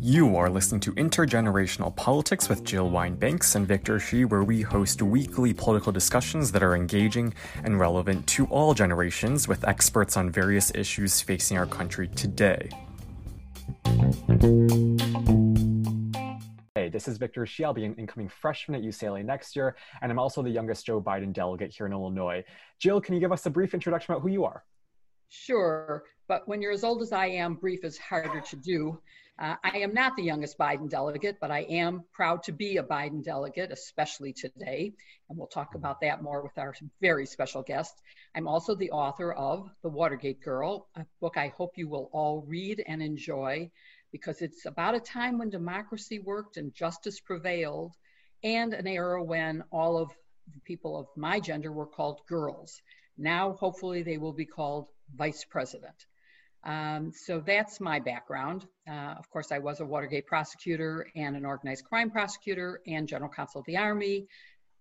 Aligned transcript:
You 0.00 0.36
are 0.36 0.48
listening 0.50 0.80
to 0.80 0.92
Intergenerational 0.94 1.94
Politics 1.94 2.48
with 2.48 2.64
Jill 2.64 2.88
Wine-Banks 2.90 3.54
and 3.54 3.68
Victor 3.68 4.00
Shi, 4.00 4.24
where 4.24 4.42
we 4.42 4.62
host 4.62 5.02
weekly 5.02 5.52
political 5.52 5.92
discussions 5.92 6.50
that 6.52 6.62
are 6.62 6.74
engaging 6.74 7.34
and 7.62 7.78
relevant 7.78 8.26
to 8.28 8.46
all 8.46 8.74
generations 8.74 9.46
with 9.46 9.68
experts 9.68 10.16
on 10.16 10.30
various 10.30 10.74
issues 10.74 11.20
facing 11.20 11.58
our 11.58 11.66
country 11.66 12.08
today. 12.08 12.70
Hey, 16.74 16.88
this 16.88 17.06
is 17.06 17.18
Victor 17.18 17.44
Shi. 17.46 17.64
I'll 17.64 17.74
be 17.74 17.84
an 17.84 17.94
incoming 17.94 18.28
freshman 18.28 18.80
at 18.80 18.86
UCLA 18.86 19.24
next 19.24 19.54
year, 19.54 19.76
and 20.00 20.10
I'm 20.10 20.18
also 20.18 20.42
the 20.42 20.50
youngest 20.50 20.86
Joe 20.86 21.00
Biden 21.00 21.32
delegate 21.32 21.72
here 21.72 21.86
in 21.86 21.92
Illinois. 21.92 22.42
Jill, 22.80 23.00
can 23.00 23.14
you 23.14 23.20
give 23.20 23.30
us 23.30 23.44
a 23.46 23.50
brief 23.50 23.74
introduction 23.74 24.14
about 24.14 24.22
who 24.22 24.30
you 24.30 24.44
are? 24.44 24.64
Sure, 25.28 26.04
but 26.26 26.48
when 26.48 26.62
you're 26.62 26.72
as 26.72 26.84
old 26.84 27.02
as 27.02 27.12
I 27.12 27.26
am, 27.26 27.54
brief 27.54 27.84
is 27.84 27.98
harder 27.98 28.40
to 28.40 28.56
do. 28.56 29.00
Uh, 29.38 29.54
I 29.62 29.78
am 29.78 29.94
not 29.94 30.16
the 30.16 30.22
youngest 30.22 30.58
Biden 30.58 30.90
delegate, 30.90 31.38
but 31.40 31.50
I 31.50 31.60
am 31.70 32.02
proud 32.12 32.42
to 32.44 32.52
be 32.52 32.78
a 32.78 32.82
Biden 32.82 33.22
delegate, 33.22 33.70
especially 33.70 34.32
today. 34.32 34.92
And 35.28 35.38
we'll 35.38 35.46
talk 35.46 35.74
about 35.74 36.00
that 36.00 36.22
more 36.22 36.42
with 36.42 36.58
our 36.58 36.74
very 37.00 37.24
special 37.24 37.62
guest. 37.62 38.02
I'm 38.34 38.48
also 38.48 38.74
the 38.74 38.90
author 38.90 39.32
of 39.32 39.70
The 39.82 39.88
Watergate 39.90 40.42
Girl, 40.42 40.88
a 40.96 41.06
book 41.20 41.36
I 41.36 41.52
hope 41.56 41.76
you 41.76 41.88
will 41.88 42.10
all 42.12 42.42
read 42.48 42.82
and 42.86 43.00
enjoy 43.00 43.70
because 44.10 44.42
it's 44.42 44.64
about 44.64 44.96
a 44.96 45.00
time 45.00 45.38
when 45.38 45.50
democracy 45.50 46.18
worked 46.18 46.56
and 46.56 46.74
justice 46.74 47.20
prevailed, 47.20 47.92
and 48.42 48.72
an 48.72 48.86
era 48.86 49.22
when 49.22 49.62
all 49.70 49.98
of 49.98 50.10
the 50.54 50.60
people 50.64 50.98
of 50.98 51.06
my 51.16 51.38
gender 51.38 51.70
were 51.70 51.86
called 51.86 52.22
girls. 52.26 52.80
Now, 53.18 53.52
hopefully, 53.52 54.02
they 54.02 54.18
will 54.18 54.32
be 54.32 54.46
called 54.46 54.86
vice 55.16 55.44
president. 55.44 56.06
Um, 56.64 57.12
so 57.14 57.40
that's 57.40 57.80
my 57.80 58.00
background. 58.00 58.66
Uh, 58.88 59.14
of 59.18 59.30
course, 59.30 59.52
I 59.52 59.58
was 59.58 59.80
a 59.80 59.86
Watergate 59.86 60.26
prosecutor 60.26 61.06
and 61.14 61.36
an 61.36 61.44
organized 61.44 61.84
crime 61.84 62.10
prosecutor 62.10 62.80
and 62.86 63.06
general 63.08 63.30
counsel 63.30 63.60
of 63.60 63.66
the 63.66 63.76
Army, 63.76 64.26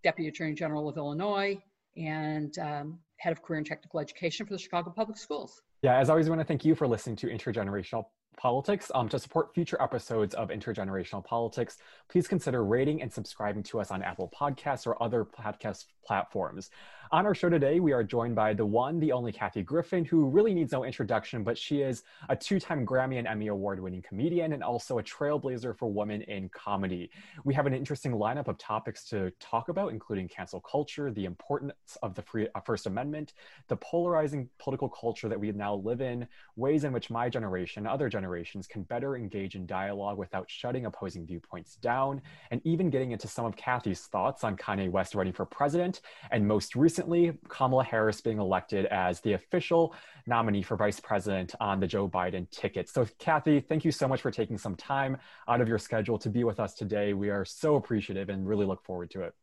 deputy 0.03 0.29
attorney 0.29 0.53
general 0.53 0.89
of 0.89 0.97
Illinois, 0.97 1.57
and 1.95 2.57
um, 2.59 2.99
head 3.17 3.31
of 3.31 3.41
career 3.41 3.57
and 3.59 3.67
technical 3.67 3.99
education 3.99 4.45
for 4.45 4.53
the 4.53 4.59
Chicago 4.59 4.91
Public 4.95 5.17
Schools. 5.17 5.61
Yeah, 5.81 5.97
as 5.97 6.09
always, 6.09 6.27
I 6.27 6.29
want 6.29 6.41
to 6.41 6.45
thank 6.45 6.65
you 6.65 6.75
for 6.75 6.87
listening 6.87 7.15
to 7.17 7.27
Intergenerational 7.27 8.05
Politics. 8.37 8.91
Um, 8.93 9.09
to 9.09 9.19
support 9.19 9.53
future 9.53 9.81
episodes 9.81 10.35
of 10.35 10.49
Intergenerational 10.49 11.23
Politics, 11.23 11.77
please 12.09 12.27
consider 12.27 12.63
rating 12.63 13.01
and 13.01 13.11
subscribing 13.11 13.63
to 13.63 13.79
us 13.79 13.91
on 13.91 14.03
Apple 14.03 14.31
Podcasts 14.39 14.85
or 14.85 15.01
other 15.01 15.25
podcast 15.25 15.85
platforms. 16.05 16.69
On 17.09 17.25
our 17.25 17.33
show 17.33 17.47
today, 17.47 17.79
we 17.79 17.93
are 17.93 18.03
joined 18.03 18.35
by 18.35 18.53
the 18.53 18.65
one, 18.65 18.99
the 18.99 19.13
only 19.13 19.31
Kathy 19.31 19.63
Griffin, 19.63 20.03
who 20.03 20.25
really 20.25 20.53
needs 20.53 20.73
no 20.73 20.83
introduction, 20.83 21.41
but 21.41 21.57
she 21.57 21.79
is 21.79 22.03
a 22.27 22.35
two 22.35 22.59
time 22.59 22.85
Grammy 22.85 23.17
and 23.17 23.25
Emmy 23.25 23.47
Award 23.47 23.79
winning 23.79 24.01
comedian 24.01 24.51
and 24.51 24.61
also 24.61 24.99
a 24.99 25.03
trailblazer 25.03 25.77
for 25.77 25.89
women 25.89 26.23
in 26.23 26.49
comedy. 26.49 27.09
We 27.45 27.53
have 27.53 27.65
an 27.65 27.73
interesting 27.73 28.11
lineup 28.11 28.49
of 28.49 28.57
topics 28.57 29.05
to 29.05 29.31
talk 29.39 29.69
about, 29.69 29.93
including 29.93 30.27
cancel 30.27 30.59
culture, 30.59 31.09
the 31.09 31.23
importance 31.23 31.73
of 32.03 32.13
the 32.13 32.21
free, 32.23 32.49
uh, 32.53 32.59
First 32.59 32.87
Amendment, 32.87 33.35
the 33.69 33.77
polarizing 33.77 34.49
political 34.59 34.89
culture 34.89 35.29
that 35.29 35.39
we 35.39 35.49
now 35.53 35.75
live 35.75 36.01
in, 36.01 36.27
ways 36.57 36.83
in 36.83 36.91
which 36.91 37.09
my 37.09 37.29
generation, 37.29 37.87
other 37.87 38.09
generations, 38.09 38.67
can 38.67 38.83
better 38.83 39.15
engage 39.15 39.55
in 39.55 39.65
dialogue 39.65 40.17
without 40.17 40.49
shutting 40.49 40.85
opposing 40.85 41.25
viewpoints 41.25 41.75
down, 41.77 42.21
and 42.51 42.59
even 42.65 42.89
getting 42.89 43.11
into 43.11 43.29
some 43.29 43.45
of 43.45 43.55
Kathy's 43.55 44.01
thoughts 44.01 44.43
on 44.43 44.57
Kanye 44.57 44.91
West 44.91 45.15
running 45.15 45.31
for 45.31 45.45
president, 45.45 46.01
and 46.31 46.45
most 46.45 46.75
recently, 46.75 46.96
recently 46.97 47.31
Kamala 47.47 47.83
Harris 47.83 48.21
being 48.21 48.39
elected 48.39 48.87
as 48.87 49.21
the 49.21 49.33
official 49.33 49.93
nominee 50.25 50.63
for 50.63 50.75
vice 50.75 50.99
president 50.99 51.53
on 51.59 51.79
the 51.79 51.85
Joe 51.85 52.09
Biden 52.09 52.49
ticket. 52.49 52.89
So, 52.89 53.05
Kathy, 53.19 53.59
thank 53.59 53.85
you 53.85 53.91
so 53.91 54.07
much 54.07 54.19
for 54.19 54.31
taking 54.31 54.57
some 54.57 54.75
time 54.75 55.17
out 55.47 55.61
of 55.61 55.67
your 55.67 55.77
schedule 55.77 56.17
to 56.17 56.29
be 56.31 56.43
with 56.43 56.59
us 56.59 56.73
today. 56.73 57.13
We 57.13 57.29
are 57.29 57.45
so 57.45 57.75
appreciative 57.75 58.29
and 58.29 58.47
really 58.47 58.65
look 58.65 58.83
forward 58.83 59.11
to 59.11 59.21
it. 59.21 59.33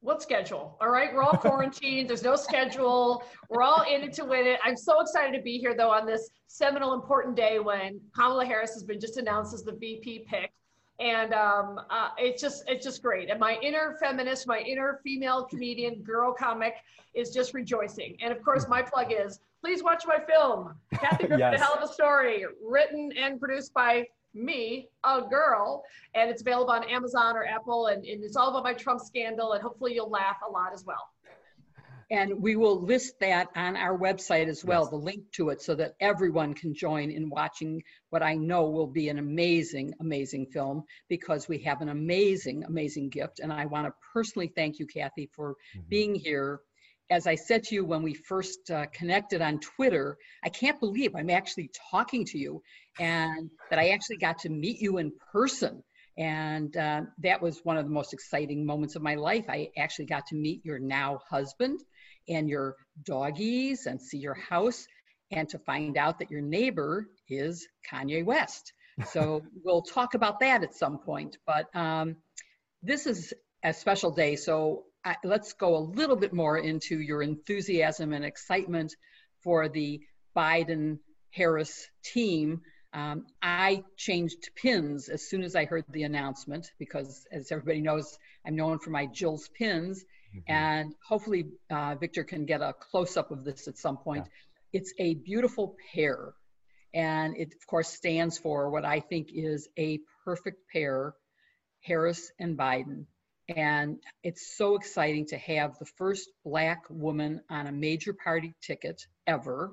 What 0.00 0.20
schedule? 0.20 0.76
All 0.78 0.90
right, 0.90 1.14
we're 1.14 1.22
all 1.22 1.38
quarantined. 1.38 2.10
There's 2.10 2.22
no 2.22 2.36
schedule. 2.36 3.24
We're 3.48 3.62
all 3.62 3.82
in 3.90 4.02
it 4.02 4.12
to 4.14 4.26
win 4.26 4.46
it. 4.46 4.60
I'm 4.62 4.76
so 4.76 5.00
excited 5.00 5.34
to 5.34 5.42
be 5.42 5.56
here, 5.56 5.74
though, 5.74 5.90
on 5.90 6.04
this 6.04 6.28
seminal, 6.46 6.92
important 6.92 7.36
day 7.36 7.58
when 7.58 7.98
Kamala 8.14 8.44
Harris 8.44 8.74
has 8.74 8.84
been 8.84 9.00
just 9.00 9.16
announced 9.16 9.54
as 9.54 9.62
the 9.62 9.72
VP 9.72 10.26
pick 10.28 10.52
and 10.98 11.34
um, 11.34 11.80
uh, 11.90 12.10
it's 12.18 12.40
just 12.40 12.64
it's 12.68 12.84
just 12.84 13.02
great. 13.02 13.30
And 13.30 13.38
my 13.38 13.58
inner 13.62 13.96
feminist, 14.00 14.46
my 14.46 14.60
inner 14.60 15.00
female 15.02 15.44
comedian, 15.44 16.02
girl 16.02 16.32
comic, 16.32 16.74
is 17.14 17.30
just 17.30 17.54
rejoicing. 17.54 18.16
And 18.20 18.32
of 18.32 18.42
course, 18.42 18.66
my 18.68 18.82
plug 18.82 19.12
is 19.12 19.40
please 19.62 19.82
watch 19.82 20.04
my 20.06 20.18
film, 20.26 20.74
Kathy 20.94 21.26
Griffin, 21.26 21.38
yes. 21.38 21.60
a 21.60 21.64
Hell 21.64 21.74
of 21.74 21.88
a 21.88 21.92
Story, 21.92 22.44
written 22.62 23.10
and 23.18 23.38
produced 23.40 23.74
by 23.74 24.06
me, 24.32 24.88
a 25.04 25.22
girl, 25.22 25.82
and 26.14 26.30
it's 26.30 26.42
available 26.42 26.70
on 26.70 26.84
Amazon 26.84 27.36
or 27.36 27.44
Apple, 27.44 27.86
and, 27.86 28.04
and 28.04 28.22
it's 28.22 28.36
all 28.36 28.50
about 28.50 28.64
my 28.64 28.74
Trump 28.74 29.00
scandal. 29.00 29.52
And 29.52 29.62
hopefully, 29.62 29.94
you'll 29.94 30.10
laugh 30.10 30.36
a 30.46 30.50
lot 30.50 30.72
as 30.72 30.84
well. 30.84 31.10
And 32.10 32.40
we 32.40 32.54
will 32.54 32.80
list 32.80 33.18
that 33.20 33.48
on 33.56 33.76
our 33.76 33.98
website 33.98 34.46
as 34.46 34.64
well, 34.64 34.82
yes. 34.82 34.90
the 34.90 34.96
link 34.96 35.32
to 35.32 35.48
it, 35.48 35.60
so 35.60 35.74
that 35.74 35.96
everyone 35.98 36.54
can 36.54 36.72
join 36.72 37.10
in 37.10 37.28
watching 37.28 37.82
what 38.10 38.22
I 38.22 38.34
know 38.34 38.70
will 38.70 38.86
be 38.86 39.08
an 39.08 39.18
amazing, 39.18 39.92
amazing 40.00 40.46
film 40.46 40.84
because 41.08 41.48
we 41.48 41.58
have 41.58 41.80
an 41.80 41.88
amazing, 41.88 42.62
amazing 42.62 43.08
gift. 43.08 43.40
And 43.40 43.52
I 43.52 43.66
want 43.66 43.88
to 43.88 43.94
personally 44.12 44.52
thank 44.54 44.78
you, 44.78 44.86
Kathy, 44.86 45.28
for 45.34 45.52
mm-hmm. 45.52 45.88
being 45.88 46.14
here. 46.14 46.60
As 47.10 47.26
I 47.26 47.34
said 47.34 47.64
to 47.64 47.74
you 47.74 47.84
when 47.84 48.02
we 48.02 48.14
first 48.14 48.70
uh, 48.70 48.86
connected 48.92 49.42
on 49.42 49.58
Twitter, 49.58 50.16
I 50.44 50.48
can't 50.48 50.78
believe 50.78 51.14
I'm 51.14 51.30
actually 51.30 51.70
talking 51.90 52.24
to 52.26 52.38
you 52.38 52.62
and 53.00 53.50
that 53.70 53.78
I 53.78 53.90
actually 53.90 54.16
got 54.18 54.38
to 54.40 54.48
meet 54.48 54.80
you 54.80 54.98
in 54.98 55.12
person 55.32 55.82
and 56.18 56.74
uh, 56.76 57.02
that 57.18 57.42
was 57.42 57.60
one 57.62 57.76
of 57.76 57.84
the 57.84 57.90
most 57.90 58.12
exciting 58.14 58.64
moments 58.64 58.96
of 58.96 59.02
my 59.02 59.16
life. 59.16 59.44
I 59.48 59.68
actually 59.76 60.06
got 60.06 60.26
to 60.28 60.34
meet 60.34 60.64
your 60.64 60.78
now 60.78 61.20
husband 61.28 61.80
and 62.28 62.48
your 62.48 62.76
doggies 63.04 63.86
and 63.86 64.00
see 64.00 64.18
your 64.18 64.34
house 64.34 64.86
and 65.30 65.48
to 65.48 65.58
find 65.58 65.96
out 65.96 66.18
that 66.18 66.30
your 66.30 66.40
neighbor 66.40 67.08
is 67.28 67.66
Kanye 67.90 68.24
West. 68.24 68.72
So 69.12 69.42
we'll 69.62 69.82
talk 69.82 70.14
about 70.14 70.40
that 70.40 70.62
at 70.62 70.74
some 70.74 70.96
point. 70.96 71.36
But 71.46 71.66
um, 71.76 72.16
this 72.82 73.06
is 73.06 73.34
a 73.62 73.74
special 73.74 74.10
day. 74.10 74.36
So 74.36 74.84
I, 75.04 75.16
let's 75.22 75.52
go 75.52 75.76
a 75.76 75.78
little 75.78 76.16
bit 76.16 76.32
more 76.32 76.56
into 76.56 76.98
your 77.00 77.22
enthusiasm 77.22 78.14
and 78.14 78.24
excitement 78.24 78.96
for 79.42 79.68
the 79.68 80.00
Biden 80.34 80.98
Harris 81.30 81.88
team. 82.02 82.62
Um, 82.92 83.26
I 83.42 83.84
changed 83.98 84.48
pins 84.56 85.10
as 85.10 85.28
soon 85.28 85.42
as 85.42 85.54
I 85.54 85.66
heard 85.66 85.84
the 85.90 86.04
announcement 86.04 86.70
because, 86.78 87.26
as 87.30 87.52
everybody 87.52 87.82
knows, 87.82 88.16
I'm 88.46 88.56
known 88.56 88.78
for 88.78 88.90
my 88.90 89.06
Jill's 89.06 89.48
pins. 89.48 90.04
Mm-hmm. 90.36 90.52
And 90.52 90.94
hopefully, 91.06 91.46
uh, 91.70 91.94
Victor 91.96 92.24
can 92.24 92.44
get 92.44 92.60
a 92.60 92.72
close 92.72 93.16
up 93.16 93.30
of 93.30 93.44
this 93.44 93.68
at 93.68 93.78
some 93.78 93.96
point. 93.96 94.24
Yeah. 94.26 94.80
It's 94.80 94.92
a 94.98 95.14
beautiful 95.14 95.76
pair. 95.94 96.34
And 96.94 97.36
it, 97.36 97.54
of 97.54 97.66
course, 97.66 97.88
stands 97.88 98.38
for 98.38 98.70
what 98.70 98.84
I 98.84 99.00
think 99.00 99.28
is 99.32 99.68
a 99.78 100.00
perfect 100.24 100.58
pair 100.72 101.14
Harris 101.82 102.32
and 102.38 102.58
Biden. 102.58 103.06
And 103.48 103.98
it's 104.24 104.56
so 104.56 104.74
exciting 104.74 105.26
to 105.26 105.38
have 105.38 105.78
the 105.78 105.86
first 105.96 106.28
Black 106.44 106.82
woman 106.90 107.42
on 107.48 107.66
a 107.66 107.72
major 107.72 108.12
party 108.12 108.54
ticket 108.60 109.00
ever. 109.26 109.72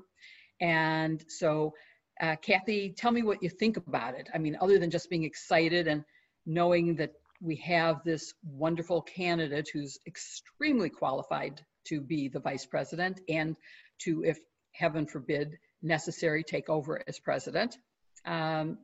And 0.61 1.23
so, 1.27 1.73
uh, 2.21 2.35
Kathy, 2.35 2.93
tell 2.95 3.11
me 3.11 3.23
what 3.23 3.41
you 3.41 3.49
think 3.49 3.77
about 3.77 4.13
it. 4.13 4.29
I 4.33 4.37
mean, 4.37 4.57
other 4.61 4.77
than 4.77 4.91
just 4.91 5.09
being 5.09 5.23
excited 5.23 5.87
and 5.87 6.03
knowing 6.45 6.97
that 6.97 7.13
we 7.43 7.57
have 7.57 8.03
this 8.03 8.33
wonderful 8.43 9.01
candidate 9.01 9.69
who's 9.71 9.99
extremely 10.07 10.89
qualified 10.89 11.61
to 11.85 11.99
be 11.99 12.29
the 12.29 12.39
vice 12.39 12.65
president 12.65 13.19
and 13.27 13.57
to, 13.99 14.23
if 14.23 14.39
heaven 14.71 15.05
forbid, 15.05 15.57
necessary, 15.81 16.43
take 16.43 16.69
over 16.69 17.03
as 17.05 17.19
president. 17.19 17.77
Um, 18.25 18.77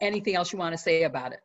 anything 0.00 0.34
else 0.34 0.52
you 0.52 0.58
want 0.58 0.72
to 0.72 0.78
say 0.78 1.04
about 1.04 1.32
it? 1.32 1.40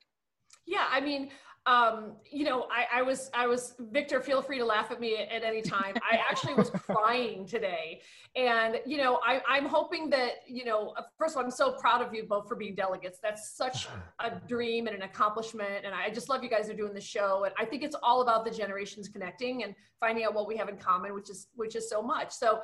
Yeah, 0.65 0.85
I 0.89 0.99
mean, 0.99 1.29
um, 1.67 2.13
you 2.31 2.45
know, 2.45 2.65
I, 2.71 2.99
I, 2.99 3.01
was, 3.01 3.29
I 3.33 3.45
was, 3.45 3.75
Victor, 3.91 4.21
feel 4.21 4.41
free 4.41 4.57
to 4.57 4.63
laugh 4.63 4.89
at 4.89 5.01
me 5.01 5.17
at, 5.17 5.29
at 5.29 5.43
any 5.43 5.61
time. 5.61 5.95
I 6.09 6.15
actually 6.15 6.53
was 6.53 6.69
crying 6.73 7.45
today. 7.45 8.01
And, 8.37 8.79
you 8.85 8.95
know, 8.95 9.19
I, 9.21 9.41
I'm 9.47 9.65
hoping 9.65 10.09
that, 10.11 10.43
you 10.47 10.63
know, 10.63 10.93
first 11.17 11.35
of 11.35 11.39
all, 11.39 11.43
I'm 11.43 11.51
so 11.51 11.73
proud 11.73 12.01
of 12.01 12.13
you 12.13 12.23
both 12.23 12.47
for 12.47 12.55
being 12.55 12.73
delegates. 12.73 13.19
That's 13.21 13.51
such 13.51 13.89
a 14.19 14.39
dream 14.47 14.87
and 14.87 14.95
an 14.95 15.01
accomplishment. 15.01 15.83
And 15.83 15.93
I 15.93 16.09
just 16.09 16.29
love 16.29 16.41
you 16.41 16.49
guys 16.49 16.69
are 16.69 16.73
doing 16.73 16.93
the 16.93 17.01
show. 17.01 17.43
And 17.43 17.53
I 17.59 17.65
think 17.65 17.83
it's 17.83 17.97
all 18.01 18.21
about 18.21 18.45
the 18.45 18.51
generations 18.51 19.09
connecting 19.09 19.63
and 19.63 19.75
finding 19.99 20.23
out 20.23 20.33
what 20.33 20.47
we 20.47 20.55
have 20.55 20.69
in 20.69 20.77
common, 20.77 21.13
which 21.13 21.29
is, 21.29 21.47
which 21.55 21.75
is 21.75 21.89
so 21.89 22.01
much. 22.01 22.31
So, 22.31 22.61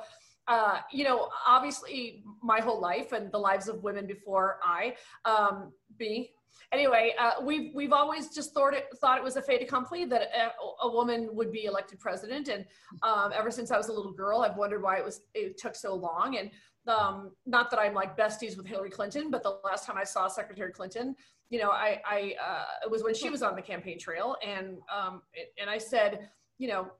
uh, 0.48 0.78
you 0.90 1.04
know, 1.04 1.28
obviously 1.46 2.22
my 2.42 2.60
whole 2.60 2.80
life 2.80 3.12
and 3.12 3.30
the 3.32 3.38
lives 3.38 3.68
of 3.68 3.82
women 3.82 4.06
before 4.06 4.60
I, 4.62 4.94
um, 5.26 5.72
be 5.98 6.33
anyway, 6.72 7.14
uh, 7.18 7.32
we've 7.42 7.74
we've 7.74 7.92
always 7.92 8.28
just 8.34 8.52
thought 8.54 8.74
it 8.74 8.86
thought 9.00 9.18
it 9.18 9.24
was 9.24 9.36
a 9.36 9.42
fait 9.42 9.62
accompli 9.62 10.04
that 10.06 10.22
a, 10.22 10.86
a 10.86 10.90
woman 10.90 11.28
would 11.32 11.52
be 11.52 11.64
elected 11.64 11.98
president, 12.00 12.48
and 12.48 12.64
um, 13.02 13.32
ever 13.34 13.50
since 13.50 13.70
I 13.70 13.76
was 13.76 13.88
a 13.88 13.92
little 13.92 14.12
girl, 14.12 14.40
I've 14.40 14.56
wondered 14.56 14.82
why 14.82 14.98
it 14.98 15.04
was 15.04 15.22
it 15.34 15.58
took 15.58 15.74
so 15.74 15.94
long. 15.94 16.36
And 16.38 16.50
um, 16.86 17.32
not 17.46 17.70
that 17.70 17.78
I'm 17.78 17.94
like 17.94 18.16
besties 18.16 18.56
with 18.56 18.66
Hillary 18.66 18.90
Clinton, 18.90 19.30
but 19.30 19.42
the 19.42 19.58
last 19.64 19.86
time 19.86 19.96
I 19.96 20.04
saw 20.04 20.28
Secretary 20.28 20.72
Clinton, 20.72 21.16
you 21.50 21.58
know, 21.58 21.70
I, 21.70 22.00
I 22.04 22.34
uh, 22.42 22.64
it 22.84 22.90
was 22.90 23.02
when 23.02 23.14
she 23.14 23.30
was 23.30 23.42
on 23.42 23.54
the 23.54 23.62
campaign 23.62 23.98
trail, 23.98 24.36
and 24.46 24.78
um, 24.94 25.22
it, 25.32 25.52
and 25.60 25.70
I 25.70 25.78
said, 25.78 26.28
you 26.58 26.68
know, 26.68 26.90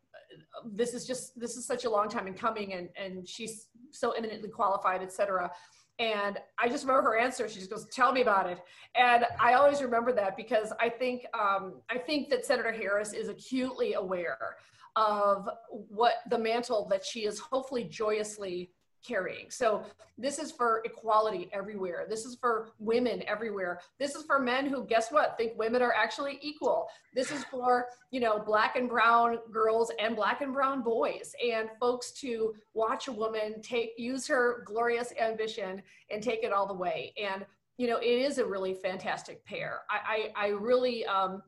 this 0.64 0.94
is 0.94 1.06
just 1.06 1.38
this 1.38 1.56
is 1.56 1.66
such 1.66 1.84
a 1.84 1.90
long 1.90 2.08
time 2.08 2.26
in 2.26 2.34
coming, 2.34 2.74
and 2.74 2.88
and 2.96 3.28
she's 3.28 3.68
so 3.90 4.12
eminently 4.12 4.48
qualified, 4.48 5.02
et 5.02 5.12
cetera. 5.12 5.50
And 5.98 6.38
I 6.58 6.68
just 6.68 6.84
remember 6.84 7.10
her 7.10 7.18
answer. 7.18 7.48
She 7.48 7.58
just 7.60 7.70
goes, 7.70 7.86
"Tell 7.86 8.12
me 8.12 8.20
about 8.20 8.50
it." 8.50 8.58
And 8.96 9.24
I 9.40 9.54
always 9.54 9.80
remember 9.80 10.12
that 10.12 10.36
because 10.36 10.72
I 10.80 10.88
think 10.88 11.24
um, 11.38 11.74
I 11.88 11.98
think 11.98 12.30
that 12.30 12.44
Senator 12.44 12.72
Harris 12.72 13.12
is 13.12 13.28
acutely 13.28 13.94
aware 13.94 14.56
of 14.96 15.48
what 15.68 16.14
the 16.30 16.38
mantle 16.38 16.86
that 16.88 17.04
she 17.04 17.26
is 17.26 17.38
hopefully 17.38 17.84
joyously 17.84 18.70
carrying. 19.04 19.50
So 19.50 19.84
this 20.18 20.38
is 20.38 20.50
for 20.50 20.82
equality 20.84 21.48
everywhere. 21.52 22.06
This 22.08 22.24
is 22.24 22.36
for 22.36 22.70
women 22.78 23.22
everywhere. 23.26 23.80
This 23.98 24.14
is 24.14 24.24
for 24.24 24.38
men 24.38 24.66
who 24.66 24.84
guess 24.84 25.12
what? 25.12 25.36
Think 25.36 25.58
women 25.58 25.82
are 25.82 25.92
actually 25.92 26.38
equal. 26.40 26.88
This 27.14 27.30
is 27.30 27.44
for, 27.44 27.86
you 28.10 28.20
know, 28.20 28.38
black 28.38 28.76
and 28.76 28.88
brown 28.88 29.38
girls 29.52 29.90
and 29.98 30.16
black 30.16 30.40
and 30.40 30.52
brown 30.52 30.82
boys 30.82 31.34
and 31.44 31.68
folks 31.78 32.12
to 32.12 32.54
watch 32.72 33.08
a 33.08 33.12
woman 33.12 33.60
take 33.62 33.92
use 33.96 34.26
her 34.26 34.62
glorious 34.66 35.12
ambition 35.20 35.82
and 36.10 36.22
take 36.22 36.42
it 36.42 36.52
all 36.52 36.66
the 36.66 36.74
way. 36.74 37.12
And 37.22 37.44
you 37.76 37.88
know, 37.88 37.96
it 37.96 38.06
is 38.06 38.38
a 38.38 38.46
really 38.46 38.72
fantastic 38.72 39.44
pair. 39.44 39.80
I 39.90 40.30
I, 40.36 40.46
I 40.46 40.48
really 40.50 41.04
um 41.06 41.42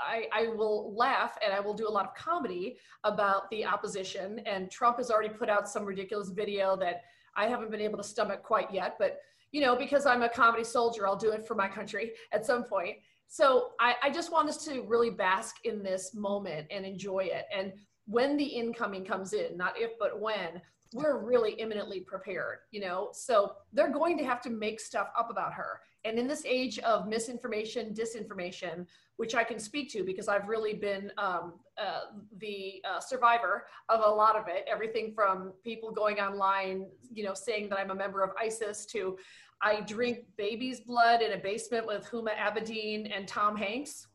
I, 0.00 0.26
I, 0.32 0.48
will 0.48 0.94
laugh 0.94 1.38
and 1.44 1.52
I 1.52 1.60
will 1.60 1.74
do 1.74 1.88
a 1.88 1.90
lot 1.90 2.06
of 2.06 2.14
comedy 2.14 2.76
about 3.04 3.48
the 3.50 3.64
opposition. 3.64 4.40
And 4.46 4.70
Trump 4.70 4.98
has 4.98 5.10
already 5.10 5.28
put 5.28 5.48
out 5.48 5.68
some 5.68 5.84
ridiculous 5.84 6.30
video 6.30 6.76
that 6.76 7.02
I 7.36 7.46
haven't 7.46 7.70
been 7.70 7.80
able 7.80 7.98
to 7.98 8.04
stomach 8.04 8.42
quite 8.42 8.72
yet. 8.72 8.96
But, 8.98 9.18
you 9.52 9.60
know, 9.60 9.76
because 9.76 10.06
I'm 10.06 10.22
a 10.22 10.28
comedy 10.28 10.64
soldier, 10.64 11.06
I'll 11.06 11.16
do 11.16 11.30
it 11.30 11.46
for 11.46 11.54
my 11.54 11.68
country 11.68 12.12
at 12.32 12.44
some 12.44 12.64
point. 12.64 12.96
So 13.28 13.70
I, 13.80 13.94
I 14.02 14.10
just 14.10 14.30
want 14.30 14.48
us 14.48 14.64
to 14.66 14.82
really 14.82 15.10
bask 15.10 15.56
in 15.64 15.82
this 15.82 16.14
moment 16.14 16.66
and 16.70 16.84
enjoy 16.84 17.20
it. 17.20 17.46
And 17.56 17.72
when 18.06 18.36
the 18.36 18.44
incoming 18.44 19.04
comes 19.04 19.32
in, 19.32 19.56
not 19.56 19.74
if, 19.76 19.92
but 19.98 20.20
when, 20.20 20.60
we're 20.92 21.18
really 21.18 21.54
imminently 21.54 22.00
prepared, 22.00 22.58
you 22.70 22.80
know? 22.80 23.08
So 23.12 23.54
they're 23.72 23.90
going 23.90 24.16
to 24.18 24.24
have 24.24 24.40
to 24.42 24.50
make 24.50 24.78
stuff 24.78 25.08
up 25.18 25.30
about 25.30 25.52
her. 25.54 25.80
And 26.04 26.18
in 26.18 26.26
this 26.26 26.44
age 26.44 26.78
of 26.80 27.08
misinformation, 27.08 27.94
disinformation, 27.94 28.86
which 29.16 29.34
I 29.34 29.44
can 29.44 29.58
speak 29.58 29.90
to 29.92 30.04
because 30.04 30.28
I've 30.28 30.48
really 30.48 30.74
been 30.74 31.10
um, 31.18 31.54
uh, 31.78 32.00
the 32.38 32.82
uh, 32.88 33.00
survivor 33.00 33.66
of 33.88 34.00
a 34.04 34.08
lot 34.08 34.36
of 34.36 34.48
it. 34.48 34.66
Everything 34.70 35.12
from 35.14 35.52
people 35.62 35.92
going 35.92 36.20
online, 36.20 36.86
you 37.12 37.24
know, 37.24 37.34
saying 37.34 37.68
that 37.70 37.78
I'm 37.78 37.90
a 37.90 37.94
member 37.94 38.22
of 38.22 38.30
ISIS 38.38 38.84
to 38.86 39.16
I 39.62 39.80
drink 39.80 40.18
baby's 40.36 40.80
blood 40.80 41.22
in 41.22 41.32
a 41.32 41.38
basement 41.38 41.86
with 41.86 42.06
Huma 42.10 42.36
Abedin 42.36 43.10
and 43.16 43.26
Tom 43.26 43.56
Hanks. 43.56 44.08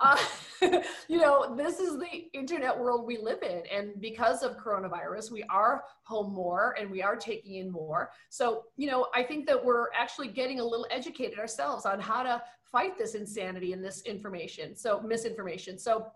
Uh, 0.00 0.16
you 1.08 1.18
know, 1.18 1.54
this 1.56 1.78
is 1.78 1.98
the 1.98 2.28
internet 2.32 2.78
world 2.78 3.06
we 3.06 3.18
live 3.18 3.42
in. 3.42 3.62
And 3.72 4.00
because 4.00 4.42
of 4.42 4.56
coronavirus, 4.56 5.30
we 5.30 5.42
are 5.44 5.84
home 6.02 6.32
more 6.32 6.74
and 6.78 6.90
we 6.90 7.02
are 7.02 7.16
taking 7.16 7.56
in 7.56 7.70
more. 7.70 8.10
So, 8.28 8.64
you 8.76 8.88
know, 8.90 9.08
I 9.14 9.22
think 9.22 9.46
that 9.46 9.64
we're 9.64 9.92
actually 9.92 10.28
getting 10.28 10.60
a 10.60 10.64
little 10.64 10.86
educated 10.90 11.38
ourselves 11.38 11.86
on 11.86 12.00
how 12.00 12.22
to 12.22 12.42
fight 12.64 12.98
this 12.98 13.14
insanity 13.14 13.72
and 13.72 13.84
this 13.84 14.02
information. 14.02 14.74
So, 14.76 15.00
misinformation. 15.00 15.78
So, 15.78 16.08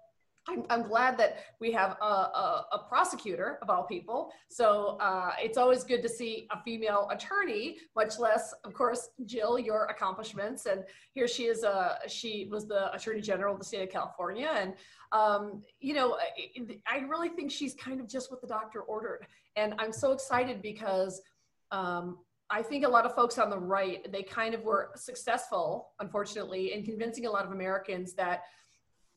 I'm, 0.48 0.64
I'm, 0.70 0.82
glad 0.82 1.18
that 1.18 1.38
we 1.60 1.70
have 1.72 1.96
a, 2.00 2.04
a, 2.04 2.66
a, 2.72 2.78
prosecutor 2.88 3.58
of 3.60 3.68
all 3.68 3.84
people. 3.84 4.32
So 4.48 4.96
uh, 5.00 5.32
it's 5.38 5.58
always 5.58 5.84
good 5.84 6.02
to 6.02 6.08
see 6.08 6.48
a 6.50 6.62
female 6.62 7.08
attorney, 7.12 7.76
much 7.94 8.18
less, 8.18 8.54
of 8.64 8.72
course, 8.72 9.10
Jill, 9.26 9.58
your 9.58 9.84
accomplishments. 9.86 10.66
And 10.66 10.84
here 11.12 11.28
she 11.28 11.44
is, 11.44 11.64
uh, 11.64 11.96
she 12.08 12.48
was 12.50 12.66
the 12.66 12.92
attorney 12.94 13.20
general 13.20 13.52
of 13.52 13.60
the 13.60 13.64
state 13.66 13.82
of 13.82 13.90
California. 13.90 14.50
And, 14.54 14.74
um, 15.12 15.62
you 15.80 15.94
know, 15.94 16.18
I, 16.86 16.98
really 17.08 17.28
think 17.28 17.50
she's 17.50 17.74
kind 17.74 18.00
of 18.00 18.08
just 18.08 18.30
what 18.30 18.40
the 18.40 18.46
doctor 18.46 18.80
ordered. 18.80 19.26
And 19.56 19.74
I'm 19.78 19.92
so 19.92 20.12
excited 20.12 20.62
because 20.62 21.20
um, 21.70 22.18
I 22.50 22.62
think 22.62 22.84
a 22.84 22.88
lot 22.88 23.04
of 23.04 23.14
folks 23.14 23.38
on 23.38 23.50
the 23.50 23.58
right, 23.58 24.10
they 24.10 24.22
kind 24.22 24.54
of 24.54 24.62
were 24.62 24.90
successful, 24.96 25.90
unfortunately, 26.00 26.72
in 26.72 26.84
convincing 26.84 27.26
a 27.26 27.30
lot 27.30 27.44
of 27.44 27.52
Americans 27.52 28.14
that 28.14 28.44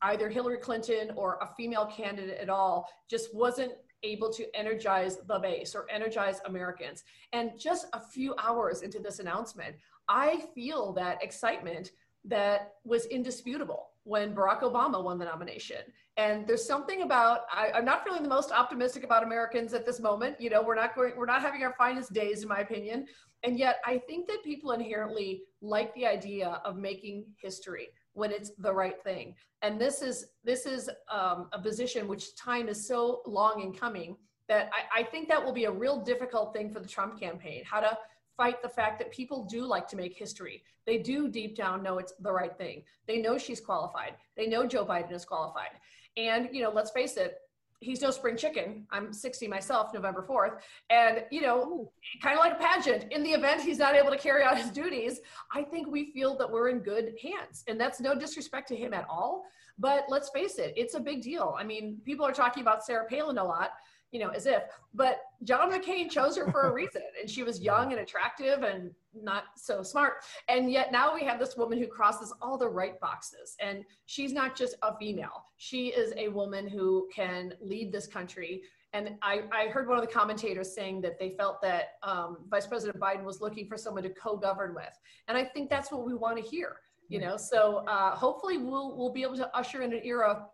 either 0.02 0.28
Hillary 0.28 0.58
Clinton 0.58 1.12
or 1.16 1.38
a 1.40 1.48
female 1.56 1.86
candidate 1.86 2.38
at 2.38 2.48
all 2.48 2.88
just 3.08 3.34
wasn't 3.34 3.72
able 4.02 4.32
to 4.32 4.44
energize 4.56 5.18
the 5.28 5.38
base 5.38 5.74
or 5.74 5.86
energize 5.90 6.40
Americans. 6.46 7.04
And 7.32 7.52
just 7.58 7.86
a 7.92 8.00
few 8.00 8.34
hours 8.42 8.82
into 8.82 8.98
this 8.98 9.20
announcement, 9.20 9.76
I 10.08 10.44
feel 10.54 10.92
that 10.94 11.22
excitement 11.22 11.92
that 12.24 12.74
was 12.84 13.06
indisputable 13.06 13.88
when 14.04 14.34
Barack 14.34 14.62
Obama 14.62 15.02
won 15.02 15.18
the 15.18 15.24
nomination. 15.24 15.78
And 16.16 16.46
there's 16.46 16.64
something 16.64 17.02
about 17.02 17.42
I, 17.52 17.70
am 17.74 17.84
not 17.84 18.04
feeling 18.04 18.22
the 18.22 18.28
most 18.28 18.50
optimistic 18.52 19.04
about 19.04 19.22
Americans 19.22 19.72
at 19.74 19.86
this 19.86 20.00
moment. 20.00 20.40
You 20.40 20.50
know, 20.50 20.62
we're 20.62 20.74
not 20.74 20.94
going, 20.94 21.14
we're 21.16 21.26
not 21.26 21.40
having 21.40 21.62
our 21.62 21.74
finest 21.78 22.12
days, 22.12 22.42
in 22.42 22.48
my 22.48 22.58
opinion. 22.58 23.06
And 23.44 23.58
yet, 23.58 23.76
I 23.84 23.98
think 23.98 24.28
that 24.28 24.44
people 24.44 24.72
inherently 24.72 25.42
like 25.62 25.94
the 25.94 26.06
idea 26.06 26.60
of 26.64 26.76
making 26.76 27.24
history 27.40 27.88
when 28.14 28.30
it's 28.30 28.50
the 28.58 28.72
right 28.72 29.02
thing. 29.02 29.34
And 29.62 29.80
this 29.80 30.02
is 30.02 30.26
this 30.44 30.66
is 30.66 30.90
um, 31.10 31.48
a 31.52 31.60
position 31.60 32.08
which 32.08 32.36
time 32.36 32.68
is 32.68 32.86
so 32.86 33.22
long 33.26 33.62
in 33.62 33.72
coming 33.72 34.16
that 34.48 34.70
I, 34.72 35.00
I 35.00 35.02
think 35.04 35.28
that 35.28 35.42
will 35.42 35.52
be 35.52 35.64
a 35.64 35.70
real 35.70 36.00
difficult 36.00 36.52
thing 36.52 36.70
for 36.70 36.80
the 36.80 36.88
Trump 36.88 37.18
campaign. 37.18 37.62
How 37.64 37.80
to 37.80 37.96
fight 38.36 38.62
the 38.62 38.68
fact 38.68 38.98
that 38.98 39.10
people 39.10 39.44
do 39.44 39.64
like 39.64 39.86
to 39.88 39.96
make 39.96 40.16
history. 40.16 40.62
They 40.86 40.98
do 40.98 41.28
deep 41.28 41.54
down 41.54 41.82
know 41.82 41.98
it's 41.98 42.14
the 42.20 42.32
right 42.32 42.56
thing. 42.56 42.82
They 43.06 43.20
know 43.20 43.38
she's 43.38 43.60
qualified. 43.60 44.14
They 44.36 44.46
know 44.46 44.66
Joe 44.66 44.84
Biden 44.84 45.12
is 45.12 45.24
qualified. 45.24 45.70
And 46.16 46.48
you 46.52 46.62
know, 46.62 46.70
let's 46.70 46.90
face 46.90 47.16
it, 47.16 47.38
he's 47.82 48.00
no 48.00 48.10
spring 48.10 48.36
chicken. 48.36 48.86
I'm 48.90 49.12
60 49.12 49.48
myself, 49.48 49.92
November 49.92 50.24
4th. 50.28 50.60
And, 50.90 51.24
you 51.30 51.42
know, 51.42 51.92
kind 52.22 52.38
of 52.38 52.44
like 52.44 52.54
a 52.54 52.62
pageant, 52.62 53.12
in 53.12 53.22
the 53.22 53.32
event 53.32 53.60
he's 53.60 53.78
not 53.78 53.94
able 53.94 54.10
to 54.10 54.18
carry 54.18 54.42
out 54.42 54.56
his 54.56 54.70
duties, 54.70 55.20
I 55.52 55.62
think 55.62 55.88
we 55.88 56.12
feel 56.12 56.36
that 56.38 56.50
we're 56.50 56.68
in 56.68 56.78
good 56.78 57.14
hands. 57.22 57.64
And 57.68 57.80
that's 57.80 58.00
no 58.00 58.14
disrespect 58.14 58.68
to 58.68 58.76
him 58.76 58.94
at 58.94 59.06
all. 59.08 59.44
But 59.78 60.04
let's 60.08 60.30
face 60.30 60.58
it, 60.58 60.72
it's 60.76 60.94
a 60.94 61.00
big 61.00 61.22
deal. 61.22 61.54
I 61.58 61.64
mean, 61.64 61.98
people 62.04 62.26
are 62.26 62.32
talking 62.32 62.62
about 62.62 62.84
Sarah 62.84 63.06
Palin 63.06 63.38
a 63.38 63.44
lot 63.44 63.70
you 64.12 64.20
know, 64.20 64.28
as 64.28 64.46
if. 64.46 64.62
But 64.94 65.22
John 65.42 65.72
McCain 65.72 66.10
chose 66.10 66.36
her 66.36 66.50
for 66.52 66.68
a 66.68 66.72
reason, 66.72 67.02
and 67.20 67.28
she 67.28 67.42
was 67.42 67.60
young 67.60 67.92
and 67.92 68.00
attractive 68.00 68.62
and 68.62 68.90
not 69.14 69.44
so 69.56 69.82
smart. 69.82 70.24
And 70.48 70.70
yet 70.70 70.92
now 70.92 71.14
we 71.14 71.24
have 71.24 71.40
this 71.40 71.56
woman 71.56 71.78
who 71.78 71.86
crosses 71.86 72.32
all 72.40 72.56
the 72.56 72.68
right 72.68 73.00
boxes. 73.00 73.56
And 73.58 73.84
she's 74.06 74.32
not 74.32 74.54
just 74.54 74.76
a 74.82 74.96
female, 74.98 75.46
she 75.56 75.88
is 75.88 76.12
a 76.16 76.28
woman 76.28 76.68
who 76.68 77.08
can 77.12 77.54
lead 77.60 77.90
this 77.90 78.06
country. 78.06 78.62
And 78.94 79.16
I, 79.22 79.44
I 79.50 79.68
heard 79.68 79.88
one 79.88 79.96
of 79.96 80.06
the 80.06 80.12
commentators 80.12 80.74
saying 80.74 81.00
that 81.00 81.18
they 81.18 81.30
felt 81.30 81.62
that 81.62 81.94
um, 82.02 82.36
Vice 82.50 82.66
President 82.66 83.00
Biden 83.00 83.24
was 83.24 83.40
looking 83.40 83.66
for 83.66 83.78
someone 83.78 84.02
to 84.02 84.10
co 84.10 84.36
govern 84.36 84.74
with. 84.74 84.92
And 85.28 85.38
I 85.38 85.44
think 85.44 85.70
that's 85.70 85.90
what 85.90 86.04
we 86.04 86.12
want 86.12 86.36
to 86.36 86.42
hear. 86.42 86.76
You 87.08 87.18
know, 87.18 87.36
so 87.36 87.84
uh, 87.88 88.14
hopefully 88.14 88.58
we'll 88.58 88.96
we'll 88.96 89.12
be 89.12 89.22
able 89.22 89.36
to 89.36 89.56
usher 89.56 89.82
in 89.82 89.92
an 89.92 90.00
era 90.04 90.46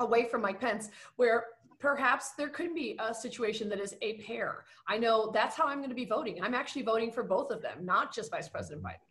away 0.00 0.28
from 0.28 0.42
Mike 0.42 0.60
Pence 0.60 0.90
where 1.16 1.46
perhaps 1.82 2.30
there 2.38 2.48
could 2.48 2.74
be 2.74 2.96
a 3.00 3.12
situation 3.12 3.68
that 3.68 3.80
is 3.80 3.96
a 4.02 4.14
pair. 4.18 4.64
I 4.86 4.98
know 4.98 5.32
that's 5.34 5.56
how 5.56 5.66
I'm 5.66 5.78
going 5.78 5.90
to 5.90 5.96
be 5.96 6.04
voting. 6.04 6.40
I'm 6.40 6.54
actually 6.54 6.82
voting 6.82 7.10
for 7.10 7.24
both 7.24 7.50
of 7.50 7.60
them, 7.60 7.84
not 7.84 8.14
just 8.14 8.30
Vice 8.30 8.48
President 8.48 8.84
Biden. 8.84 9.02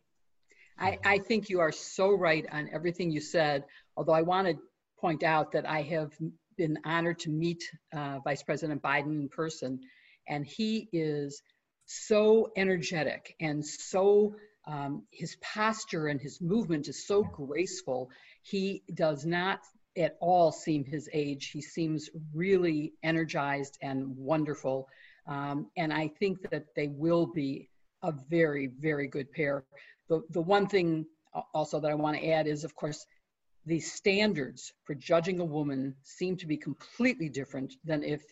I, 0.78 0.98
I 1.04 1.18
think 1.18 1.50
you 1.50 1.60
are 1.60 1.70
so 1.70 2.12
right 2.12 2.46
on 2.50 2.70
everything 2.72 3.10
you 3.10 3.20
said. 3.20 3.64
Although 3.94 4.14
I 4.14 4.22
want 4.22 4.48
to 4.48 4.54
point 4.98 5.22
out 5.22 5.52
that 5.52 5.68
I 5.68 5.82
have 5.82 6.12
been 6.56 6.78
honored 6.86 7.18
to 7.20 7.30
meet 7.30 7.62
uh, 7.94 8.20
Vice 8.24 8.42
President 8.42 8.80
Biden 8.80 9.20
in 9.20 9.28
person, 9.28 9.78
and 10.26 10.46
he 10.46 10.88
is 10.94 11.42
so 11.84 12.52
energetic 12.56 13.36
and 13.38 13.64
so 13.64 14.34
um, 14.66 15.02
his 15.10 15.36
posture 15.42 16.06
and 16.06 16.20
his 16.20 16.40
movement 16.40 16.88
is 16.88 17.06
so 17.06 17.22
graceful. 17.22 18.08
He 18.42 18.82
does 18.94 19.26
not 19.26 19.60
at 19.96 20.16
all 20.20 20.52
seem 20.52 20.84
his 20.84 21.08
age. 21.12 21.50
He 21.50 21.60
seems 21.60 22.10
really 22.34 22.94
energized 23.02 23.78
and 23.82 24.16
wonderful. 24.16 24.88
Um, 25.26 25.70
and 25.76 25.92
I 25.92 26.08
think 26.08 26.50
that 26.50 26.66
they 26.74 26.88
will 26.88 27.26
be 27.26 27.68
a 28.02 28.12
very, 28.30 28.68
very 28.78 29.06
good 29.06 29.30
pair. 29.32 29.64
The, 30.08 30.22
the 30.30 30.40
one 30.40 30.66
thing 30.66 31.06
also 31.54 31.80
that 31.80 31.90
I 31.90 31.94
want 31.94 32.16
to 32.16 32.28
add 32.28 32.46
is, 32.46 32.64
of 32.64 32.74
course, 32.74 33.06
the 33.66 33.80
standards 33.80 34.72
for 34.84 34.94
judging 34.94 35.40
a 35.40 35.44
woman 35.44 35.94
seem 36.02 36.36
to 36.38 36.46
be 36.46 36.56
completely 36.56 37.28
different 37.28 37.74
than 37.84 38.02
if 38.02 38.22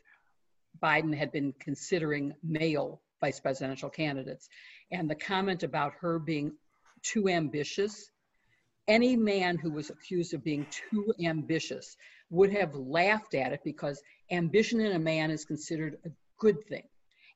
Biden 0.82 1.14
had 1.14 1.30
been 1.30 1.54
considering 1.60 2.34
male 2.42 3.00
vice 3.20 3.38
presidential 3.38 3.90
candidates. 3.90 4.48
And 4.90 5.08
the 5.08 5.14
comment 5.14 5.62
about 5.62 5.92
her 6.00 6.18
being 6.18 6.52
too 7.02 7.28
ambitious 7.28 8.10
any 8.88 9.16
man 9.16 9.56
who 9.58 9.70
was 9.70 9.90
accused 9.90 10.34
of 10.34 10.44
being 10.44 10.66
too 10.70 11.12
ambitious 11.24 11.96
would 12.30 12.52
have 12.52 12.74
laughed 12.74 13.34
at 13.34 13.52
it 13.52 13.60
because 13.64 14.02
ambition 14.30 14.80
in 14.80 14.92
a 14.92 14.98
man 14.98 15.30
is 15.30 15.44
considered 15.44 15.98
a 16.04 16.10
good 16.38 16.64
thing. 16.68 16.84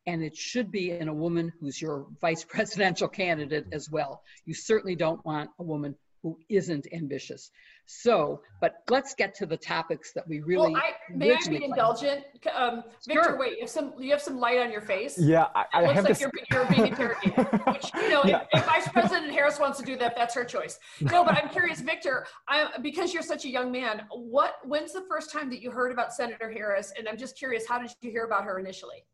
And 0.06 0.22
it 0.22 0.36
should 0.36 0.70
be 0.70 0.90
in 0.90 1.08
a 1.08 1.14
woman 1.14 1.52
who's 1.60 1.80
your 1.80 2.06
vice 2.20 2.44
presidential 2.48 3.08
candidate 3.08 3.66
as 3.72 3.90
well. 3.90 4.22
You 4.44 4.54
certainly 4.54 4.96
don't 4.96 5.24
want 5.24 5.50
a 5.58 5.62
woman 5.62 5.94
who 6.22 6.38
isn't 6.48 6.86
ambitious. 6.92 7.50
So, 7.86 8.40
but 8.60 8.82
let's 8.88 9.14
get 9.14 9.34
to 9.36 9.46
the 9.46 9.56
topics 9.56 10.12
that 10.14 10.26
we 10.26 10.40
really. 10.40 10.72
Well, 10.72 10.82
I, 10.82 10.92
may 11.14 11.34
I 11.34 11.48
be 11.48 11.64
indulgent? 11.64 12.24
Um, 12.54 12.82
Victor, 13.06 13.22
sure. 13.24 13.38
wait, 13.38 13.52
you 13.56 13.60
have 13.60 13.70
some 13.70 13.92
you 13.98 14.10
have 14.10 14.22
some 14.22 14.38
light 14.38 14.58
on 14.58 14.72
your 14.72 14.80
face. 14.80 15.18
Yeah, 15.18 15.48
I, 15.54 15.64
I 15.72 15.82
looks 15.82 15.94
have 15.94 16.04
like 16.04 16.12
this... 16.12 16.20
you're, 16.20 16.32
you're 16.50 16.66
being 16.66 16.86
interrogated. 16.88 17.36
which 17.66 17.90
you 17.94 18.08
know, 18.08 18.22
yeah. 18.24 18.42
if, 18.52 18.60
if, 18.60 18.66
Vice 18.66 18.88
President 18.88 19.32
Harris 19.32 19.60
wants 19.60 19.78
to 19.80 19.84
do 19.84 19.96
that, 19.98 20.16
that's 20.16 20.34
her 20.34 20.44
choice. 20.44 20.78
No, 21.00 21.24
but 21.24 21.36
I'm 21.36 21.50
curious, 21.50 21.80
Victor, 21.80 22.26
I, 22.48 22.70
because 22.82 23.12
you're 23.12 23.22
such 23.22 23.44
a 23.44 23.50
young 23.50 23.70
man, 23.70 24.02
what 24.10 24.54
when's 24.64 24.92
the 24.92 25.04
first 25.08 25.30
time 25.30 25.50
that 25.50 25.60
you 25.60 25.70
heard 25.70 25.92
about 25.92 26.14
Senator 26.14 26.50
Harris? 26.50 26.92
And 26.96 27.06
I'm 27.06 27.18
just 27.18 27.36
curious, 27.36 27.66
how 27.68 27.78
did 27.78 27.90
you 28.00 28.10
hear 28.10 28.24
about 28.24 28.44
her 28.44 28.58
initially? 28.58 29.04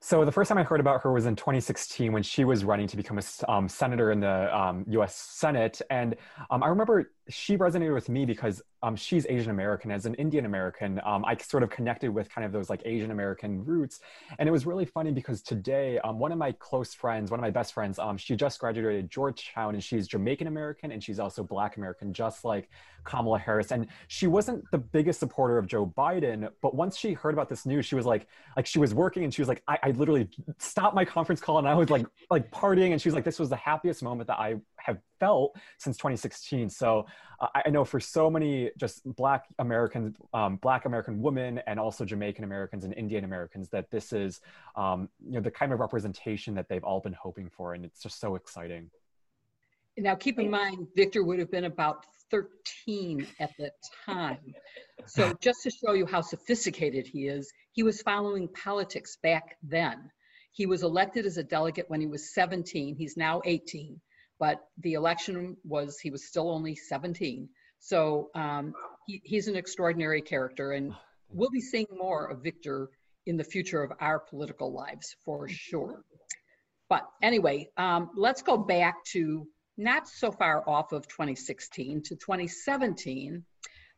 So 0.00 0.24
the 0.24 0.32
first 0.32 0.48
time 0.48 0.58
I 0.58 0.62
heard 0.62 0.80
about 0.80 1.02
her 1.02 1.12
was 1.12 1.26
in 1.26 1.36
2016 1.36 2.12
when 2.12 2.22
she 2.22 2.44
was 2.44 2.64
running 2.64 2.86
to 2.88 2.96
become 2.96 3.18
a 3.18 3.50
um, 3.50 3.68
senator 3.68 4.12
in 4.12 4.20
the 4.20 4.56
um, 4.56 4.84
U.S. 4.88 5.16
Senate, 5.16 5.80
and 5.90 6.16
um, 6.50 6.62
I 6.62 6.68
remember 6.68 7.12
she 7.30 7.56
resonated 7.56 7.94
with 7.94 8.08
me 8.08 8.26
because 8.26 8.60
um, 8.82 8.96
she's 8.96 9.26
Asian 9.28 9.50
American. 9.50 9.90
As 9.90 10.06
an 10.06 10.14
Indian 10.14 10.46
American, 10.46 11.00
um, 11.04 11.24
I 11.24 11.36
sort 11.36 11.62
of 11.62 11.70
connected 11.70 12.10
with 12.10 12.28
kind 12.28 12.44
of 12.44 12.52
those 12.52 12.68
like 12.68 12.82
Asian 12.84 13.10
American 13.10 13.64
roots. 13.64 14.00
And 14.38 14.48
it 14.48 14.52
was 14.52 14.66
really 14.66 14.84
funny 14.84 15.12
because 15.12 15.42
today, 15.42 15.98
um, 16.00 16.18
one 16.18 16.32
of 16.32 16.38
my 16.38 16.52
close 16.52 16.94
friends, 16.94 17.30
one 17.30 17.38
of 17.38 17.42
my 17.42 17.50
best 17.50 17.72
friends, 17.72 17.98
um, 17.98 18.16
she 18.16 18.36
just 18.36 18.58
graduated 18.58 19.10
Georgetown 19.10 19.74
and 19.74 19.84
she's 19.84 20.08
Jamaican 20.08 20.46
American 20.46 20.92
and 20.92 21.02
she's 21.02 21.18
also 21.18 21.42
Black 21.42 21.76
American, 21.76 22.12
just 22.12 22.44
like 22.44 22.68
Kamala 23.04 23.38
Harris. 23.38 23.70
And 23.70 23.86
she 24.08 24.26
wasn't 24.26 24.64
the 24.70 24.78
biggest 24.78 25.20
supporter 25.20 25.58
of 25.58 25.66
Joe 25.66 25.86
Biden, 25.86 26.48
but 26.62 26.74
once 26.74 26.96
she 26.96 27.12
heard 27.12 27.34
about 27.34 27.48
this 27.48 27.66
news, 27.66 27.86
she 27.86 27.94
was 27.94 28.06
like, 28.06 28.26
like 28.56 28.66
she 28.66 28.78
was 28.78 28.94
working 28.94 29.24
and 29.24 29.32
she 29.32 29.42
was 29.42 29.48
like, 29.48 29.62
I, 29.68 29.78
I 29.82 29.90
literally 29.92 30.28
stopped 30.58 30.94
my 30.94 31.04
conference 31.04 31.40
call 31.40 31.58
and 31.58 31.68
I 31.68 31.74
was 31.74 31.90
like, 31.90 32.06
like 32.30 32.50
partying. 32.50 32.92
And 32.92 33.00
she 33.00 33.08
was 33.08 33.14
like, 33.14 33.24
this 33.24 33.38
was 33.38 33.48
the 33.50 33.56
happiest 33.56 34.02
moment 34.02 34.26
that 34.28 34.38
I 34.38 34.56
have 34.90 35.00
felt 35.18 35.56
since 35.78 35.96
2016. 35.96 36.70
So 36.70 37.06
uh, 37.40 37.48
I 37.54 37.70
know 37.70 37.84
for 37.84 38.00
so 38.00 38.30
many 38.30 38.70
just 38.78 39.02
Black 39.04 39.44
Americans, 39.58 40.16
um, 40.34 40.56
Black 40.56 40.84
American 40.84 41.20
women, 41.20 41.60
and 41.66 41.80
also 41.80 42.04
Jamaican 42.04 42.44
Americans 42.44 42.84
and 42.84 42.94
Indian 42.94 43.24
Americans 43.24 43.68
that 43.70 43.90
this 43.90 44.12
is, 44.12 44.40
um, 44.76 45.08
you 45.24 45.32
know, 45.32 45.40
the 45.40 45.50
kind 45.50 45.72
of 45.72 45.80
representation 45.80 46.54
that 46.54 46.68
they've 46.68 46.84
all 46.84 47.00
been 47.00 47.16
hoping 47.20 47.48
for, 47.48 47.74
and 47.74 47.84
it's 47.84 48.02
just 48.02 48.20
so 48.20 48.34
exciting. 48.34 48.90
Now, 49.96 50.14
keep 50.14 50.38
in 50.38 50.50
mind, 50.50 50.86
Victor 50.96 51.24
would 51.24 51.38
have 51.38 51.50
been 51.50 51.64
about 51.64 52.06
13 52.30 53.26
at 53.38 53.50
the 53.58 53.70
time. 54.06 54.54
So, 55.06 55.34
just 55.40 55.62
to 55.64 55.70
show 55.70 55.92
you 55.92 56.06
how 56.06 56.20
sophisticated 56.20 57.06
he 57.06 57.26
is, 57.26 57.52
he 57.72 57.82
was 57.82 58.00
following 58.00 58.48
politics 58.48 59.18
back 59.22 59.56
then. 59.62 60.10
He 60.52 60.66
was 60.66 60.82
elected 60.82 61.26
as 61.26 61.36
a 61.36 61.44
delegate 61.44 61.88
when 61.88 62.00
he 62.00 62.06
was 62.06 62.32
17. 62.34 62.96
He's 62.96 63.16
now 63.16 63.42
18 63.44 64.00
but 64.40 64.64
the 64.78 64.94
election 64.94 65.56
was 65.62 66.00
he 66.00 66.10
was 66.10 66.24
still 66.24 66.50
only 66.50 66.74
17 66.74 67.48
so 67.78 68.30
um, 68.34 68.74
he, 69.06 69.20
he's 69.24 69.46
an 69.46 69.56
extraordinary 69.56 70.22
character 70.22 70.72
and 70.72 70.92
we'll 71.30 71.50
be 71.50 71.60
seeing 71.60 71.86
more 71.96 72.26
of 72.30 72.42
victor 72.42 72.88
in 73.26 73.36
the 73.36 73.44
future 73.44 73.82
of 73.82 73.92
our 74.00 74.18
political 74.18 74.72
lives 74.72 75.14
for 75.24 75.48
sure. 75.48 76.02
But 76.88 77.06
anyway 77.22 77.68
um, 77.76 78.10
let's 78.16 78.42
go 78.42 78.56
back 78.56 79.04
to 79.12 79.46
not 79.76 80.08
so 80.08 80.32
far 80.32 80.68
off 80.68 80.92
of 80.92 81.06
2016 81.06 82.02
to 82.02 82.16
2017 82.16 83.44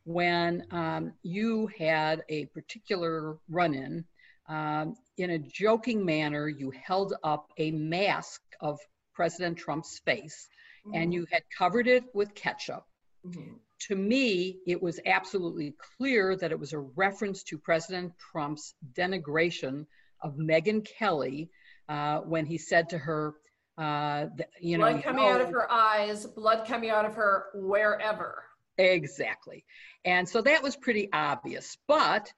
when 0.05 0.65
um, 0.71 1.13
you 1.23 1.69
had 1.77 2.23
a 2.29 2.45
particular 2.47 3.37
run-in 3.49 4.05
um, 4.49 4.95
in 5.17 5.31
a 5.31 5.39
joking 5.39 6.05
manner 6.05 6.47
you 6.47 6.71
held 6.71 7.13
up 7.23 7.47
a 7.57 7.71
mask 7.71 8.41
of 8.59 8.79
President 9.13 9.57
Trump's 9.57 9.99
face 10.05 10.47
mm-hmm. 10.85 10.95
and 10.95 11.13
you 11.13 11.25
had 11.31 11.43
covered 11.57 11.87
it 11.87 12.03
with 12.13 12.35
ketchup. 12.35 12.85
Mm-hmm. 13.25 13.53
To 13.87 13.95
me, 13.95 14.59
it 14.65 14.81
was 14.81 14.99
absolutely 15.05 15.75
clear 15.97 16.35
that 16.37 16.51
it 16.51 16.59
was 16.59 16.73
a 16.73 16.79
reference 16.79 17.43
to 17.43 17.57
President 17.57 18.13
Trump's 18.17 18.75
denigration 18.93 19.85
of 20.21 20.35
Megyn 20.35 20.85
Kelly 20.85 21.49
uh, 21.89 22.19
when 22.19 22.45
he 22.45 22.57
said 22.57 22.89
to 22.89 22.97
her, 22.97 23.33
uh, 23.77 24.27
you 24.61 24.77
know, 24.77 24.85
blood 24.85 25.03
coming 25.03 25.25
out 25.25 25.41
of 25.41 25.49
her 25.49 25.69
eyes, 25.69 26.25
blood 26.25 26.65
coming 26.65 26.89
out 26.89 27.05
of 27.05 27.15
her 27.15 27.45
wherever. 27.55 28.43
Exactly. 28.77 29.65
And 30.05 30.27
so 30.27 30.41
that 30.41 30.63
was 30.63 30.75
pretty 30.75 31.09
obvious. 31.11 31.77
But 31.87 32.31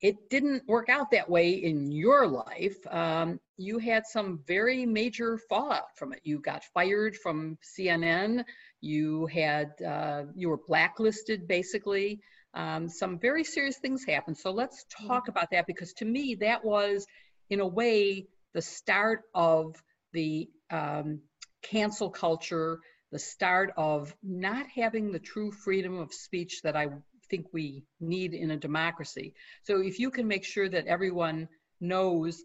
it 0.00 0.30
didn't 0.30 0.66
work 0.68 0.88
out 0.88 1.10
that 1.10 1.28
way 1.28 1.50
in 1.50 1.90
your 1.90 2.26
life. 2.26 2.76
Um, 2.88 3.40
you 3.56 3.78
had 3.78 4.06
some 4.06 4.40
very 4.46 4.86
major 4.86 5.38
fallout 5.48 5.96
from 5.96 6.12
it. 6.12 6.20
You 6.22 6.38
got 6.38 6.62
fired 6.72 7.16
from 7.16 7.58
CNN. 7.76 8.44
You 8.80 9.26
had 9.26 9.72
uh, 9.84 10.24
you 10.36 10.50
were 10.50 10.60
blacklisted, 10.66 11.48
basically. 11.48 12.20
Um, 12.54 12.88
some 12.88 13.18
very 13.18 13.44
serious 13.44 13.78
things 13.78 14.04
happened. 14.04 14.38
So 14.38 14.52
let's 14.52 14.84
talk 14.84 15.24
mm-hmm. 15.24 15.30
about 15.30 15.50
that 15.50 15.66
because 15.66 15.92
to 15.94 16.04
me 16.04 16.36
that 16.36 16.64
was, 16.64 17.06
in 17.50 17.60
a 17.60 17.66
way, 17.66 18.26
the 18.54 18.62
start 18.62 19.22
of 19.34 19.74
the 20.12 20.48
um, 20.70 21.20
cancel 21.62 22.10
culture, 22.10 22.78
the 23.10 23.18
start 23.18 23.72
of 23.76 24.14
not 24.22 24.66
having 24.68 25.12
the 25.12 25.18
true 25.18 25.50
freedom 25.50 25.98
of 25.98 26.12
speech 26.12 26.62
that 26.62 26.76
I 26.76 26.88
think 27.30 27.46
we 27.52 27.84
need 28.00 28.34
in 28.34 28.50
a 28.50 28.56
democracy. 28.56 29.34
So 29.62 29.80
if 29.80 29.98
you 29.98 30.10
can 30.10 30.26
make 30.26 30.44
sure 30.44 30.68
that 30.68 30.86
everyone 30.86 31.48
knows, 31.80 32.44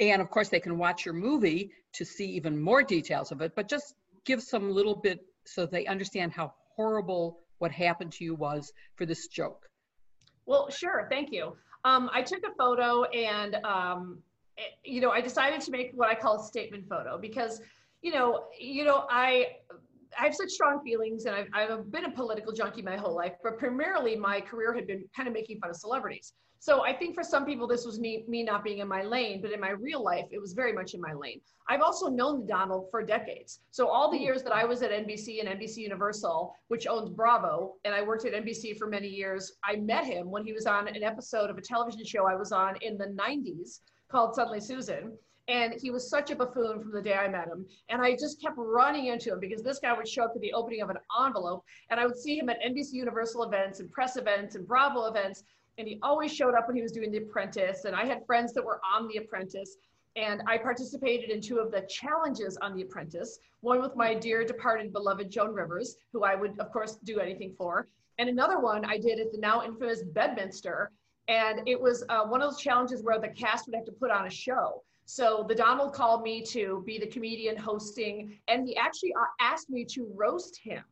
and 0.00 0.20
of 0.20 0.30
course 0.30 0.48
they 0.48 0.60
can 0.60 0.78
watch 0.78 1.04
your 1.04 1.14
movie 1.14 1.70
to 1.94 2.04
see 2.04 2.26
even 2.26 2.60
more 2.60 2.82
details 2.82 3.32
of 3.32 3.40
it, 3.40 3.54
but 3.54 3.68
just 3.68 3.94
give 4.24 4.42
some 4.42 4.70
little 4.70 4.96
bit 4.96 5.20
so 5.44 5.66
they 5.66 5.86
understand 5.86 6.32
how 6.32 6.52
horrible 6.74 7.40
what 7.58 7.70
happened 7.70 8.12
to 8.12 8.24
you 8.24 8.34
was 8.34 8.72
for 8.96 9.06
this 9.06 9.28
joke. 9.28 9.68
Well, 10.44 10.70
sure. 10.70 11.06
Thank 11.10 11.32
you. 11.32 11.56
Um, 11.84 12.10
I 12.12 12.22
took 12.22 12.40
a 12.44 12.54
photo 12.58 13.04
and, 13.04 13.56
um, 13.64 14.18
it, 14.56 14.72
you 14.84 15.00
know, 15.00 15.10
I 15.10 15.20
decided 15.20 15.60
to 15.62 15.70
make 15.70 15.92
what 15.94 16.08
I 16.08 16.14
call 16.14 16.40
a 16.40 16.44
statement 16.44 16.88
photo 16.88 17.18
because, 17.18 17.60
you 18.02 18.12
know, 18.12 18.44
you 18.58 18.84
know, 18.84 19.06
I 19.08 19.56
I 20.18 20.24
have 20.24 20.34
such 20.34 20.50
strong 20.50 20.82
feelings, 20.84 21.26
and 21.26 21.34
I've, 21.34 21.48
I've 21.52 21.90
been 21.90 22.04
a 22.04 22.10
political 22.10 22.52
junkie 22.52 22.82
my 22.82 22.96
whole 22.96 23.14
life, 23.14 23.32
but 23.42 23.58
primarily 23.58 24.16
my 24.16 24.40
career 24.40 24.74
had 24.74 24.86
been 24.86 25.04
kind 25.14 25.28
of 25.28 25.34
making 25.34 25.60
fun 25.60 25.70
of 25.70 25.76
celebrities. 25.76 26.32
So 26.58 26.84
I 26.84 26.92
think 26.92 27.14
for 27.14 27.22
some 27.22 27.44
people, 27.44 27.68
this 27.68 27.84
was 27.84 28.00
me, 28.00 28.24
me 28.26 28.42
not 28.42 28.64
being 28.64 28.78
in 28.78 28.88
my 28.88 29.02
lane, 29.02 29.40
but 29.40 29.52
in 29.52 29.60
my 29.60 29.70
real 29.70 30.02
life, 30.02 30.24
it 30.30 30.40
was 30.40 30.52
very 30.52 30.72
much 30.72 30.94
in 30.94 31.00
my 31.00 31.12
lane. 31.12 31.40
I've 31.68 31.82
also 31.82 32.08
known 32.08 32.46
Donald 32.46 32.88
for 32.90 33.02
decades. 33.02 33.60
So 33.70 33.88
all 33.88 34.10
the 34.10 34.16
hmm. 34.16 34.24
years 34.24 34.42
that 34.42 34.52
I 34.52 34.64
was 34.64 34.82
at 34.82 34.90
NBC 34.90 35.40
and 35.40 35.60
NBC 35.60 35.78
Universal, 35.78 36.54
which 36.68 36.86
owns 36.86 37.10
Bravo, 37.10 37.74
and 37.84 37.94
I 37.94 38.02
worked 38.02 38.24
at 38.24 38.32
NBC 38.32 38.78
for 38.78 38.88
many 38.88 39.08
years, 39.08 39.52
I 39.64 39.76
met 39.76 40.04
him 40.04 40.30
when 40.30 40.44
he 40.44 40.52
was 40.52 40.66
on 40.66 40.88
an 40.88 41.02
episode 41.02 41.50
of 41.50 41.58
a 41.58 41.62
television 41.62 42.04
show 42.04 42.26
I 42.26 42.34
was 42.34 42.52
on 42.52 42.76
in 42.80 42.96
the 42.96 43.14
90s 43.16 43.80
called 44.10 44.34
Suddenly 44.34 44.60
Susan. 44.60 45.16
And 45.48 45.74
he 45.74 45.90
was 45.90 46.10
such 46.10 46.30
a 46.30 46.36
buffoon 46.36 46.80
from 46.80 46.90
the 46.90 47.00
day 47.00 47.14
I 47.14 47.28
met 47.28 47.46
him. 47.46 47.66
And 47.88 48.02
I 48.02 48.12
just 48.12 48.42
kept 48.42 48.56
running 48.58 49.06
into 49.06 49.32
him 49.32 49.40
because 49.40 49.62
this 49.62 49.78
guy 49.78 49.92
would 49.92 50.08
show 50.08 50.24
up 50.24 50.32
at 50.34 50.40
the 50.40 50.52
opening 50.52 50.82
of 50.82 50.90
an 50.90 50.98
envelope 51.24 51.64
and 51.90 52.00
I 52.00 52.06
would 52.06 52.16
see 52.16 52.36
him 52.36 52.48
at 52.48 52.60
NBC 52.62 52.94
Universal 52.94 53.44
events 53.44 53.78
and 53.78 53.90
press 53.92 54.16
events 54.16 54.56
and 54.56 54.66
Bravo 54.66 55.06
events. 55.06 55.44
And 55.78 55.86
he 55.86 56.00
always 56.02 56.34
showed 56.34 56.54
up 56.54 56.66
when 56.66 56.76
he 56.76 56.82
was 56.82 56.90
doing 56.90 57.12
The 57.12 57.18
Apprentice. 57.18 57.84
And 57.84 57.94
I 57.94 58.06
had 58.06 58.26
friends 58.26 58.52
that 58.54 58.64
were 58.64 58.80
on 58.92 59.06
The 59.08 59.18
Apprentice. 59.18 59.76
And 60.16 60.42
I 60.46 60.56
participated 60.56 61.30
in 61.30 61.40
two 61.42 61.58
of 61.58 61.70
the 61.70 61.82
challenges 61.82 62.56
on 62.56 62.74
The 62.74 62.82
Apprentice, 62.82 63.38
one 63.60 63.82
with 63.82 63.94
my 63.94 64.14
dear 64.14 64.44
departed 64.44 64.92
beloved 64.92 65.30
Joan 65.30 65.52
Rivers, 65.52 65.96
who 66.12 66.24
I 66.24 66.34
would, 66.34 66.58
of 66.58 66.72
course, 66.72 66.96
do 67.04 67.20
anything 67.20 67.54
for. 67.56 67.86
And 68.18 68.28
another 68.30 68.58
one 68.58 68.84
I 68.84 68.96
did 68.96 69.20
at 69.20 69.30
the 69.30 69.38
now 69.38 69.62
infamous 69.62 70.02
Bedminster. 70.02 70.90
And 71.28 71.68
it 71.68 71.80
was 71.80 72.02
uh, 72.08 72.24
one 72.24 72.40
of 72.40 72.50
those 72.50 72.60
challenges 72.60 73.02
where 73.02 73.20
the 73.20 73.28
cast 73.28 73.66
would 73.66 73.74
have 73.74 73.84
to 73.84 73.92
put 73.92 74.10
on 74.10 74.26
a 74.26 74.30
show. 74.30 74.82
So 75.06 75.46
the 75.48 75.54
Donald 75.54 75.92
called 75.92 76.22
me 76.22 76.42
to 76.46 76.82
be 76.84 76.98
the 76.98 77.06
comedian 77.06 77.56
hosting, 77.56 78.38
and 78.48 78.66
he 78.66 78.76
actually 78.76 79.14
uh, 79.14 79.24
asked 79.40 79.70
me 79.70 79.84
to 79.86 80.12
roast 80.14 80.58
him. 80.58 80.82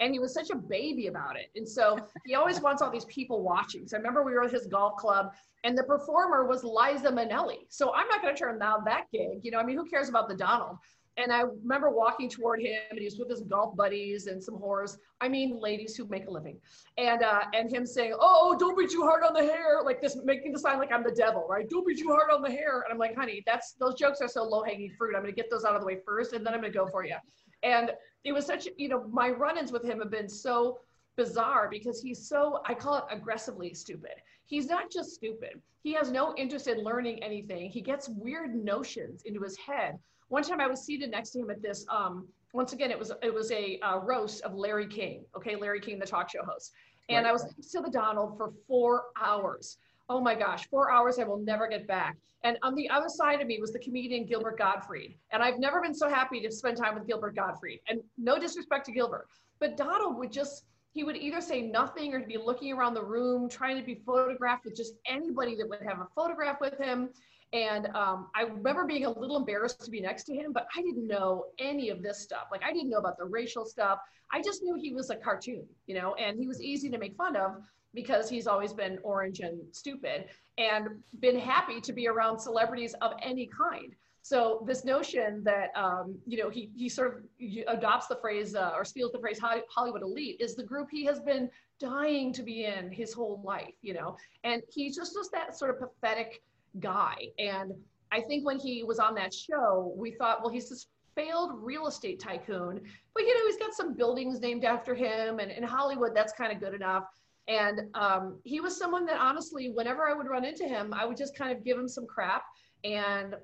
And 0.00 0.12
he 0.12 0.18
was 0.18 0.34
such 0.34 0.50
a 0.50 0.56
baby 0.56 1.06
about 1.06 1.36
it. 1.36 1.50
And 1.56 1.66
so 1.66 1.98
he 2.26 2.34
always 2.34 2.60
wants 2.60 2.82
all 2.82 2.90
these 2.90 3.06
people 3.06 3.42
watching. 3.42 3.86
So 3.86 3.96
I 3.96 3.98
remember 3.98 4.22
we 4.22 4.32
were 4.32 4.44
at 4.44 4.52
his 4.52 4.66
golf 4.66 4.96
club, 4.96 5.32
and 5.62 5.78
the 5.78 5.84
performer 5.84 6.46
was 6.46 6.62
Liza 6.62 7.10
Minnelli. 7.10 7.64
So 7.68 7.94
I'm 7.94 8.06
not 8.08 8.20
going 8.20 8.34
to 8.34 8.38
turn 8.38 8.58
down 8.58 8.84
that 8.84 9.06
gig. 9.10 9.38
You 9.42 9.50
know, 9.50 9.58
I 9.58 9.64
mean, 9.64 9.76
who 9.76 9.86
cares 9.86 10.10
about 10.10 10.28
the 10.28 10.34
Donald? 10.34 10.76
And 11.16 11.32
I 11.32 11.42
remember 11.42 11.90
walking 11.90 12.28
toward 12.28 12.60
him, 12.60 12.80
and 12.90 12.98
he 12.98 13.04
was 13.04 13.18
with 13.18 13.30
his 13.30 13.42
golf 13.42 13.76
buddies 13.76 14.26
and 14.26 14.42
some 14.42 14.56
whores. 14.56 14.96
I 15.20 15.28
mean, 15.28 15.60
ladies 15.60 15.94
who 15.96 16.08
make 16.08 16.26
a 16.26 16.30
living, 16.30 16.58
and 16.98 17.22
uh, 17.22 17.42
and 17.54 17.70
him 17.70 17.86
saying, 17.86 18.14
"Oh, 18.18 18.56
don't 18.58 18.76
be 18.76 18.88
too 18.88 19.02
hard 19.02 19.22
on 19.22 19.32
the 19.32 19.42
hair," 19.42 19.80
like 19.84 20.02
this, 20.02 20.16
making 20.24 20.52
the 20.52 20.58
sign 20.58 20.78
like 20.78 20.92
I'm 20.92 21.04
the 21.04 21.12
devil, 21.12 21.46
right? 21.48 21.68
Don't 21.68 21.86
be 21.86 21.94
too 21.94 22.08
hard 22.08 22.32
on 22.32 22.42
the 22.42 22.50
hair. 22.50 22.82
And 22.82 22.92
I'm 22.92 22.98
like, 22.98 23.14
honey, 23.14 23.42
that's 23.46 23.74
those 23.74 23.94
jokes 23.94 24.20
are 24.20 24.28
so 24.28 24.42
low 24.42 24.64
hanging 24.64 24.90
fruit. 24.98 25.14
I'm 25.14 25.22
gonna 25.22 25.32
get 25.32 25.50
those 25.50 25.64
out 25.64 25.76
of 25.76 25.82
the 25.82 25.86
way 25.86 25.98
first, 26.04 26.32
and 26.32 26.44
then 26.44 26.52
I'm 26.52 26.60
gonna 26.60 26.72
go 26.72 26.88
for 26.88 27.04
you. 27.04 27.16
And 27.62 27.92
it 28.24 28.32
was 28.32 28.44
such, 28.44 28.68
you 28.76 28.88
know, 28.88 29.06
my 29.10 29.30
run-ins 29.30 29.72
with 29.72 29.84
him 29.84 30.00
have 30.00 30.10
been 30.10 30.28
so 30.28 30.80
bizarre 31.16 31.68
because 31.70 32.02
he's 32.02 32.28
so, 32.28 32.60
I 32.66 32.74
call 32.74 32.96
it 32.96 33.04
aggressively 33.10 33.72
stupid. 33.72 34.14
He's 34.46 34.66
not 34.66 34.90
just 34.90 35.14
stupid. 35.14 35.60
He 35.82 35.92
has 35.94 36.10
no 36.10 36.34
interest 36.36 36.66
in 36.66 36.82
learning 36.82 37.22
anything. 37.22 37.70
He 37.70 37.80
gets 37.80 38.08
weird 38.08 38.54
notions 38.54 39.22
into 39.24 39.40
his 39.40 39.56
head. 39.56 39.98
One 40.28 40.42
time 40.42 40.60
I 40.60 40.66
was 40.66 40.82
seated 40.82 41.10
next 41.10 41.30
to 41.30 41.40
him 41.40 41.50
at 41.50 41.62
this, 41.62 41.86
um, 41.88 42.26
once 42.52 42.72
again, 42.72 42.90
it 42.90 42.98
was, 42.98 43.12
it 43.22 43.32
was 43.32 43.50
a 43.50 43.78
uh, 43.80 43.98
roast 43.98 44.42
of 44.42 44.54
Larry 44.54 44.86
King. 44.86 45.24
Okay. 45.36 45.56
Larry 45.56 45.80
King, 45.80 45.98
the 45.98 46.06
talk 46.06 46.30
show 46.30 46.44
host. 46.44 46.72
And 47.08 47.24
right. 47.24 47.30
I 47.30 47.32
was 47.32 47.44
next 47.44 47.70
to 47.72 47.80
the 47.80 47.90
Donald 47.90 48.36
for 48.36 48.52
four 48.66 49.04
hours. 49.20 49.78
Oh 50.08 50.20
my 50.20 50.34
gosh, 50.34 50.66
four 50.68 50.90
hours 50.90 51.18
I 51.18 51.24
will 51.24 51.38
never 51.38 51.66
get 51.66 51.86
back. 51.86 52.16
And 52.42 52.58
on 52.62 52.74
the 52.74 52.88
other 52.90 53.08
side 53.08 53.40
of 53.40 53.46
me 53.46 53.58
was 53.58 53.72
the 53.72 53.78
comedian 53.78 54.26
Gilbert 54.26 54.58
Gottfried. 54.58 55.16
And 55.32 55.42
I've 55.42 55.58
never 55.58 55.80
been 55.80 55.94
so 55.94 56.10
happy 56.10 56.40
to 56.40 56.50
spend 56.50 56.76
time 56.76 56.94
with 56.94 57.06
Gilbert 57.06 57.34
Gottfried. 57.34 57.80
And 57.88 58.00
no 58.18 58.38
disrespect 58.38 58.84
to 58.86 58.92
Gilbert, 58.92 59.28
but 59.60 59.78
Donald 59.78 60.18
would 60.18 60.30
just, 60.30 60.64
he 60.92 61.04
would 61.04 61.16
either 61.16 61.40
say 61.40 61.62
nothing 61.62 62.12
or 62.12 62.20
be 62.20 62.36
looking 62.36 62.72
around 62.72 62.92
the 62.92 63.02
room, 63.02 63.48
trying 63.48 63.78
to 63.78 63.82
be 63.82 63.94
photographed 63.94 64.66
with 64.66 64.76
just 64.76 64.94
anybody 65.06 65.56
that 65.56 65.68
would 65.68 65.82
have 65.88 66.00
a 66.00 66.06
photograph 66.14 66.60
with 66.60 66.78
him. 66.78 67.08
And 67.54 67.86
um, 67.94 68.26
I 68.34 68.42
remember 68.42 68.84
being 68.84 69.04
a 69.04 69.10
little 69.10 69.36
embarrassed 69.36 69.84
to 69.84 69.90
be 69.90 70.00
next 70.00 70.24
to 70.24 70.34
him, 70.34 70.52
but 70.52 70.66
I 70.76 70.82
didn't 70.82 71.06
know 71.06 71.46
any 71.60 71.88
of 71.88 72.02
this 72.02 72.20
stuff. 72.20 72.48
Like 72.50 72.64
I 72.64 72.72
didn't 72.72 72.90
know 72.90 72.98
about 72.98 73.16
the 73.16 73.24
racial 73.24 73.64
stuff. 73.64 74.00
I 74.32 74.42
just 74.42 74.64
knew 74.64 74.74
he 74.74 74.92
was 74.92 75.10
a 75.10 75.16
cartoon, 75.16 75.64
you 75.86 75.94
know, 75.94 76.14
and 76.14 76.36
he 76.36 76.48
was 76.48 76.60
easy 76.60 76.90
to 76.90 76.98
make 76.98 77.16
fun 77.16 77.36
of 77.36 77.52
because 77.94 78.28
he's 78.28 78.48
always 78.48 78.72
been 78.72 78.98
orange 79.04 79.38
and 79.38 79.60
stupid 79.70 80.24
and 80.58 80.88
been 81.20 81.38
happy 81.38 81.80
to 81.80 81.92
be 81.92 82.08
around 82.08 82.40
celebrities 82.40 82.94
of 83.00 83.12
any 83.22 83.48
kind. 83.56 83.94
So 84.22 84.64
this 84.66 84.84
notion 84.84 85.44
that 85.44 85.68
um, 85.76 86.16
you 86.26 86.38
know 86.38 86.50
he 86.50 86.70
he 86.74 86.88
sort 86.88 87.18
of 87.18 87.22
adopts 87.68 88.08
the 88.08 88.16
phrase 88.16 88.56
uh, 88.56 88.72
or 88.74 88.84
steals 88.84 89.12
the 89.12 89.20
phrase 89.20 89.38
Hollywood 89.38 90.02
elite 90.02 90.38
is 90.40 90.56
the 90.56 90.64
group 90.64 90.88
he 90.90 91.04
has 91.04 91.20
been 91.20 91.48
dying 91.78 92.32
to 92.32 92.42
be 92.42 92.64
in 92.64 92.90
his 92.90 93.12
whole 93.12 93.40
life, 93.44 93.74
you 93.82 93.94
know, 93.94 94.16
and 94.42 94.62
he's 94.72 94.96
just 94.96 95.14
just 95.14 95.30
that 95.32 95.56
sort 95.56 95.70
of 95.70 95.78
pathetic 95.78 96.42
guy. 96.80 97.16
And 97.38 97.72
I 98.12 98.20
think 98.20 98.46
when 98.46 98.58
he 98.58 98.82
was 98.82 98.98
on 98.98 99.14
that 99.16 99.32
show, 99.32 99.94
we 99.96 100.12
thought, 100.12 100.42
well, 100.42 100.52
he's 100.52 100.68
this 100.68 100.86
failed 101.14 101.52
real 101.54 101.86
estate 101.86 102.20
tycoon, 102.20 102.80
but 103.14 103.22
you 103.22 103.34
know 103.34 103.46
he's 103.46 103.58
got 103.58 103.72
some 103.72 103.94
buildings 103.94 104.40
named 104.40 104.64
after 104.64 104.94
him, 104.94 105.38
and 105.38 105.50
in 105.50 105.62
Hollywood 105.62 106.10
that's 106.14 106.32
kind 106.32 106.52
of 106.52 106.60
good 106.60 106.74
enough. 106.74 107.04
And 107.46 107.82
um, 107.94 108.40
he 108.44 108.60
was 108.60 108.76
someone 108.76 109.04
that 109.06 109.20
honestly, 109.20 109.70
whenever 109.70 110.08
I 110.08 110.14
would 110.14 110.26
run 110.26 110.44
into 110.44 110.64
him, 110.64 110.94
I 110.94 111.04
would 111.04 111.16
just 111.16 111.36
kind 111.36 111.52
of 111.52 111.62
give 111.64 111.78
him 111.78 111.88
some 111.88 112.06
crap 112.06 112.42
and 112.84 113.34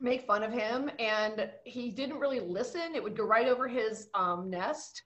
make 0.00 0.26
fun 0.26 0.42
of 0.42 0.52
him. 0.52 0.90
And 0.98 1.48
he 1.64 1.90
didn't 1.90 2.18
really 2.18 2.40
listen. 2.40 2.94
It 2.94 3.02
would 3.02 3.16
go 3.16 3.24
right 3.24 3.46
over 3.46 3.68
his 3.68 4.08
um, 4.14 4.50
nest. 4.50 5.02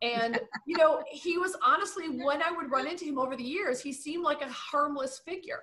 And, 0.00 0.40
you 0.66 0.78
know, 0.78 1.02
he 1.10 1.36
was 1.36 1.56
honestly, 1.62 2.08
when 2.08 2.42
I 2.42 2.50
would 2.50 2.70
run 2.70 2.86
into 2.86 3.04
him 3.04 3.18
over 3.18 3.36
the 3.36 3.44
years, 3.44 3.82
he 3.82 3.92
seemed 3.92 4.24
like 4.24 4.40
a 4.40 4.48
harmless 4.48 5.20
figure. 5.24 5.60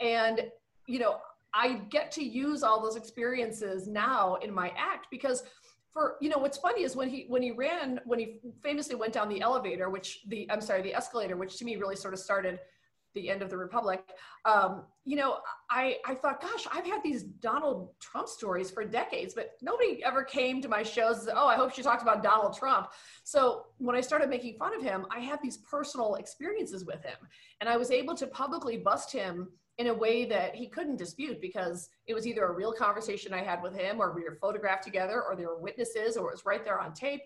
And, 0.00 0.42
you 0.86 0.98
know, 0.98 1.18
I 1.54 1.80
get 1.90 2.10
to 2.12 2.24
use 2.24 2.62
all 2.62 2.82
those 2.82 2.96
experiences 2.96 3.86
now 3.86 4.36
in 4.36 4.52
my 4.52 4.72
act 4.76 5.06
because 5.10 5.44
for 5.94 6.16
you 6.20 6.28
know 6.28 6.38
what's 6.38 6.58
funny 6.58 6.82
is 6.82 6.96
when 6.96 7.08
he 7.08 7.24
when 7.28 7.40
he 7.40 7.52
ran 7.52 8.00
when 8.04 8.18
he 8.18 8.40
famously 8.62 8.96
went 8.96 9.12
down 9.12 9.28
the 9.28 9.40
elevator 9.40 9.88
which 9.88 10.20
the 10.26 10.50
i'm 10.50 10.60
sorry 10.60 10.82
the 10.82 10.92
escalator 10.92 11.36
which 11.36 11.56
to 11.56 11.64
me 11.64 11.76
really 11.76 11.96
sort 11.96 12.12
of 12.12 12.20
started 12.20 12.58
the 13.14 13.30
end 13.30 13.42
of 13.42 13.48
the 13.48 13.56
republic 13.56 14.02
um, 14.44 14.82
you 15.04 15.14
know 15.14 15.38
i 15.70 15.96
i 16.04 16.14
thought 16.14 16.42
gosh 16.42 16.66
i've 16.72 16.84
had 16.84 17.00
these 17.04 17.22
donald 17.22 17.90
trump 18.00 18.28
stories 18.28 18.72
for 18.72 18.84
decades 18.84 19.34
but 19.34 19.52
nobody 19.62 20.02
ever 20.04 20.24
came 20.24 20.60
to 20.60 20.68
my 20.68 20.82
shows 20.82 21.28
oh 21.32 21.46
i 21.46 21.54
hope 21.54 21.72
she 21.72 21.80
talked 21.80 22.02
about 22.02 22.24
donald 22.24 22.56
trump. 22.56 22.88
So 23.22 23.66
when 23.78 23.94
i 23.94 24.00
started 24.00 24.28
making 24.28 24.58
fun 24.58 24.74
of 24.74 24.82
him 24.82 25.06
i 25.14 25.20
had 25.20 25.38
these 25.40 25.58
personal 25.58 26.16
experiences 26.16 26.84
with 26.84 27.04
him 27.04 27.16
and 27.60 27.68
i 27.68 27.76
was 27.76 27.92
able 27.92 28.16
to 28.16 28.26
publicly 28.26 28.76
bust 28.76 29.12
him 29.12 29.48
in 29.78 29.88
a 29.88 29.94
way 29.94 30.24
that 30.24 30.54
he 30.54 30.68
couldn't 30.68 30.96
dispute 30.96 31.40
because 31.40 31.90
it 32.06 32.14
was 32.14 32.26
either 32.26 32.44
a 32.44 32.52
real 32.52 32.72
conversation 32.72 33.34
I 33.34 33.42
had 33.42 33.62
with 33.62 33.74
him 33.74 34.00
or 34.00 34.12
we 34.14 34.22
were 34.22 34.38
photographed 34.40 34.84
together 34.84 35.22
or 35.22 35.34
there 35.34 35.48
were 35.48 35.58
witnesses 35.58 36.16
or 36.16 36.28
it 36.28 36.34
was 36.34 36.46
right 36.46 36.64
there 36.64 36.80
on 36.80 36.94
tape. 36.94 37.22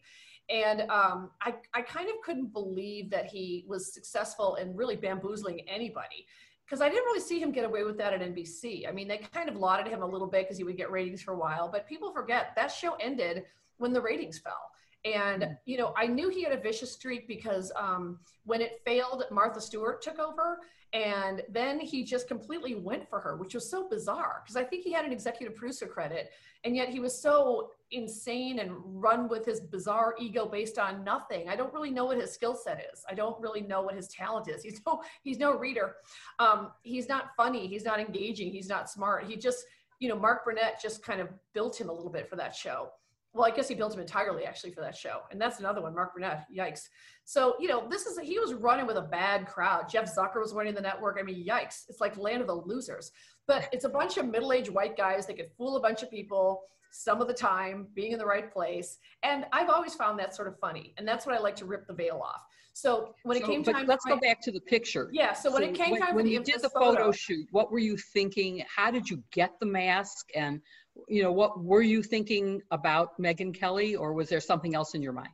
And 0.48 0.82
um, 0.90 1.30
I, 1.42 1.54
I 1.74 1.82
kind 1.82 2.08
of 2.08 2.14
couldn't 2.24 2.54
believe 2.54 3.10
that 3.10 3.26
he 3.26 3.66
was 3.68 3.92
successful 3.92 4.54
in 4.54 4.74
really 4.74 4.96
bamboozling 4.96 5.60
anybody 5.68 6.26
because 6.64 6.80
I 6.80 6.88
didn't 6.88 7.04
really 7.04 7.20
see 7.20 7.38
him 7.40 7.52
get 7.52 7.64
away 7.64 7.84
with 7.84 7.98
that 7.98 8.14
at 8.14 8.20
NBC. 8.20 8.88
I 8.88 8.92
mean, 8.92 9.08
they 9.08 9.18
kind 9.18 9.48
of 9.48 9.56
lauded 9.56 9.86
him 9.86 10.02
a 10.02 10.06
little 10.06 10.26
bit 10.26 10.44
because 10.44 10.56
he 10.56 10.64
would 10.64 10.76
get 10.76 10.90
ratings 10.90 11.22
for 11.22 11.32
a 11.32 11.38
while, 11.38 11.68
but 11.70 11.86
people 11.86 12.12
forget 12.12 12.52
that 12.56 12.68
show 12.68 12.94
ended 13.00 13.44
when 13.76 13.92
the 13.92 14.00
ratings 14.00 14.38
fell. 14.38 14.70
And, 15.04 15.56
you 15.64 15.78
know, 15.78 15.94
I 15.96 16.06
knew 16.06 16.28
he 16.28 16.42
had 16.42 16.52
a 16.52 16.60
vicious 16.60 16.92
streak 16.92 17.28
because 17.28 17.70
um, 17.76 18.18
when 18.44 18.60
it 18.60 18.80
failed, 18.84 19.24
Martha 19.30 19.60
Stewart 19.60 20.02
took 20.02 20.18
over 20.18 20.58
and 20.94 21.42
then 21.50 21.78
he 21.78 22.02
just 22.02 22.28
completely 22.28 22.74
went 22.74 23.08
for 23.08 23.20
her, 23.20 23.36
which 23.36 23.54
was 23.54 23.70
so 23.70 23.88
bizarre 23.88 24.42
because 24.42 24.56
I 24.56 24.64
think 24.64 24.84
he 24.84 24.92
had 24.92 25.04
an 25.04 25.12
executive 25.12 25.54
producer 25.54 25.86
credit. 25.86 26.30
And 26.64 26.74
yet 26.74 26.88
he 26.88 26.98
was 26.98 27.20
so 27.20 27.70
insane 27.90 28.58
and 28.58 28.72
run 28.84 29.28
with 29.28 29.44
his 29.44 29.60
bizarre 29.60 30.14
ego 30.18 30.46
based 30.46 30.78
on 30.78 31.04
nothing. 31.04 31.48
I 31.48 31.56
don't 31.56 31.72
really 31.74 31.90
know 31.90 32.06
what 32.06 32.18
his 32.18 32.32
skill 32.32 32.54
set 32.54 32.84
is. 32.92 33.04
I 33.08 33.14
don't 33.14 33.38
really 33.40 33.60
know 33.60 33.82
what 33.82 33.94
his 33.94 34.08
talent 34.08 34.48
is. 34.48 34.62
He's 34.68 34.80
no, 34.86 35.02
he's 35.22 35.38
no 35.38 35.56
reader. 35.56 35.96
Um, 36.38 36.72
he's 36.82 37.08
not 37.08 37.30
funny. 37.36 37.66
He's 37.66 37.84
not 37.84 38.00
engaging. 38.00 38.50
He's 38.50 38.68
not 38.68 38.90
smart. 38.90 39.24
He 39.24 39.36
just, 39.36 39.64
you 40.00 40.08
know, 40.08 40.18
Mark 40.18 40.44
Burnett 40.44 40.80
just 40.80 41.02
kind 41.02 41.20
of 41.20 41.28
built 41.52 41.78
him 41.78 41.90
a 41.90 41.92
little 41.92 42.10
bit 42.10 42.28
for 42.28 42.36
that 42.36 42.54
show 42.54 42.90
well, 43.34 43.46
I 43.46 43.54
guess 43.54 43.68
he 43.68 43.74
built 43.74 43.94
him 43.94 44.00
entirely 44.00 44.44
actually 44.44 44.72
for 44.72 44.80
that 44.80 44.96
show. 44.96 45.20
And 45.30 45.40
that's 45.40 45.60
another 45.60 45.82
one, 45.82 45.94
Mark 45.94 46.14
Burnett. 46.14 46.46
Yikes. 46.54 46.88
So, 47.24 47.54
you 47.60 47.68
know, 47.68 47.86
this 47.88 48.06
is, 48.06 48.18
he 48.18 48.38
was 48.38 48.54
running 48.54 48.86
with 48.86 48.96
a 48.96 49.02
bad 49.02 49.46
crowd. 49.46 49.88
Jeff 49.88 50.14
Zucker 50.14 50.40
was 50.40 50.54
running 50.54 50.74
the 50.74 50.80
network. 50.80 51.18
I 51.20 51.22
mean, 51.22 51.46
yikes. 51.46 51.84
It's 51.88 52.00
like 52.00 52.16
land 52.16 52.40
of 52.40 52.46
the 52.46 52.54
losers. 52.54 53.12
But 53.46 53.68
it's 53.72 53.84
a 53.84 53.88
bunch 53.88 54.16
of 54.16 54.26
middle 54.26 54.52
aged 54.52 54.70
white 54.70 54.96
guys 54.96 55.26
that 55.26 55.36
could 55.36 55.50
fool 55.56 55.76
a 55.76 55.80
bunch 55.80 56.02
of 56.02 56.10
people 56.10 56.62
some 56.90 57.20
of 57.20 57.28
the 57.28 57.34
time, 57.34 57.86
being 57.94 58.12
in 58.12 58.18
the 58.18 58.26
right 58.26 58.50
place. 58.50 58.98
And 59.22 59.44
I've 59.52 59.68
always 59.68 59.94
found 59.94 60.18
that 60.20 60.34
sort 60.34 60.48
of 60.48 60.58
funny. 60.58 60.94
And 60.96 61.06
that's 61.06 61.26
what 61.26 61.34
I 61.34 61.38
like 61.38 61.56
to 61.56 61.66
rip 61.66 61.86
the 61.86 61.92
veil 61.92 62.20
off. 62.24 62.42
So 62.72 63.14
when 63.24 63.36
it 63.36 63.44
came 63.44 63.64
time, 63.64 63.86
let's 63.86 64.04
go 64.04 64.18
back 64.20 64.40
to 64.42 64.52
the 64.52 64.60
picture. 64.60 65.10
Yeah. 65.12 65.32
So 65.32 65.52
when 65.52 65.62
so 65.62 65.68
it 65.68 65.74
came 65.74 65.90
when, 65.92 66.00
time 66.00 66.14
when 66.14 66.26
you 66.26 66.42
did 66.42 66.62
the 66.62 66.70
photo, 66.70 66.96
photo 66.96 67.12
shoot, 67.12 67.46
what 67.50 67.72
were 67.72 67.80
you 67.80 67.96
thinking? 67.96 68.62
How 68.74 68.92
did 68.92 69.10
you 69.10 69.22
get 69.32 69.58
the 69.58 69.66
mask? 69.66 70.28
And 70.36 70.60
you 71.06 71.22
know, 71.22 71.32
what 71.32 71.62
were 71.62 71.82
you 71.82 72.02
thinking 72.02 72.62
about 72.70 73.20
Megyn 73.20 73.54
Kelly, 73.54 73.96
or 73.96 74.12
was 74.12 74.28
there 74.28 74.40
something 74.40 74.74
else 74.74 74.94
in 74.94 75.02
your 75.02 75.12
mind? 75.12 75.28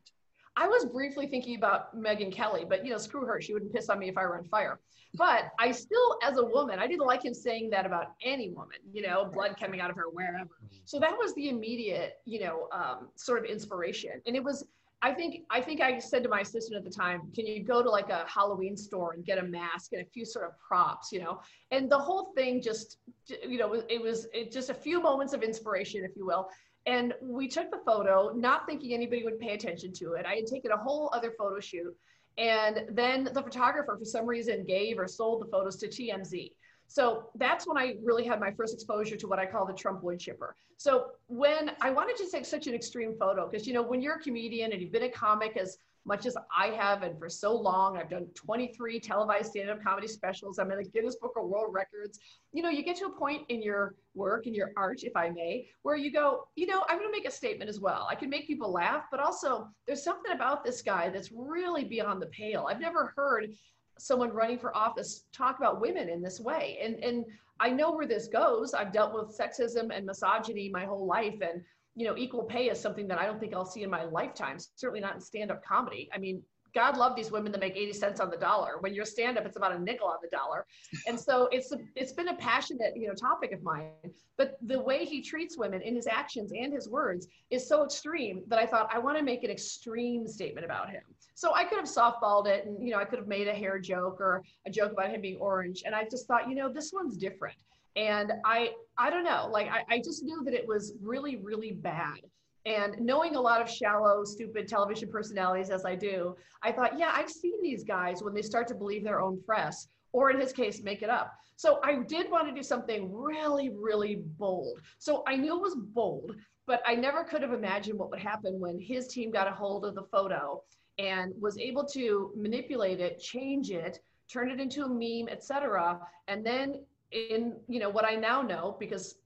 I 0.56 0.68
was 0.68 0.84
briefly 0.84 1.26
thinking 1.26 1.56
about 1.56 1.96
Megyn 1.96 2.32
Kelly, 2.32 2.64
but 2.68 2.84
you 2.84 2.92
know, 2.92 2.98
screw 2.98 3.24
her. 3.26 3.40
She 3.40 3.52
wouldn't 3.52 3.72
piss 3.72 3.88
on 3.88 3.98
me 3.98 4.08
if 4.08 4.16
I 4.16 4.22
were 4.22 4.38
on 4.38 4.44
fire. 4.44 4.80
But 5.16 5.50
I 5.60 5.70
still, 5.70 6.18
as 6.22 6.38
a 6.38 6.44
woman, 6.44 6.78
I 6.80 6.86
didn't 6.86 7.06
like 7.06 7.24
him 7.24 7.34
saying 7.34 7.70
that 7.70 7.86
about 7.86 8.14
any 8.22 8.50
woman, 8.50 8.78
you 8.92 9.02
know, 9.02 9.30
blood 9.32 9.56
coming 9.58 9.80
out 9.80 9.90
of 9.90 9.96
her 9.96 10.10
wherever. 10.10 10.50
So 10.86 10.98
that 10.98 11.16
was 11.16 11.34
the 11.34 11.48
immediate, 11.48 12.14
you 12.24 12.40
know, 12.40 12.68
um, 12.72 13.08
sort 13.14 13.38
of 13.38 13.44
inspiration. 13.44 14.20
And 14.26 14.34
it 14.34 14.42
was 14.42 14.66
I 15.02 15.12
think 15.12 15.42
I 15.50 15.60
think 15.60 15.80
I 15.82 15.98
said 15.98 16.22
to 16.22 16.28
my 16.30 16.40
assistant 16.40 16.78
at 16.78 16.84
the 16.84 16.90
time, 16.90 17.30
can 17.34 17.46
you 17.46 17.62
go 17.62 17.82
to 17.82 17.90
like 17.90 18.08
a 18.08 18.24
Halloween 18.26 18.76
store 18.76 19.12
and 19.12 19.24
get 19.24 19.38
a 19.38 19.42
mask 19.42 19.92
and 19.92 20.00
a 20.00 20.06
few 20.06 20.24
sort 20.24 20.46
of 20.46 20.52
props, 20.66 21.12
you 21.12 21.20
know? 21.20 21.40
And 21.70 21.90
the 21.90 21.98
whole 21.98 22.32
thing 22.34 22.62
just, 22.62 22.96
you 23.26 23.58
know, 23.58 23.74
it 23.74 24.00
was 24.00 24.26
it 24.32 24.50
just 24.50 24.70
a 24.70 24.74
few 24.74 25.02
moments 25.02 25.34
of 25.34 25.42
inspiration, 25.42 26.04
if 26.04 26.16
you 26.16 26.24
will. 26.24 26.48
And 26.86 27.14
we 27.22 27.48
took 27.48 27.70
the 27.70 27.80
photo, 27.84 28.32
not 28.34 28.66
thinking 28.66 28.92
anybody 28.94 29.24
would 29.24 29.38
pay 29.38 29.54
attention 29.54 29.92
to 29.94 30.14
it. 30.14 30.26
I 30.26 30.36
had 30.36 30.46
taken 30.46 30.70
a 30.70 30.76
whole 30.76 31.10
other 31.14 31.32
photo 31.38 31.60
shoot, 31.60 31.94
and 32.38 32.84
then 32.90 33.24
the 33.24 33.42
photographer, 33.42 33.96
for 33.98 34.04
some 34.04 34.26
reason, 34.26 34.64
gave 34.64 34.98
or 34.98 35.06
sold 35.06 35.42
the 35.42 35.50
photos 35.50 35.76
to 35.76 35.88
TMZ. 35.88 36.50
So 36.86 37.30
that's 37.36 37.66
when 37.66 37.76
I 37.76 37.96
really 38.02 38.24
had 38.24 38.40
my 38.40 38.52
first 38.52 38.74
exposure 38.74 39.16
to 39.16 39.26
what 39.26 39.38
I 39.38 39.46
call 39.46 39.66
the 39.66 39.72
Trump 39.72 40.02
wood 40.02 40.18
chipper. 40.18 40.54
So 40.76 41.06
when 41.26 41.72
I 41.80 41.90
wanted 41.90 42.16
to 42.16 42.30
take 42.30 42.44
such 42.44 42.66
an 42.66 42.74
extreme 42.74 43.14
photo, 43.18 43.48
because 43.48 43.66
you 43.66 43.72
know, 43.72 43.82
when 43.82 44.00
you're 44.00 44.16
a 44.16 44.20
comedian 44.20 44.72
and 44.72 44.80
you've 44.80 44.92
been 44.92 45.04
a 45.04 45.10
comic 45.10 45.56
as 45.56 45.78
much 46.06 46.26
as 46.26 46.36
I 46.54 46.66
have, 46.66 47.02
and 47.02 47.18
for 47.18 47.28
so 47.28 47.56
long, 47.56 47.96
I've 47.96 48.10
done 48.10 48.26
23 48.34 49.00
televised 49.00 49.50
stand-up 49.50 49.82
comedy 49.82 50.06
specials. 50.06 50.58
I'm 50.58 50.70
in 50.70 50.78
the 50.78 50.84
Guinness 50.84 51.16
Book 51.16 51.32
of 51.36 51.48
World 51.48 51.72
Records. 51.72 52.18
You 52.52 52.62
know, 52.62 52.68
you 52.68 52.82
get 52.82 52.96
to 52.96 53.06
a 53.06 53.10
point 53.10 53.42
in 53.48 53.62
your 53.62 53.94
work, 54.14 54.46
in 54.46 54.54
your 54.54 54.72
art, 54.76 55.02
if 55.02 55.16
I 55.16 55.30
may, 55.30 55.66
where 55.82 55.96
you 55.96 56.12
go, 56.12 56.46
you 56.56 56.66
know, 56.66 56.84
I'm 56.88 56.98
going 56.98 57.08
to 57.08 57.16
make 57.16 57.26
a 57.26 57.30
statement 57.30 57.70
as 57.70 57.80
well. 57.80 58.06
I 58.10 58.14
can 58.14 58.28
make 58.28 58.46
people 58.46 58.70
laugh, 58.70 59.04
but 59.10 59.18
also 59.18 59.68
there's 59.86 60.04
something 60.04 60.32
about 60.32 60.62
this 60.62 60.82
guy 60.82 61.08
that's 61.08 61.30
really 61.32 61.84
beyond 61.84 62.20
the 62.20 62.26
pale. 62.26 62.66
I've 62.68 62.80
never 62.80 63.12
heard 63.16 63.54
someone 63.98 64.30
running 64.30 64.58
for 64.58 64.76
office 64.76 65.24
talk 65.32 65.58
about 65.58 65.80
women 65.80 66.08
in 66.08 66.22
this 66.22 66.40
way. 66.40 66.78
And 66.82 67.02
and 67.02 67.24
I 67.60 67.70
know 67.70 67.92
where 67.92 68.06
this 68.06 68.26
goes. 68.26 68.74
I've 68.74 68.92
dealt 68.92 69.14
with 69.14 69.36
sexism 69.36 69.96
and 69.96 70.06
misogyny 70.06 70.68
my 70.70 70.84
whole 70.84 71.06
life 71.06 71.40
and 71.40 71.62
you 71.96 72.06
know, 72.06 72.16
equal 72.16 72.42
pay 72.42 72.70
is 72.70 72.80
something 72.80 73.06
that 73.08 73.18
I 73.18 73.26
don't 73.26 73.38
think 73.38 73.54
I'll 73.54 73.64
see 73.64 73.84
in 73.84 73.90
my 73.90 74.04
lifetime, 74.04 74.58
certainly 74.74 75.00
not 75.00 75.14
in 75.14 75.20
stand-up 75.20 75.64
comedy. 75.64 76.08
I 76.12 76.18
mean, 76.18 76.42
God 76.74 76.96
love 76.96 77.14
these 77.14 77.30
women 77.30 77.52
that 77.52 77.60
make 77.60 77.76
80 77.76 77.92
cents 77.92 78.20
on 78.20 78.30
the 78.30 78.36
dollar. 78.36 78.78
When 78.80 78.94
you're 78.94 79.04
stand 79.04 79.38
up, 79.38 79.46
it's 79.46 79.56
about 79.56 79.74
a 79.74 79.78
nickel 79.78 80.08
on 80.08 80.16
the 80.22 80.28
dollar. 80.28 80.66
And 81.06 81.18
so 81.18 81.48
it's 81.52 81.70
a, 81.72 81.78
it's 81.94 82.12
been 82.12 82.28
a 82.28 82.34
passionate, 82.34 82.94
you 82.96 83.06
know, 83.06 83.14
topic 83.14 83.52
of 83.52 83.62
mine. 83.62 83.90
But 84.36 84.56
the 84.62 84.80
way 84.80 85.04
he 85.04 85.22
treats 85.22 85.56
women 85.56 85.82
in 85.82 85.94
his 85.94 86.06
actions 86.06 86.52
and 86.52 86.72
his 86.72 86.88
words 86.88 87.28
is 87.50 87.68
so 87.68 87.84
extreme 87.84 88.42
that 88.48 88.58
I 88.58 88.66
thought 88.66 88.88
I 88.92 88.98
want 88.98 89.16
to 89.18 89.22
make 89.22 89.44
an 89.44 89.50
extreme 89.50 90.26
statement 90.26 90.64
about 90.64 90.90
him. 90.90 91.02
So 91.34 91.54
I 91.54 91.64
could 91.64 91.78
have 91.78 91.86
softballed 91.86 92.48
it 92.48 92.66
and, 92.66 92.84
you 92.84 92.92
know, 92.92 92.98
I 92.98 93.04
could 93.04 93.18
have 93.18 93.28
made 93.28 93.48
a 93.48 93.54
hair 93.54 93.78
joke 93.78 94.20
or 94.20 94.42
a 94.66 94.70
joke 94.70 94.92
about 94.92 95.10
him 95.10 95.20
being 95.20 95.36
orange. 95.36 95.82
And 95.86 95.94
I 95.94 96.04
just 96.04 96.26
thought, 96.26 96.48
you 96.48 96.54
know, 96.56 96.72
this 96.72 96.92
one's 96.92 97.16
different. 97.16 97.56
And 97.96 98.32
I, 98.44 98.72
I 98.98 99.10
don't 99.10 99.24
know, 99.24 99.48
like 99.52 99.68
I, 99.68 99.84
I 99.88 99.98
just 99.98 100.24
knew 100.24 100.42
that 100.44 100.54
it 100.54 100.66
was 100.66 100.94
really, 101.00 101.36
really 101.36 101.70
bad. 101.70 102.18
And 102.66 102.98
knowing 102.98 103.36
a 103.36 103.40
lot 103.40 103.60
of 103.60 103.68
shallow, 103.68 104.24
stupid 104.24 104.68
television 104.68 105.10
personalities 105.10 105.70
as 105.70 105.84
I 105.84 105.94
do, 105.94 106.34
I 106.62 106.72
thought, 106.72 106.98
yeah, 106.98 107.12
I've 107.14 107.30
seen 107.30 107.60
these 107.62 107.84
guys 107.84 108.22
when 108.22 108.34
they 108.34 108.42
start 108.42 108.66
to 108.68 108.74
believe 108.74 109.04
their 109.04 109.20
own 109.20 109.42
press, 109.44 109.88
or 110.12 110.30
in 110.30 110.40
his 110.40 110.52
case, 110.52 110.82
make 110.82 111.02
it 111.02 111.10
up. 111.10 111.32
So 111.56 111.78
I 111.84 111.96
did 111.96 112.30
want 112.30 112.48
to 112.48 112.54
do 112.54 112.62
something 112.62 113.12
really, 113.12 113.68
really 113.68 114.22
bold. 114.38 114.80
So 114.98 115.22
I 115.26 115.36
knew 115.36 115.56
it 115.56 115.62
was 115.62 115.76
bold, 115.76 116.34
but 116.66 116.82
I 116.86 116.94
never 116.94 117.22
could 117.22 117.42
have 117.42 117.52
imagined 117.52 117.98
what 117.98 118.10
would 118.10 118.20
happen 118.20 118.58
when 118.58 118.80
his 118.80 119.08
team 119.08 119.30
got 119.30 119.46
a 119.46 119.52
hold 119.52 119.84
of 119.84 119.94
the 119.94 120.04
photo 120.04 120.62
and 120.98 121.32
was 121.38 121.58
able 121.58 121.84
to 121.86 122.32
manipulate 122.36 123.00
it, 123.00 123.20
change 123.20 123.70
it, 123.70 123.98
turn 124.32 124.50
it 124.50 124.60
into 124.60 124.84
a 124.84 124.88
meme, 124.88 125.28
etc. 125.28 126.00
And 126.28 126.44
then 126.44 126.84
in 127.12 127.54
you 127.68 127.78
know 127.78 127.90
what 127.90 128.04
I 128.04 128.16
now 128.16 128.42
know 128.42 128.76
because 128.80 129.16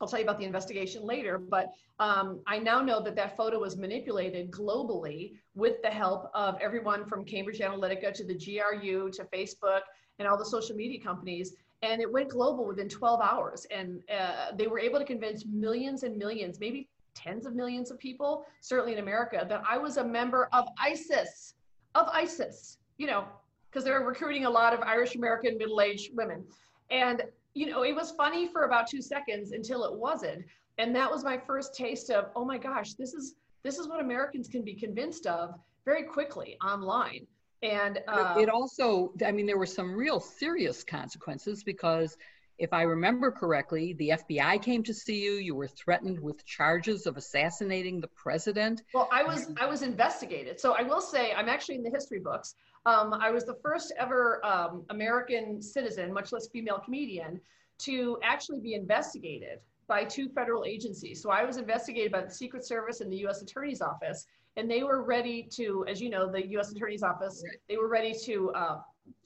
I'll 0.00 0.08
tell 0.08 0.18
you 0.18 0.24
about 0.24 0.38
the 0.38 0.44
investigation 0.44 1.04
later, 1.04 1.38
but 1.38 1.72
um, 1.98 2.40
I 2.46 2.58
now 2.58 2.82
know 2.82 3.02
that 3.02 3.16
that 3.16 3.36
photo 3.36 3.58
was 3.58 3.76
manipulated 3.76 4.50
globally 4.50 5.32
with 5.54 5.80
the 5.82 5.88
help 5.88 6.30
of 6.34 6.58
everyone 6.60 7.06
from 7.06 7.24
Cambridge 7.24 7.60
Analytica 7.60 8.12
to 8.12 8.24
the 8.24 8.34
GRU 8.34 9.10
to 9.12 9.24
Facebook 9.24 9.80
and 10.18 10.28
all 10.28 10.36
the 10.36 10.44
social 10.44 10.76
media 10.76 11.00
companies. 11.02 11.54
And 11.82 12.00
it 12.00 12.10
went 12.10 12.28
global 12.28 12.66
within 12.66 12.88
12 12.88 13.20
hours. 13.20 13.66
And 13.70 14.02
uh, 14.10 14.54
they 14.56 14.66
were 14.66 14.78
able 14.78 14.98
to 14.98 15.04
convince 15.04 15.46
millions 15.46 16.02
and 16.02 16.16
millions, 16.18 16.60
maybe 16.60 16.88
tens 17.14 17.46
of 17.46 17.54
millions 17.54 17.90
of 17.90 17.98
people, 17.98 18.44
certainly 18.60 18.92
in 18.92 18.98
America, 18.98 19.46
that 19.48 19.62
I 19.68 19.78
was 19.78 19.96
a 19.96 20.04
member 20.04 20.48
of 20.52 20.68
ISIS, 20.78 21.54
of 21.94 22.08
ISIS, 22.12 22.76
you 22.98 23.06
know, 23.06 23.24
because 23.70 23.84
they're 23.84 24.00
recruiting 24.00 24.44
a 24.44 24.50
lot 24.50 24.74
of 24.74 24.80
Irish 24.80 25.16
American 25.16 25.56
middle 25.56 25.80
aged 25.80 26.14
women. 26.14 26.44
And 26.90 27.22
you 27.56 27.64
know, 27.70 27.84
it 27.84 27.96
was 27.96 28.10
funny 28.10 28.46
for 28.46 28.64
about 28.64 28.86
two 28.86 29.00
seconds 29.00 29.52
until 29.52 29.84
it 29.84 29.94
wasn't. 29.98 30.44
And 30.76 30.94
that 30.94 31.10
was 31.10 31.24
my 31.24 31.38
first 31.38 31.74
taste 31.74 32.10
of, 32.10 32.26
oh 32.36 32.44
my 32.44 32.58
gosh, 32.58 32.92
this 32.92 33.14
is 33.14 33.34
this 33.64 33.78
is 33.78 33.88
what 33.88 34.00
Americans 34.00 34.46
can 34.46 34.62
be 34.62 34.74
convinced 34.74 35.26
of 35.26 35.54
very 35.86 36.04
quickly 36.04 36.58
online. 36.64 37.26
And 37.62 38.00
uh, 38.06 38.36
it 38.38 38.50
also, 38.50 39.12
I 39.24 39.32
mean, 39.32 39.46
there 39.46 39.56
were 39.56 39.66
some 39.66 39.96
real 39.96 40.20
serious 40.20 40.84
consequences 40.84 41.64
because 41.64 42.18
if 42.58 42.72
I 42.72 42.82
remember 42.82 43.30
correctly, 43.30 43.94
the 43.94 44.10
FBI 44.10 44.62
came 44.62 44.82
to 44.84 44.94
see 44.94 45.22
you. 45.22 45.32
You 45.32 45.54
were 45.54 45.68
threatened 45.68 46.18
with 46.18 46.44
charges 46.44 47.06
of 47.06 47.16
assassinating 47.16 48.00
the 48.00 48.08
president. 48.08 48.82
Well, 48.94 49.08
I 49.12 49.22
was 49.22 49.52
I 49.60 49.66
was 49.66 49.82
investigated. 49.82 50.58
So 50.58 50.74
I 50.78 50.82
will 50.82 51.00
say 51.00 51.32
I'm 51.32 51.48
actually 51.48 51.76
in 51.76 51.82
the 51.82 51.90
history 51.90 52.20
books. 52.20 52.54
Um, 52.86 53.14
I 53.14 53.30
was 53.30 53.44
the 53.44 53.56
first 53.62 53.92
ever 53.98 54.44
um, 54.44 54.84
American 54.90 55.60
citizen, 55.60 56.12
much 56.12 56.32
less 56.32 56.48
female 56.48 56.80
comedian, 56.84 57.40
to 57.80 58.18
actually 58.22 58.60
be 58.60 58.74
investigated 58.74 59.58
by 59.88 60.04
two 60.04 60.28
federal 60.28 60.64
agencies. 60.64 61.22
So 61.22 61.30
I 61.30 61.44
was 61.44 61.58
investigated 61.58 62.10
by 62.10 62.22
the 62.22 62.30
Secret 62.30 62.64
Service 62.64 63.00
and 63.00 63.12
the 63.12 63.18
U.S. 63.18 63.42
Attorney's 63.42 63.82
Office, 63.82 64.26
and 64.56 64.70
they 64.70 64.82
were 64.82 65.02
ready 65.02 65.46
to, 65.52 65.84
as 65.88 66.00
you 66.00 66.10
know, 66.10 66.30
the 66.30 66.46
U.S. 66.52 66.72
Attorney's 66.72 67.02
Office, 67.02 67.44
they 67.68 67.76
were 67.76 67.88
ready 67.88 68.14
to 68.24 68.50
uh, 68.52 68.78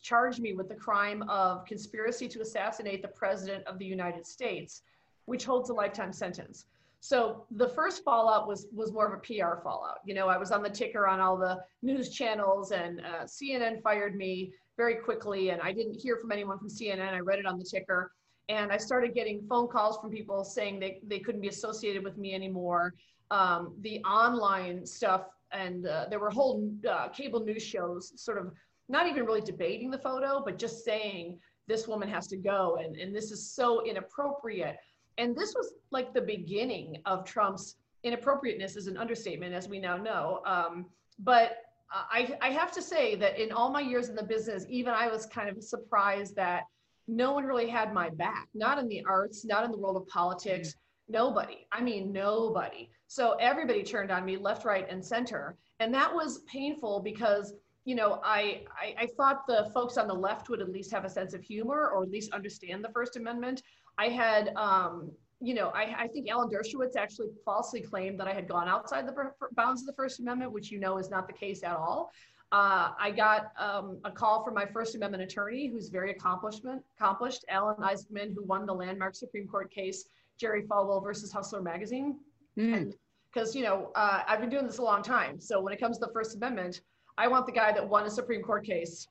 charge 0.03 0.41
me 0.41 0.53
with 0.53 0.69
the 0.69 0.75
crime 0.75 1.23
of 1.29 1.65
conspiracy 1.65 2.29
to 2.29 2.41
assassinate 2.41 3.03
the 3.03 3.09
President 3.09 3.67
of 3.67 3.79
the 3.79 3.85
United 3.85 4.27
States, 4.27 4.83
which 5.27 5.45
holds 5.45 5.71
a 5.71 5.75
lifetime 5.75 6.13
sentence. 6.13 6.67
So 7.01 7.47
the 7.51 7.69
first 7.69 8.05
fallout 8.05 8.47
was 8.47 8.67
was 8.73 8.93
more 8.93 9.07
of 9.07 9.15
a 9.15 9.19
PR 9.19 9.63
fallout. 9.63 9.99
You 10.05 10.15
know, 10.15 10.29
I 10.29 10.37
was 10.37 10.53
on 10.53 10.63
the 10.63 10.69
ticker 10.69 11.07
on 11.07 11.19
all 11.19 11.37
the 11.37 11.59
news 11.83 12.11
channels, 12.11 12.73
and 12.73 13.01
uh, 13.01 13.25
CNN 13.25 13.83
fired 13.83 14.15
me 14.15 14.53
very 14.77 14.97
quickly, 14.97 15.51
and 15.51 15.61
I 15.63 15.73
didn't 15.73 15.95
hear 15.95 16.19
from 16.19 16.31
anyone 16.31 16.59
from 16.59 16.69
CNN. 16.69 17.13
I 17.13 17.21
read 17.21 17.39
it 17.39 17.47
on 17.47 17.59
the 17.59 17.65
ticker, 17.65 18.13
and 18.51 18.71
I 18.71 18.77
started 18.77 19.15
getting 19.15 19.47
phone 19.49 19.67
calls 19.67 19.99
from 19.99 20.11
people 20.11 20.45
saying 20.45 20.79
they 20.79 21.01
they 21.07 21.21
couldn't 21.21 21.41
be 21.41 21.49
associated 21.49 22.05
with 22.05 22.19
me 22.19 22.35
anymore. 22.35 22.95
Um, 23.31 23.75
the 23.81 24.05
online 24.05 24.85
stuff, 24.85 25.23
and 25.53 25.87
uh, 25.87 26.07
there 26.11 26.19
were 26.19 26.31
whole 26.31 26.71
uh, 26.89 27.09
cable 27.09 27.41
news 27.41 27.63
shows, 27.63 28.13
sort 28.23 28.37
of 28.37 28.53
not 28.91 29.07
even 29.07 29.25
really 29.25 29.41
debating 29.41 29.91
the 29.91 29.99
photo, 29.99 30.43
but 30.45 30.59
just 30.59 30.85
saying 30.85 31.39
this 31.67 31.87
woman 31.87 32.09
has 32.09 32.27
to 32.29 32.37
go, 32.37 32.79
and 32.83 32.97
and 32.97 33.15
this 33.15 33.31
is 33.31 33.53
so 33.53 33.85
inappropriate 33.85 34.77
and 35.21 35.37
this 35.37 35.55
was 35.55 35.75
like 35.91 36.15
the 36.15 36.23
beginning 36.23 36.97
of 37.05 37.25
Trump's 37.25 37.77
inappropriateness 38.03 38.77
is 38.77 38.87
an 38.87 38.97
understatement, 38.97 39.55
as 39.55 39.69
we 39.69 39.79
now 39.79 39.99
know. 39.99 40.41
Um, 40.47 40.87
but 41.19 41.59
I, 41.93 42.35
I 42.41 42.49
have 42.51 42.73
to 42.73 42.83
say 42.83 43.17
that 43.17 43.39
in 43.39 43.53
all 43.53 43.71
my 43.71 43.83
years 43.83 44.09
in 44.09 44.15
the 44.15 44.23
business, 44.23 44.65
even 44.71 44.95
I 44.95 45.09
was 45.09 45.27
kind 45.27 45.51
of 45.51 45.63
surprised 45.63 46.35
that 46.37 46.63
no 47.07 47.33
one 47.33 47.45
really 47.45 47.69
had 47.69 47.93
my 47.93 48.09
back, 48.11 48.49
not 48.55 48.79
in 48.79 48.89
the 48.89 49.05
arts, 49.07 49.45
not 49.45 49.63
in 49.65 49.73
the 49.73 49.77
world 49.77 49.97
of 49.97 50.07
politics, 50.07 50.71
mm-hmm. 50.71 51.13
nobody. 51.15 51.67
I 51.71 51.83
mean, 51.83 52.13
nobody. 52.13 52.89
So 53.09 53.33
everybody 53.33 53.83
turned 53.83 54.11
on 54.11 54.25
me 54.25 54.39
left, 54.39 54.65
right, 54.65 54.87
and 54.89 55.05
center. 55.05 55.57
And 55.81 55.93
that 55.93 56.15
was 56.15 56.41
painful 56.51 57.01
because, 57.01 57.53
you 57.85 57.95
know, 57.95 58.21
I, 58.25 58.63
I, 58.79 58.95
I 58.99 59.07
thought 59.17 59.47
the 59.47 59.71
folks 59.73 59.97
on 59.97 60.07
the 60.07 60.15
left 60.15 60.49
would 60.49 60.61
at 60.61 60.71
least 60.71 60.91
have 60.93 61.05
a 61.05 61.09
sense 61.09 61.35
of 61.35 61.43
humor 61.43 61.91
or 61.95 62.03
at 62.03 62.11
least 62.11 62.33
understand 62.33 62.85
the 62.85 62.91
First 62.91 63.17
Amendment. 63.17 63.63
I 63.99 64.09
had, 64.09 64.53
um, 64.57 65.11
you 65.41 65.55
know, 65.55 65.69
I, 65.71 65.95
I, 65.99 66.09
think 66.09 66.29
Alan 66.29 66.51
Dershowitz 66.51 66.97
actually 66.97 67.29
falsely 67.45 67.81
claimed 67.81 68.21
that 68.21 68.29
I 68.29 68.35
had 68.35 68.47
gone 68.47 68.69
outside 68.69 69.07
the 69.07 69.15
bounds 69.53 69.83
of 69.83 69.87
the 69.87 69.95
First 69.95 70.21
Amendment, 70.21 70.53
which 70.53 70.71
you 70.71 70.79
know 70.79 70.99
is 70.99 71.11
not 71.11 71.27
the 71.27 71.33
case 71.33 71.63
at 71.63 71.77
all. 71.77 72.13
Uh, 72.53 72.91
I 72.99 73.13
got 73.13 73.53
um, 73.59 73.99
a 74.05 74.11
call 74.11 74.45
from 74.45 74.55
my 74.55 74.67
First 74.67 74.95
Amendment 74.97 75.23
attorney, 75.23 75.69
who's 75.69 75.89
very 75.89 76.11
accomplishment 76.11 76.83
accomplished, 76.99 77.45
Alan 77.49 77.77
Isaacman, 77.77 78.35
who 78.35 78.43
won 78.45 78.67
the 78.67 78.75
landmark 78.75 79.15
Supreme 79.15 79.47
Court 79.47 79.71
case, 79.71 80.05
Jerry 80.39 80.63
Falwell 80.65 81.03
versus 81.03 81.33
Hustler 81.33 81.63
magazine. 81.63 82.19
Because, 82.57 83.53
mm. 83.53 83.55
you 83.55 83.63
know, 83.63 83.93
uh, 83.95 84.23
I've 84.27 84.41
been 84.41 84.51
doing 84.51 84.67
this 84.67 84.79
a 84.79 84.83
long 84.83 85.03
time. 85.03 85.41
So 85.41 85.61
when 85.61 85.73
it 85.73 85.79
comes 85.79 85.99
to 85.99 86.07
the 86.07 86.13
First 86.13 86.37
Amendment, 86.37 86.81
I 87.19 87.29
want 87.29 87.47
the 87.47 87.53
guy 87.53 87.73
that 87.73 87.89
won 87.89 88.07
a 88.07 88.11
Supreme 88.11 88.43
Court 88.43 88.65
case, 88.65 89.07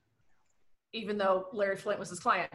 even 0.93 1.17
though 1.17 1.47
Larry 1.53 1.77
Flynt 1.77 1.99
was 1.99 2.09
his 2.09 2.19
client. 2.19 2.51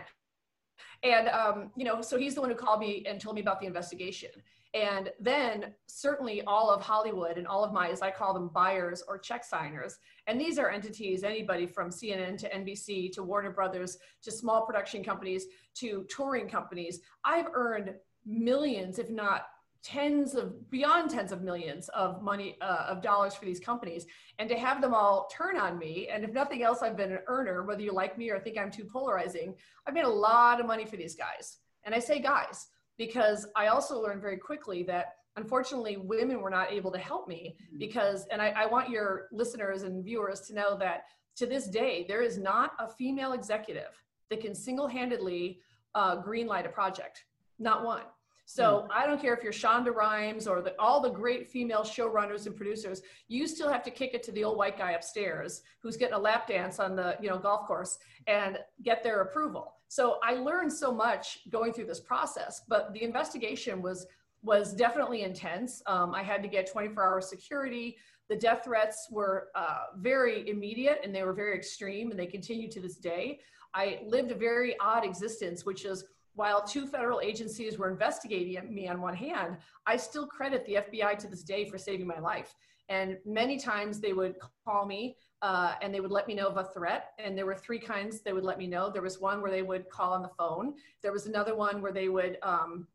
And, 1.03 1.29
um, 1.29 1.71
you 1.77 1.85
know, 1.85 2.01
so 2.01 2.19
he's 2.19 2.35
the 2.35 2.41
one 2.41 2.51
who 2.51 2.57
called 2.57 2.81
me 2.81 3.05
and 3.07 3.21
told 3.21 3.37
me 3.37 3.43
about 3.43 3.61
the 3.61 3.67
investigation. 3.67 4.31
And 4.75 5.13
then 5.21 5.73
certainly 5.87 6.43
all 6.43 6.69
of 6.69 6.83
Hollywood 6.83 7.39
and 7.39 7.47
all 7.47 7.63
of 7.63 7.73
my, 7.73 7.91
as 7.91 8.03
I 8.03 8.11
call 8.11 8.35
them, 8.35 8.49
buyers 8.49 9.05
or 9.07 9.19
check 9.19 9.45
signers. 9.45 9.99
And 10.27 10.41
these 10.41 10.59
are 10.59 10.69
entities, 10.69 11.23
anybody 11.23 11.67
from 11.67 11.91
CNN 11.91 12.37
to 12.39 12.51
NBC 12.51 13.13
to 13.13 13.23
Warner 13.23 13.53
Brothers 13.53 13.99
to 14.23 14.33
small 14.33 14.67
production 14.67 15.05
companies 15.05 15.47
to 15.75 16.05
touring 16.09 16.49
companies. 16.49 17.01
I've 17.25 17.47
earned 17.53 17.95
millions, 18.27 18.99
if 18.99 19.11
not 19.11 19.47
tens 19.85 20.35
of 20.35 20.71
beyond 20.71 21.11
tens 21.11 21.31
of 21.31 21.43
millions 21.43 21.91
of 21.91 22.23
money 22.23 22.57
uh, 22.63 22.87
of 22.89 23.03
dollars 23.03 23.35
for 23.35 23.45
these 23.45 23.61
companies. 23.61 24.07
And 24.39 24.49
to 24.49 24.59
have 24.59 24.81
them 24.81 24.95
all 24.95 25.29
turn 25.31 25.59
on 25.59 25.79
me 25.79 26.09
and 26.11 26.25
if 26.25 26.33
nothing 26.33 26.63
else 26.63 26.83
i've 26.83 26.97
been 26.97 27.13
an 27.13 27.21
earner 27.27 27.63
whether 27.63 27.83
you 27.83 27.93
like 27.93 28.17
me 28.17 28.31
or 28.31 28.41
think 28.41 28.59
i'm 28.59 28.71
too 28.71 28.85
polarizing 28.85 29.55
i've 29.87 29.95
made 29.95 30.05
a 30.05 30.09
lot 30.09 30.59
of 30.59 30.67
money 30.67 30.87
for 30.87 30.97
these 30.97 31.15
guys. 31.15 31.59
And 31.85 31.95
i 31.95 31.99
say 31.99 32.19
guys 32.19 32.69
because 32.97 33.47
i 33.55 33.67
also 33.67 34.01
learned 34.01 34.23
very 34.23 34.39
quickly 34.39 34.83
that 34.85 35.17
unfortunately 35.37 35.97
women 35.99 36.41
were 36.41 36.51
not 36.51 36.73
able 36.73 36.91
to 36.93 36.99
help 36.99 37.29
me 37.29 37.57
mm-hmm. 37.63 37.79
because 37.79 38.27
and 38.33 38.41
I, 38.41 38.49
I 38.51 38.67
want 38.67 38.89
your 38.89 39.29
listeners 39.33 39.83
and 39.83 40.05
viewers 40.05 40.41
to 40.43 40.55
know 40.55 40.77
that 40.79 41.05
to 41.37 41.47
this 41.47 41.67
day 41.67 42.07
there 42.09 42.23
is 42.23 42.39
not 42.39 42.73
a 42.79 42.89
female 42.89 43.33
executive 43.33 44.03
that 44.31 44.41
can 44.41 44.55
single-handedly 44.55 45.61
uh, 45.95 46.23
greenlight 46.23 46.67
a 46.67 46.71
project. 46.71 47.25
Not 47.59 47.85
one 47.85 48.03
so 48.47 48.87
mm. 48.89 48.95
I 48.95 49.07
don't 49.07 49.21
care 49.21 49.35
if 49.35 49.43
you're 49.43 49.53
Shonda 49.53 49.95
Rhimes 49.95 50.47
or 50.47 50.61
the, 50.61 50.75
all 50.79 51.01
the 51.01 51.11
great 51.11 51.49
female 51.49 51.83
showrunners 51.83 52.47
and 52.47 52.55
producers, 52.55 53.03
you 53.29 53.47
still 53.47 53.71
have 53.71 53.83
to 53.85 53.91
kick 53.91 54.13
it 54.15 54.23
to 54.25 54.33
the 54.33 54.45
old 54.45 54.59
white 54.59 54.77
guy 54.77 54.93
upstairs 54.93 55.63
who's 55.83 55.97
getting 55.97 56.15
a 56.15 56.19
lap 56.19 56.47
dance 56.47 56.79
on 56.79 56.95
the 56.95 57.17
you 57.21 57.29
know 57.29 57.39
golf 57.39 57.67
course 57.67 57.99
and 58.27 58.59
get 58.83 59.03
their 59.03 59.23
approval. 59.23 59.75
So 59.89 60.19
I 60.23 60.35
learned 60.35 60.73
so 60.73 60.93
much 60.93 61.39
going 61.51 61.73
through 61.73 61.87
this 61.87 62.01
process, 62.01 62.63
but 62.69 62.93
the 62.93 63.03
investigation 63.03 63.81
was 63.81 64.07
was 64.43 64.75
definitely 64.75 65.23
intense. 65.23 65.83
Um, 65.87 66.15
I 66.15 66.23
had 66.23 66.43
to 66.43 66.49
get 66.49 66.71
24-hour 66.71 67.23
security. 67.23 67.97
The 68.29 68.37
death 68.37 68.65
threats 68.65 69.09
were 69.11 69.49
uh, 69.55 69.85
very 69.97 70.49
immediate 70.51 71.01
and 71.03 71.15
they 71.15 71.23
were 71.23 71.33
very 71.33 71.57
extreme, 71.57 72.11
and 72.11 72.21
they 72.21 72.27
continue 72.27 72.69
to 72.71 72.81
this 72.81 72.97
day. 72.97 73.41
I 73.73 74.01
lived 74.07 74.31
a 74.31 74.35
very 74.35 74.79
odd 74.81 75.05
existence, 75.05 75.65
which 75.65 75.85
is 75.87 76.05
while 76.35 76.63
two 76.63 76.87
federal 76.87 77.21
agencies 77.21 77.79
were 77.79 77.91
investigating 77.91 78.75
me 78.75 78.89
on 78.89 79.01
one 79.01 79.15
hand, 79.15 79.57
I 79.87 79.97
still 79.97 80.27
credit 80.27 80.67
the 80.67 80.75
FBI 80.75 81.19
to 81.19 81.29
this 81.29 81.43
day 81.43 81.65
for 81.65 81.79
saving 81.79 82.07
my 82.07 82.19
life. 82.19 82.55
And 82.89 83.17
many 83.25 83.59
times 83.59 84.01
they 84.01 84.13
would 84.13 84.35
call 84.65 84.85
me 84.85 85.17
uh, 85.43 85.75
and 85.81 85.95
they 85.95 86.01
would 86.01 86.11
let 86.11 86.27
me 86.27 86.35
know 86.35 86.49
of 86.49 86.57
a 86.57 86.65
threat. 86.65 87.13
And 87.19 87.37
there 87.37 87.47
were 87.47 87.55
three 87.55 87.79
kinds 87.79 88.21
they 88.21 88.33
would 88.33 88.45
let 88.45 88.59
me 88.59 88.67
know. 88.67 88.91
There 88.91 89.03
was 89.03 89.21
one 89.21 89.41
where 89.41 89.51
they 89.51 89.63
would 89.63 89.89
call 89.91 90.13
on 90.13 90.23
the 90.23 90.31
phone. 90.37 90.75
There 91.03 91.13
was 91.13 91.27
another 91.27 91.55
one 91.55 91.81
where 91.81 91.93
they 91.93 92.09
would 92.09 92.39
um, 92.43 92.87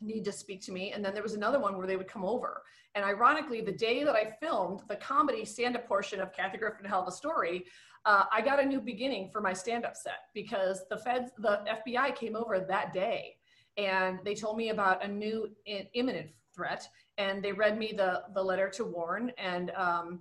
need 0.00 0.24
to 0.24 0.32
speak 0.32 0.62
to 0.62 0.72
me. 0.72 0.92
And 0.92 1.04
then 1.04 1.14
there 1.14 1.22
was 1.22 1.34
another 1.34 1.58
one 1.58 1.76
where 1.76 1.86
they 1.86 1.96
would 1.96 2.08
come 2.08 2.24
over. 2.24 2.62
And 2.94 3.04
ironically, 3.04 3.60
the 3.60 3.72
day 3.72 4.04
that 4.04 4.14
I 4.14 4.36
filmed 4.40 4.82
the 4.88 4.96
comedy 4.96 5.44
stand-up 5.44 5.86
portion 5.86 6.20
of 6.20 6.32
Kathy 6.32 6.58
Griffin 6.58 6.86
Hell 6.86 7.02
of 7.02 7.08
a 7.08 7.12
Story, 7.12 7.64
uh, 8.04 8.24
I 8.32 8.40
got 8.40 8.60
a 8.60 8.64
new 8.64 8.80
beginning 8.80 9.30
for 9.30 9.40
my 9.40 9.52
stand-up 9.52 9.96
set 9.96 10.28
because 10.34 10.84
the 10.90 10.98
feds, 10.98 11.30
the 11.38 11.60
FBI 11.86 12.14
came 12.14 12.36
over 12.36 12.60
that 12.60 12.92
day 12.92 13.36
and 13.76 14.18
they 14.24 14.34
told 14.34 14.56
me 14.56 14.68
about 14.70 15.04
a 15.04 15.08
new 15.08 15.50
imminent 15.94 16.30
threat 16.54 16.86
and 17.18 17.42
they 17.42 17.52
read 17.52 17.78
me 17.78 17.92
the, 17.96 18.22
the 18.34 18.42
letter 18.42 18.68
to 18.70 18.84
warn 18.84 19.32
and 19.38 19.70
um, 19.72 20.20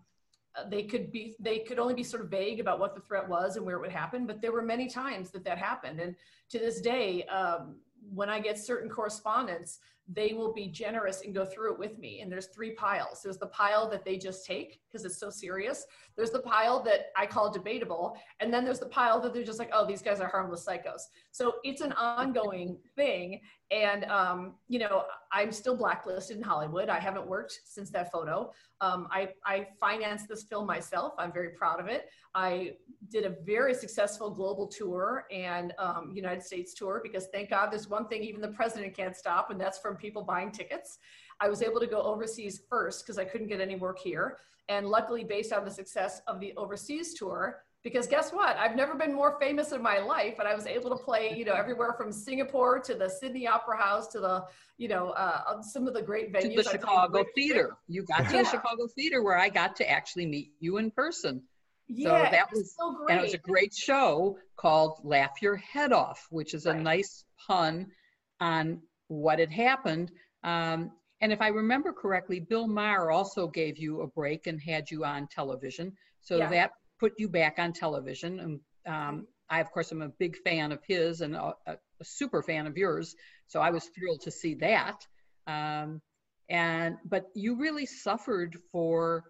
they 0.69 0.83
could 0.83 1.11
be 1.11 1.35
they 1.39 1.59
could 1.59 1.79
only 1.79 1.93
be 1.93 2.03
sort 2.03 2.23
of 2.23 2.29
vague 2.29 2.59
about 2.59 2.79
what 2.79 2.95
the 2.95 3.01
threat 3.01 3.27
was 3.27 3.55
and 3.57 3.65
where 3.65 3.75
it 3.75 3.81
would 3.81 3.91
happen 3.91 4.25
but 4.25 4.41
there 4.41 4.51
were 4.51 4.61
many 4.61 4.87
times 4.87 5.31
that 5.31 5.43
that 5.43 5.57
happened. 5.57 5.99
And 5.99 6.15
to 6.49 6.59
this 6.59 6.79
day 6.81 7.23
um, 7.25 7.75
when 8.13 8.29
i 8.29 8.39
get 8.39 8.59
certain 8.59 8.89
correspondence 8.89 9.79
they 10.07 10.33
will 10.33 10.53
be 10.53 10.67
generous 10.67 11.21
and 11.21 11.33
go 11.33 11.45
through 11.45 11.73
it 11.73 11.79
with 11.79 11.97
me. 11.97 12.21
And 12.21 12.31
there's 12.31 12.47
three 12.47 12.71
piles. 12.71 13.21
There's 13.23 13.37
the 13.37 13.47
pile 13.47 13.89
that 13.89 14.03
they 14.03 14.17
just 14.17 14.45
take 14.45 14.81
because 14.87 15.05
it's 15.05 15.17
so 15.17 15.29
serious. 15.29 15.85
There's 16.15 16.31
the 16.31 16.41
pile 16.41 16.83
that 16.83 17.11
I 17.15 17.25
call 17.25 17.51
debatable. 17.51 18.17
And 18.39 18.53
then 18.53 18.65
there's 18.65 18.79
the 18.79 18.87
pile 18.87 19.21
that 19.21 19.33
they're 19.33 19.43
just 19.43 19.59
like, 19.59 19.69
oh, 19.71 19.85
these 19.85 20.01
guys 20.01 20.19
are 20.19 20.27
harmless 20.27 20.65
psychos. 20.65 21.03
So 21.31 21.55
it's 21.63 21.81
an 21.81 21.93
ongoing 21.93 22.77
thing. 22.95 23.39
And, 23.71 24.05
um, 24.05 24.53
you 24.67 24.77
know, 24.77 25.05
I'm 25.31 25.51
still 25.51 25.75
blacklisted 25.75 26.37
in 26.37 26.43
Hollywood. 26.43 26.89
I 26.89 26.99
haven't 26.99 27.25
worked 27.25 27.61
since 27.65 27.89
that 27.91 28.11
photo. 28.11 28.51
Um, 28.81 29.07
I, 29.09 29.29
I 29.45 29.67
financed 29.79 30.27
this 30.27 30.43
film 30.43 30.67
myself. 30.67 31.13
I'm 31.17 31.31
very 31.31 31.49
proud 31.49 31.79
of 31.79 31.87
it. 31.87 32.09
I 32.35 32.73
did 33.09 33.25
a 33.25 33.35
very 33.43 33.73
successful 33.73 34.29
global 34.29 34.67
tour 34.67 35.25
and 35.31 35.73
um, 35.79 36.11
United 36.13 36.43
States 36.43 36.73
tour 36.73 36.99
because 37.01 37.27
thank 37.27 37.49
God 37.49 37.71
there's 37.71 37.89
one 37.89 38.07
thing 38.07 38.23
even 38.23 38.41
the 38.41 38.49
president 38.49 38.95
can't 38.95 39.15
stop, 39.15 39.49
and 39.49 39.59
that's 39.59 39.79
from 39.79 39.95
people 39.95 40.21
buying 40.21 40.51
tickets. 40.51 40.99
I 41.39 41.49
was 41.49 41.61
able 41.61 41.79
to 41.79 41.87
go 41.87 42.01
overseas 42.01 42.61
first 42.69 43.03
because 43.03 43.17
I 43.17 43.25
couldn't 43.25 43.47
get 43.47 43.59
any 43.59 43.75
work 43.75 43.99
here. 43.99 44.37
And 44.69 44.87
luckily, 44.87 45.23
based 45.23 45.51
on 45.51 45.65
the 45.65 45.71
success 45.71 46.21
of 46.27 46.39
the 46.39 46.53
overseas 46.57 47.13
tour, 47.13 47.63
because 47.83 48.07
guess 48.07 48.31
what? 48.31 48.55
I've 48.57 48.75
never 48.75 48.95
been 48.95 49.13
more 49.13 49.37
famous 49.39 49.73
in 49.73 49.81
my 49.81 49.99
life, 49.99 50.35
and 50.39 50.47
I 50.47 50.55
was 50.55 50.65
able 50.65 50.89
to 50.89 51.03
play, 51.03 51.33
you 51.35 51.43
know, 51.43 51.53
everywhere 51.53 51.93
from 51.97 52.11
Singapore 52.11 52.79
to 52.79 52.95
the 52.95 53.09
Sydney 53.09 53.45
Opera 53.45 53.77
House 53.77 54.07
to 54.09 54.19
the, 54.21 54.45
you 54.77 54.87
know, 54.87 55.09
uh, 55.09 55.61
some 55.61 55.87
of 55.87 55.93
the 55.93 56.01
great 56.01 56.31
venues. 56.31 56.55
To 56.55 56.63
the 56.63 56.69
Chicago 56.69 57.25
Theater. 57.35 57.75
You 57.89 58.03
got 58.03 58.29
to 58.29 58.35
yeah. 58.35 58.43
the 58.43 58.49
Chicago 58.49 58.87
Theater 58.95 59.21
where 59.21 59.37
I 59.37 59.49
got 59.49 59.75
to 59.77 59.89
actually 59.89 60.25
meet 60.25 60.51
you 60.59 60.77
in 60.77 60.91
person. 60.91 61.43
Yeah, 61.89 62.25
so 62.25 62.31
that 62.31 62.51
was, 62.51 62.59
was 62.59 62.75
so 62.79 62.93
great. 62.93 63.09
And 63.09 63.19
it 63.19 63.23
was 63.23 63.33
a 63.33 63.37
great 63.37 63.73
show 63.73 64.37
called 64.55 64.99
Laugh 65.03 65.41
Your 65.41 65.57
Head 65.57 65.91
Off, 65.91 66.25
which 66.29 66.53
is 66.53 66.65
right. 66.65 66.77
a 66.77 66.81
nice 66.81 67.25
pun 67.45 67.87
on 68.39 68.81
what 69.09 69.39
had 69.39 69.51
happened. 69.51 70.09
Um, 70.45 70.91
and 71.19 71.33
if 71.33 71.41
I 71.41 71.49
remember 71.49 71.91
correctly, 71.91 72.39
Bill 72.39 72.67
Maher 72.67 73.11
also 73.11 73.47
gave 73.47 73.77
you 73.77 74.01
a 74.01 74.07
break 74.07 74.47
and 74.47 74.59
had 74.61 74.89
you 74.89 75.03
on 75.03 75.27
television. 75.27 75.91
So 76.21 76.37
yeah. 76.37 76.49
that 76.49 76.71
put 76.99 77.13
you 77.17 77.29
back 77.29 77.55
on 77.59 77.73
television. 77.73 78.39
And 78.39 78.59
um, 78.85 79.27
I, 79.49 79.59
of 79.59 79.71
course, 79.71 79.91
am 79.91 80.01
a 80.01 80.09
big 80.09 80.37
fan 80.37 80.71
of 80.71 80.79
his 80.87 81.21
and 81.21 81.35
a, 81.35 81.53
a, 81.67 81.77
super 82.03 82.41
fan 82.41 82.67
of 82.67 82.77
yours. 82.77 83.15
So 83.47 83.61
I 83.61 83.69
was 83.69 83.85
thrilled 83.85 84.21
to 84.21 84.31
see 84.31 84.55
that. 84.55 85.05
Um, 85.47 86.01
and 86.49 86.97
but 87.05 87.25
you 87.33 87.57
really 87.59 87.85
suffered 87.85 88.57
for 88.71 89.23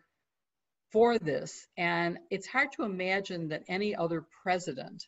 for 0.91 1.17
this, 1.17 1.67
and 1.76 2.19
it's 2.30 2.45
hard 2.45 2.71
to 2.73 2.84
imagine 2.84 3.49
that 3.49 3.63
any 3.67 3.95
other 3.95 4.26
president 4.43 5.04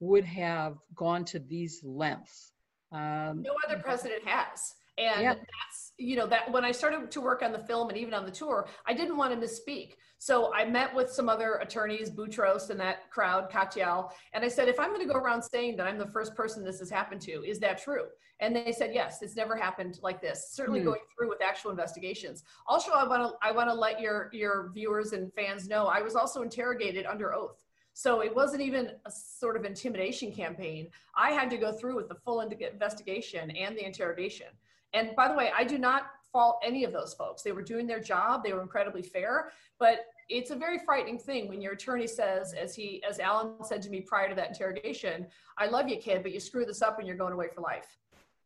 would 0.00 0.24
have 0.24 0.76
gone 0.94 1.24
to 1.26 1.38
these 1.38 1.80
lengths. 1.84 2.52
Um, 2.90 3.42
no 3.42 3.52
other 3.68 3.80
president 3.82 4.26
has. 4.26 4.74
And 4.98 5.22
yeah. 5.22 5.34
that's, 5.34 5.89
you 6.00 6.16
know, 6.16 6.26
that 6.26 6.50
when 6.50 6.64
I 6.64 6.72
started 6.72 7.10
to 7.10 7.20
work 7.20 7.42
on 7.42 7.52
the 7.52 7.58
film 7.58 7.90
and 7.90 7.98
even 7.98 8.14
on 8.14 8.24
the 8.24 8.30
tour, 8.30 8.66
I 8.86 8.94
didn't 8.94 9.16
want 9.16 9.38
to 9.38 9.46
misspeak. 9.46 9.96
So 10.18 10.52
I 10.54 10.64
met 10.64 10.94
with 10.94 11.10
some 11.10 11.28
other 11.28 11.54
attorneys, 11.56 12.10
Boutrous 12.10 12.70
and 12.70 12.80
that 12.80 13.10
crowd, 13.10 13.50
Katyal, 13.50 14.10
and 14.32 14.44
I 14.44 14.48
said, 14.48 14.68
if 14.68 14.80
I'm 14.80 14.88
going 14.88 15.06
to 15.06 15.12
go 15.12 15.18
around 15.18 15.42
saying 15.42 15.76
that 15.76 15.86
I'm 15.86 15.98
the 15.98 16.06
first 16.06 16.34
person 16.34 16.64
this 16.64 16.78
has 16.78 16.90
happened 16.90 17.20
to, 17.22 17.44
is 17.44 17.58
that 17.60 17.82
true? 17.82 18.06
And 18.40 18.56
they 18.56 18.72
said, 18.72 18.92
yes, 18.94 19.20
it's 19.20 19.36
never 19.36 19.54
happened 19.54 19.98
like 20.02 20.22
this. 20.22 20.50
Certainly 20.52 20.80
mm. 20.80 20.84
going 20.84 21.00
through 21.14 21.28
with 21.28 21.42
actual 21.42 21.70
investigations. 21.70 22.42
Also, 22.66 22.90
I 22.92 23.06
want 23.06 23.22
to 23.22 23.46
I 23.46 23.52
want 23.52 23.68
to 23.68 23.74
let 23.74 24.00
your 24.00 24.30
your 24.32 24.70
viewers 24.74 25.12
and 25.12 25.32
fans 25.34 25.68
know 25.68 25.86
I 25.86 26.00
was 26.00 26.16
also 26.16 26.40
interrogated 26.40 27.04
under 27.04 27.34
oath. 27.34 27.62
So 27.92 28.20
it 28.20 28.34
wasn't 28.34 28.62
even 28.62 28.92
a 29.04 29.10
sort 29.10 29.56
of 29.56 29.64
intimidation 29.64 30.32
campaign. 30.32 30.88
I 31.14 31.32
had 31.32 31.50
to 31.50 31.58
go 31.58 31.72
through 31.72 31.96
with 31.96 32.08
the 32.08 32.14
full 32.14 32.40
investigation 32.40 33.50
and 33.50 33.76
the 33.76 33.84
interrogation. 33.84 34.46
And 34.92 35.14
by 35.16 35.28
the 35.28 35.34
way, 35.34 35.50
I 35.56 35.64
do 35.64 35.78
not 35.78 36.10
fault 36.32 36.60
any 36.64 36.84
of 36.84 36.92
those 36.92 37.14
folks. 37.14 37.42
They 37.42 37.52
were 37.52 37.62
doing 37.62 37.86
their 37.86 38.00
job. 38.00 38.42
They 38.42 38.52
were 38.52 38.62
incredibly 38.62 39.02
fair, 39.02 39.52
but 39.78 40.06
it's 40.28 40.50
a 40.50 40.56
very 40.56 40.78
frightening 40.78 41.18
thing 41.18 41.48
when 41.48 41.60
your 41.60 41.72
attorney 41.72 42.06
says, 42.06 42.52
as 42.52 42.74
he, 42.74 43.02
as 43.08 43.18
Alan 43.18 43.64
said 43.64 43.82
to 43.82 43.90
me 43.90 44.00
prior 44.00 44.28
to 44.28 44.34
that 44.36 44.48
interrogation, 44.48 45.26
I 45.58 45.66
love 45.66 45.88
you, 45.88 45.96
kid, 45.96 46.22
but 46.22 46.32
you 46.32 46.38
screw 46.38 46.64
this 46.64 46.82
up 46.82 46.98
and 46.98 47.06
you're 47.06 47.16
going 47.16 47.32
away 47.32 47.48
for 47.48 47.60
life. 47.60 47.98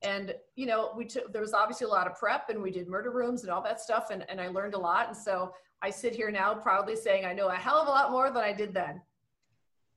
And, 0.03 0.35
you 0.55 0.67
know, 0.67 0.93
we 0.97 1.05
took, 1.05 1.33
there 1.33 1.43
was 1.43 1.55
obviously 1.55 1.87
a 1.87 1.91
lot 1.91 2.07
of 2.07 2.15
prep 2.19 2.49
and 2.49 2.63
we 2.63 2.71
did 2.71 2.89
murder 2.89 3.11
rooms 3.11 3.43
and 3.43 3.51
all 3.51 3.63
that 3.63 3.81
stuff. 3.81 4.09
And, 4.11 4.25
and 4.29 4.41
I 4.41 4.49
learned 4.49 4.75
a 4.75 4.79
lot. 4.79 5.09
And 5.09 5.17
so 5.17 5.55
I 5.83 5.91
sit 5.91 6.15
here 6.15 6.31
now 6.31 6.55
proudly 6.55 6.97
saying 6.97 7.25
I 7.25 7.33
know 7.33 7.49
a 7.49 7.55
hell 7.55 7.77
of 7.77 7.89
a 7.89 7.91
lot 7.91 8.11
more 8.11 8.31
than 8.31 8.43
I 8.43 8.53
did 8.53 8.73
then. 8.73 9.01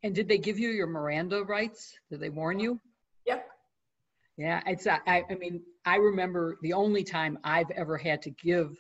And 0.04 0.14
did 0.14 0.28
they 0.28 0.38
give 0.38 0.60
you 0.60 0.70
your 0.70 0.88
Miranda 0.88 1.44
rights? 1.44 1.98
Did 2.10 2.20
they 2.20 2.30
warn 2.30 2.60
you? 2.60 2.80
Yep. 3.26 3.50
Yeah, 4.38 4.62
it's 4.68 4.86
I, 4.86 5.24
I 5.30 5.36
mean 5.36 5.64
I 5.84 5.96
remember 5.96 6.58
the 6.62 6.74
only 6.74 7.04
time 7.04 7.40
I've 7.44 7.72
ever 7.72 7.98
had 7.98 8.22
to 8.24 8.30
give 8.30 8.80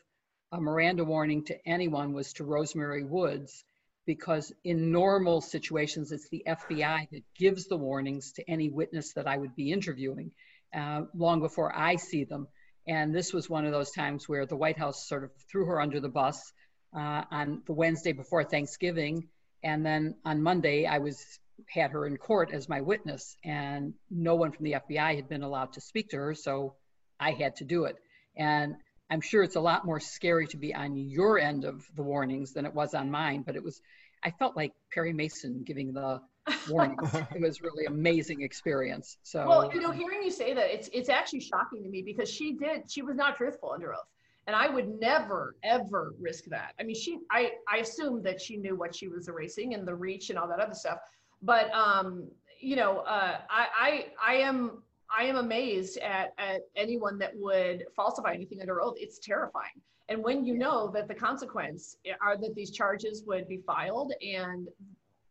a 0.51 0.61
Miranda 0.61 1.03
warning 1.03 1.43
to 1.45 1.67
anyone 1.67 2.13
was 2.13 2.33
to 2.33 2.43
Rose 2.43 2.75
Mary 2.75 3.03
Woods 3.03 3.65
because 4.05 4.53
in 4.63 4.91
normal 4.91 5.41
situations 5.41 6.11
it's 6.11 6.29
the 6.29 6.43
FBI 6.47 7.09
that 7.11 7.23
gives 7.37 7.67
the 7.67 7.75
warnings 7.75 8.33
to 8.33 8.49
any 8.49 8.69
witness 8.69 9.13
that 9.13 9.27
I 9.27 9.37
would 9.37 9.55
be 9.55 9.71
interviewing 9.71 10.31
uh, 10.75 11.01
long 11.15 11.41
before 11.41 11.75
I 11.75 11.95
see 11.95 12.23
them. 12.23 12.47
And 12.87 13.13
this 13.13 13.33
was 13.33 13.49
one 13.49 13.65
of 13.65 13.71
those 13.71 13.91
times 13.91 14.29
where 14.29 14.45
the 14.45 14.55
White 14.55 14.77
House 14.77 15.09
sort 15.09 15.23
of 15.23 15.31
threw 15.51 15.65
her 15.65 15.81
under 15.81 15.99
the 15.99 16.07
bus 16.07 16.53
uh, 16.95 17.23
on 17.31 17.63
the 17.65 17.73
Wednesday 17.73 18.13
before 18.13 18.43
Thanksgiving. 18.43 19.27
And 19.63 19.85
then 19.85 20.15
on 20.23 20.41
Monday, 20.41 20.85
I 20.85 20.99
was 20.99 21.39
had 21.69 21.91
her 21.91 22.05
in 22.05 22.17
court 22.17 22.51
as 22.51 22.69
my 22.69 22.81
witness, 22.81 23.35
and 23.43 23.93
no 24.09 24.35
one 24.35 24.51
from 24.51 24.65
the 24.65 24.73
FBI 24.73 25.15
had 25.15 25.29
been 25.29 25.43
allowed 25.43 25.73
to 25.73 25.81
speak 25.81 26.09
to 26.09 26.17
her, 26.17 26.33
so 26.33 26.75
I 27.19 27.31
had 27.31 27.55
to 27.57 27.65
do 27.65 27.85
it. 27.85 27.97
And 28.35 28.75
I'm 29.09 29.21
sure 29.21 29.43
it's 29.43 29.55
a 29.55 29.61
lot 29.61 29.85
more 29.85 29.99
scary 29.99 30.47
to 30.47 30.57
be 30.57 30.73
on 30.73 30.95
your 30.95 31.39
end 31.39 31.65
of 31.65 31.85
the 31.95 32.03
warnings 32.03 32.53
than 32.53 32.65
it 32.65 32.73
was 32.73 32.93
on 32.93 33.09
mine, 33.09 33.43
but 33.45 33.55
it 33.55 33.63
was, 33.63 33.81
I 34.23 34.31
felt 34.31 34.55
like 34.55 34.73
Perry 34.93 35.13
Mason 35.13 35.63
giving 35.65 35.93
the 35.93 36.21
warnings. 36.69 37.13
it 37.13 37.41
was 37.41 37.61
really 37.61 37.85
amazing 37.85 38.41
experience. 38.41 39.17
So, 39.23 39.47
well, 39.47 39.71
you 39.73 39.81
know, 39.81 39.91
hearing 39.91 40.23
you 40.23 40.31
say 40.31 40.53
that, 40.53 40.73
it's 40.73 40.89
it's 40.93 41.09
actually 41.09 41.41
shocking 41.41 41.83
to 41.83 41.89
me 41.89 42.01
because 42.01 42.29
she 42.29 42.53
did, 42.53 42.89
she 42.89 43.01
was 43.01 43.15
not 43.15 43.35
truthful 43.35 43.71
under 43.73 43.93
oath 43.93 44.07
and 44.47 44.55
I 44.55 44.69
would 44.69 44.99
never 44.99 45.55
ever 45.63 46.13
risk 46.19 46.45
that. 46.45 46.73
I 46.79 46.83
mean, 46.83 46.95
she 46.95 47.19
I 47.29 47.51
I 47.71 47.77
assumed 47.77 48.23
that 48.23 48.41
she 48.41 48.57
knew 48.57 48.75
what 48.75 48.95
she 48.95 49.07
was 49.09 49.27
erasing 49.27 49.73
and 49.73 49.87
the 49.87 49.93
reach 49.93 50.29
and 50.29 50.39
all 50.39 50.47
that 50.47 50.59
other 50.59 50.73
stuff, 50.73 50.99
but 51.41 51.71
um, 51.73 52.27
you 52.59 52.75
know, 52.75 52.99
uh, 52.99 53.39
I, 53.49 53.67
I, 53.79 54.33
I 54.33 54.35
am, 54.35 54.83
I 55.15 55.23
am 55.23 55.37
amazed 55.37 55.97
at, 55.99 56.33
at 56.37 56.61
anyone 56.75 57.17
that 57.19 57.31
would 57.35 57.85
falsify 57.95 58.33
anything 58.33 58.61
under 58.61 58.81
oath. 58.81 58.95
It's 58.97 59.19
terrifying. 59.19 59.81
And 60.09 60.23
when 60.23 60.45
you 60.45 60.57
know 60.57 60.89
that 60.93 61.07
the 61.07 61.13
consequence 61.13 61.97
are 62.21 62.37
that 62.37 62.55
these 62.55 62.71
charges 62.71 63.23
would 63.27 63.47
be 63.47 63.57
filed 63.57 64.13
and, 64.21 64.67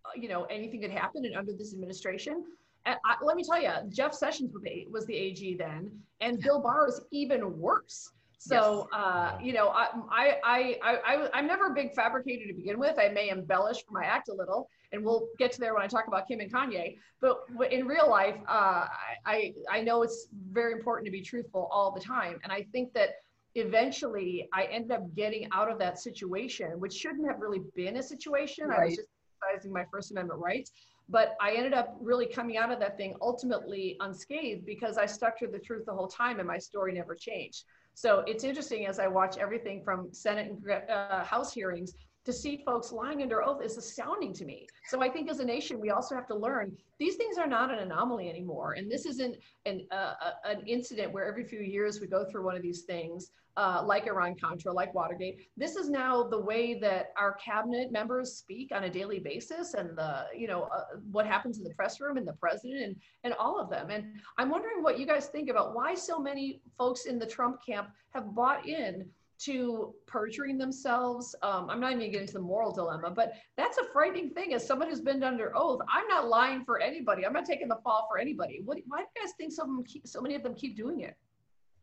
uh, 0.05 0.11
you 0.15 0.29
know, 0.29 0.45
anything 0.45 0.83
could 0.83 0.91
happen 0.91 1.25
and 1.25 1.35
under 1.35 1.53
this 1.53 1.73
administration, 1.73 2.45
I, 2.87 3.17
let 3.23 3.37
me 3.37 3.43
tell 3.43 3.61
you, 3.61 3.73
Jeff 3.89 4.15
Sessions 4.15 4.53
was 4.53 4.63
the, 4.63 4.87
was 4.91 5.07
the 5.07 5.17
AG 5.17 5.57
then, 5.57 5.91
and 6.21 6.41
Bill 6.41 6.61
Barr 6.61 6.87
is 6.87 7.01
even 7.11 7.59
worse. 7.59 8.13
So, 8.39 8.89
yes. 8.93 9.01
uh, 9.01 9.39
you 9.43 9.53
know, 9.53 9.69
I, 9.69 9.89
I, 10.11 10.39
I, 10.45 10.79
I, 10.83 11.29
I'm 11.33 11.47
never 11.47 11.69
a 11.69 11.75
big 11.75 11.95
fabricator 11.95 12.47
to 12.47 12.53
begin 12.53 12.79
with. 12.79 12.99
I 12.99 13.09
may 13.09 13.31
embellish 13.31 13.85
for 13.85 13.93
my 13.93 14.05
act 14.05 14.29
a 14.29 14.35
little, 14.35 14.69
and 14.93 15.03
we'll 15.03 15.29
get 15.39 15.53
to 15.53 15.61
there 15.61 15.73
when 15.75 15.83
I 15.83 15.87
talk 15.87 16.07
about 16.07 16.29
Kim 16.29 16.41
and 16.41 16.53
Kanye. 16.53 16.99
But 17.21 17.39
in 17.71 17.87
real 17.87 18.09
life, 18.11 18.37
uh, 18.47 18.87
I, 19.25 19.55
I 19.71 19.81
know 19.81 20.03
it's 20.03 20.29
very 20.51 20.73
important 20.73 21.07
to 21.07 21.13
be 21.13 21.23
truthful 21.23 21.69
all 21.73 21.93
the 21.93 22.01
time. 22.01 22.39
And 22.45 22.53
I 22.53 22.67
think 22.73 22.93
that 22.93 23.11
eventually 23.55 24.49
I 24.53 24.65
ended 24.65 24.93
up 24.93 25.15
getting 25.15 25.49
out 25.53 25.71
of 25.71 25.79
that 25.79 25.99
situation, 25.99 26.79
which 26.79 26.93
shouldn't 26.93 27.27
have 27.27 27.41
really 27.41 27.63
been 27.75 27.97
a 27.97 28.03
situation. 28.03 28.69
Right. 28.69 28.81
I 28.81 28.85
was 28.85 28.97
just 28.97 29.09
exercising 29.43 29.73
my 29.73 29.85
First 29.91 30.11
Amendment 30.11 30.41
rights. 30.41 30.73
But 31.09 31.37
I 31.41 31.53
ended 31.53 31.73
up 31.73 31.97
really 32.01 32.27
coming 32.27 32.57
out 32.57 32.73
of 32.73 32.81
that 32.81 32.97
thing 32.97 33.15
ultimately 33.23 33.97
unscathed 34.01 34.67
because 34.67 34.99
I 34.99 35.07
stuck 35.07 35.39
to 35.39 35.47
the 35.47 35.59
truth 35.59 35.85
the 35.87 35.95
whole 35.95 36.09
time 36.09 36.41
and 36.41 36.49
my 36.49 36.59
story 36.59 36.93
never 36.93 37.15
changed. 37.15 37.65
So 37.97 38.23
it's 38.27 38.45
interesting 38.45 38.87
as 38.87 38.99
I 38.99 39.07
watch 39.07 39.39
everything 39.39 39.83
from 39.83 40.13
Senate 40.13 40.53
and 40.53 40.91
uh, 40.91 41.25
House 41.25 41.51
hearings 41.51 41.95
to 42.27 42.33
see 42.33 42.63
folks 42.67 42.93
lying 42.93 43.23
under 43.23 43.43
oath 43.43 43.63
is 43.63 43.79
astounding 43.79 44.33
to 44.35 44.45
me. 44.45 44.67
So 44.89 45.01
I 45.01 45.09
think 45.09 45.31
as 45.31 45.39
a 45.39 45.45
nation, 45.45 45.81
we 45.81 45.91
also 45.91 46.15
have 46.15 46.27
to 46.27 46.37
learn 46.37 46.77
these 46.99 47.17
things 47.17 47.39
are 47.39 47.47
not 47.47 47.73
an 47.73 47.79
anomaly 47.79 48.29
anymore. 48.29 48.73
And 48.73 48.91
this 48.91 49.07
isn't 49.07 49.37
an, 49.65 49.87
uh, 49.91 50.15
an 50.45 50.67
incident 50.67 51.13
where 51.13 51.27
every 51.27 51.45
few 51.45 51.61
years 51.61 52.01
we 52.01 52.09
go 52.09 52.25
through 52.25 52.45
one 52.45 52.57
of 52.57 52.63
these 52.63 52.83
things 52.83 53.31
uh, 53.57 53.83
like 53.85 54.07
Iran 54.07 54.35
Contra, 54.39 54.73
like 54.73 54.93
Watergate. 54.93 55.49
This 55.57 55.77
is 55.77 55.89
now 55.89 56.23
the 56.23 56.39
way 56.39 56.79
that 56.81 57.13
our 57.17 57.35
cabinet 57.35 57.91
members 57.91 58.35
speak 58.35 58.71
on 58.75 58.85
a 58.85 58.91
daily 58.91 59.19
basis, 59.19 59.73
and 59.73 59.97
the 59.97 60.27
you 60.37 60.47
know 60.47 60.65
uh, 60.65 60.99
what 61.11 61.27
happens 61.27 61.57
in 61.57 61.65
the 61.65 61.71
press 61.71 61.99
room, 62.01 62.19
and 62.19 62.29
the 62.29 62.35
president, 62.35 62.83
and 62.83 62.97
and 63.25 63.33
all 63.35 63.59
of 63.59 63.71
them. 63.71 63.89
And 63.91 64.21
I'm 64.37 64.51
wondering 64.51 64.83
what 64.83 64.99
you 64.99 65.07
guys 65.07 65.29
think 65.29 65.49
about 65.49 65.75
why 65.75 65.95
so 65.95 66.19
many 66.19 66.61
folks 66.77 67.07
in 67.07 67.19
the 67.19 67.27
Trump 67.27 67.65
camp 67.65 67.89
have 68.11 68.35
bought 68.35 68.69
in 68.69 69.09
to 69.39 69.95
perjuring 70.07 70.59
themselves. 70.59 71.35
Um, 71.43 71.69
I'm 71.71 71.81
not 71.81 71.93
even 71.93 72.07
getting 72.07 72.23
into 72.23 72.35
the 72.35 72.41
moral 72.41 72.73
dilemma, 72.73 73.11
but 73.11 73.35
that's 73.57 73.79
a 73.79 73.85
frightening 73.93 74.31
thing. 74.31 74.55
As 74.55 74.67
someone 74.67 74.89
who's 74.89 75.01
been 75.01 75.23
under 75.23 75.57
oath, 75.57 75.81
I'm 75.93 76.07
not 76.09 76.29
lying 76.29 76.65
for 76.65 76.81
anybody. 76.81 77.27
I'm 77.27 77.33
not 77.33 77.45
taking 77.45 77.69
the 77.69 77.79
fall 77.85 78.07
for 78.11 78.19
anybody. 78.19 78.63
What, 78.65 78.79
why 78.87 78.99
do 78.99 79.05
you 79.17 79.23
guys 79.23 79.35
think 79.39 79.53
some 79.53 79.85
keep, 79.85 80.07
so 80.07 80.21
many 80.21 80.35
of 80.35 80.43
them 80.43 80.55
keep 80.55 80.77
doing 80.77 81.01
it? 81.01 81.17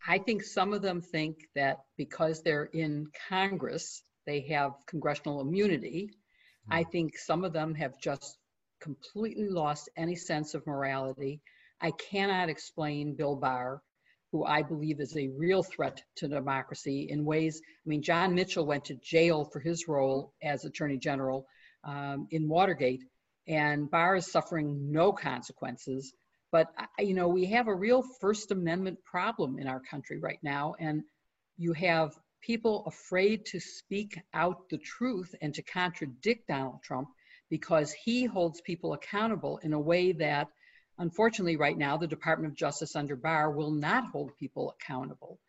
I 0.08 0.18
think 0.18 0.44
some 0.44 0.74
of 0.74 0.82
them 0.82 1.02
think 1.02 1.48
that 1.56 1.80
because 1.98 2.42
they're 2.42 2.66
in 2.74 3.08
Congress, 3.30 4.04
they 4.26 4.42
have 4.42 4.74
congressional 4.86 5.42
immunity. 5.42 6.10
Mm-hmm. 6.12 6.74
I 6.74 6.84
think 6.84 7.18
some 7.18 7.44
of 7.44 7.54
them 7.54 7.74
have 7.76 8.00
just 8.00 8.38
completely 8.82 9.48
lost 9.48 9.90
any 9.96 10.16
sense 10.16 10.54
of 10.54 10.68
morality. 10.68 11.42
I 11.80 11.92
cannot 11.92 12.50
explain 12.50 13.16
Bill 13.16 13.36
Barr, 13.36 13.82
who 14.34 14.44
I 14.44 14.64
believe 14.64 15.00
is 15.00 15.16
a 15.16 15.30
real 15.38 15.62
threat 15.62 16.02
to 16.16 16.28
democracy 16.28 17.08
in 17.10 17.24
ways. 17.24 17.62
I 17.64 17.88
mean, 17.88 18.02
John 18.02 18.34
Mitchell 18.34 18.66
went 18.66 18.86
to 18.86 18.96
jail 18.96 19.46
for 19.46 19.60
his 19.60 19.88
role 19.88 20.34
as 20.42 20.66
Attorney 20.66 20.98
General 20.98 21.46
um, 21.84 22.28
in 22.32 22.50
Watergate, 22.50 23.04
and 23.48 23.90
Barr 23.92 24.16
is 24.16 24.32
suffering 24.32 24.92
no 24.92 25.12
consequences. 25.14 26.14
But 26.52 26.68
you 26.98 27.14
know, 27.14 27.28
we 27.28 27.46
have 27.46 27.68
a 27.68 27.76
real 27.76 28.04
First 28.20 28.50
Amendment 28.50 28.98
problem 29.06 29.60
in 29.60 29.68
our 29.68 29.80
country 29.80 30.18
right 30.20 30.40
now, 30.42 30.74
and 30.80 31.04
you 31.58 31.74
have 31.74 32.18
people 32.42 32.86
afraid 32.88 33.46
to 33.46 33.60
speak 33.60 34.20
out 34.34 34.68
the 34.70 34.80
truth 34.80 35.36
and 35.44 35.54
to 35.54 35.62
contradict 35.62 36.48
Donald 36.48 36.82
Trump 36.84 37.08
because 37.52 37.94
he 37.94 38.26
holds 38.26 38.62
people 38.62 38.94
accountable 38.94 39.60
in 39.60 39.74
a 39.74 39.80
way 39.80 40.12
that, 40.12 40.48
unfortunately, 40.98 41.58
right 41.58 41.78
now, 41.78 41.98
the 41.98 42.08
Department 42.08 42.52
of 42.52 42.58
Justice 42.58 42.96
under 42.96 43.16
Barr 43.16 43.52
will 43.52 43.72
not 43.72 44.08
hold 44.08 44.38
people 44.38 44.74
accountable. 44.80 45.40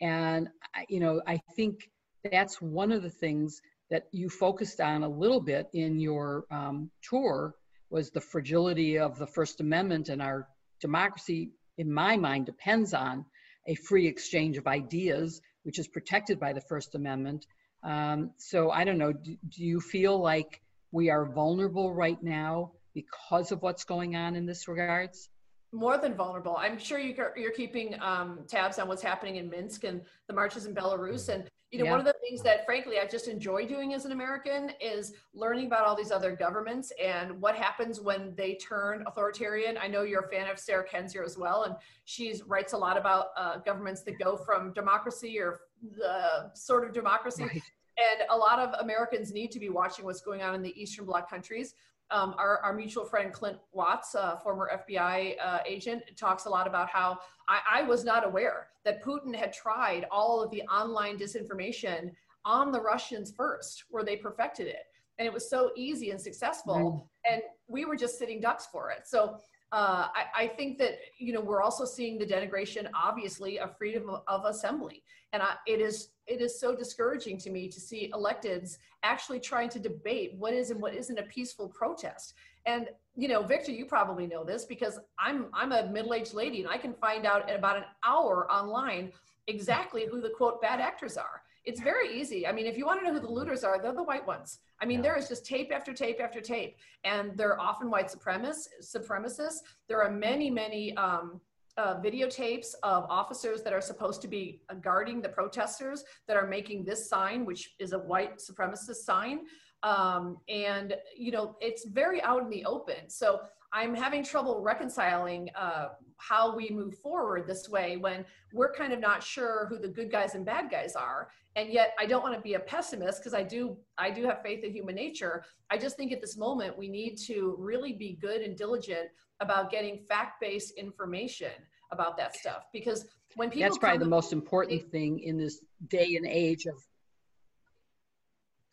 And 0.00 0.48
you 0.88 1.00
know, 1.00 1.22
I 1.26 1.40
think 1.56 1.90
that's 2.30 2.60
one 2.60 2.92
of 2.92 3.02
the 3.02 3.10
things 3.10 3.60
that 3.90 4.06
you 4.12 4.28
focused 4.28 4.80
on 4.80 5.02
a 5.02 5.08
little 5.08 5.40
bit 5.40 5.68
in 5.72 6.00
your 6.00 6.44
um, 6.50 6.90
tour 7.02 7.54
was 7.90 8.10
the 8.10 8.20
fragility 8.20 8.98
of 8.98 9.18
the 9.18 9.26
First 9.26 9.60
Amendment 9.60 10.08
and 10.08 10.20
our 10.20 10.48
democracy, 10.80 11.50
in 11.78 11.92
my 11.92 12.16
mind, 12.16 12.46
depends 12.46 12.92
on 12.94 13.24
a 13.66 13.74
free 13.74 14.06
exchange 14.06 14.56
of 14.56 14.66
ideas, 14.66 15.40
which 15.62 15.78
is 15.78 15.86
protected 15.88 16.40
by 16.40 16.52
the 16.52 16.60
First 16.60 16.94
Amendment. 16.94 17.46
Um, 17.82 18.30
so 18.38 18.70
I 18.70 18.84
don't 18.84 18.98
know, 18.98 19.12
do, 19.12 19.36
do, 19.48 19.64
you 19.64 19.80
feel 19.80 20.18
like 20.18 20.60
we 20.90 21.10
are 21.10 21.26
vulnerable 21.26 21.92
right 21.92 22.20
now 22.22 22.72
because 22.94 23.52
of 23.52 23.62
what's 23.62 23.84
going 23.84 24.16
on 24.16 24.36
in 24.36 24.46
this 24.46 24.68
regards? 24.68 25.28
More 25.72 25.98
than 25.98 26.14
vulnerable. 26.14 26.56
I'm 26.56 26.78
sure 26.78 26.98
you're, 26.98 27.34
you're 27.36 27.50
keeping 27.50 28.00
um, 28.00 28.40
tabs 28.46 28.78
on 28.78 28.86
what's 28.86 29.02
happening 29.02 29.36
in 29.36 29.50
Minsk 29.50 29.82
and 29.84 30.00
the 30.28 30.34
marches 30.34 30.66
in 30.66 30.74
Belarus. 30.74 31.28
And 31.28 31.50
you 31.72 31.80
know, 31.80 31.86
yeah. 31.86 31.90
one 31.90 31.98
of 31.98 32.06
the 32.06 32.14
things 32.20 32.40
that 32.42 32.64
frankly 32.64 33.00
I 33.00 33.06
just 33.06 33.26
enjoy 33.26 33.66
doing 33.66 33.94
as 33.94 34.04
an 34.04 34.12
American 34.12 34.70
is 34.80 35.14
learning 35.34 35.66
about 35.66 35.84
all 35.84 35.96
these 35.96 36.12
other 36.12 36.30
governments 36.36 36.92
and 37.02 37.40
what 37.40 37.56
happens 37.56 38.00
when 38.00 38.32
they 38.36 38.54
turn 38.54 39.02
authoritarian. 39.08 39.76
I 39.76 39.88
know 39.88 40.02
you're 40.02 40.26
a 40.26 40.28
fan 40.28 40.48
of 40.48 40.60
Sarah 40.60 40.86
Kendzior 40.86 41.24
as 41.24 41.36
well, 41.36 41.64
and 41.64 41.74
she 42.04 42.40
writes 42.46 42.74
a 42.74 42.78
lot 42.78 42.96
about 42.96 43.30
uh, 43.36 43.56
governments 43.56 44.02
that 44.02 44.20
go 44.20 44.36
from 44.36 44.72
democracy 44.72 45.40
or 45.40 45.62
the 45.96 46.52
sort 46.54 46.86
of 46.86 46.92
democracy. 46.92 47.42
Right. 47.42 47.62
And 47.96 48.28
a 48.30 48.36
lot 48.36 48.60
of 48.60 48.80
Americans 48.80 49.32
need 49.32 49.50
to 49.50 49.58
be 49.58 49.68
watching 49.68 50.04
what's 50.04 50.20
going 50.20 50.42
on 50.42 50.54
in 50.54 50.62
the 50.62 50.80
Eastern 50.80 51.06
Bloc 51.06 51.28
countries 51.28 51.74
um, 52.14 52.34
our, 52.38 52.58
our, 52.58 52.72
mutual 52.72 53.04
friend 53.04 53.32
Clint 53.32 53.58
Watts, 53.72 54.14
uh, 54.14 54.36
former 54.36 54.70
FBI 54.88 55.34
uh, 55.44 55.58
agent, 55.66 56.02
talks 56.16 56.44
a 56.44 56.48
lot 56.48 56.68
about 56.68 56.88
how 56.88 57.18
I, 57.48 57.80
I, 57.80 57.82
was 57.82 58.04
not 58.04 58.24
aware 58.24 58.68
that 58.84 59.02
Putin 59.02 59.34
had 59.34 59.52
tried 59.52 60.06
all 60.12 60.40
of 60.40 60.50
the 60.52 60.62
online 60.62 61.18
disinformation 61.18 62.12
on 62.44 62.70
the 62.70 62.80
Russians 62.80 63.32
first, 63.36 63.84
where 63.90 64.04
they 64.04 64.16
perfected 64.16 64.68
it. 64.68 64.84
And 65.18 65.26
it 65.26 65.32
was 65.32 65.50
so 65.50 65.72
easy 65.76 66.10
and 66.10 66.20
successful. 66.20 67.08
Mm. 67.26 67.32
And 67.32 67.42
we 67.66 67.84
were 67.84 67.96
just 67.96 68.16
sitting 68.16 68.40
ducks 68.40 68.66
for 68.70 68.90
it. 68.90 69.08
So 69.08 69.38
uh, 69.72 70.08
I, 70.14 70.44
I, 70.44 70.48
think 70.48 70.78
that 70.78 70.98
you 71.18 71.32
know 71.32 71.40
we're 71.40 71.62
also 71.62 71.84
seeing 71.84 72.18
the 72.18 72.26
denigration, 72.26 72.88
obviously, 72.94 73.58
of 73.58 73.76
freedom 73.76 74.08
of, 74.28 74.44
assembly, 74.44 75.02
and 75.32 75.42
I, 75.42 75.54
it 75.66 75.80
is 75.80 76.10
it 76.26 76.40
is 76.40 76.60
so 76.60 76.76
discouraging 76.76 77.38
to 77.38 77.50
me 77.50 77.68
to 77.68 77.80
see 77.80 78.10
electeds 78.14 78.78
actually 79.02 79.40
trying 79.40 79.68
to 79.70 79.78
debate 79.78 80.34
what 80.38 80.54
is 80.54 80.70
and 80.70 80.80
what 80.80 80.94
isn't 80.94 81.18
a 81.18 81.24
peaceful 81.24 81.68
protest. 81.68 82.34
And 82.66 82.88
you 83.16 83.26
know, 83.26 83.42
Victor, 83.42 83.72
you 83.72 83.86
probably 83.86 84.26
know 84.26 84.44
this 84.44 84.64
because 84.64 85.00
I'm 85.18 85.46
I'm 85.52 85.72
a 85.72 85.86
middle-aged 85.86 86.34
lady, 86.34 86.60
and 86.60 86.70
I 86.70 86.78
can 86.78 86.94
find 86.94 87.26
out 87.26 87.48
in 87.48 87.56
about 87.56 87.76
an 87.76 87.84
hour 88.04 88.50
online 88.50 89.12
exactly 89.46 90.06
who 90.10 90.20
the 90.20 90.30
quote 90.30 90.62
bad 90.62 90.80
actors 90.80 91.16
are. 91.16 91.42
It's 91.64 91.80
very 91.80 92.18
easy. 92.20 92.46
I 92.46 92.52
mean, 92.52 92.66
if 92.66 92.76
you 92.76 92.84
want 92.84 93.00
to 93.00 93.06
know 93.06 93.14
who 93.14 93.20
the 93.20 93.30
looters 93.30 93.64
are, 93.64 93.80
they're 93.80 93.94
the 93.94 94.02
white 94.02 94.26
ones. 94.26 94.58
I 94.80 94.84
mean, 94.84 94.98
yeah. 94.98 95.02
there 95.02 95.18
is 95.18 95.28
just 95.28 95.46
tape 95.46 95.72
after 95.72 95.94
tape 95.94 96.20
after 96.20 96.40
tape, 96.40 96.76
and 97.04 97.36
they're 97.36 97.58
often 97.60 97.90
white 97.90 98.08
supremacists. 98.08 98.68
Supremacists. 98.82 99.58
There 99.88 100.02
are 100.02 100.10
many, 100.10 100.50
many 100.50 100.94
um, 100.96 101.40
uh, 101.76 101.96
videotapes 102.00 102.74
of 102.82 103.04
officers 103.08 103.62
that 103.62 103.72
are 103.72 103.80
supposed 103.80 104.20
to 104.22 104.28
be 104.28 104.60
guarding 104.80 105.20
the 105.20 105.28
protesters 105.28 106.04
that 106.28 106.36
are 106.36 106.46
making 106.46 106.84
this 106.84 107.08
sign, 107.08 107.44
which 107.44 107.74
is 107.78 107.92
a 107.92 107.98
white 107.98 108.38
supremacist 108.38 108.96
sign. 108.96 109.40
Um, 109.82 110.38
and 110.48 110.94
you 111.16 111.30
know, 111.30 111.56
it's 111.60 111.86
very 111.86 112.22
out 112.22 112.42
in 112.42 112.50
the 112.50 112.64
open. 112.64 113.08
So 113.08 113.40
I'm 113.74 113.92
having 113.92 114.22
trouble 114.22 114.62
reconciling 114.62 115.50
uh, 115.56 115.88
how 116.18 116.54
we 116.54 116.70
move 116.70 116.96
forward 116.98 117.48
this 117.48 117.68
way 117.68 117.96
when 117.96 118.24
we're 118.52 118.72
kind 118.72 118.92
of 118.92 119.00
not 119.00 119.20
sure 119.20 119.66
who 119.68 119.78
the 119.80 119.88
good 119.88 120.12
guys 120.12 120.36
and 120.36 120.46
bad 120.46 120.70
guys 120.70 120.94
are. 120.94 121.28
And 121.56 121.70
yet 121.70 121.92
I 121.98 122.06
don't 122.06 122.22
want 122.22 122.36
to 122.36 122.40
be 122.40 122.54
a 122.54 122.60
pessimist 122.60 123.18
because 123.18 123.34
I 123.34 123.42
do 123.42 123.76
I 123.98 124.12
do 124.12 124.24
have 124.26 124.42
faith 124.42 124.62
in 124.62 124.72
human 124.72 124.94
nature. 124.94 125.44
I 125.70 125.78
just 125.78 125.96
think 125.96 126.12
at 126.12 126.20
this 126.20 126.36
moment 126.36 126.78
we 126.78 126.88
need 126.88 127.16
to 127.26 127.56
really 127.58 127.92
be 127.92 128.16
good 128.20 128.42
and 128.42 128.56
diligent 128.56 129.08
about 129.40 129.72
getting 129.72 129.98
fact-based 130.08 130.78
information 130.78 131.50
about 131.90 132.16
that 132.16 132.36
stuff 132.36 132.66
because 132.72 133.06
when 133.34 133.50
people 133.50 133.68
That's 133.68 133.78
probably 133.78 133.98
the 133.98 134.06
most 134.06 134.32
important 134.32 134.82
they, 134.82 134.88
thing 134.88 135.18
in 135.18 135.36
this 135.36 135.64
day 135.88 136.14
and 136.14 136.26
age 136.26 136.66
of 136.66 136.76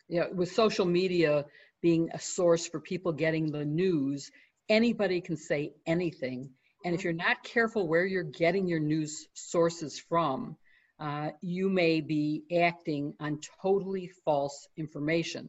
you 0.08 0.20
know, 0.20 0.28
with 0.32 0.52
social 0.52 0.86
media 0.86 1.44
being 1.80 2.08
a 2.14 2.20
source 2.20 2.66
for 2.66 2.78
people 2.78 3.12
getting 3.12 3.50
the 3.50 3.64
news 3.64 4.30
anybody 4.68 5.20
can 5.20 5.36
say 5.36 5.72
anything. 5.86 6.50
And 6.84 6.94
if 6.94 7.00
mm-hmm. 7.00 7.08
you're 7.08 7.14
not 7.14 7.42
careful 7.44 7.86
where 7.88 8.06
you're 8.06 8.22
getting 8.22 8.66
your 8.66 8.80
news 8.80 9.28
sources 9.34 9.98
from, 9.98 10.56
uh, 10.98 11.30
you 11.40 11.68
may 11.68 12.00
be 12.00 12.44
acting 12.62 13.14
on 13.20 13.40
totally 13.60 14.10
false 14.24 14.68
information. 14.76 15.48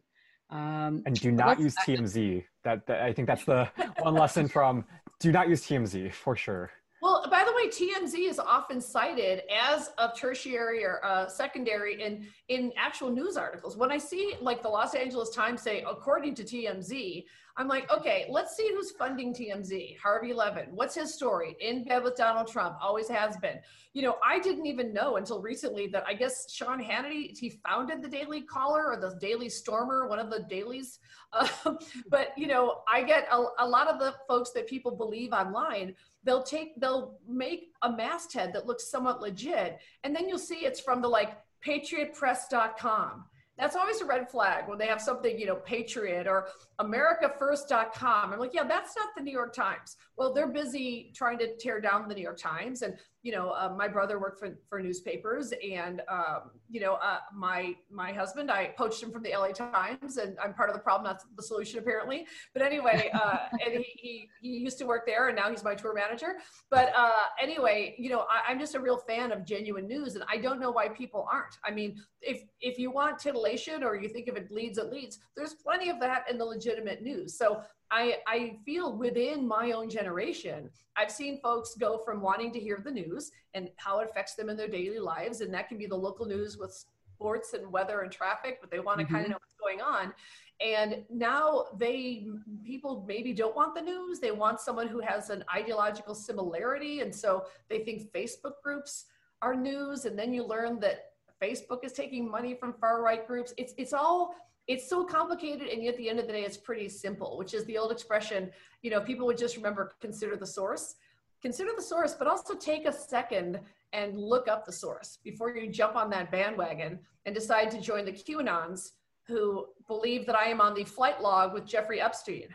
Um, 0.50 1.04
and 1.06 1.20
do 1.20 1.32
not 1.32 1.60
use 1.60 1.76
TMZ. 1.86 2.44
That, 2.64 2.86
that 2.88 3.02
I 3.02 3.14
think 3.14 3.28
that's 3.28 3.46
the 3.46 3.70
one 4.00 4.16
lesson 4.16 4.48
from 4.48 4.86
do 5.20 5.32
not 5.32 5.50
use 5.50 5.66
TMZ 5.66 6.14
for 6.14 6.36
sure. 6.36 6.72
Well, 7.02 7.28
by 7.30 7.44
the 7.44 7.52
way, 7.52 7.68
TMZ 7.68 8.30
is 8.30 8.40
often 8.40 8.80
cited 8.80 9.42
as 9.54 9.92
a 9.98 10.10
tertiary 10.16 10.86
or 10.86 11.04
uh, 11.04 11.28
secondary 11.28 12.02
in 12.02 12.26
in 12.48 12.72
actual 12.78 13.10
news 13.10 13.36
articles. 13.36 13.76
When 13.76 13.92
I 13.92 13.98
see 13.98 14.36
like 14.40 14.62
the 14.62 14.70
Los 14.70 14.96
Angeles 14.96 15.30
Times 15.32 15.62
say, 15.62 15.84
according 15.86 16.36
to 16.36 16.44
TMZ, 16.44 17.26
I'm 17.56 17.68
like, 17.68 17.92
okay, 17.92 18.26
let's 18.30 18.56
see 18.58 18.70
who's 18.74 18.92
funding 18.92 19.34
TMZ. 19.34 19.98
Harvey 20.00 20.34
Levin, 20.34 20.70
what's 20.72 20.96
his 20.96 21.14
story? 21.14 21.56
In 21.60 21.84
bed 21.84 22.04
with 22.04 22.16
Donald 22.16 22.48
Trump, 22.48 22.78
always 22.82 23.08
has 23.10 23.38
been. 23.38 23.60
You 23.94 24.02
know, 24.02 24.16
I 24.26 24.40
didn't 24.40 24.66
even 24.66 24.92
know 24.92 25.18
until 25.18 25.40
recently 25.40 25.86
that 25.88 26.04
I 26.08 26.16
guess 26.16 26.52
Sean 26.52 26.84
Hannity 26.84 27.38
he 27.38 27.50
founded 27.50 28.02
the 28.02 28.08
Daily 28.08 28.42
Caller 28.42 28.88
or 28.88 28.98
the 28.98 29.16
Daily 29.20 29.50
Stormer, 29.50 30.08
one 30.08 30.20
of 30.20 30.32
the 30.32 30.46
dailies. 30.50 30.98
Uh, 31.32 31.48
but 32.10 32.30
you 32.36 32.48
know, 32.48 32.82
I 32.92 33.04
get 33.04 33.28
a, 33.32 33.44
a 33.60 33.68
lot 33.68 33.88
of 33.88 34.00
the 34.00 34.16
folks 34.28 34.50
that 34.52 34.68
people 34.68 34.96
believe 34.96 35.32
online 35.32 35.96
they'll 36.24 36.44
take 36.44 36.80
they'll 36.80 37.20
make 37.28 37.74
a 37.82 37.92
masthead 37.92 38.54
that 38.54 38.66
looks 38.66 38.90
somewhat 38.90 39.22
legit 39.22 39.80
and 40.04 40.16
then 40.16 40.28
you'll 40.28 40.40
see 40.40 40.66
it's 40.66 40.80
from 40.80 41.02
the 41.02 41.08
like 41.08 41.38
patriotpress.com 41.66 43.26
that's 43.58 43.76
always 43.76 44.02
a 44.02 44.06
red 44.06 44.30
flag 44.30 44.68
when 44.68 44.78
they 44.78 44.88
have 44.88 45.02
something 45.02 45.38
you 45.38 45.46
know 45.46 45.56
patriot 45.56 46.28
or 46.28 46.48
americafirst.com 46.82 48.34
i'm 48.34 48.40
like 48.40 48.54
yeah 48.54 48.64
that's 48.64 48.96
not 48.96 49.10
the 49.16 49.24
new 49.24 49.32
york 49.32 49.54
times. 49.54 49.98
Well 50.18 50.34
they're 50.34 50.48
busy 50.48 51.12
trying 51.16 51.38
to 51.40 51.56
tear 51.58 51.80
down 51.80 52.08
the 52.08 52.16
new 52.16 52.24
york 52.24 52.38
times 52.38 52.82
and 52.82 52.96
you 53.24 53.32
know, 53.32 53.52
uh, 53.52 53.74
my 53.76 53.88
brother 53.88 54.20
worked 54.20 54.38
for, 54.38 54.50
for 54.68 54.82
newspapers 54.82 55.54
and, 55.66 56.02
um, 56.10 56.52
you 56.70 56.82
know, 56.82 56.96
uh, 56.96 57.20
my, 57.34 57.74
my 57.90 58.12
husband, 58.12 58.52
I 58.52 58.74
poached 58.78 59.02
him 59.02 59.12
from 59.12 59.24
the 59.24 59.32
LA 59.32 59.48
Times 59.48 60.18
and 60.18 60.38
I'm 60.44 60.54
part 60.54 60.70
of 60.70 60.76
the 60.76 60.82
problem, 60.82 61.06
not 61.06 61.24
the 61.38 61.42
solution 61.42 61.80
apparently. 61.80 62.28
But 62.54 62.64
anyway, 62.64 63.10
uh, 63.14 63.38
and 63.66 63.76
he, 63.76 63.86
he, 63.96 64.30
he, 64.42 64.58
used 64.58 64.78
to 64.80 64.86
work 64.86 65.06
there 65.06 65.30
and 65.30 65.38
now 65.38 65.50
he's 65.50 65.64
my 65.64 65.74
tour 65.74 65.94
manager. 65.94 66.36
But 66.70 66.92
uh, 66.96 67.12
anyway, 67.42 67.96
you 67.98 68.10
know, 68.10 68.26
I, 68.30 68.52
I'm 68.52 68.60
just 68.60 68.76
a 68.76 68.80
real 68.80 68.98
fan 68.98 69.32
of 69.32 69.46
genuine 69.46 69.88
news 69.88 70.16
and 70.16 70.26
I 70.30 70.36
don't 70.36 70.60
know 70.60 70.72
why 70.72 70.90
people 70.90 71.26
aren't. 71.32 71.56
I 71.64 71.72
mean, 71.72 71.96
if, 72.22 72.44
if 72.60 72.78
you 72.78 72.92
want 72.92 73.20
titillation 73.20 73.84
or 73.84 73.96
you 73.96 74.10
think 74.10 74.28
if 74.28 74.36
it 74.36 74.50
bleeds, 74.50 74.78
it 74.78 74.92
leads, 74.92 75.20
there's 75.38 75.54
plenty 75.54 75.90
of 75.90 75.98
that 76.02 76.26
in 76.30 76.38
the 76.38 76.46
legitimate 76.46 77.02
news. 77.02 77.38
So 77.38 77.62
I, 77.94 78.18
I 78.26 78.58
feel 78.66 78.98
within 78.98 79.48
my 79.48 79.72
own 79.72 79.88
generation, 79.88 80.72
I've 80.96 81.12
seen 81.12 81.40
folks 81.42 81.76
go 81.76 82.00
from 82.00 82.22
wanting 82.22 82.52
to 82.54 82.60
hear 82.60 82.82
the 82.84 82.90
news 82.90 83.32
and 83.54 83.70
how 83.76 84.00
it 84.00 84.10
affects 84.10 84.34
them 84.34 84.50
in 84.50 84.58
their 84.58 84.68
daily 84.68 84.98
lives. 84.98 85.42
And 85.42 85.54
that 85.54 85.70
can 85.70 85.78
be 85.78 85.86
the 85.86 85.96
local 85.96 86.26
news 86.26 86.58
with 86.58 86.74
sports 87.14 87.54
and 87.54 87.72
weather 87.72 88.02
and 88.02 88.12
traffic, 88.12 88.58
but 88.62 88.72
they 88.72 88.80
want 88.80 88.98
to 88.98 89.06
mm-hmm. 89.06 89.14
kind 89.14 89.26
of 89.26 89.32
know 89.32 89.38
what's 89.38 89.60
going 89.60 89.82
on. 89.82 90.12
And 90.60 91.04
now 91.12 91.66
they, 91.78 92.26
people 92.66 93.06
maybe 93.08 93.32
don't 93.32 93.56
want 93.56 93.76
the 93.76 93.82
news. 93.82 94.20
They 94.20 94.32
want 94.32 94.60
someone 94.60 94.88
who 94.88 95.00
has 95.00 95.30
an 95.30 95.44
ideological 95.56 96.16
similarity. 96.16 97.02
And 97.02 97.14
so 97.14 97.46
they 97.70 97.80
think 97.80 98.12
Facebook 98.12 98.54
groups 98.64 99.06
are 99.44 99.54
news. 99.56 100.06
And 100.06 100.18
then 100.18 100.34
you 100.34 100.44
learn 100.44 100.80
that 100.80 101.12
Facebook 101.40 101.84
is 101.84 101.94
taking 101.94 102.30
money 102.30 102.56
from 102.56 102.74
far 102.74 103.04
right 103.04 103.28
groups. 103.28 103.54
It's, 103.56 103.76
it's 103.78 103.94
all, 103.94 104.34
it's 104.68 104.90
so 104.90 105.04
complicated 105.04 105.68
and 105.68 105.84
yet 105.84 105.94
at 105.94 105.98
the 105.98 106.10
end 106.10 106.20
of 106.20 106.28
the 106.28 106.34
day 106.34 106.44
it's 106.44 106.58
pretty 106.58 106.88
simple 106.88 107.38
which 107.38 107.54
is 107.54 107.66
the 107.66 107.78
old 107.78 107.92
expression 107.92 108.50
you 108.82 108.90
know 108.90 109.02
people 109.02 109.26
would 109.26 109.38
just 109.38 109.58
remember 109.58 109.94
consider 110.00 110.36
the 110.36 110.48
source 110.48 110.96
consider 111.42 111.72
the 111.76 111.82
source 111.82 112.14
but 112.14 112.28
also 112.28 112.54
take 112.54 112.86
a 112.86 112.94
second 112.94 113.60
and 113.92 114.18
look 114.18 114.48
up 114.48 114.66
the 114.66 114.72
source 114.72 115.20
before 115.24 115.56
you 115.56 115.72
jump 115.72 115.96
on 115.96 116.10
that 116.10 116.32
bandwagon 116.32 117.00
and 117.26 117.36
decide 117.36 117.70
to 117.72 117.80
join 117.80 118.06
the 118.06 118.12
QAnons 118.12 118.92
who 119.28 119.68
believe 119.88 120.26
that 120.26 120.36
I 120.38 120.46
am 120.46 120.60
on 120.60 120.74
the 120.74 120.84
flight 120.84 121.22
log 121.22 121.54
with 121.54 121.66
Jeffrey 121.66 122.02
Epstein. 122.02 122.50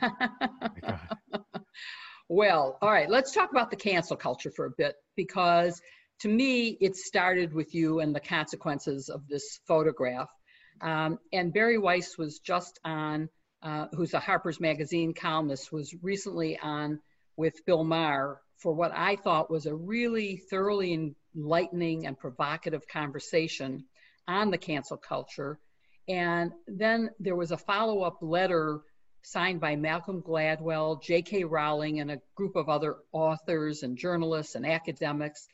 well, 2.28 2.78
all 2.80 2.90
right, 2.90 3.10
let's 3.10 3.32
talk 3.32 3.50
about 3.50 3.70
the 3.70 3.76
cancel 3.76 4.16
culture 4.16 4.52
for 4.54 4.66
a 4.66 4.70
bit 4.76 4.94
because 5.16 5.80
to 6.20 6.28
me, 6.28 6.78
it 6.80 6.96
started 6.96 7.52
with 7.52 7.74
you 7.74 8.00
and 8.00 8.14
the 8.14 8.20
consequences 8.20 9.08
of 9.08 9.26
this 9.28 9.60
photograph. 9.66 10.30
Um, 10.84 11.18
and 11.32 11.52
Bari 11.52 11.78
Weiss 11.78 12.18
was 12.18 12.38
just 12.38 12.78
on, 12.84 13.30
uh, 13.62 13.86
who's 13.92 14.12
a 14.12 14.20
Harper's 14.20 14.60
Magazine 14.60 15.14
columnist, 15.14 15.72
was 15.72 15.94
recently 16.02 16.58
on 16.58 17.00
with 17.36 17.64
Bill 17.64 17.82
Maher 17.82 18.40
for 18.58 18.74
what 18.74 18.92
I 18.94 19.16
thought 19.16 19.50
was 19.50 19.66
a 19.66 19.74
really 19.74 20.36
thoroughly 20.50 21.14
enlightening 21.34 22.06
and 22.06 22.18
provocative 22.18 22.86
conversation 22.86 23.84
on 24.28 24.50
the 24.50 24.58
cancel 24.58 24.98
culture. 24.98 25.58
And 26.06 26.52
then 26.66 27.10
there 27.18 27.34
was 27.34 27.50
a 27.50 27.56
follow 27.56 28.02
up 28.02 28.18
letter 28.20 28.80
signed 29.22 29.60
by 29.60 29.74
Malcolm 29.74 30.22
Gladwell, 30.22 31.02
J.K. 31.02 31.44
Rowling, 31.44 32.00
and 32.00 32.10
a 32.10 32.20
group 32.34 32.56
of 32.56 32.68
other 32.68 32.96
authors 33.10 33.82
and 33.82 33.96
journalists 33.96 34.54
and 34.54 34.66
academics. 34.66 35.48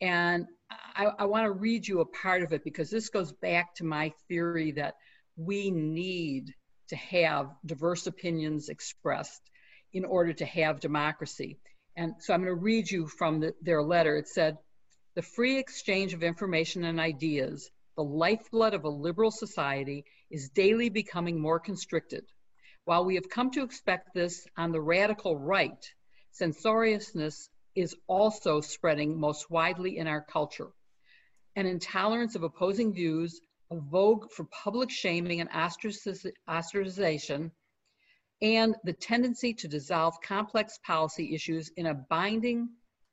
And 0.00 0.46
I, 0.70 1.06
I 1.20 1.24
want 1.24 1.44
to 1.44 1.52
read 1.52 1.86
you 1.86 2.00
a 2.00 2.06
part 2.06 2.42
of 2.42 2.52
it 2.52 2.64
because 2.64 2.90
this 2.90 3.08
goes 3.08 3.32
back 3.32 3.74
to 3.76 3.84
my 3.84 4.12
theory 4.28 4.72
that 4.72 4.96
we 5.36 5.70
need 5.70 6.54
to 6.88 6.96
have 6.96 7.50
diverse 7.64 8.06
opinions 8.06 8.68
expressed 8.68 9.50
in 9.92 10.04
order 10.04 10.32
to 10.32 10.44
have 10.44 10.80
democracy. 10.80 11.58
And 11.96 12.14
so 12.20 12.32
I'm 12.32 12.42
going 12.42 12.54
to 12.54 12.60
read 12.60 12.90
you 12.90 13.06
from 13.06 13.40
the, 13.40 13.54
their 13.62 13.82
letter. 13.82 14.16
It 14.16 14.28
said, 14.28 14.58
The 15.14 15.22
free 15.22 15.58
exchange 15.58 16.14
of 16.14 16.22
information 16.22 16.84
and 16.84 17.00
ideas, 17.00 17.70
the 17.96 18.04
lifeblood 18.04 18.74
of 18.74 18.84
a 18.84 18.88
liberal 18.88 19.30
society, 19.30 20.04
is 20.30 20.50
daily 20.50 20.88
becoming 20.88 21.40
more 21.40 21.58
constricted. 21.58 22.24
While 22.84 23.04
we 23.04 23.16
have 23.16 23.28
come 23.28 23.50
to 23.52 23.62
expect 23.62 24.14
this 24.14 24.46
on 24.56 24.72
the 24.72 24.80
radical 24.80 25.36
right, 25.36 25.84
censoriousness 26.32 27.48
is 27.74 27.96
also 28.06 28.60
spreading 28.60 29.18
most 29.18 29.50
widely 29.50 29.98
in 29.98 30.06
our 30.06 30.20
culture. 30.20 30.68
An 31.56 31.66
intolerance 31.66 32.34
of 32.34 32.42
opposing 32.42 32.92
views, 32.92 33.40
a 33.70 33.76
vogue 33.76 34.30
for 34.30 34.44
public 34.44 34.90
shaming 34.90 35.40
and 35.40 35.50
ostracization, 35.50 37.50
and 38.42 38.74
the 38.84 38.92
tendency 38.92 39.54
to 39.54 39.68
dissolve 39.68 40.20
complex 40.22 40.78
policy 40.84 41.34
issues 41.34 41.70
in 41.76 41.86
a 41.86 41.94
binding, 41.94 42.68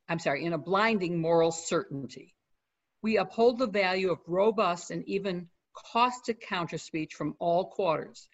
I'm 0.08 0.20
sorry, 0.20 0.46
in 0.46 0.54
a 0.54 0.58
blinding 0.58 1.20
moral 1.20 1.52
certainty. 1.52 2.34
We 3.02 3.18
uphold 3.18 3.60
the 3.60 3.68
value 3.68 4.12
of 4.12 4.20
robust 4.28 4.92
and 4.92 5.08
even 5.08 5.50
caustic 5.74 6.42
counter 6.42 6.78
speech 6.78 7.14
from 7.14 7.36
all 7.40 7.66
quarters, 7.66 8.28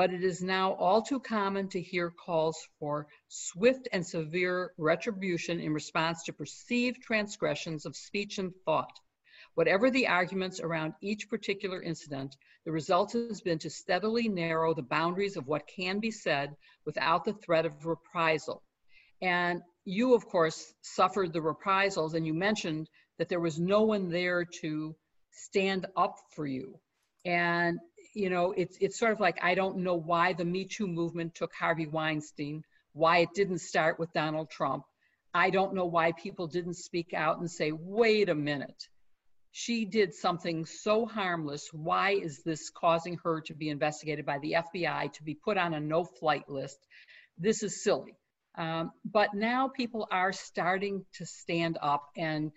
but 0.00 0.14
it 0.14 0.24
is 0.24 0.42
now 0.42 0.72
all 0.76 1.02
too 1.02 1.20
common 1.20 1.68
to 1.68 1.78
hear 1.78 2.10
calls 2.10 2.56
for 2.78 3.06
swift 3.28 3.86
and 3.92 4.06
severe 4.06 4.72
retribution 4.78 5.60
in 5.60 5.74
response 5.74 6.22
to 6.22 6.32
perceived 6.32 7.02
transgressions 7.02 7.84
of 7.84 7.94
speech 7.94 8.38
and 8.38 8.50
thought. 8.64 8.98
Whatever 9.56 9.90
the 9.90 10.06
arguments 10.06 10.58
around 10.58 10.94
each 11.02 11.28
particular 11.28 11.82
incident, 11.82 12.34
the 12.64 12.72
result 12.72 13.12
has 13.12 13.42
been 13.42 13.58
to 13.58 13.68
steadily 13.68 14.26
narrow 14.26 14.72
the 14.72 14.80
boundaries 14.80 15.36
of 15.36 15.46
what 15.46 15.66
can 15.66 16.00
be 16.00 16.10
said 16.10 16.56
without 16.86 17.26
the 17.26 17.34
threat 17.34 17.66
of 17.66 17.84
reprisal. 17.84 18.62
And 19.20 19.60
you, 19.84 20.14
of 20.14 20.24
course, 20.24 20.72
suffered 20.80 21.34
the 21.34 21.42
reprisals, 21.42 22.14
and 22.14 22.26
you 22.26 22.32
mentioned 22.32 22.88
that 23.18 23.28
there 23.28 23.38
was 23.38 23.60
no 23.60 23.82
one 23.82 24.08
there 24.08 24.46
to 24.62 24.96
stand 25.30 25.84
up 25.94 26.16
for 26.34 26.46
you. 26.46 26.80
And 27.26 27.78
you 28.14 28.30
know, 28.30 28.52
it's 28.56 28.76
it's 28.80 28.98
sort 28.98 29.12
of 29.12 29.20
like 29.20 29.38
I 29.42 29.54
don't 29.54 29.78
know 29.78 29.94
why 29.94 30.32
the 30.32 30.44
Me 30.44 30.64
Too 30.64 30.86
movement 30.86 31.34
took 31.34 31.52
Harvey 31.54 31.86
Weinstein, 31.86 32.64
why 32.92 33.18
it 33.18 33.30
didn't 33.34 33.60
start 33.60 33.98
with 33.98 34.12
Donald 34.12 34.50
Trump. 34.50 34.84
I 35.32 35.50
don't 35.50 35.74
know 35.74 35.86
why 35.86 36.12
people 36.12 36.48
didn't 36.48 36.74
speak 36.74 37.14
out 37.14 37.38
and 37.38 37.48
say, 37.50 37.70
wait 37.72 38.28
a 38.28 38.34
minute, 38.34 38.88
she 39.52 39.84
did 39.84 40.14
something 40.14 40.66
so 40.66 41.06
harmless. 41.06 41.68
Why 41.72 42.12
is 42.12 42.42
this 42.42 42.70
causing 42.70 43.18
her 43.24 43.40
to 43.42 43.54
be 43.54 43.68
investigated 43.68 44.26
by 44.26 44.38
the 44.38 44.56
FBI, 44.58 45.12
to 45.12 45.22
be 45.22 45.34
put 45.34 45.56
on 45.56 45.74
a 45.74 45.80
no 45.80 46.04
flight 46.04 46.48
list? 46.48 46.78
This 47.38 47.62
is 47.62 47.82
silly. 47.82 48.16
Um, 48.56 48.90
but 49.04 49.34
now 49.34 49.68
people 49.68 50.08
are 50.10 50.32
starting 50.32 51.04
to 51.14 51.26
stand 51.26 51.78
up 51.80 52.08
and 52.16 52.50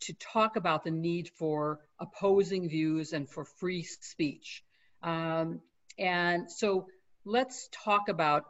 to 0.00 0.14
talk 0.14 0.56
about 0.56 0.84
the 0.84 0.90
need 0.90 1.28
for 1.38 1.80
opposing 2.00 2.68
views 2.68 3.12
and 3.12 3.28
for 3.28 3.44
free 3.44 3.82
speech. 3.82 4.64
Um, 5.04 5.60
and 5.98 6.50
so 6.50 6.88
let's 7.24 7.68
talk 7.70 8.08
about 8.08 8.44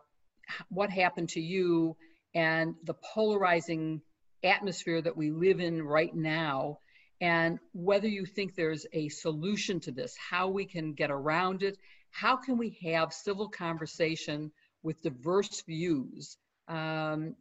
what 0.68 0.90
happened 0.90 1.28
to 1.30 1.40
you 1.40 1.96
and 2.34 2.74
the 2.84 2.94
polarizing 2.94 4.00
atmosphere 4.42 5.02
that 5.02 5.16
we 5.16 5.30
live 5.30 5.60
in 5.60 5.82
right 5.82 6.14
now 6.14 6.78
and 7.20 7.58
whether 7.72 8.08
you 8.08 8.26
think 8.26 8.54
there's 8.54 8.86
a 8.92 9.08
solution 9.08 9.80
to 9.80 9.92
this, 9.92 10.16
how 10.16 10.48
we 10.48 10.64
can 10.66 10.92
get 10.92 11.10
around 11.10 11.62
it, 11.62 11.78
how 12.10 12.36
can 12.36 12.58
we 12.58 12.78
have 12.84 13.12
civil 13.12 13.48
conversation 13.48 14.50
with 14.82 15.02
diverse 15.02 15.62
views. 15.62 16.36
Um, 16.68 17.34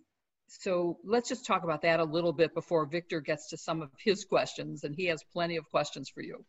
so 0.48 0.98
let's 1.04 1.30
just 1.30 1.46
talk 1.46 1.64
about 1.64 1.82
that 1.82 2.00
a 2.00 2.04
little 2.04 2.34
bit 2.34 2.54
before 2.54 2.86
Victor 2.86 3.20
gets 3.20 3.50
to 3.50 3.58
some 3.58 3.82
of 3.82 3.90
his 3.98 4.24
questions, 4.24 4.84
and 4.84 4.96
he 4.96 5.06
has 5.06 5.24
plenty 5.34 5.58
of 5.58 5.70
questions 5.70 6.10
for 6.10 6.22
you. 6.22 6.46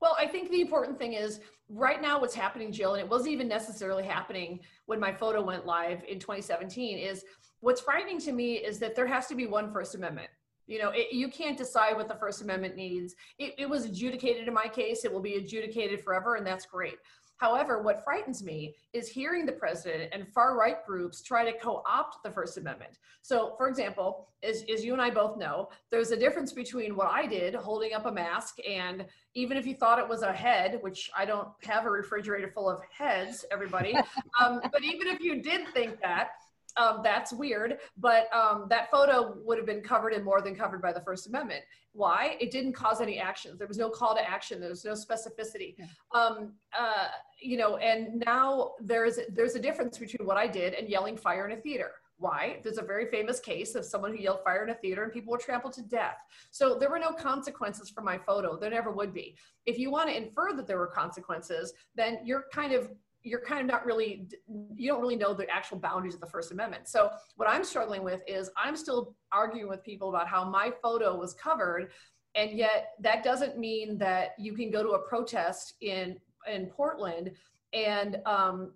Well, 0.00 0.16
I 0.18 0.26
think 0.26 0.50
the 0.50 0.60
important 0.60 0.98
thing 0.98 1.14
is 1.14 1.40
right 1.68 2.00
now 2.00 2.20
what's 2.20 2.34
happening, 2.34 2.72
Jill, 2.72 2.94
and 2.94 3.02
it 3.02 3.08
wasn't 3.08 3.30
even 3.30 3.48
necessarily 3.48 4.04
happening 4.04 4.60
when 4.86 5.00
my 5.00 5.12
photo 5.12 5.42
went 5.42 5.66
live 5.66 6.02
in 6.08 6.18
2017, 6.18 6.98
is 6.98 7.24
what's 7.60 7.80
frightening 7.80 8.20
to 8.20 8.32
me 8.32 8.54
is 8.54 8.78
that 8.78 8.94
there 8.94 9.06
has 9.06 9.26
to 9.26 9.34
be 9.34 9.46
one 9.46 9.72
First 9.72 9.94
Amendment. 9.94 10.28
You 10.66 10.78
know, 10.78 10.90
it, 10.90 11.12
you 11.12 11.28
can't 11.28 11.58
decide 11.58 11.96
what 11.96 12.08
the 12.08 12.14
First 12.14 12.42
Amendment 12.42 12.76
needs. 12.76 13.14
It, 13.38 13.54
it 13.58 13.68
was 13.68 13.84
adjudicated 13.84 14.48
in 14.48 14.54
my 14.54 14.66
case, 14.66 15.04
it 15.04 15.12
will 15.12 15.20
be 15.20 15.36
adjudicated 15.36 16.02
forever, 16.02 16.36
and 16.36 16.46
that's 16.46 16.66
great. 16.66 16.96
However, 17.44 17.82
what 17.82 18.02
frightens 18.02 18.42
me 18.42 18.74
is 18.94 19.06
hearing 19.06 19.44
the 19.44 19.52
president 19.52 20.08
and 20.14 20.26
far 20.32 20.56
right 20.56 20.82
groups 20.86 21.20
try 21.20 21.44
to 21.44 21.52
co 21.58 21.82
opt 21.86 22.22
the 22.22 22.30
First 22.30 22.56
Amendment. 22.56 22.96
So, 23.20 23.52
for 23.58 23.68
example, 23.68 24.28
as, 24.42 24.64
as 24.72 24.82
you 24.82 24.94
and 24.94 25.02
I 25.02 25.10
both 25.10 25.36
know, 25.36 25.68
there's 25.90 26.10
a 26.10 26.16
difference 26.16 26.54
between 26.54 26.96
what 26.96 27.08
I 27.08 27.26
did 27.26 27.54
holding 27.54 27.92
up 27.92 28.06
a 28.06 28.12
mask, 28.12 28.56
and 28.66 29.04
even 29.34 29.58
if 29.58 29.66
you 29.66 29.74
thought 29.74 29.98
it 29.98 30.08
was 30.08 30.22
a 30.22 30.32
head, 30.32 30.78
which 30.80 31.10
I 31.14 31.26
don't 31.26 31.48
have 31.64 31.84
a 31.84 31.90
refrigerator 31.90 32.48
full 32.48 32.70
of 32.70 32.80
heads, 32.90 33.44
everybody, 33.52 33.94
um, 34.40 34.62
but 34.72 34.82
even 34.82 35.06
if 35.08 35.20
you 35.20 35.42
did 35.42 35.68
think 35.74 36.00
that, 36.00 36.30
um, 36.76 37.00
that's 37.02 37.32
weird, 37.32 37.78
but 37.96 38.32
um, 38.34 38.66
that 38.70 38.90
photo 38.90 39.36
would 39.44 39.58
have 39.58 39.66
been 39.66 39.80
covered 39.80 40.12
and 40.12 40.24
more 40.24 40.40
than 40.40 40.54
covered 40.54 40.82
by 40.82 40.92
the 40.92 41.00
First 41.00 41.26
Amendment. 41.26 41.62
Why? 41.92 42.36
It 42.40 42.50
didn't 42.50 42.72
cause 42.72 43.00
any 43.00 43.18
actions. 43.18 43.58
There 43.58 43.68
was 43.68 43.78
no 43.78 43.88
call 43.88 44.14
to 44.16 44.28
action. 44.28 44.60
There 44.60 44.70
was 44.70 44.84
no 44.84 44.92
specificity. 44.92 45.76
Yeah. 45.78 45.86
Um, 46.12 46.54
uh, 46.76 47.08
you 47.40 47.56
know, 47.56 47.76
and 47.76 48.22
now 48.26 48.72
there's 48.80 49.18
there's 49.32 49.54
a 49.54 49.60
difference 49.60 49.98
between 49.98 50.26
what 50.26 50.36
I 50.36 50.46
did 50.48 50.74
and 50.74 50.88
yelling 50.88 51.16
fire 51.16 51.46
in 51.46 51.56
a 51.56 51.60
theater. 51.60 51.92
Why? 52.16 52.60
There's 52.62 52.78
a 52.78 52.82
very 52.82 53.06
famous 53.06 53.40
case 53.40 53.74
of 53.74 53.84
someone 53.84 54.12
who 54.12 54.22
yelled 54.22 54.44
fire 54.44 54.62
in 54.62 54.70
a 54.70 54.74
theater 54.74 55.02
and 55.02 55.12
people 55.12 55.32
were 55.32 55.38
trampled 55.38 55.72
to 55.74 55.82
death. 55.82 56.16
So 56.52 56.76
there 56.78 56.88
were 56.88 56.98
no 56.98 57.12
consequences 57.12 57.90
for 57.90 58.02
my 58.02 58.18
photo. 58.18 58.56
There 58.56 58.70
never 58.70 58.92
would 58.92 59.12
be. 59.12 59.36
If 59.66 59.78
you 59.78 59.90
want 59.90 60.08
to 60.08 60.16
infer 60.16 60.52
that 60.54 60.66
there 60.66 60.78
were 60.78 60.86
consequences, 60.86 61.72
then 61.96 62.20
you're 62.24 62.44
kind 62.52 62.72
of 62.72 62.90
you're 63.24 63.40
kind 63.40 63.60
of 63.60 63.66
not 63.66 63.84
really 63.84 64.28
you 64.76 64.88
don't 64.88 65.00
really 65.00 65.16
know 65.16 65.34
the 65.34 65.48
actual 65.50 65.78
boundaries 65.78 66.14
of 66.14 66.20
the 66.20 66.26
first 66.26 66.52
amendment 66.52 66.86
so 66.86 67.10
what 67.36 67.48
i'm 67.48 67.64
struggling 67.64 68.04
with 68.04 68.20
is 68.28 68.50
i'm 68.56 68.76
still 68.76 69.14
arguing 69.32 69.68
with 69.68 69.82
people 69.82 70.08
about 70.08 70.28
how 70.28 70.48
my 70.48 70.72
photo 70.82 71.16
was 71.16 71.34
covered 71.34 71.90
and 72.36 72.52
yet 72.52 72.90
that 73.00 73.24
doesn't 73.24 73.58
mean 73.58 73.98
that 73.98 74.34
you 74.38 74.54
can 74.54 74.70
go 74.70 74.82
to 74.82 74.90
a 74.90 74.98
protest 75.08 75.74
in 75.80 76.16
in 76.46 76.66
portland 76.66 77.30
and 77.72 78.18
um, 78.24 78.72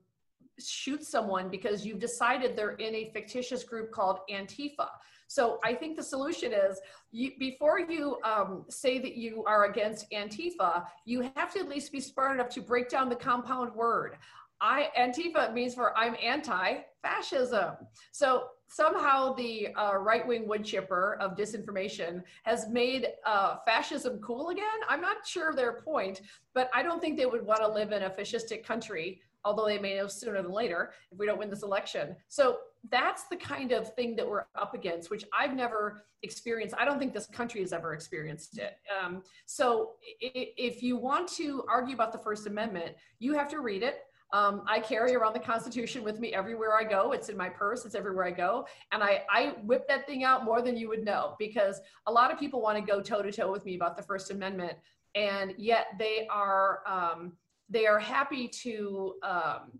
shoot 0.58 1.04
someone 1.04 1.48
because 1.48 1.86
you've 1.86 2.00
decided 2.00 2.56
they're 2.56 2.72
in 2.72 2.94
a 2.94 3.10
fictitious 3.12 3.64
group 3.64 3.92
called 3.92 4.18
Antifa. 4.30 4.88
So 5.28 5.60
I 5.62 5.74
think 5.74 5.96
the 5.96 6.02
solution 6.02 6.52
is 6.52 6.80
you, 7.12 7.32
before 7.38 7.78
you 7.78 8.18
um, 8.24 8.64
say 8.68 8.98
that 8.98 9.16
you 9.16 9.44
are 9.44 9.66
against 9.66 10.10
Antifa, 10.10 10.86
you 11.04 11.30
have 11.36 11.52
to 11.52 11.60
at 11.60 11.68
least 11.68 11.92
be 11.92 12.00
smart 12.00 12.34
enough 12.34 12.48
to 12.50 12.60
break 12.60 12.88
down 12.88 13.08
the 13.08 13.16
compound 13.16 13.72
word. 13.74 14.16
I 14.60 14.88
Antifa 14.98 15.52
means 15.52 15.74
for 15.74 15.96
I'm 15.96 16.16
anti-fascism. 16.20 17.74
So 18.10 18.48
somehow 18.68 19.34
the 19.34 19.68
uh, 19.76 19.96
right-wing 19.96 20.48
wood 20.48 20.64
chipper 20.64 21.16
of 21.20 21.36
disinformation 21.36 22.22
has 22.42 22.68
made 22.68 23.08
uh, 23.24 23.56
fascism 23.64 24.18
cool 24.18 24.48
again. 24.48 24.64
I'm 24.88 25.00
not 25.00 25.26
sure 25.26 25.52
their 25.54 25.74
point, 25.74 26.22
but 26.54 26.70
I 26.74 26.82
don't 26.82 27.00
think 27.00 27.16
they 27.16 27.26
would 27.26 27.46
want 27.46 27.60
to 27.60 27.68
live 27.68 27.92
in 27.92 28.02
a 28.02 28.10
fascistic 28.10 28.64
country 28.64 29.20
although 29.44 29.66
they 29.66 29.78
may 29.78 29.96
know 29.96 30.06
sooner 30.06 30.42
than 30.42 30.50
later 30.50 30.92
if 31.10 31.18
we 31.18 31.26
don't 31.26 31.38
win 31.38 31.50
this 31.50 31.62
election. 31.62 32.14
So 32.28 32.58
that's 32.90 33.24
the 33.24 33.36
kind 33.36 33.72
of 33.72 33.92
thing 33.94 34.16
that 34.16 34.28
we're 34.28 34.44
up 34.54 34.74
against, 34.74 35.10
which 35.10 35.24
I've 35.38 35.54
never 35.54 36.04
experienced. 36.22 36.74
I 36.78 36.84
don't 36.84 36.98
think 36.98 37.12
this 37.12 37.26
country 37.26 37.60
has 37.60 37.72
ever 37.72 37.92
experienced 37.92 38.58
it. 38.58 38.76
Um, 39.02 39.22
so 39.46 39.92
if 40.20 40.82
you 40.82 40.96
want 40.96 41.28
to 41.30 41.64
argue 41.68 41.94
about 41.94 42.12
the 42.12 42.18
First 42.18 42.46
Amendment, 42.46 42.94
you 43.18 43.34
have 43.34 43.48
to 43.48 43.60
read 43.60 43.82
it. 43.82 44.04
Um, 44.32 44.62
I 44.66 44.78
carry 44.78 45.14
around 45.14 45.34
the 45.34 45.40
Constitution 45.40 46.04
with 46.04 46.20
me 46.20 46.34
everywhere 46.34 46.76
I 46.76 46.84
go. 46.84 47.12
It's 47.12 47.30
in 47.30 47.36
my 47.36 47.48
purse. 47.48 47.86
It's 47.86 47.94
everywhere 47.94 48.26
I 48.26 48.30
go, 48.30 48.66
and 48.92 49.02
I 49.02 49.22
I 49.30 49.54
whip 49.64 49.88
that 49.88 50.06
thing 50.06 50.22
out 50.22 50.44
more 50.44 50.60
than 50.60 50.76
you 50.76 50.86
would 50.88 51.02
know 51.02 51.34
because 51.38 51.80
a 52.06 52.12
lot 52.12 52.30
of 52.30 52.38
people 52.38 52.60
want 52.60 52.76
to 52.76 52.84
go 52.84 53.00
toe 53.00 53.22
to 53.22 53.32
toe 53.32 53.50
with 53.50 53.64
me 53.64 53.74
about 53.74 53.96
the 53.96 54.02
First 54.02 54.30
Amendment, 54.30 54.74
and 55.14 55.54
yet 55.56 55.86
they 55.98 56.26
are. 56.30 56.80
Um, 56.86 57.32
they 57.70 57.86
are 57.86 57.98
happy 57.98 58.48
to 58.48 59.14
um, 59.22 59.78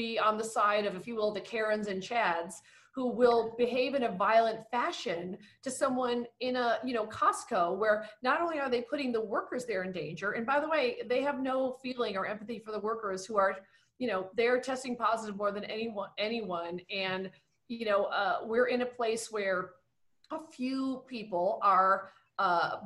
be 0.00 0.18
on 0.18 0.38
the 0.38 0.44
side 0.44 0.84
of, 0.86 0.94
if 0.94 1.06
you 1.06 1.14
will, 1.14 1.32
the 1.32 1.40
Karens 1.40 1.88
and 1.88 2.02
Chads 2.02 2.54
who 2.92 3.06
will 3.06 3.54
behave 3.56 3.94
in 3.94 4.02
a 4.02 4.12
violent 4.16 4.60
fashion 4.70 5.38
to 5.62 5.70
someone 5.70 6.26
in 6.40 6.56
a 6.56 6.78
you 6.84 6.92
know 6.92 7.06
Costco 7.06 7.78
where 7.78 8.04
not 8.22 8.40
only 8.40 8.58
are 8.58 8.68
they 8.68 8.82
putting 8.82 9.12
the 9.12 9.20
workers 9.20 9.64
there 9.64 9.84
in 9.84 9.92
danger 9.92 10.32
and 10.32 10.44
by 10.44 10.58
the 10.58 10.68
way 10.68 10.96
they 11.08 11.22
have 11.22 11.40
no 11.40 11.76
feeling 11.82 12.16
or 12.16 12.26
empathy 12.26 12.58
for 12.58 12.72
the 12.72 12.80
workers 12.80 13.24
who 13.24 13.38
are 13.38 13.58
you 14.00 14.08
know 14.08 14.28
they're 14.36 14.60
testing 14.60 14.96
positive 14.96 15.36
more 15.36 15.52
than 15.52 15.64
anyone 15.64 16.08
anyone. 16.18 16.80
And 16.92 17.30
you 17.68 17.84
know 17.84 18.04
uh, 18.04 18.38
we're 18.44 18.66
in 18.66 18.82
a 18.82 18.86
place 18.86 19.30
where 19.30 19.70
a 20.32 20.40
few 20.56 21.02
people 21.06 21.60
are 21.62 22.10
uh, 22.38 22.76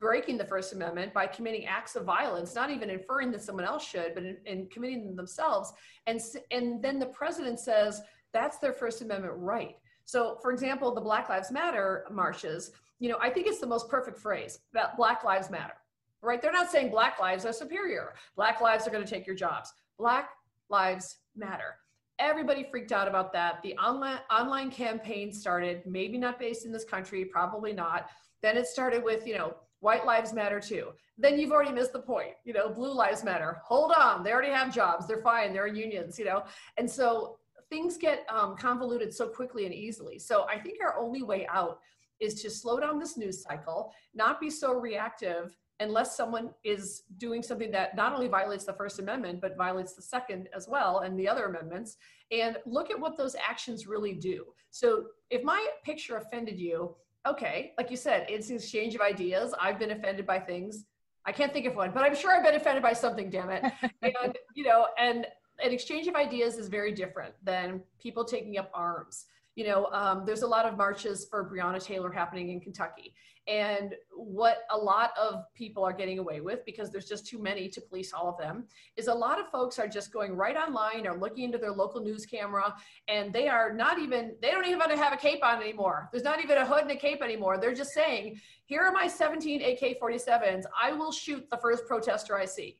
breaking 0.00 0.38
the 0.38 0.44
First 0.44 0.72
Amendment 0.72 1.12
by 1.12 1.26
committing 1.26 1.66
acts 1.66 1.96
of 1.96 2.04
violence, 2.04 2.54
not 2.54 2.70
even 2.70 2.90
inferring 2.90 3.30
that 3.32 3.42
someone 3.42 3.64
else 3.64 3.86
should, 3.86 4.14
but 4.14 4.24
in, 4.24 4.36
in, 4.46 4.66
committing 4.68 5.04
them 5.04 5.16
themselves. 5.16 5.72
And, 6.06 6.20
and 6.50 6.82
then 6.82 6.98
the 6.98 7.06
president 7.06 7.58
says 7.58 8.00
that's 8.32 8.58
their 8.58 8.72
First 8.72 9.02
Amendment 9.02 9.34
right. 9.36 9.76
So, 10.04 10.38
for 10.40 10.52
example, 10.52 10.94
the 10.94 11.00
Black 11.00 11.28
Lives 11.28 11.50
Matter 11.50 12.06
marches, 12.10 12.70
you 12.98 13.08
know, 13.08 13.18
I 13.20 13.30
think 13.30 13.46
it's 13.46 13.60
the 13.60 13.66
most 13.66 13.88
perfect 13.88 14.18
phrase 14.18 14.60
that 14.72 14.96
Black 14.96 15.24
Lives 15.24 15.50
Matter, 15.50 15.74
right? 16.22 16.40
They're 16.40 16.52
not 16.52 16.70
saying 16.70 16.90
Black 16.90 17.20
lives 17.20 17.44
are 17.44 17.52
superior, 17.52 18.14
Black 18.36 18.60
lives 18.60 18.86
are 18.86 18.90
going 18.90 19.04
to 19.04 19.10
take 19.10 19.26
your 19.26 19.36
jobs. 19.36 19.72
Black 19.98 20.30
Lives 20.70 21.18
Matter. 21.36 21.76
Everybody 22.20 22.66
freaked 22.68 22.90
out 22.90 23.06
about 23.06 23.32
that. 23.32 23.62
The 23.62 23.76
online 23.76 24.18
online 24.30 24.70
campaign 24.70 25.32
started, 25.32 25.82
maybe 25.86 26.18
not 26.18 26.38
based 26.38 26.64
in 26.64 26.72
this 26.72 26.84
country, 26.84 27.24
probably 27.24 27.72
not. 27.72 28.08
Then 28.42 28.56
it 28.56 28.66
started 28.66 29.04
with, 29.04 29.26
you 29.26 29.36
know, 29.36 29.54
white 29.80 30.04
lives 30.04 30.32
matter 30.32 30.60
too. 30.60 30.88
Then 31.16 31.38
you've 31.38 31.52
already 31.52 31.72
missed 31.72 31.92
the 31.92 32.00
point. 32.00 32.34
You 32.44 32.52
know, 32.52 32.68
blue 32.68 32.92
lives 32.92 33.24
matter. 33.24 33.60
Hold 33.64 33.92
on, 33.92 34.22
they 34.22 34.32
already 34.32 34.52
have 34.52 34.74
jobs. 34.74 35.06
They're 35.06 35.22
fine. 35.22 35.52
They're 35.52 35.66
in 35.66 35.76
unions. 35.76 36.18
You 36.18 36.26
know, 36.26 36.44
and 36.76 36.90
so 36.90 37.38
things 37.70 37.96
get 37.96 38.24
um, 38.28 38.56
convoluted 38.56 39.12
so 39.12 39.28
quickly 39.28 39.66
and 39.66 39.74
easily. 39.74 40.18
So 40.18 40.46
I 40.48 40.58
think 40.58 40.78
our 40.82 40.98
only 40.98 41.22
way 41.22 41.46
out 41.48 41.80
is 42.20 42.40
to 42.42 42.50
slow 42.50 42.80
down 42.80 42.98
this 42.98 43.16
news 43.16 43.42
cycle, 43.42 43.92
not 44.14 44.40
be 44.40 44.50
so 44.50 44.74
reactive 44.74 45.56
unless 45.80 46.16
someone 46.16 46.50
is 46.64 47.04
doing 47.18 47.42
something 47.42 47.70
that 47.70 47.94
not 47.94 48.12
only 48.12 48.26
violates 48.26 48.64
the 48.64 48.72
First 48.72 48.98
Amendment, 48.98 49.40
but 49.40 49.56
violates 49.56 49.94
the 49.94 50.02
Second 50.02 50.48
as 50.54 50.66
well 50.68 51.00
and 51.00 51.18
the 51.18 51.28
other 51.28 51.44
amendments, 51.44 51.98
and 52.32 52.56
look 52.66 52.90
at 52.90 52.98
what 52.98 53.16
those 53.16 53.36
actions 53.36 53.86
really 53.86 54.12
do. 54.12 54.46
So 54.70 55.04
if 55.30 55.44
my 55.44 55.64
picture 55.84 56.16
offended 56.16 56.58
you, 56.58 56.96
okay, 57.28 57.72
like 57.78 57.90
you 57.90 57.96
said, 57.96 58.26
it's 58.28 58.50
an 58.50 58.56
exchange 58.56 58.94
of 58.94 59.00
ideas. 59.00 59.54
I've 59.60 59.78
been 59.78 59.90
offended 59.90 60.26
by 60.26 60.38
things. 60.38 60.84
I 61.24 61.32
can't 61.32 61.52
think 61.52 61.66
of 61.66 61.76
one, 61.76 61.90
but 61.92 62.04
I'm 62.04 62.14
sure 62.14 62.34
I've 62.34 62.44
been 62.44 62.54
offended 62.54 62.82
by 62.82 62.92
something, 62.92 63.28
damn 63.30 63.50
it. 63.50 63.64
and, 64.02 64.36
you 64.54 64.64
know, 64.64 64.86
and 64.98 65.26
an 65.62 65.72
exchange 65.72 66.06
of 66.06 66.14
ideas 66.14 66.56
is 66.56 66.68
very 66.68 66.92
different 66.92 67.34
than 67.42 67.82
people 68.00 68.24
taking 68.24 68.58
up 68.58 68.70
arms. 68.72 69.26
You 69.58 69.64
know, 69.64 69.86
um, 69.86 70.22
there's 70.24 70.42
a 70.42 70.46
lot 70.46 70.66
of 70.66 70.76
marches 70.76 71.26
for 71.28 71.50
Breonna 71.50 71.84
Taylor 71.84 72.12
happening 72.12 72.50
in 72.50 72.60
Kentucky. 72.60 73.12
And 73.48 73.96
what 74.14 74.58
a 74.70 74.78
lot 74.78 75.10
of 75.20 75.52
people 75.52 75.82
are 75.82 75.92
getting 75.92 76.20
away 76.20 76.40
with, 76.40 76.64
because 76.64 76.92
there's 76.92 77.08
just 77.08 77.26
too 77.26 77.42
many 77.42 77.68
to 77.70 77.80
police 77.80 78.12
all 78.12 78.28
of 78.28 78.38
them, 78.38 78.66
is 78.96 79.08
a 79.08 79.12
lot 79.12 79.40
of 79.40 79.48
folks 79.50 79.80
are 79.80 79.88
just 79.88 80.12
going 80.12 80.36
right 80.36 80.54
online 80.54 81.08
or 81.08 81.18
looking 81.18 81.42
into 81.42 81.58
their 81.58 81.72
local 81.72 82.00
news 82.00 82.24
camera, 82.24 82.72
and 83.08 83.32
they 83.32 83.48
are 83.48 83.72
not 83.72 83.98
even, 83.98 84.36
they 84.40 84.52
don't 84.52 84.64
even 84.64 84.96
have 84.96 85.12
a 85.12 85.16
cape 85.16 85.44
on 85.44 85.60
anymore. 85.60 86.08
There's 86.12 86.22
not 86.22 86.40
even 86.40 86.58
a 86.58 86.64
hood 86.64 86.82
and 86.82 86.92
a 86.92 86.96
cape 86.96 87.20
anymore. 87.20 87.58
They're 87.58 87.74
just 87.74 87.90
saying, 87.90 88.40
here 88.66 88.82
are 88.82 88.92
my 88.92 89.08
17 89.08 89.60
AK 89.60 90.00
47s. 90.00 90.66
I 90.80 90.92
will 90.92 91.10
shoot 91.10 91.50
the 91.50 91.56
first 91.56 91.84
protester 91.88 92.38
I 92.38 92.44
see. 92.44 92.78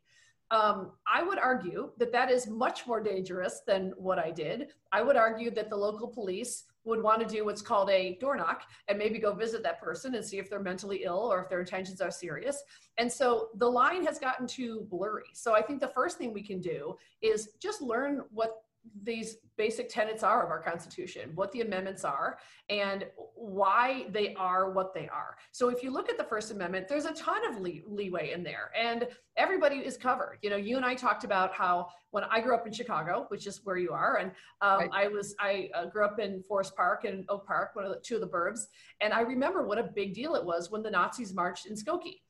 Um, 0.50 0.92
I 1.06 1.22
would 1.22 1.38
argue 1.38 1.90
that 1.98 2.12
that 2.12 2.30
is 2.30 2.46
much 2.46 2.86
more 2.86 3.00
dangerous 3.02 3.60
than 3.66 3.92
what 3.96 4.18
I 4.18 4.30
did. 4.30 4.68
I 4.92 5.02
would 5.02 5.16
argue 5.16 5.50
that 5.50 5.68
the 5.68 5.76
local 5.76 6.08
police 6.08 6.64
would 6.84 7.02
want 7.02 7.20
to 7.20 7.26
do 7.26 7.44
what's 7.44 7.60
called 7.60 7.90
a 7.90 8.16
door 8.18 8.34
knock 8.34 8.62
and 8.88 8.98
maybe 8.98 9.18
go 9.18 9.34
visit 9.34 9.62
that 9.62 9.80
person 9.80 10.14
and 10.14 10.24
see 10.24 10.38
if 10.38 10.48
they're 10.48 10.58
mentally 10.58 11.02
ill 11.04 11.30
or 11.30 11.42
if 11.42 11.48
their 11.50 11.60
intentions 11.60 12.00
are 12.00 12.10
serious. 12.10 12.62
And 12.96 13.12
so 13.12 13.48
the 13.56 13.68
line 13.68 14.04
has 14.06 14.18
gotten 14.18 14.46
too 14.46 14.86
blurry. 14.90 15.26
So 15.34 15.54
I 15.54 15.60
think 15.60 15.80
the 15.80 15.88
first 15.88 16.16
thing 16.16 16.32
we 16.32 16.42
can 16.42 16.60
do 16.60 16.96
is 17.20 17.50
just 17.60 17.82
learn 17.82 18.22
what 18.30 18.62
these 19.02 19.36
basic 19.56 19.88
tenets 19.88 20.22
are 20.22 20.44
of 20.44 20.50
our 20.50 20.60
Constitution, 20.60 21.32
what 21.34 21.50
the 21.52 21.60
amendments 21.60 22.04
are, 22.04 22.38
and 22.68 23.06
why 23.34 24.06
they 24.10 24.34
are 24.34 24.70
what 24.70 24.94
they 24.94 25.08
are. 25.08 25.36
So 25.52 25.68
if 25.68 25.82
you 25.82 25.90
look 25.90 26.08
at 26.08 26.16
the 26.16 26.24
First 26.24 26.50
Amendment, 26.50 26.86
there's 26.88 27.04
a 27.04 27.12
ton 27.14 27.46
of 27.48 27.60
lee- 27.60 27.82
leeway 27.86 28.32
in 28.32 28.42
there, 28.42 28.70
and 28.78 29.08
everybody 29.36 29.76
is 29.76 29.96
covered. 29.96 30.38
You 30.42 30.50
know, 30.50 30.56
you 30.56 30.76
and 30.76 30.86
I 30.86 30.94
talked 30.94 31.24
about 31.24 31.52
how 31.52 31.88
when 32.10 32.24
I 32.24 32.40
grew 32.40 32.54
up 32.54 32.66
in 32.66 32.72
Chicago, 32.72 33.26
which 33.28 33.46
is 33.46 33.60
where 33.64 33.76
you 33.76 33.90
are, 33.92 34.16
and 34.18 34.30
um, 34.60 34.78
right. 34.78 34.90
I 34.92 35.08
was 35.08 35.34
I 35.40 35.70
uh, 35.74 35.86
grew 35.86 36.04
up 36.04 36.18
in 36.20 36.42
Forest 36.46 36.76
Park 36.76 37.04
and 37.04 37.24
Oak 37.28 37.46
Park, 37.46 37.70
one 37.74 37.84
of 37.84 37.90
the 37.90 38.00
two 38.00 38.14
of 38.14 38.20
the 38.20 38.28
burbs, 38.28 38.60
and 39.00 39.12
I 39.12 39.20
remember 39.20 39.66
what 39.66 39.78
a 39.78 39.84
big 39.84 40.14
deal 40.14 40.34
it 40.34 40.44
was 40.44 40.70
when 40.70 40.82
the 40.82 40.90
Nazis 40.90 41.34
marched 41.34 41.66
in 41.66 41.74
Skokie 41.74 42.20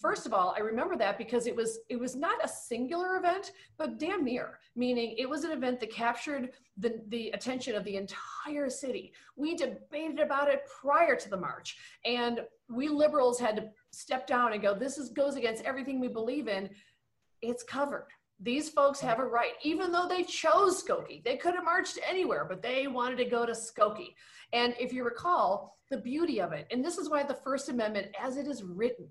First 0.00 0.24
of 0.24 0.32
all, 0.32 0.54
I 0.56 0.60
remember 0.60 0.96
that 0.96 1.18
because 1.18 1.46
it 1.46 1.54
was 1.54 1.80
it 1.90 2.00
was 2.00 2.16
not 2.16 2.42
a 2.42 2.48
singular 2.48 3.16
event, 3.16 3.52
but 3.76 3.98
damn 3.98 4.24
near. 4.24 4.58
Meaning, 4.74 5.14
it 5.18 5.28
was 5.28 5.44
an 5.44 5.50
event 5.50 5.78
that 5.80 5.92
captured 5.92 6.52
the 6.78 7.02
the 7.08 7.28
attention 7.30 7.74
of 7.74 7.84
the 7.84 7.96
entire 7.96 8.70
city. 8.70 9.12
We 9.36 9.56
debated 9.56 10.18
about 10.18 10.48
it 10.48 10.62
prior 10.80 11.16
to 11.16 11.28
the 11.28 11.36
march, 11.36 11.76
and 12.06 12.40
we 12.70 12.88
liberals 12.88 13.38
had 13.38 13.56
to 13.56 13.68
step 13.90 14.26
down 14.26 14.54
and 14.54 14.62
go. 14.62 14.74
This 14.74 14.96
is 14.96 15.10
goes 15.10 15.36
against 15.36 15.64
everything 15.64 16.00
we 16.00 16.08
believe 16.08 16.48
in. 16.48 16.70
It's 17.42 17.62
covered. 17.62 18.08
These 18.42 18.70
folks 18.70 19.00
have 19.00 19.18
a 19.18 19.24
right, 19.26 19.52
even 19.62 19.92
though 19.92 20.08
they 20.08 20.22
chose 20.22 20.82
Skokie. 20.82 21.22
They 21.22 21.36
could 21.36 21.54
have 21.54 21.64
marched 21.64 21.98
anywhere, 22.08 22.46
but 22.48 22.62
they 22.62 22.86
wanted 22.86 23.16
to 23.16 23.26
go 23.26 23.44
to 23.44 23.52
Skokie. 23.52 24.14
And 24.54 24.74
if 24.80 24.94
you 24.94 25.04
recall, 25.04 25.76
the 25.90 25.98
beauty 25.98 26.40
of 26.40 26.52
it, 26.52 26.66
and 26.70 26.82
this 26.82 26.96
is 26.96 27.10
why 27.10 27.22
the 27.22 27.34
First 27.34 27.68
Amendment, 27.68 28.08
as 28.18 28.38
it 28.38 28.46
is 28.46 28.62
written, 28.62 29.08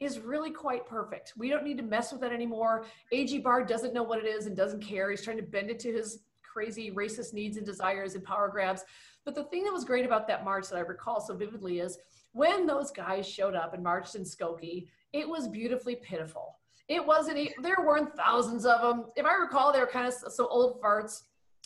is 0.00 0.18
really 0.18 0.50
quite 0.50 0.86
perfect. 0.86 1.34
We 1.36 1.50
don't 1.50 1.62
need 1.62 1.76
to 1.76 1.84
mess 1.84 2.10
with 2.10 2.22
that 2.22 2.32
anymore. 2.32 2.86
A.G. 3.12 3.38
Barr 3.38 3.62
doesn't 3.64 3.92
know 3.92 4.02
what 4.02 4.18
it 4.18 4.26
is 4.26 4.46
and 4.46 4.56
doesn't 4.56 4.82
care. 4.82 5.10
He's 5.10 5.22
trying 5.22 5.36
to 5.36 5.42
bend 5.42 5.70
it 5.70 5.78
to 5.80 5.92
his 5.92 6.20
crazy 6.42 6.90
racist 6.90 7.34
needs 7.34 7.58
and 7.58 7.66
desires 7.66 8.14
and 8.14 8.24
power 8.24 8.48
grabs. 8.48 8.82
But 9.24 9.34
the 9.34 9.44
thing 9.44 9.62
that 9.64 9.72
was 9.72 9.84
great 9.84 10.06
about 10.06 10.26
that 10.28 10.44
march 10.44 10.68
that 10.68 10.76
I 10.76 10.80
recall 10.80 11.20
so 11.20 11.36
vividly 11.36 11.80
is 11.80 11.98
when 12.32 12.66
those 12.66 12.90
guys 12.90 13.28
showed 13.28 13.54
up 13.54 13.74
and 13.74 13.82
marched 13.82 14.14
in 14.14 14.22
Skokie, 14.22 14.88
it 15.12 15.28
was 15.28 15.48
beautifully 15.48 15.96
pitiful. 15.96 16.56
It 16.88 17.04
wasn't, 17.04 17.50
there 17.62 17.84
weren't 17.86 18.16
thousands 18.16 18.64
of 18.64 18.80
them. 18.80 19.06
If 19.16 19.26
I 19.26 19.34
recall, 19.34 19.72
they 19.72 19.80
were 19.80 19.86
kind 19.86 20.08
of 20.08 20.14
so 20.14 20.48
old 20.48 20.80
farts 20.80 21.22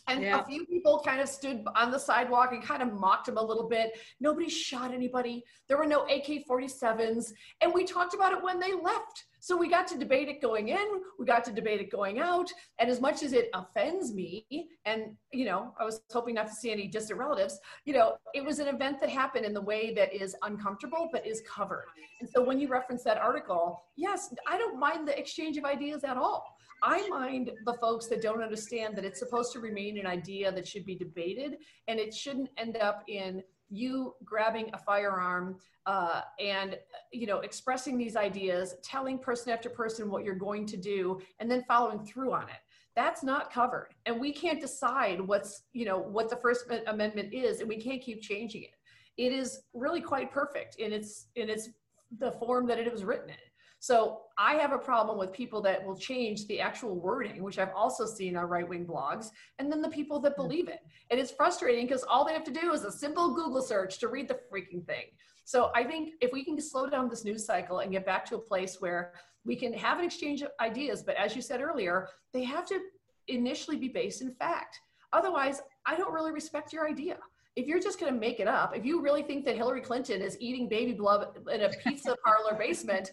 And 0.07 0.23
Yeah. 0.23 0.41
a 0.41 0.45
few 0.45 0.67
people 0.67 1.01
kind 1.01 1.21
of 1.21 1.29
stood 1.29 1.65
on 1.75 1.91
the 1.91 1.99
sidewalk 1.99 2.53
and 2.53 2.63
kind 2.63 2.83
of 2.83 2.93
mocked 2.93 3.29
him 3.29 3.39
a 3.39 3.43
little 3.43 3.69
bit. 3.69 3.99
Nobody 4.21 4.49
shot 4.49 4.93
anybody. 4.93 5.45
There 5.69 5.79
were 5.79 5.87
no 5.87 6.07
AK 6.09 6.45
47s. 6.47 7.33
And 7.61 7.73
we 7.73 7.85
talked 7.85 8.15
about 8.15 8.33
it 8.33 8.43
when 8.43 8.61
they 8.61 8.75
left. 8.75 9.25
So 9.41 9.59
we 9.59 9.69
got 9.69 9.87
to 9.89 9.99
debate 9.99 10.29
it 10.29 10.41
going 10.41 10.69
in, 10.69 11.03
we 11.19 11.27
got 11.27 11.45
to 11.45 11.53
debate 11.53 11.79
it 11.79 11.91
going 11.91 12.19
out. 12.19 12.51
And 12.79 12.89
as 12.89 12.99
much 12.99 13.23
as 13.23 13.35
it 13.35 13.51
offends 13.53 14.15
me, 14.15 14.47
and, 14.87 15.19
you 15.33 15.45
know, 15.45 15.75
I 15.79 15.85
was 15.85 16.01
hoping 16.11 16.37
not 16.37 16.47
to 16.47 16.55
see 16.55 16.73
any 16.73 16.87
distant 16.89 17.19
relatives, 17.19 17.61
you 17.85 17.93
know, 17.93 18.17
it 18.33 18.43
was 18.43 18.59
an 18.59 18.69
event 18.69 19.03
that 19.03 19.11
happened 19.11 19.45
in 19.45 19.53
the 19.53 19.61
way 19.61 19.93
that 19.97 20.15
is 20.15 20.35
uncomfortable, 20.45 21.11
but 21.13 21.27
is 21.27 21.43
covered. 21.47 21.85
And 22.23 22.31
so 22.31 22.43
when 22.43 22.59
you 22.59 22.69
reference 22.69 23.05
that 23.05 23.19
article, 23.19 23.83
yes, 23.97 24.33
I 24.49 24.57
don't 24.57 24.81
mind 24.81 25.07
the 25.07 25.19
exchange 25.19 25.59
of 25.59 25.67
ideas 25.67 26.05
at 26.05 26.17
all. 26.17 26.57
I 26.83 27.09
mind 27.09 27.51
the 27.65 27.75
folks 27.75 28.07
that 28.07 28.23
don't 28.23 28.43
understand 28.43 28.97
that 28.97 29.05
it's 29.05 29.19
supposed 29.19 29.53
to 29.53 29.61
remain 29.61 29.99
an 29.99 30.07
idea 30.07 30.53
that 30.53 30.67
should 30.67 30.85
be 30.85 30.95
debated 30.95 31.57
and 31.89 31.99
it 31.99 32.13
shouldn't 32.13 32.51
end 32.57 32.77
up 32.77 33.05
in 33.09 33.43
you 33.71 34.15
grabbing 34.25 34.71
a 34.73 34.79
firearm 34.79 35.57
uh, 35.87 36.21
and 36.39 36.79
you 37.13 37.27
know 37.27 37.39
expressing 37.41 37.97
these 37.99 38.17
ideas 38.17 38.77
telling 38.83 39.19
person 39.19 39.53
after 39.53 39.69
person 39.69 40.11
what 40.11 40.25
you're 40.25 40.35
going 40.35 40.67
to 40.67 40.77
do 40.77 41.21
and 41.41 41.51
then 41.51 41.65
following 41.67 42.05
through 42.05 42.33
on 42.33 42.45
it. 42.45 42.61
That's 42.95 43.25
not 43.25 43.53
covered 43.53 43.95
and 44.07 44.21
we 44.21 44.33
can't 44.33 44.61
decide 44.61 45.21
what's 45.21 45.63
you 45.73 45.85
know 45.85 45.99
what 45.99 46.31
the 46.31 46.37
first 46.37 46.67
amendment 46.87 47.33
is 47.33 47.61
and 47.61 47.69
we 47.69 47.81
can't 47.81 48.03
keep 48.03 48.23
changing 48.23 48.63
it. 48.65 48.75
It 49.17 49.33
is 49.33 49.63
really 49.73 50.01
quite 50.01 50.33
perfect 50.33 50.77
in 50.77 50.93
its 50.93 51.27
in 51.37 51.49
its 51.49 51.71
the 52.19 52.33
form 52.33 52.67
that 52.67 52.79
it 52.79 52.91
was 52.93 53.05
written 53.05 53.31
in 53.31 53.37
so 53.85 54.23
I 54.39 54.55
have 54.55 54.73
a 54.73 54.79
problem 54.79 55.19
with 55.19 55.31
people 55.31 55.61
that 55.61 55.85
will 55.85 55.95
change 55.95 56.47
the 56.47 56.59
actual 56.59 56.95
wording, 56.95 57.43
which 57.43 57.59
I've 57.59 57.75
also 57.77 58.07
seen 58.07 58.35
on 58.35 58.47
right 58.47 58.67
wing 58.67 58.87
blogs, 58.87 59.27
and 59.59 59.71
then 59.71 59.83
the 59.83 59.91
people 59.91 60.21
that 60.21 60.37
hmm. 60.37 60.41
believe 60.41 60.69
it. 60.69 60.79
And 61.11 61.21
it's 61.21 61.31
frustrating 61.31 61.87
because 61.87 62.03
all 62.05 62.25
they 62.25 62.33
have 62.33 62.45
to 62.45 62.51
do 62.51 62.73
is 62.73 62.85
a 62.85 62.91
simple 62.91 63.35
Google 63.35 63.61
search 63.61 63.99
to 63.99 64.09
read 64.09 64.27
the 64.27 64.39
freaking 64.51 64.87
thing. 64.87 65.09
So 65.45 65.71
I 65.75 65.85
think 65.85 66.15
if 66.23 66.33
we 66.33 66.43
can 66.47 66.59
slow 66.63 66.89
down 66.89 67.11
this 67.11 67.27
news 67.27 67.45
cycle 67.45 67.81
and 67.81 67.93
get 67.93 68.07
back 68.07 68.25
to 68.31 68.37
a 68.37 68.39
place 68.39 68.81
where 68.81 69.13
we 69.45 69.55
can 69.55 69.75
have 69.75 69.99
an 69.99 70.07
exchange 70.07 70.41
of 70.41 70.49
ideas, 70.61 71.03
but 71.03 71.17
as 71.17 71.37
you 71.37 71.43
said 71.43 71.61
earlier, 71.61 72.09
they 72.33 72.43
have 72.43 72.67
to 72.69 72.81
initially 73.29 73.77
be 73.77 73.89
based 73.89 74.23
in 74.23 74.35
fact. 74.37 74.81
Otherwise, 75.13 75.61
I 75.85 75.95
don't 75.95 76.15
really 76.15 76.33
respect 76.33 76.73
your 76.73 76.89
idea 76.89 77.19
if 77.57 77.67
you're 77.67 77.81
just 77.81 78.01
going 78.01 78.13
to 78.13 78.19
make 78.19 78.41
it 78.41 78.49
up, 78.49 78.77
if 78.77 78.85
you 78.85 79.01
really 79.01 79.23
think 79.23 79.45
that 79.45 79.57
Hillary 79.57 79.81
Clinton 79.81 80.21
is 80.21 80.37
eating 80.41 80.69
baby 80.69 80.93
blood 80.93 81.29
in 81.53 81.63
a 81.63 81.69
pizza 81.69 82.17
parlor 82.25 82.59
basement, 82.59 83.11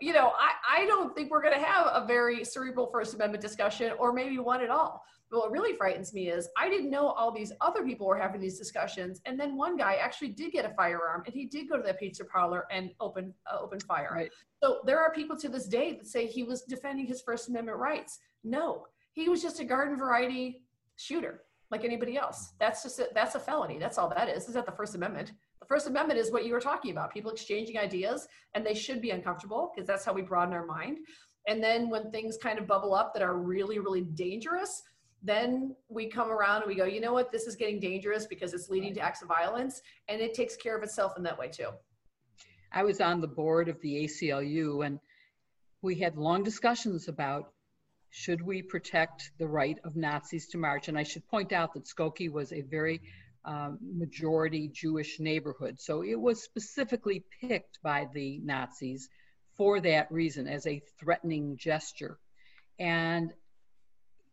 you 0.00 0.12
know, 0.12 0.32
I, 0.38 0.82
I 0.82 0.86
don't 0.86 1.14
think 1.14 1.30
we're 1.30 1.42
going 1.42 1.58
to 1.58 1.64
have 1.64 1.86
a 1.86 2.06
very 2.06 2.44
cerebral 2.44 2.86
First 2.86 3.14
Amendment 3.14 3.42
discussion 3.42 3.92
or 3.98 4.12
maybe 4.12 4.38
one 4.38 4.62
at 4.62 4.70
all. 4.70 5.04
But 5.30 5.40
what 5.40 5.50
really 5.50 5.76
frightens 5.76 6.12
me 6.12 6.28
is 6.28 6.48
I 6.56 6.68
didn't 6.68 6.90
know 6.90 7.08
all 7.08 7.32
these 7.32 7.52
other 7.60 7.82
people 7.84 8.06
were 8.06 8.18
having 8.18 8.40
these 8.40 8.58
discussions. 8.58 9.20
And 9.24 9.38
then 9.38 9.56
one 9.56 9.76
guy 9.76 9.94
actually 9.94 10.28
did 10.28 10.52
get 10.52 10.64
a 10.64 10.74
firearm 10.74 11.22
and 11.26 11.34
he 11.34 11.46
did 11.46 11.68
go 11.68 11.76
to 11.76 11.82
that 11.82 11.98
pizza 11.98 12.24
parlor 12.24 12.66
and 12.70 12.90
open, 13.00 13.34
uh, 13.50 13.58
open 13.60 13.80
fire. 13.80 14.10
Right. 14.12 14.30
So 14.62 14.80
there 14.84 15.00
are 15.00 15.12
people 15.12 15.36
to 15.38 15.48
this 15.48 15.66
day 15.66 15.92
that 15.94 16.06
say 16.06 16.26
he 16.26 16.42
was 16.42 16.62
defending 16.62 17.06
his 17.06 17.22
First 17.22 17.48
Amendment 17.48 17.78
rights. 17.78 18.18
No, 18.44 18.86
he 19.12 19.28
was 19.28 19.42
just 19.42 19.60
a 19.60 19.64
garden 19.64 19.96
variety 19.96 20.62
shooter 20.96 21.42
like 21.70 21.84
anybody 21.84 22.16
else. 22.16 22.52
That's 22.60 22.82
just 22.82 22.98
a, 22.98 23.08
that's 23.14 23.34
a 23.34 23.40
felony. 23.40 23.78
That's 23.78 23.98
all 23.98 24.08
that 24.10 24.28
is. 24.28 24.46
Is 24.48 24.54
that 24.54 24.66
the 24.66 24.72
First 24.72 24.94
Amendment? 24.94 25.32
The 25.64 25.68
First 25.68 25.86
Amendment 25.86 26.20
is 26.20 26.30
what 26.30 26.44
you 26.44 26.52
were 26.52 26.60
talking 26.60 26.90
about 26.90 27.10
people 27.10 27.30
exchanging 27.30 27.78
ideas, 27.78 28.28
and 28.52 28.66
they 28.66 28.74
should 28.74 29.00
be 29.00 29.12
uncomfortable 29.12 29.72
because 29.74 29.86
that's 29.86 30.04
how 30.04 30.12
we 30.12 30.20
broaden 30.20 30.52
our 30.52 30.66
mind. 30.66 30.98
And 31.48 31.62
then 31.62 31.88
when 31.88 32.10
things 32.10 32.36
kind 32.36 32.58
of 32.58 32.66
bubble 32.66 32.94
up 32.94 33.14
that 33.14 33.22
are 33.22 33.38
really, 33.38 33.78
really 33.78 34.02
dangerous, 34.02 34.82
then 35.22 35.74
we 35.88 36.10
come 36.10 36.30
around 36.30 36.60
and 36.60 36.68
we 36.68 36.74
go, 36.74 36.84
you 36.84 37.00
know 37.00 37.14
what, 37.14 37.32
this 37.32 37.46
is 37.46 37.56
getting 37.56 37.80
dangerous 37.80 38.26
because 38.26 38.52
it's 38.52 38.68
leading 38.68 38.92
to 38.92 39.00
acts 39.00 39.22
of 39.22 39.28
violence, 39.28 39.80
and 40.08 40.20
it 40.20 40.34
takes 40.34 40.54
care 40.54 40.76
of 40.76 40.82
itself 40.82 41.16
in 41.16 41.22
that 41.22 41.38
way 41.38 41.48
too. 41.48 41.70
I 42.70 42.82
was 42.82 43.00
on 43.00 43.22
the 43.22 43.26
board 43.26 43.70
of 43.70 43.80
the 43.80 44.04
ACLU 44.04 44.84
and 44.84 45.00
we 45.80 45.94
had 45.94 46.18
long 46.18 46.42
discussions 46.42 47.08
about 47.08 47.54
should 48.10 48.42
we 48.42 48.60
protect 48.60 49.30
the 49.38 49.48
right 49.48 49.78
of 49.82 49.96
Nazis 49.96 50.46
to 50.48 50.58
march? 50.58 50.88
And 50.88 50.98
I 50.98 51.04
should 51.04 51.26
point 51.28 51.52
out 51.52 51.72
that 51.72 51.84
Skokie 51.84 52.30
was 52.30 52.52
a 52.52 52.60
very 52.60 53.00
um, 53.44 53.78
majority 53.80 54.68
Jewish 54.72 55.20
neighborhood. 55.20 55.80
So 55.80 56.02
it 56.02 56.18
was 56.18 56.42
specifically 56.42 57.24
picked 57.40 57.78
by 57.82 58.06
the 58.12 58.40
Nazis 58.42 59.08
for 59.56 59.80
that 59.80 60.10
reason 60.10 60.48
as 60.48 60.66
a 60.66 60.82
threatening 60.98 61.56
gesture. 61.56 62.18
And, 62.78 63.32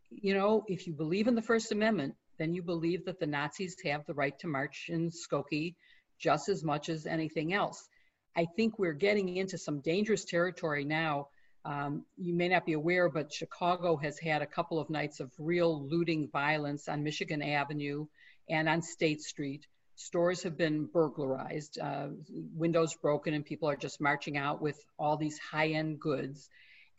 you 0.10 0.34
know, 0.34 0.64
if 0.68 0.88
you 0.88 0.94
believe 0.94 1.28
in 1.28 1.36
the 1.36 1.42
First 1.42 1.72
Amendment, 1.72 2.16
then 2.40 2.54
you 2.54 2.64
believe 2.64 3.06
that 3.06 3.20
the 3.20 3.28
Nazis 3.28 3.76
have 3.86 4.06
the 4.06 4.14
right 4.14 4.38
to 4.40 4.48
march 4.48 4.88
in 4.90 5.12
Skokie 5.12 5.76
just 6.20 6.50
as 6.50 6.64
much 6.64 6.90
as 6.90 7.06
anything 7.06 7.54
else. 7.54 7.88
I 8.36 8.46
think 8.56 8.80
we're 8.80 8.94
getting 8.94 9.36
into 9.36 9.58
some 9.58 9.82
dangerous 9.82 10.26
territory 10.26 10.86
now. 10.86 11.28
Um, 11.66 12.06
you 12.18 12.34
may 12.34 12.48
not 12.48 12.66
be 12.66 12.74
aware, 12.74 13.10
but 13.10 13.32
Chicago 13.32 13.98
has 13.98 14.18
had 14.18 14.42
a 14.42 14.48
couple 14.48 14.80
of 14.80 14.90
nights 14.90 15.20
of 15.20 15.32
real 15.38 15.88
looting 15.88 16.30
violence 16.32 16.88
on 16.88 17.04
Michigan 17.04 17.42
Avenue 17.44 18.06
and 18.52 18.68
on 18.68 18.82
State 18.82 19.22
Street. 19.22 19.66
Stores 19.96 20.44
have 20.44 20.58
been 20.58 20.86
burglarized, 20.86 21.80
uh, 21.80 22.10
windows 22.54 22.94
broken, 22.96 23.34
and 23.34 23.46
people 23.46 23.70
are 23.70 23.78
just 23.78 24.02
marching 24.02 24.38
out 24.38 24.62
with 24.62 24.84
all 25.00 25.16
these 25.16 25.40
high 25.40 25.70
end 25.70 26.00
goods. 26.00 26.50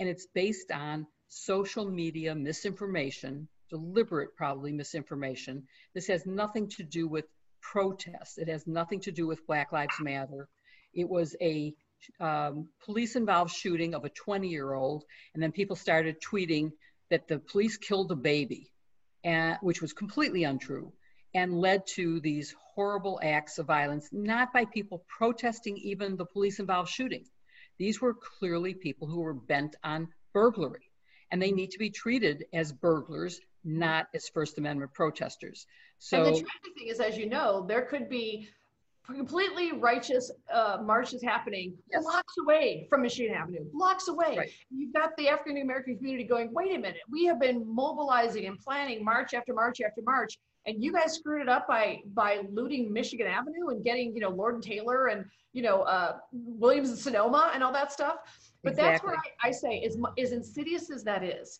And 0.00 0.08
it's 0.08 0.26
based 0.26 0.72
on 0.72 1.06
social 1.28 1.84
media 1.84 2.34
misinformation, 2.34 3.48
deliberate, 3.68 4.34
probably 4.34 4.72
misinformation. 4.72 5.66
This 5.94 6.06
has 6.06 6.24
nothing 6.26 6.68
to 6.70 6.82
do 6.82 7.06
with 7.06 7.26
protests, 7.60 8.38
it 8.38 8.48
has 8.48 8.66
nothing 8.66 9.00
to 9.00 9.12
do 9.12 9.26
with 9.26 9.46
Black 9.46 9.72
Lives 9.72 10.00
Matter. 10.00 10.48
It 10.94 11.08
was 11.08 11.36
a 11.40 11.74
um, 12.18 12.68
police 12.84 13.14
involved 13.14 13.52
shooting 13.52 13.94
of 13.94 14.04
a 14.04 14.10
20 14.10 14.48
year 14.48 14.72
old, 14.72 15.04
and 15.34 15.42
then 15.42 15.52
people 15.52 15.76
started 15.76 16.16
tweeting 16.20 16.72
that 17.10 17.28
the 17.28 17.38
police 17.38 17.76
killed 17.76 18.10
a 18.10 18.16
baby, 18.16 18.70
and, 19.22 19.58
which 19.60 19.82
was 19.82 19.92
completely 19.92 20.44
untrue 20.44 20.92
and 21.34 21.58
led 21.58 21.86
to 21.86 22.20
these 22.20 22.54
horrible 22.74 23.20
acts 23.22 23.58
of 23.58 23.66
violence, 23.66 24.08
not 24.12 24.52
by 24.52 24.64
people 24.64 25.04
protesting 25.08 25.76
even 25.78 26.16
the 26.16 26.24
police 26.24 26.58
involved 26.58 26.90
shooting. 26.90 27.24
These 27.78 28.00
were 28.00 28.14
clearly 28.14 28.74
people 28.74 29.08
who 29.08 29.20
were 29.20 29.34
bent 29.34 29.76
on 29.82 30.08
burglary, 30.32 30.90
and 31.30 31.40
they 31.40 31.52
need 31.52 31.70
to 31.72 31.78
be 31.78 31.90
treated 31.90 32.44
as 32.52 32.72
burglars, 32.72 33.40
not 33.64 34.06
as 34.14 34.28
First 34.28 34.58
Amendment 34.58 34.92
protesters. 34.92 35.66
So, 35.98 36.18
and 36.18 36.26
the 36.26 36.30
tragic 36.30 36.74
thing 36.78 36.88
is, 36.88 37.00
as 37.00 37.16
you 37.16 37.28
know, 37.28 37.64
there 37.66 37.82
could 37.82 38.08
be 38.08 38.48
completely 39.06 39.72
righteous 39.72 40.30
uh, 40.52 40.78
marches 40.82 41.22
happening 41.22 41.74
yes. 41.90 42.04
blocks 42.04 42.34
away 42.40 42.86
from 42.88 43.02
Michigan 43.02 43.34
Avenue, 43.34 43.64
blocks 43.72 44.08
away. 44.08 44.36
Right. 44.38 44.50
You've 44.70 44.92
got 44.92 45.16
the 45.16 45.28
African 45.28 45.60
American 45.60 45.96
community 45.96 46.24
going, 46.24 46.52
wait 46.52 46.70
a 46.74 46.78
minute, 46.78 47.00
we 47.10 47.24
have 47.24 47.40
been 47.40 47.64
mobilizing 47.66 48.46
and 48.46 48.58
planning 48.58 49.04
march 49.04 49.34
after 49.34 49.52
march 49.54 49.80
after 49.80 50.02
march 50.02 50.38
and 50.66 50.82
you 50.82 50.92
guys 50.92 51.14
screwed 51.14 51.42
it 51.42 51.48
up 51.48 51.66
by 51.66 52.00
by 52.14 52.42
looting 52.50 52.92
Michigan 52.92 53.26
Avenue 53.26 53.68
and 53.68 53.84
getting 53.84 54.14
you 54.14 54.20
know 54.20 54.30
Lord 54.30 54.54
and 54.54 54.62
Taylor 54.62 55.06
and 55.06 55.24
you 55.52 55.62
know 55.62 55.82
uh, 55.82 56.18
Williams 56.32 56.90
and 56.90 56.98
Sonoma 56.98 57.50
and 57.54 57.62
all 57.62 57.72
that 57.72 57.92
stuff. 57.92 58.16
But 58.62 58.70
exactly. 58.70 58.92
that's 58.92 59.04
where 59.04 59.16
I, 59.42 59.48
I 59.48 59.50
say, 59.50 59.82
as 59.84 59.98
as 60.18 60.32
insidious 60.32 60.90
as 60.90 61.02
that 61.04 61.24
is, 61.24 61.58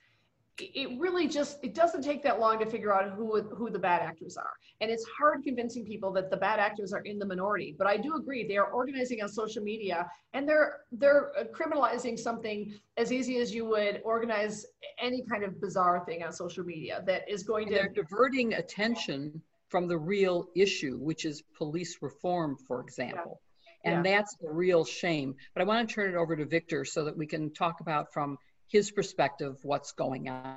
it 0.59 1.01
really 1.01 1.27
just 1.27 1.59
it 1.63 1.75
doesn't 1.75 2.03
take 2.03 2.23
that 2.23 2.39
long 2.39 2.59
to 2.59 2.67
figure 2.67 2.95
out 2.95 3.11
who 3.13 3.41
who 3.43 3.71
the 3.71 3.79
bad 3.79 4.03
actors 4.03 4.37
are 4.37 4.53
and 4.81 4.91
it's 4.91 5.05
hard 5.19 5.43
convincing 5.43 5.85
people 5.85 6.13
that 6.13 6.31
the 6.31 6.37
bad 6.37 6.59
actors 6.59 6.93
are 6.93 7.01
in 7.01 7.19
the 7.19 7.25
minority 7.25 7.75
but 7.79 7.87
i 7.87 7.97
do 7.97 8.15
agree 8.17 8.47
they 8.47 8.59
are 8.59 8.71
organizing 8.71 9.23
on 9.23 9.29
social 9.29 9.63
media 9.63 10.07
and 10.35 10.47
they're 10.47 10.81
they're 10.93 11.33
criminalizing 11.55 12.19
something 12.19 12.73
as 12.99 13.13
easy 13.13 13.39
as 13.39 13.55
you 13.55 13.65
would 13.65 14.03
organize 14.05 14.67
any 15.01 15.25
kind 15.31 15.43
of 15.43 15.59
bizarre 15.61 16.05
thing 16.05 16.23
on 16.23 16.33
social 16.33 16.65
media 16.65 17.03
that 17.07 17.23
is 17.29 17.43
going 17.43 17.69
and 17.69 17.77
to 17.77 17.83
they're 17.83 18.05
diverting 18.05 18.53
attention 18.55 19.41
from 19.69 19.89
the 19.89 19.97
real 19.97 20.49
issue 20.55 20.99
which 20.99 21.25
is 21.25 21.43
police 21.57 21.97
reform 22.03 22.57
for 22.69 22.81
example 22.81 23.41
yeah. 23.85 23.93
and 23.93 24.05
yeah. 24.05 24.17
that's 24.17 24.37
a 24.47 24.53
real 24.53 24.85
shame 24.85 25.35
but 25.55 25.63
i 25.63 25.65
want 25.65 25.89
to 25.89 25.95
turn 25.95 26.11
it 26.11 26.17
over 26.17 26.37
to 26.37 26.45
victor 26.45 26.85
so 26.85 27.05
that 27.05 27.17
we 27.17 27.27
can 27.27 27.51
talk 27.55 27.81
about 27.81 28.13
from 28.13 28.37
his 28.73 28.91
perspective 28.91 29.59
what's 29.63 29.93
going 29.93 30.29
on. 30.31 30.57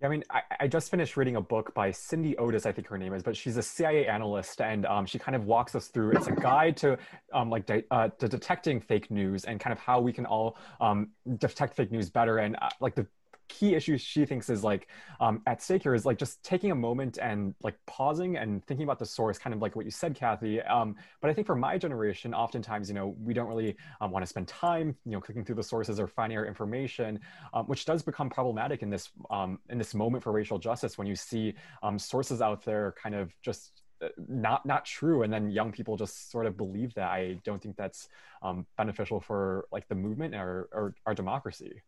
Yeah, 0.00 0.06
I 0.06 0.10
mean, 0.10 0.22
I, 0.30 0.42
I, 0.60 0.68
just 0.68 0.92
finished 0.92 1.16
reading 1.16 1.34
a 1.34 1.40
book 1.40 1.74
by 1.74 1.90
Cindy 1.90 2.36
Otis, 2.36 2.66
I 2.66 2.70
think 2.70 2.86
her 2.86 2.96
name 2.96 3.12
is, 3.12 3.24
but 3.24 3.36
she's 3.36 3.56
a 3.56 3.62
CIA 3.62 4.06
analyst, 4.06 4.60
and 4.60 4.86
um, 4.86 5.04
she 5.06 5.18
kind 5.18 5.34
of 5.34 5.44
walks 5.44 5.74
us 5.74 5.88
through. 5.88 6.12
It's 6.12 6.28
a 6.28 6.32
guide 6.32 6.76
to 6.78 6.96
um, 7.32 7.50
like 7.50 7.66
de- 7.66 7.82
uh, 7.90 8.10
to 8.20 8.28
detecting 8.28 8.80
fake 8.80 9.10
news 9.10 9.44
and 9.44 9.58
kind 9.58 9.72
of 9.72 9.80
how 9.80 10.00
we 10.00 10.12
can 10.12 10.24
all 10.24 10.56
um, 10.80 11.08
detect 11.38 11.74
fake 11.74 11.90
news 11.90 12.10
better. 12.10 12.38
And 12.38 12.54
uh, 12.62 12.68
like 12.80 12.94
the 12.94 13.08
key 13.48 13.74
issue 13.74 13.96
she 13.98 14.24
thinks 14.24 14.48
is 14.48 14.62
like 14.62 14.88
um, 15.20 15.42
at 15.46 15.62
stake 15.62 15.82
here 15.82 15.94
is 15.94 16.06
like 16.06 16.18
just 16.18 16.42
taking 16.42 16.70
a 16.70 16.74
moment 16.74 17.18
and 17.20 17.54
like 17.62 17.74
pausing 17.86 18.36
and 18.36 18.64
thinking 18.66 18.84
about 18.84 18.98
the 18.98 19.06
source, 19.06 19.38
kind 19.38 19.54
of 19.54 19.60
like 19.60 19.74
what 19.76 19.84
you 19.84 19.90
said, 19.90 20.14
Kathy. 20.14 20.60
Um, 20.62 20.94
but 21.20 21.30
I 21.30 21.34
think 21.34 21.46
for 21.46 21.56
my 21.56 21.78
generation, 21.78 22.34
oftentimes, 22.34 22.88
you 22.88 22.94
know, 22.94 23.16
we 23.22 23.34
don't 23.34 23.48
really 23.48 23.76
um, 24.00 24.10
want 24.10 24.22
to 24.22 24.26
spend 24.26 24.48
time, 24.48 24.94
you 25.04 25.12
know, 25.12 25.20
clicking 25.20 25.44
through 25.44 25.56
the 25.56 25.62
sources 25.62 25.98
or 25.98 26.06
finding 26.06 26.38
our 26.38 26.46
information, 26.46 27.20
um, 27.54 27.66
which 27.66 27.84
does 27.84 28.02
become 28.02 28.30
problematic 28.30 28.82
in 28.82 28.90
this 28.90 29.10
um, 29.30 29.58
in 29.70 29.78
this 29.78 29.94
moment 29.94 30.22
for 30.22 30.32
racial 30.32 30.58
justice 30.58 30.98
when 30.98 31.06
you 31.06 31.16
see 31.16 31.54
um, 31.82 31.98
sources 31.98 32.40
out 32.40 32.64
there 32.64 32.94
kind 33.02 33.14
of 33.14 33.32
just 33.42 33.82
uh, 34.00 34.08
not 34.28 34.64
not 34.64 34.84
true 34.84 35.22
and 35.22 35.32
then 35.32 35.50
young 35.50 35.72
people 35.72 35.96
just 35.96 36.30
sort 36.30 36.46
of 36.46 36.56
believe 36.56 36.94
that 36.94 37.08
i 37.10 37.36
don't 37.44 37.60
think 37.60 37.76
that's 37.76 38.08
um, 38.42 38.64
beneficial 38.76 39.20
for 39.20 39.66
like 39.72 39.88
the 39.88 39.94
movement 39.94 40.36
or, 40.36 40.68
or 40.72 40.94
our 41.04 41.14
democracy 41.14 41.82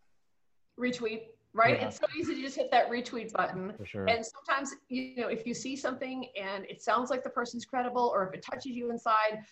retweet 0.79 1.23
right 1.53 1.81
yeah. 1.81 1.87
it's 1.87 1.99
so 1.99 2.07
easy 2.17 2.35
to 2.35 2.43
just 2.43 2.57
hit 2.57 2.71
that 2.71 2.91
retweet 2.91 3.33
button 3.33 3.73
for 3.77 3.85
sure. 3.85 4.07
and 4.07 4.25
sometimes 4.25 4.75
you 4.89 5.17
know 5.17 5.29
if 5.29 5.47
you 5.47 5.55
see 5.55 5.75
something 5.75 6.27
and 6.41 6.65
it 6.69 6.81
sounds 6.83 7.11
like 7.11 7.25
the 7.25 7.31
person's 7.31 7.65
credible 7.65 8.13
or 8.15 8.27
if 8.29 8.35
it 8.35 8.45
touches 8.49 8.73
you 8.73 8.91
inside 8.91 9.43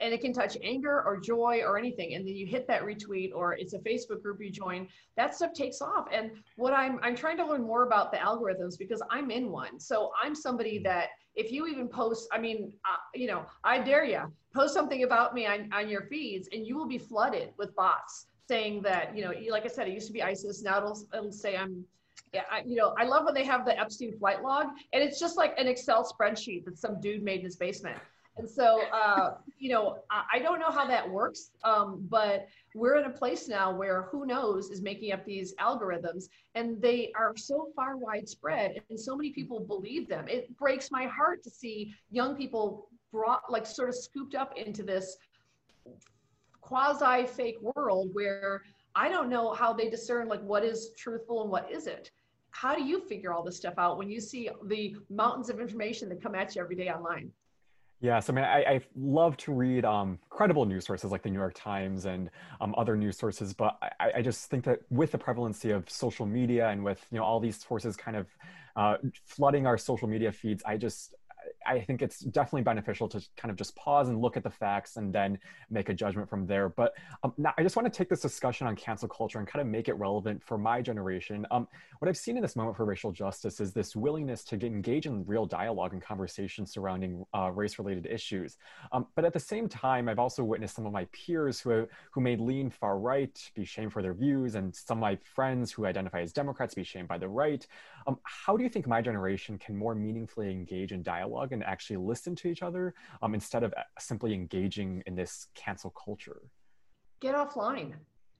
and 0.00 0.14
it 0.14 0.20
can 0.20 0.32
touch 0.32 0.56
anger 0.62 1.02
or 1.04 1.20
joy 1.20 1.60
or 1.64 1.78
anything 1.78 2.14
and 2.14 2.26
then 2.26 2.34
you 2.34 2.46
hit 2.46 2.66
that 2.66 2.82
retweet 2.82 3.32
or 3.34 3.54
it's 3.54 3.74
a 3.74 3.78
facebook 3.80 4.22
group 4.22 4.38
you 4.40 4.50
join 4.50 4.86
that 5.16 5.34
stuff 5.34 5.52
takes 5.52 5.80
off 5.80 6.06
and 6.12 6.30
what 6.56 6.72
i'm 6.72 6.98
i'm 7.02 7.16
trying 7.16 7.36
to 7.36 7.44
learn 7.44 7.62
more 7.62 7.84
about 7.84 8.10
the 8.12 8.18
algorithms 8.18 8.78
because 8.78 9.02
i'm 9.10 9.30
in 9.30 9.50
one 9.50 9.78
so 9.78 10.10
i'm 10.22 10.34
somebody 10.34 10.78
mm. 10.78 10.84
that 10.84 11.08
if 11.34 11.52
you 11.52 11.66
even 11.66 11.88
post 11.88 12.28
i 12.32 12.38
mean 12.38 12.72
uh, 12.84 12.96
you 13.14 13.26
know 13.26 13.44
i 13.64 13.78
dare 13.78 14.04
you 14.04 14.20
post 14.54 14.74
something 14.74 15.04
about 15.04 15.34
me 15.34 15.46
on, 15.46 15.70
on 15.72 15.88
your 15.88 16.02
feeds 16.02 16.48
and 16.52 16.66
you 16.66 16.76
will 16.76 16.88
be 16.88 16.98
flooded 16.98 17.50
with 17.58 17.74
bots 17.76 18.26
saying 18.50 18.82
that 18.82 19.16
you 19.16 19.22
know 19.24 19.32
like 19.56 19.64
i 19.64 19.72
said 19.76 19.86
it 19.88 19.94
used 20.00 20.08
to 20.10 20.16
be 20.18 20.22
isis 20.22 20.62
now 20.62 20.78
it'll, 20.78 21.00
it'll 21.14 21.38
say 21.44 21.56
i'm 21.56 21.84
yeah, 22.32 22.42
I, 22.50 22.62
you 22.64 22.76
know, 22.76 22.94
I 22.96 23.04
love 23.04 23.24
when 23.24 23.34
they 23.34 23.44
have 23.44 23.64
the 23.64 23.78
Epstein 23.78 24.16
flight 24.16 24.42
log, 24.42 24.66
and 24.92 25.02
it's 25.02 25.18
just 25.18 25.36
like 25.36 25.58
an 25.58 25.66
Excel 25.66 26.04
spreadsheet 26.04 26.64
that 26.66 26.78
some 26.78 27.00
dude 27.00 27.22
made 27.22 27.40
in 27.40 27.44
his 27.44 27.56
basement. 27.56 27.98
And 28.36 28.48
so, 28.48 28.80
uh, 28.92 29.34
you 29.58 29.70
know, 29.70 29.98
I, 30.10 30.22
I, 30.34 30.38
don't 30.38 30.60
know 30.60 30.70
how 30.70 30.86
that 30.86 31.08
works, 31.08 31.50
um, 31.64 32.06
but 32.08 32.46
we're 32.74 32.96
in 32.96 33.04
a 33.04 33.10
place 33.10 33.48
now 33.48 33.74
where 33.74 34.02
who 34.10 34.24
knows 34.24 34.70
is 34.70 34.80
making 34.80 35.12
up 35.12 35.24
these 35.26 35.54
algorithms 35.56 36.24
and 36.54 36.80
they 36.80 37.12
are 37.16 37.36
so 37.36 37.68
far 37.74 37.96
widespread 37.96 38.80
and 38.88 38.98
so 38.98 39.16
many 39.16 39.30
people 39.30 39.60
believe 39.60 40.08
them. 40.08 40.26
It 40.28 40.56
breaks 40.56 40.90
my 40.90 41.06
heart 41.06 41.42
to 41.42 41.50
see 41.50 41.92
young 42.10 42.36
people 42.36 42.88
brought, 43.12 43.42
like, 43.50 43.66
sort 43.66 43.88
of 43.88 43.96
scooped 43.96 44.36
up 44.36 44.56
into 44.56 44.84
this 44.84 45.16
quasi 46.70 47.26
fake 47.26 47.58
world 47.60 48.10
where 48.12 48.62
I 48.94 49.08
don't 49.08 49.28
know 49.28 49.52
how 49.52 49.72
they 49.72 49.90
discern, 49.90 50.28
like, 50.28 50.40
what 50.42 50.64
is 50.64 50.92
truthful 50.96 51.42
and 51.42 51.50
what 51.50 51.68
isn't. 51.70 52.12
How 52.52 52.76
do 52.76 52.84
you 52.84 53.00
figure 53.00 53.32
all 53.32 53.42
this 53.42 53.56
stuff 53.56 53.74
out 53.76 53.98
when 53.98 54.08
you 54.08 54.20
see 54.20 54.48
the 54.66 54.94
mountains 55.08 55.50
of 55.50 55.58
information 55.60 56.08
that 56.10 56.22
come 56.22 56.36
at 56.36 56.54
you 56.54 56.62
every 56.62 56.76
day 56.76 56.88
online? 56.88 57.32
Yes, 58.00 58.30
I 58.30 58.32
mean, 58.32 58.44
I, 58.44 58.62
I 58.62 58.80
love 58.96 59.36
to 59.38 59.52
read 59.52 59.84
um, 59.84 60.18
credible 60.30 60.64
news 60.64 60.86
sources 60.86 61.10
like 61.10 61.22
the 61.22 61.28
New 61.28 61.38
York 61.38 61.54
Times 61.54 62.06
and 62.06 62.30
um, 62.60 62.72
other 62.78 62.96
news 62.96 63.18
sources, 63.18 63.52
but 63.52 63.76
I, 64.00 64.12
I, 64.16 64.22
just 64.22 64.48
think 64.48 64.64
that 64.64 64.80
with 64.88 65.12
the 65.12 65.18
prevalency 65.18 65.70
of 65.70 65.90
social 65.90 66.24
media 66.24 66.68
and 66.70 66.82
with 66.82 67.04
you 67.10 67.18
know 67.18 67.24
all 67.24 67.40
these 67.40 67.62
sources 67.62 67.96
kind 67.96 68.16
of 68.16 68.26
uh, 68.76 68.96
flooding 69.26 69.66
our 69.66 69.76
social 69.76 70.08
media 70.08 70.32
feeds, 70.32 70.62
I 70.64 70.78
just 70.78 71.14
I 71.66 71.80
think 71.80 72.02
it's 72.02 72.20
definitely 72.20 72.62
beneficial 72.62 73.08
to 73.08 73.20
kind 73.36 73.50
of 73.50 73.56
just 73.56 73.76
pause 73.76 74.08
and 74.08 74.20
look 74.20 74.36
at 74.36 74.42
the 74.42 74.50
facts 74.50 74.96
and 74.96 75.12
then 75.12 75.38
make 75.70 75.88
a 75.88 75.94
judgment 75.94 76.28
from 76.28 76.46
there. 76.46 76.68
But 76.68 76.94
um, 77.22 77.32
now 77.36 77.52
I 77.58 77.62
just 77.62 77.76
want 77.76 77.92
to 77.92 77.96
take 77.96 78.08
this 78.08 78.20
discussion 78.20 78.66
on 78.66 78.76
cancel 78.76 79.08
culture 79.08 79.38
and 79.38 79.46
kind 79.46 79.60
of 79.60 79.66
make 79.66 79.88
it 79.88 79.94
relevant 79.94 80.42
for 80.42 80.58
my 80.58 80.80
generation. 80.82 81.46
Um, 81.50 81.68
what 81.98 82.08
I've 82.08 82.16
seen 82.16 82.36
in 82.36 82.42
this 82.42 82.56
moment 82.56 82.76
for 82.76 82.84
racial 82.84 83.12
justice 83.12 83.60
is 83.60 83.72
this 83.72 83.94
willingness 83.94 84.44
to 84.44 84.66
engage 84.66 85.06
in 85.06 85.24
real 85.26 85.46
dialogue 85.46 85.92
and 85.92 86.02
conversation 86.02 86.66
surrounding 86.66 87.24
uh, 87.34 87.50
race-related 87.52 88.06
issues. 88.06 88.56
Um, 88.92 89.06
but 89.14 89.24
at 89.24 89.32
the 89.32 89.40
same 89.40 89.68
time, 89.68 90.08
I've 90.08 90.18
also 90.18 90.42
witnessed 90.42 90.76
some 90.76 90.86
of 90.86 90.92
my 90.92 91.06
peers 91.12 91.60
who, 91.60 91.86
who 92.12 92.20
may 92.20 92.36
lean 92.36 92.70
far 92.70 92.98
right 92.98 93.38
be 93.54 93.64
shamed 93.64 93.92
for 93.92 94.02
their 94.02 94.14
views, 94.14 94.54
and 94.54 94.74
some 94.74 94.98
of 94.98 95.02
my 95.02 95.18
friends 95.34 95.72
who 95.72 95.84
identify 95.86 96.20
as 96.20 96.32
Democrats 96.32 96.74
be 96.74 96.84
shamed 96.84 97.08
by 97.08 97.18
the 97.18 97.28
right. 97.28 97.66
Um, 98.06 98.18
how 98.24 98.56
do 98.56 98.62
you 98.62 98.70
think 98.70 98.86
my 98.86 99.02
generation 99.02 99.58
can 99.58 99.76
more 99.76 99.94
meaningfully 99.94 100.50
engage 100.50 100.92
in 100.92 101.02
dialogue 101.02 101.49
and 101.52 101.64
actually 101.64 101.96
listen 101.96 102.34
to 102.36 102.48
each 102.48 102.62
other 102.62 102.94
um, 103.22 103.34
instead 103.34 103.62
of 103.62 103.72
uh, 103.76 103.82
simply 103.98 104.34
engaging 104.34 105.02
in 105.06 105.14
this 105.14 105.48
cancel 105.54 105.90
culture? 105.90 106.42
Get 107.20 107.34
offline. 107.34 107.94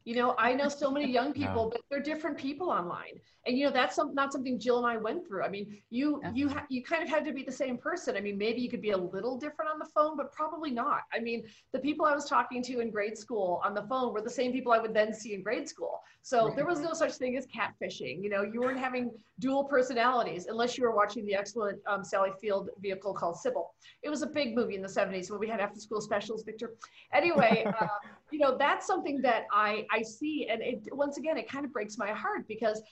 You 0.04 0.16
know, 0.16 0.34
I 0.38 0.54
know 0.54 0.68
so 0.68 0.90
many 0.90 1.10
young 1.10 1.32
people, 1.32 1.68
but 1.70 1.82
they're 1.90 2.00
different 2.00 2.38
people 2.38 2.70
online. 2.70 3.20
And 3.46 3.56
you 3.56 3.64
know, 3.64 3.70
that's 3.70 3.96
some, 3.96 4.14
not 4.14 4.32
something 4.32 4.58
Jill 4.58 4.78
and 4.78 4.86
I 4.86 4.96
went 4.98 5.26
through. 5.26 5.42
I 5.42 5.48
mean, 5.48 5.78
you 5.88 6.20
you 6.34 6.48
ha- 6.48 6.66
you 6.68 6.82
kind 6.82 7.02
of 7.02 7.08
had 7.08 7.24
to 7.24 7.32
be 7.32 7.42
the 7.42 7.52
same 7.52 7.78
person. 7.78 8.16
I 8.16 8.20
mean, 8.20 8.36
maybe 8.36 8.60
you 8.60 8.68
could 8.68 8.82
be 8.82 8.90
a 8.90 8.96
little 8.96 9.38
different 9.38 9.70
on 9.70 9.78
the 9.78 9.86
phone, 9.86 10.16
but 10.16 10.30
probably 10.32 10.70
not. 10.70 11.02
I 11.12 11.20
mean, 11.20 11.44
the 11.72 11.78
people 11.78 12.04
I 12.04 12.14
was 12.14 12.26
talking 12.26 12.62
to 12.64 12.80
in 12.80 12.90
grade 12.90 13.16
school 13.16 13.62
on 13.64 13.74
the 13.74 13.82
phone 13.82 14.12
were 14.12 14.20
the 14.20 14.30
same 14.30 14.52
people 14.52 14.72
I 14.72 14.78
would 14.78 14.92
then 14.92 15.14
see 15.14 15.32
in 15.32 15.42
grade 15.42 15.68
school. 15.68 16.02
So 16.22 16.46
right. 16.46 16.56
there 16.56 16.66
was 16.66 16.80
no 16.80 16.92
such 16.92 17.14
thing 17.14 17.36
as 17.36 17.46
catfishing. 17.46 18.22
You 18.22 18.28
know, 18.28 18.42
you 18.42 18.60
weren't 18.60 18.78
having 18.78 19.10
dual 19.38 19.64
personalities 19.64 20.46
unless 20.46 20.76
you 20.76 20.84
were 20.84 20.94
watching 20.94 21.24
the 21.24 21.34
excellent 21.34 21.80
um, 21.86 22.04
Sally 22.04 22.30
Field 22.40 22.68
vehicle 22.80 23.14
called 23.14 23.38
Sybil. 23.38 23.72
It 24.02 24.10
was 24.10 24.20
a 24.20 24.26
big 24.26 24.54
movie 24.54 24.74
in 24.74 24.82
the 24.82 24.88
70s 24.88 25.30
when 25.30 25.40
we 25.40 25.48
had 25.48 25.60
after 25.60 25.80
school 25.80 26.02
specials, 26.02 26.42
Victor. 26.42 26.74
Anyway, 27.14 27.64
uh, 27.80 27.86
you 28.30 28.38
know, 28.38 28.56
that's 28.56 28.86
something 28.86 29.20
that 29.22 29.44
I 29.52 29.86
I 29.90 30.02
see, 30.02 30.48
and 30.50 30.62
it 30.62 30.80
once 30.92 31.18
again 31.18 31.36
it 31.36 31.48
kind 31.48 31.64
of 31.64 31.72
breaks 31.72 31.98
my 31.98 32.10
heart 32.10 32.46
because 32.48 32.82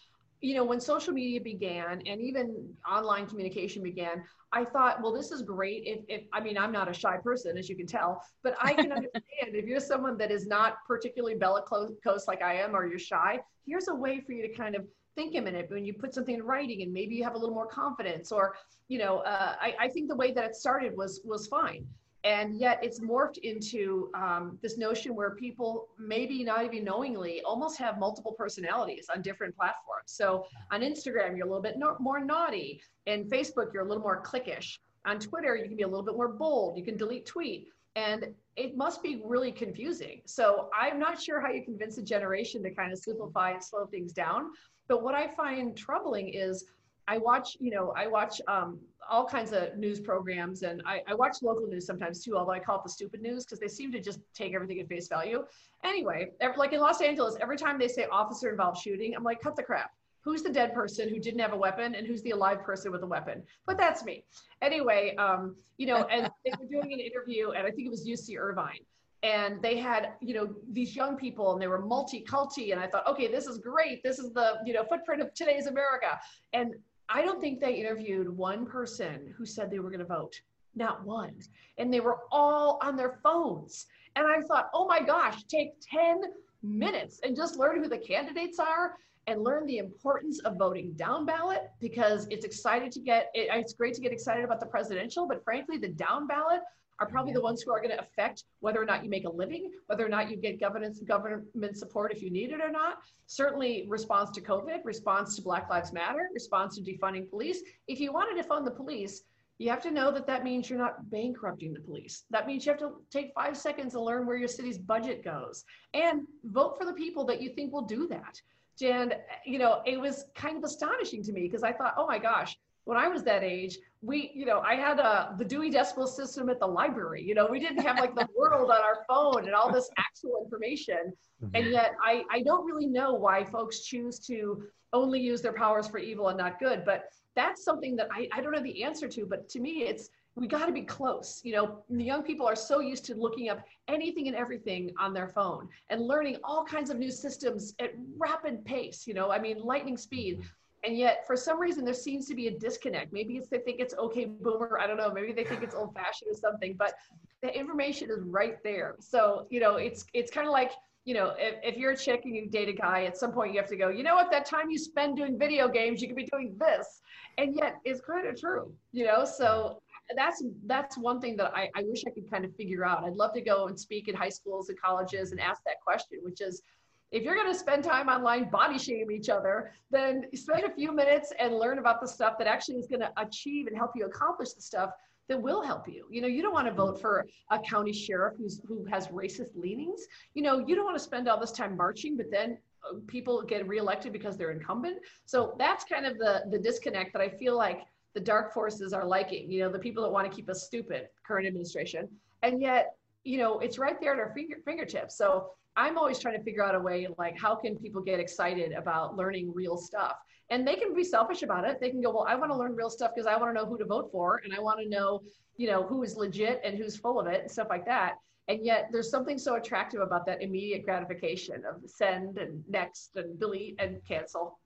you 0.40 0.54
know, 0.54 0.64
when 0.64 0.80
social 0.80 1.12
media 1.12 1.40
began 1.40 2.00
and 2.06 2.20
even 2.20 2.72
online 2.88 3.26
communication 3.26 3.82
began, 3.82 4.22
I 4.52 4.64
thought, 4.64 5.02
well, 5.02 5.12
this 5.12 5.32
is 5.32 5.42
great. 5.42 5.82
If, 5.84 6.00
if 6.08 6.26
I 6.32 6.40
mean, 6.40 6.56
I'm 6.56 6.70
not 6.70 6.88
a 6.88 6.92
shy 6.92 7.16
person, 7.16 7.58
as 7.58 7.68
you 7.68 7.76
can 7.76 7.86
tell, 7.86 8.22
but 8.42 8.56
I 8.60 8.74
can 8.74 8.92
understand 8.96 9.22
if 9.54 9.66
you're 9.66 9.80
someone 9.80 10.16
that 10.18 10.30
is 10.30 10.46
not 10.46 10.76
particularly 10.86 11.34
bellicose 11.34 12.28
like 12.28 12.42
I 12.42 12.54
am, 12.54 12.76
or 12.76 12.86
you're 12.86 12.98
shy, 12.98 13.40
here's 13.66 13.88
a 13.88 13.94
way 13.94 14.20
for 14.20 14.32
you 14.32 14.46
to 14.46 14.54
kind 14.54 14.76
of 14.76 14.86
think 15.16 15.34
a 15.34 15.40
minute 15.40 15.66
when 15.70 15.84
you 15.84 15.92
put 15.92 16.14
something 16.14 16.36
in 16.36 16.42
writing 16.44 16.82
and 16.82 16.92
maybe 16.92 17.16
you 17.16 17.24
have 17.24 17.34
a 17.34 17.38
little 17.38 17.54
more 17.54 17.66
confidence 17.66 18.30
or, 18.30 18.54
you 18.86 18.98
know, 18.98 19.18
uh, 19.18 19.56
I, 19.60 19.74
I 19.80 19.88
think 19.88 20.08
the 20.08 20.14
way 20.14 20.30
that 20.32 20.44
it 20.44 20.54
started 20.54 20.96
was, 20.96 21.20
was 21.24 21.48
fine 21.48 21.84
and 22.28 22.60
yet 22.60 22.78
it's 22.82 23.00
morphed 23.00 23.38
into 23.38 24.10
um, 24.14 24.58
this 24.60 24.76
notion 24.76 25.14
where 25.14 25.30
people 25.30 25.88
maybe 25.98 26.44
not 26.44 26.62
even 26.62 26.84
knowingly 26.84 27.40
almost 27.40 27.78
have 27.78 27.98
multiple 27.98 28.32
personalities 28.32 29.06
on 29.12 29.22
different 29.22 29.56
platforms. 29.56 30.04
So 30.06 30.44
on 30.70 30.82
instagram 30.82 31.38
you're 31.38 31.46
a 31.46 31.50
little 31.50 31.62
bit 31.62 31.78
no- 31.78 31.96
more 31.98 32.22
naughty. 32.22 32.82
And 33.06 33.24
facebook 33.30 33.72
you're 33.72 33.82
a 33.82 33.88
little 33.88 34.02
more 34.02 34.22
cliquish. 34.22 34.78
On 35.06 35.18
twitter 35.18 35.56
you 35.56 35.64
can 35.68 35.76
be 35.76 35.84
a 35.84 35.88
little 35.88 36.04
bit 36.04 36.16
more 36.16 36.28
bold. 36.28 36.76
You 36.76 36.84
can 36.84 36.98
delete 36.98 37.24
tweet. 37.24 37.68
And 37.96 38.26
it 38.56 38.76
must 38.76 39.02
be 39.02 39.22
really 39.24 39.50
confusing. 39.50 40.20
So 40.26 40.68
i'm 40.78 40.98
not 40.98 41.20
sure 41.20 41.40
how 41.40 41.50
you 41.50 41.64
convince 41.64 41.96
a 41.96 42.02
generation 42.02 42.62
to 42.64 42.70
kind 42.70 42.92
of 42.92 42.98
simplify 42.98 43.52
and 43.52 43.64
slow 43.64 43.86
things 43.86 44.12
down. 44.12 44.50
But 44.86 45.02
what 45.02 45.14
i 45.14 45.28
find 45.34 45.74
troubling 45.74 46.28
is 46.28 46.66
I 47.08 47.16
watch, 47.16 47.56
you 47.58 47.70
know, 47.70 47.92
I 47.96 48.06
watch 48.06 48.40
um, 48.46 48.78
all 49.10 49.26
kinds 49.26 49.52
of 49.52 49.76
news 49.78 49.98
programs 49.98 50.62
and 50.62 50.82
I, 50.84 51.00
I, 51.08 51.14
watch 51.14 51.38
local 51.40 51.66
news 51.66 51.86
sometimes 51.86 52.22
too, 52.22 52.36
although 52.36 52.52
I 52.52 52.58
call 52.58 52.76
it 52.76 52.82
the 52.84 52.90
stupid 52.90 53.22
news 53.22 53.44
because 53.44 53.58
they 53.58 53.68
seem 53.68 53.90
to 53.92 54.00
just 54.00 54.20
take 54.34 54.54
everything 54.54 54.78
at 54.80 54.88
face 54.88 55.08
value. 55.08 55.44
Anyway, 55.84 56.32
like 56.58 56.74
in 56.74 56.80
Los 56.80 57.00
Angeles, 57.00 57.36
every 57.40 57.56
time 57.56 57.78
they 57.78 57.88
say 57.88 58.06
officer 58.12 58.50
involved 58.50 58.78
shooting, 58.78 59.16
I'm 59.16 59.24
like, 59.24 59.40
cut 59.40 59.56
the 59.56 59.62
crap. 59.62 59.90
Who's 60.20 60.42
the 60.42 60.52
dead 60.52 60.74
person 60.74 61.08
who 61.08 61.18
didn't 61.18 61.40
have 61.40 61.54
a 61.54 61.56
weapon 61.56 61.94
and 61.94 62.06
who's 62.06 62.22
the 62.22 62.32
alive 62.32 62.62
person 62.62 62.92
with 62.92 63.02
a 63.02 63.06
weapon? 63.06 63.42
But 63.66 63.78
that's 63.78 64.04
me. 64.04 64.24
Anyway, 64.60 65.16
um, 65.16 65.56
you 65.78 65.86
know, 65.86 66.04
and 66.04 66.30
they 66.44 66.52
were 66.60 66.66
doing 66.70 66.92
an 66.92 67.00
interview 67.00 67.52
and 67.52 67.66
I 67.66 67.70
think 67.70 67.86
it 67.86 67.90
was 67.90 68.06
UC 68.06 68.38
Irvine 68.38 68.84
and 69.22 69.60
they 69.62 69.76
had 69.76 70.12
you 70.20 70.32
know 70.32 70.54
these 70.70 70.94
young 70.94 71.16
people 71.16 71.52
and 71.52 71.60
they 71.60 71.66
were 71.66 71.84
multi-culti 71.84 72.70
and 72.70 72.80
i 72.80 72.86
thought 72.86 73.06
okay 73.06 73.26
this 73.26 73.46
is 73.46 73.58
great 73.58 74.00
this 74.04 74.18
is 74.18 74.32
the 74.32 74.58
you 74.64 74.72
know 74.72 74.84
footprint 74.84 75.20
of 75.20 75.32
today's 75.34 75.66
america 75.66 76.18
and 76.52 76.74
I 77.08 77.22
don't 77.22 77.40
think 77.40 77.60
they 77.60 77.74
interviewed 77.74 78.28
one 78.28 78.66
person 78.66 79.34
who 79.36 79.46
said 79.46 79.70
they 79.70 79.78
were 79.78 79.90
going 79.90 80.00
to 80.00 80.06
vote, 80.06 80.40
not 80.74 81.04
one. 81.04 81.34
And 81.78 81.92
they 81.92 82.00
were 82.00 82.18
all 82.30 82.78
on 82.82 82.96
their 82.96 83.18
phones. 83.22 83.86
And 84.16 84.26
I 84.26 84.40
thought, 84.42 84.70
oh 84.74 84.86
my 84.86 85.00
gosh, 85.00 85.44
take 85.44 85.72
10 85.90 86.20
minutes 86.62 87.20
and 87.22 87.36
just 87.36 87.56
learn 87.56 87.82
who 87.82 87.88
the 87.88 87.98
candidates 87.98 88.58
are 88.58 88.96
and 89.26 89.42
learn 89.42 89.66
the 89.66 89.78
importance 89.78 90.40
of 90.40 90.56
voting 90.56 90.92
down 90.94 91.24
ballot 91.26 91.70
because 91.80 92.26
it's 92.30 92.44
excited 92.44 92.90
to 92.90 93.00
get 93.00 93.30
it, 93.34 93.48
it's 93.52 93.74
great 93.74 93.94
to 93.94 94.00
get 94.00 94.10
excited 94.10 94.44
about 94.44 94.58
the 94.58 94.66
presidential 94.66 95.28
but 95.28 95.44
frankly 95.44 95.76
the 95.76 95.88
down 95.88 96.26
ballot 96.26 96.60
are 97.00 97.06
probably 97.06 97.32
the 97.32 97.40
ones 97.40 97.62
who 97.62 97.72
are 97.72 97.80
going 97.80 97.96
to 97.96 98.00
affect 98.00 98.44
whether 98.60 98.80
or 98.80 98.84
not 98.84 99.04
you 99.04 99.10
make 99.10 99.24
a 99.24 99.30
living, 99.30 99.70
whether 99.86 100.04
or 100.04 100.08
not 100.08 100.30
you 100.30 100.36
get 100.36 100.60
governance, 100.60 101.00
government 101.00 101.76
support 101.76 102.12
if 102.12 102.22
you 102.22 102.30
need 102.30 102.50
it 102.50 102.60
or 102.60 102.70
not. 102.70 102.98
Certainly, 103.26 103.86
response 103.88 104.30
to 104.32 104.40
COVID, 104.40 104.84
response 104.84 105.36
to 105.36 105.42
Black 105.42 105.68
Lives 105.70 105.92
Matter, 105.92 106.28
response 106.34 106.76
to 106.76 106.82
defunding 106.82 107.28
police. 107.28 107.60
If 107.86 108.00
you 108.00 108.12
want 108.12 108.36
to 108.36 108.42
defund 108.42 108.64
the 108.64 108.70
police, 108.70 109.22
you 109.58 109.70
have 109.70 109.82
to 109.82 109.90
know 109.90 110.12
that 110.12 110.26
that 110.26 110.44
means 110.44 110.70
you're 110.70 110.78
not 110.78 111.10
bankrupting 111.10 111.72
the 111.72 111.80
police. 111.80 112.24
That 112.30 112.46
means 112.46 112.64
you 112.64 112.72
have 112.72 112.80
to 112.80 113.02
take 113.10 113.32
five 113.34 113.56
seconds 113.56 113.92
to 113.94 114.00
learn 114.00 114.24
where 114.24 114.36
your 114.36 114.48
city's 114.48 114.78
budget 114.78 115.24
goes 115.24 115.64
and 115.94 116.22
vote 116.44 116.78
for 116.78 116.84
the 116.84 116.92
people 116.92 117.24
that 117.26 117.42
you 117.42 117.50
think 117.50 117.72
will 117.72 117.82
do 117.82 118.06
that. 118.08 118.40
And, 118.80 119.16
you 119.44 119.58
know, 119.58 119.82
it 119.84 120.00
was 120.00 120.26
kind 120.36 120.56
of 120.56 120.62
astonishing 120.62 121.24
to 121.24 121.32
me 121.32 121.42
because 121.42 121.64
I 121.64 121.72
thought, 121.72 121.94
oh 121.96 122.06
my 122.06 122.18
gosh, 122.18 122.56
when 122.88 122.96
I 122.96 123.06
was 123.06 123.22
that 123.24 123.44
age, 123.44 123.76
we, 124.00 124.32
you 124.34 124.46
know, 124.46 124.60
I 124.60 124.74
had 124.74 124.98
a, 124.98 125.04
uh, 125.04 125.36
the 125.36 125.44
Dewey 125.44 125.68
Decimal 125.68 126.06
System 126.06 126.48
at 126.48 126.58
the 126.58 126.66
library. 126.66 127.22
You 127.22 127.34
know, 127.34 127.46
we 127.46 127.60
didn't 127.60 127.82
have 127.82 127.98
like 127.98 128.14
the 128.14 128.26
world 128.36 128.70
on 128.70 128.80
our 128.80 129.04
phone 129.06 129.44
and 129.44 129.54
all 129.54 129.70
this 129.70 129.90
actual 129.98 130.40
information. 130.42 131.12
Mm-hmm. 131.44 131.54
And 131.54 131.66
yet 131.66 131.96
I, 132.02 132.22
I 132.30 132.40
don't 132.40 132.64
really 132.64 132.86
know 132.86 133.12
why 133.12 133.44
folks 133.44 133.80
choose 133.80 134.18
to 134.20 134.64
only 134.94 135.20
use 135.20 135.42
their 135.42 135.52
powers 135.52 135.86
for 135.86 135.98
evil 135.98 136.28
and 136.28 136.38
not 136.38 136.58
good. 136.58 136.82
But 136.86 137.10
that's 137.36 137.62
something 137.62 137.94
that 137.96 138.08
I, 138.10 138.26
I 138.32 138.40
don't 138.40 138.52
know 138.52 138.62
the 138.62 138.82
answer 138.82 139.06
to. 139.06 139.26
But 139.26 139.50
to 139.50 139.60
me, 139.60 139.82
it's 139.82 140.08
we 140.34 140.46
got 140.46 140.64
to 140.64 140.72
be 140.72 140.82
close. 140.82 141.42
You 141.44 141.52
know, 141.56 141.84
the 141.90 142.04
young 142.04 142.22
people 142.22 142.46
are 142.46 142.56
so 142.56 142.80
used 142.80 143.04
to 143.06 143.14
looking 143.14 143.50
up 143.50 143.60
anything 143.88 144.28
and 144.28 144.36
everything 144.36 144.94
on 144.98 145.12
their 145.12 145.28
phone 145.28 145.68
and 145.90 146.00
learning 146.00 146.38
all 146.42 146.64
kinds 146.64 146.88
of 146.88 146.98
new 146.98 147.10
systems 147.10 147.74
at 147.80 147.92
rapid 148.16 148.64
pace. 148.64 149.06
You 149.06 149.12
know, 149.12 149.30
I 149.30 149.38
mean, 149.38 149.58
lightning 149.58 149.98
speed. 149.98 150.40
And 150.84 150.96
yet, 150.96 151.26
for 151.26 151.36
some 151.36 151.60
reason, 151.60 151.84
there 151.84 151.94
seems 151.94 152.26
to 152.28 152.34
be 152.34 152.46
a 152.46 152.58
disconnect. 152.58 153.12
Maybe 153.12 153.36
it's 153.36 153.48
they 153.48 153.58
think 153.58 153.80
it's 153.80 153.94
okay 153.94 154.26
boomer. 154.26 154.78
I 154.80 154.86
don't 154.86 154.96
know. 154.96 155.12
Maybe 155.12 155.32
they 155.32 155.44
think 155.44 155.62
it's 155.62 155.74
old 155.74 155.94
fashioned 155.94 156.30
or 156.30 156.38
something. 156.38 156.74
But 156.78 156.94
the 157.42 157.56
information 157.56 158.10
is 158.10 158.22
right 158.22 158.62
there. 158.62 158.96
So 159.00 159.46
you 159.50 159.60
know, 159.60 159.76
it's 159.76 160.04
it's 160.14 160.30
kind 160.30 160.46
of 160.46 160.52
like 160.52 160.72
you 161.04 161.14
know, 161.14 161.32
if, 161.38 161.54
if 161.62 161.76
you're 161.78 161.92
a 161.92 161.96
chick 161.96 162.22
and 162.26 162.36
you 162.36 162.48
date 162.48 162.68
a 162.68 162.72
guy, 162.72 163.04
at 163.04 163.16
some 163.16 163.32
point 163.32 163.54
you 163.54 163.58
have 163.58 163.68
to 163.70 163.76
go. 163.76 163.88
You 163.88 164.02
know 164.02 164.14
what? 164.14 164.30
That 164.30 164.44
time 164.44 164.70
you 164.70 164.76
spend 164.76 165.16
doing 165.16 165.38
video 165.38 165.66
games, 165.66 166.02
you 166.02 166.06
could 166.06 166.16
be 166.16 166.28
doing 166.30 166.54
this. 166.58 167.00
And 167.38 167.56
yet, 167.56 167.76
it's 167.84 168.00
kind 168.00 168.26
of 168.26 168.38
true. 168.38 168.72
You 168.92 169.06
know, 169.06 169.24
so 169.24 169.80
that's 170.16 170.42
that's 170.66 170.96
one 170.96 171.20
thing 171.20 171.36
that 171.36 171.52
I, 171.54 171.70
I 171.74 171.82
wish 171.84 172.04
I 172.06 172.10
could 172.10 172.30
kind 172.30 172.44
of 172.44 172.54
figure 172.56 172.84
out. 172.84 173.04
I'd 173.04 173.14
love 173.16 173.32
to 173.34 173.40
go 173.40 173.66
and 173.66 173.78
speak 173.78 174.08
at 174.08 174.14
high 174.14 174.28
schools 174.28 174.68
and 174.68 174.80
colleges 174.80 175.32
and 175.32 175.40
ask 175.40 175.62
that 175.64 175.80
question, 175.84 176.18
which 176.22 176.40
is 176.40 176.62
if 177.10 177.22
you're 177.22 177.34
going 177.34 177.50
to 177.50 177.58
spend 177.58 177.84
time 177.84 178.08
online 178.08 178.50
body 178.50 178.78
shame 178.78 179.10
each 179.10 179.28
other, 179.28 179.72
then 179.90 180.24
spend 180.34 180.64
a 180.64 180.74
few 180.74 180.92
minutes 180.92 181.32
and 181.38 181.54
learn 181.54 181.78
about 181.78 182.00
the 182.00 182.08
stuff 182.08 182.36
that 182.38 182.46
actually 182.46 182.76
is 182.76 182.86
going 182.86 183.00
to 183.00 183.12
achieve 183.16 183.66
and 183.66 183.76
help 183.76 183.92
you 183.94 184.04
accomplish 184.04 184.52
the 184.52 184.60
stuff 184.60 184.90
that 185.28 185.40
will 185.40 185.62
help 185.62 185.88
you. 185.88 186.06
You 186.10 186.22
know, 186.22 186.28
you 186.28 186.42
don't 186.42 186.52
want 186.52 186.66
to 186.66 186.74
vote 186.74 187.00
for 187.00 187.26
a 187.50 187.58
county 187.58 187.92
sheriff 187.92 188.34
who's 188.36 188.60
who 188.66 188.84
has 188.86 189.08
racist 189.08 189.56
leanings. 189.56 190.06
You 190.34 190.42
know, 190.42 190.64
you 190.66 190.74
don't 190.74 190.84
want 190.84 190.96
to 190.96 191.02
spend 191.02 191.28
all 191.28 191.38
this 191.38 191.52
time 191.52 191.76
marching, 191.76 192.16
but 192.16 192.30
then 192.30 192.58
uh, 192.84 192.96
people 193.06 193.42
get 193.42 193.66
reelected 193.68 194.12
because 194.12 194.36
they're 194.36 194.50
incumbent. 194.50 194.98
So 195.26 195.54
that's 195.58 195.84
kind 195.84 196.06
of 196.06 196.18
the 196.18 196.44
the 196.50 196.58
disconnect 196.58 197.12
that 197.12 197.22
I 197.22 197.28
feel 197.28 197.56
like 197.56 197.82
the 198.14 198.20
dark 198.20 198.52
forces 198.52 198.92
are 198.92 199.04
liking. 199.06 199.50
You 199.50 199.64
know, 199.64 199.72
the 199.72 199.78
people 199.78 200.02
that 200.02 200.10
want 200.10 200.30
to 200.30 200.34
keep 200.34 200.48
us 200.48 200.64
stupid, 200.64 201.08
current 201.26 201.46
administration, 201.46 202.08
and 202.42 202.60
yet 202.60 202.96
you 203.24 203.38
know 203.38 203.58
it's 203.58 203.78
right 203.78 204.00
there 204.00 204.14
at 204.14 204.18
our 204.18 204.32
finger, 204.34 204.56
fingertips. 204.64 205.16
So 205.16 205.50
I'm 205.78 205.96
always 205.96 206.18
trying 206.18 206.36
to 206.36 206.42
figure 206.42 206.64
out 206.64 206.74
a 206.74 206.80
way 206.80 207.06
like 207.18 207.38
how 207.40 207.54
can 207.54 207.76
people 207.76 208.02
get 208.02 208.18
excited 208.18 208.72
about 208.72 209.16
learning 209.16 209.52
real 209.54 209.76
stuff? 209.76 210.16
And 210.50 210.66
they 210.66 210.74
can 210.74 210.92
be 210.92 211.04
selfish 211.04 211.44
about 211.44 211.68
it. 211.68 211.78
They 211.80 211.90
can 211.90 212.00
go, 212.00 212.10
well, 212.10 212.26
I 212.28 212.34
want 212.34 212.50
to 212.50 212.56
learn 212.56 212.74
real 212.74 212.90
stuff 212.90 213.12
because 213.14 213.28
I 213.28 213.36
want 213.36 213.54
to 213.54 213.62
know 213.62 213.64
who 213.64 213.78
to 213.78 213.84
vote 213.84 214.08
for 214.10 214.40
and 214.42 214.52
I 214.52 214.58
want 214.58 214.80
to 214.80 214.88
know, 214.88 215.20
you 215.56 215.68
know, 215.68 215.84
who 215.84 216.02
is 216.02 216.16
legit 216.16 216.60
and 216.64 216.76
who's 216.76 216.96
full 216.96 217.20
of 217.20 217.28
it 217.28 217.42
and 217.42 217.50
stuff 217.50 217.68
like 217.70 217.86
that. 217.86 218.14
And 218.48 218.64
yet 218.64 218.88
there's 218.90 219.08
something 219.08 219.38
so 219.38 219.54
attractive 219.54 220.00
about 220.00 220.26
that 220.26 220.42
immediate 220.42 220.84
gratification 220.84 221.62
of 221.64 221.88
send 221.88 222.38
and 222.38 222.64
next 222.68 223.10
and 223.14 223.38
delete 223.38 223.76
and 223.78 224.00
cancel. 224.08 224.58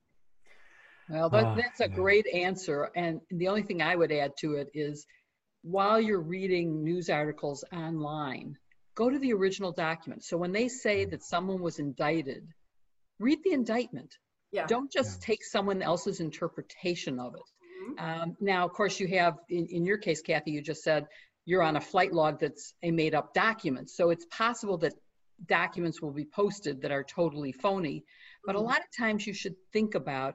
Well, 1.10 1.28
that, 1.28 1.44
ah, 1.44 1.54
that's 1.54 1.80
a 1.80 1.88
great 1.88 2.26
answer. 2.32 2.90
And 2.96 3.20
the 3.30 3.48
only 3.48 3.62
thing 3.62 3.82
I 3.82 3.96
would 3.96 4.12
add 4.12 4.32
to 4.38 4.54
it 4.54 4.68
is 4.72 5.04
while 5.60 6.00
you're 6.00 6.22
reading 6.22 6.82
news 6.82 7.10
articles 7.10 7.64
online, 7.70 8.56
go 8.94 9.10
to 9.10 9.18
the 9.18 9.32
original 9.32 9.72
document. 9.72 10.24
So 10.24 10.36
when 10.36 10.52
they 10.52 10.68
say 10.68 11.04
that 11.06 11.22
someone 11.22 11.60
was 11.60 11.78
indicted, 11.78 12.46
read 13.18 13.38
the 13.44 13.52
indictment. 13.52 14.16
Yeah. 14.50 14.66
Don't 14.66 14.92
just 14.92 15.20
yeah. 15.20 15.26
take 15.26 15.44
someone 15.44 15.82
else's 15.82 16.20
interpretation 16.20 17.18
of 17.18 17.34
it. 17.34 17.40
Mm-hmm. 17.98 18.22
Um, 18.22 18.36
now, 18.40 18.64
of 18.64 18.72
course, 18.72 19.00
you 19.00 19.08
have, 19.08 19.38
in, 19.48 19.66
in 19.66 19.84
your 19.84 19.98
case, 19.98 20.20
Kathy, 20.20 20.50
you 20.50 20.62
just 20.62 20.82
said 20.82 21.06
you're 21.46 21.62
on 21.62 21.76
a 21.76 21.80
flight 21.80 22.12
log 22.12 22.38
that's 22.38 22.74
a 22.82 22.90
made 22.90 23.14
up 23.14 23.32
document. 23.34 23.90
So 23.90 24.10
it's 24.10 24.26
possible 24.26 24.76
that 24.78 24.92
documents 25.46 26.00
will 26.00 26.12
be 26.12 26.26
posted 26.26 26.82
that 26.82 26.92
are 26.92 27.02
totally 27.02 27.52
phony. 27.52 28.04
But 28.44 28.56
mm-hmm. 28.56 28.64
a 28.64 28.68
lot 28.68 28.78
of 28.78 28.96
times 28.96 29.26
you 29.26 29.32
should 29.32 29.56
think 29.72 29.94
about 29.94 30.34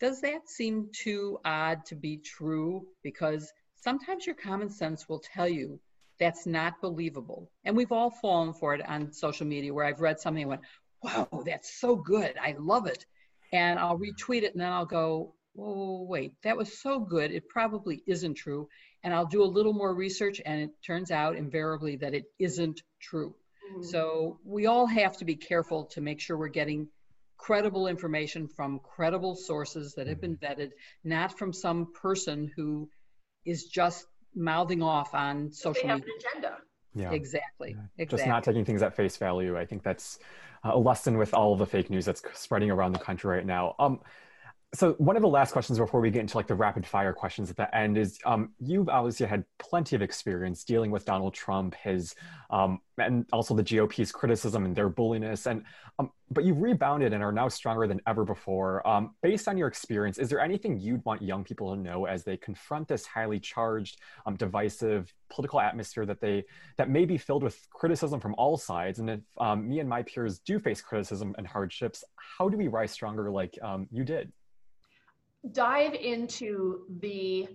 does 0.00 0.20
that 0.20 0.48
seem 0.48 0.88
too 0.92 1.38
odd 1.44 1.84
to 1.86 1.96
be 1.96 2.18
true? 2.18 2.86
Because 3.02 3.52
sometimes 3.74 4.26
your 4.26 4.36
common 4.36 4.70
sense 4.70 5.08
will 5.08 5.18
tell 5.18 5.48
you 5.48 5.80
that's 6.18 6.46
not 6.46 6.80
believable. 6.80 7.50
And 7.64 7.76
we've 7.76 7.92
all 7.92 8.10
fallen 8.10 8.52
for 8.52 8.74
it 8.74 8.86
on 8.86 9.12
social 9.12 9.46
media 9.46 9.72
where 9.72 9.84
I've 9.84 10.00
read 10.00 10.20
something 10.20 10.42
and 10.42 10.50
went, 10.50 10.62
wow, 11.02 11.28
that's 11.44 11.80
so 11.80 11.96
good. 11.96 12.34
I 12.40 12.56
love 12.58 12.86
it. 12.86 13.06
And 13.52 13.78
I'll 13.78 13.98
retweet 13.98 14.42
it 14.42 14.52
and 14.52 14.60
then 14.60 14.72
I'll 14.72 14.86
go, 14.86 15.34
whoa, 15.54 16.06
wait, 16.08 16.34
that 16.42 16.56
was 16.56 16.80
so 16.80 17.00
good. 17.00 17.30
It 17.30 17.48
probably 17.48 18.02
isn't 18.06 18.34
true. 18.34 18.68
And 19.02 19.14
I'll 19.14 19.26
do 19.26 19.42
a 19.42 19.44
little 19.44 19.72
more 19.72 19.94
research 19.94 20.40
and 20.44 20.62
it 20.62 20.70
turns 20.84 21.10
out 21.10 21.36
invariably 21.36 21.96
that 21.96 22.14
it 22.14 22.24
isn't 22.38 22.82
true. 23.00 23.34
Mm-hmm. 23.72 23.82
So 23.84 24.38
we 24.44 24.66
all 24.66 24.86
have 24.86 25.16
to 25.18 25.24
be 25.24 25.36
careful 25.36 25.84
to 25.86 26.00
make 26.00 26.20
sure 26.20 26.36
we're 26.36 26.48
getting 26.48 26.88
credible 27.36 27.86
information 27.86 28.48
from 28.48 28.80
credible 28.80 29.36
sources 29.36 29.94
that 29.94 30.08
have 30.08 30.20
been 30.20 30.36
vetted, 30.36 30.72
not 31.04 31.38
from 31.38 31.52
some 31.52 31.92
person 31.92 32.50
who 32.56 32.90
is 33.46 33.64
just 33.64 34.04
mouthing 34.34 34.82
off 34.82 35.14
on 35.14 35.52
social 35.52 35.82
they 35.82 35.88
have 35.88 36.00
media. 36.00 36.14
An 36.14 36.38
agenda. 36.38 36.58
Yeah. 36.94 37.12
Exactly. 37.12 37.70
Yeah. 37.70 37.82
exactly. 37.96 38.18
Just 38.18 38.28
not 38.28 38.44
taking 38.44 38.64
things 38.64 38.82
at 38.82 38.94
face 38.94 39.16
value. 39.16 39.58
I 39.58 39.64
think 39.64 39.82
that's 39.82 40.18
a 40.64 40.78
lesson 40.78 41.18
with 41.18 41.34
all 41.34 41.52
of 41.52 41.58
the 41.58 41.66
fake 41.66 41.90
news 41.90 42.04
that's 42.04 42.22
spreading 42.34 42.70
around 42.70 42.92
the 42.92 42.98
country 42.98 43.30
right 43.36 43.46
now. 43.46 43.74
Um, 43.78 44.00
so 44.74 44.92
one 44.94 45.16
of 45.16 45.22
the 45.22 45.28
last 45.28 45.52
questions 45.52 45.78
before 45.78 46.00
we 46.00 46.10
get 46.10 46.20
into 46.20 46.36
like 46.36 46.46
the 46.46 46.54
rapid 46.54 46.86
fire 46.86 47.12
questions 47.12 47.50
at 47.50 47.56
the 47.56 47.74
end 47.74 47.96
is 47.96 48.18
um, 48.26 48.50
you've 48.60 48.88
obviously 48.88 49.26
had 49.26 49.44
plenty 49.58 49.96
of 49.96 50.02
experience 50.02 50.62
dealing 50.64 50.90
with 50.90 51.04
donald 51.04 51.34
trump 51.34 51.74
his 51.74 52.14
um, 52.50 52.80
and 52.98 53.26
also 53.32 53.54
the 53.54 53.62
gop's 53.62 54.12
criticism 54.12 54.64
and 54.64 54.74
their 54.74 54.88
bulliness. 54.88 55.46
And 55.46 55.64
um, 55.98 56.10
but 56.30 56.44
you've 56.44 56.60
rebounded 56.60 57.12
and 57.12 57.22
are 57.22 57.32
now 57.32 57.48
stronger 57.48 57.86
than 57.86 58.00
ever 58.06 58.24
before. 58.24 58.86
Um, 58.86 59.14
based 59.22 59.48
on 59.48 59.56
your 59.56 59.68
experience 59.68 60.18
is 60.18 60.28
there 60.28 60.40
anything 60.40 60.78
you'd 60.78 61.04
want 61.04 61.22
young 61.22 61.44
people 61.44 61.74
to 61.74 61.80
know 61.80 62.06
as 62.06 62.24
they 62.24 62.36
confront 62.36 62.88
this 62.88 63.06
highly 63.06 63.40
charged 63.40 64.00
um, 64.26 64.36
divisive 64.36 65.12
political 65.30 65.60
atmosphere 65.60 66.06
that 66.06 66.20
they 66.20 66.44
that 66.76 66.90
may 66.90 67.04
be 67.04 67.18
filled 67.18 67.42
with 67.42 67.66
criticism 67.70 68.20
from 68.20 68.34
all 68.36 68.56
sides? 68.56 68.98
And 68.98 69.10
if 69.10 69.20
um, 69.38 69.68
me 69.68 69.80
and 69.80 69.88
my 69.88 70.02
peers 70.02 70.38
do 70.40 70.58
face 70.58 70.80
criticism 70.80 71.34
and 71.38 71.46
hardships 71.46 72.04
how 72.38 72.48
do 72.48 72.56
we 72.56 72.68
rise 72.68 72.90
stronger 72.90 73.30
like 73.30 73.58
you 73.90 74.04
did 74.04 74.32
dive 75.52 75.94
into 75.94 76.84
the 77.00 77.48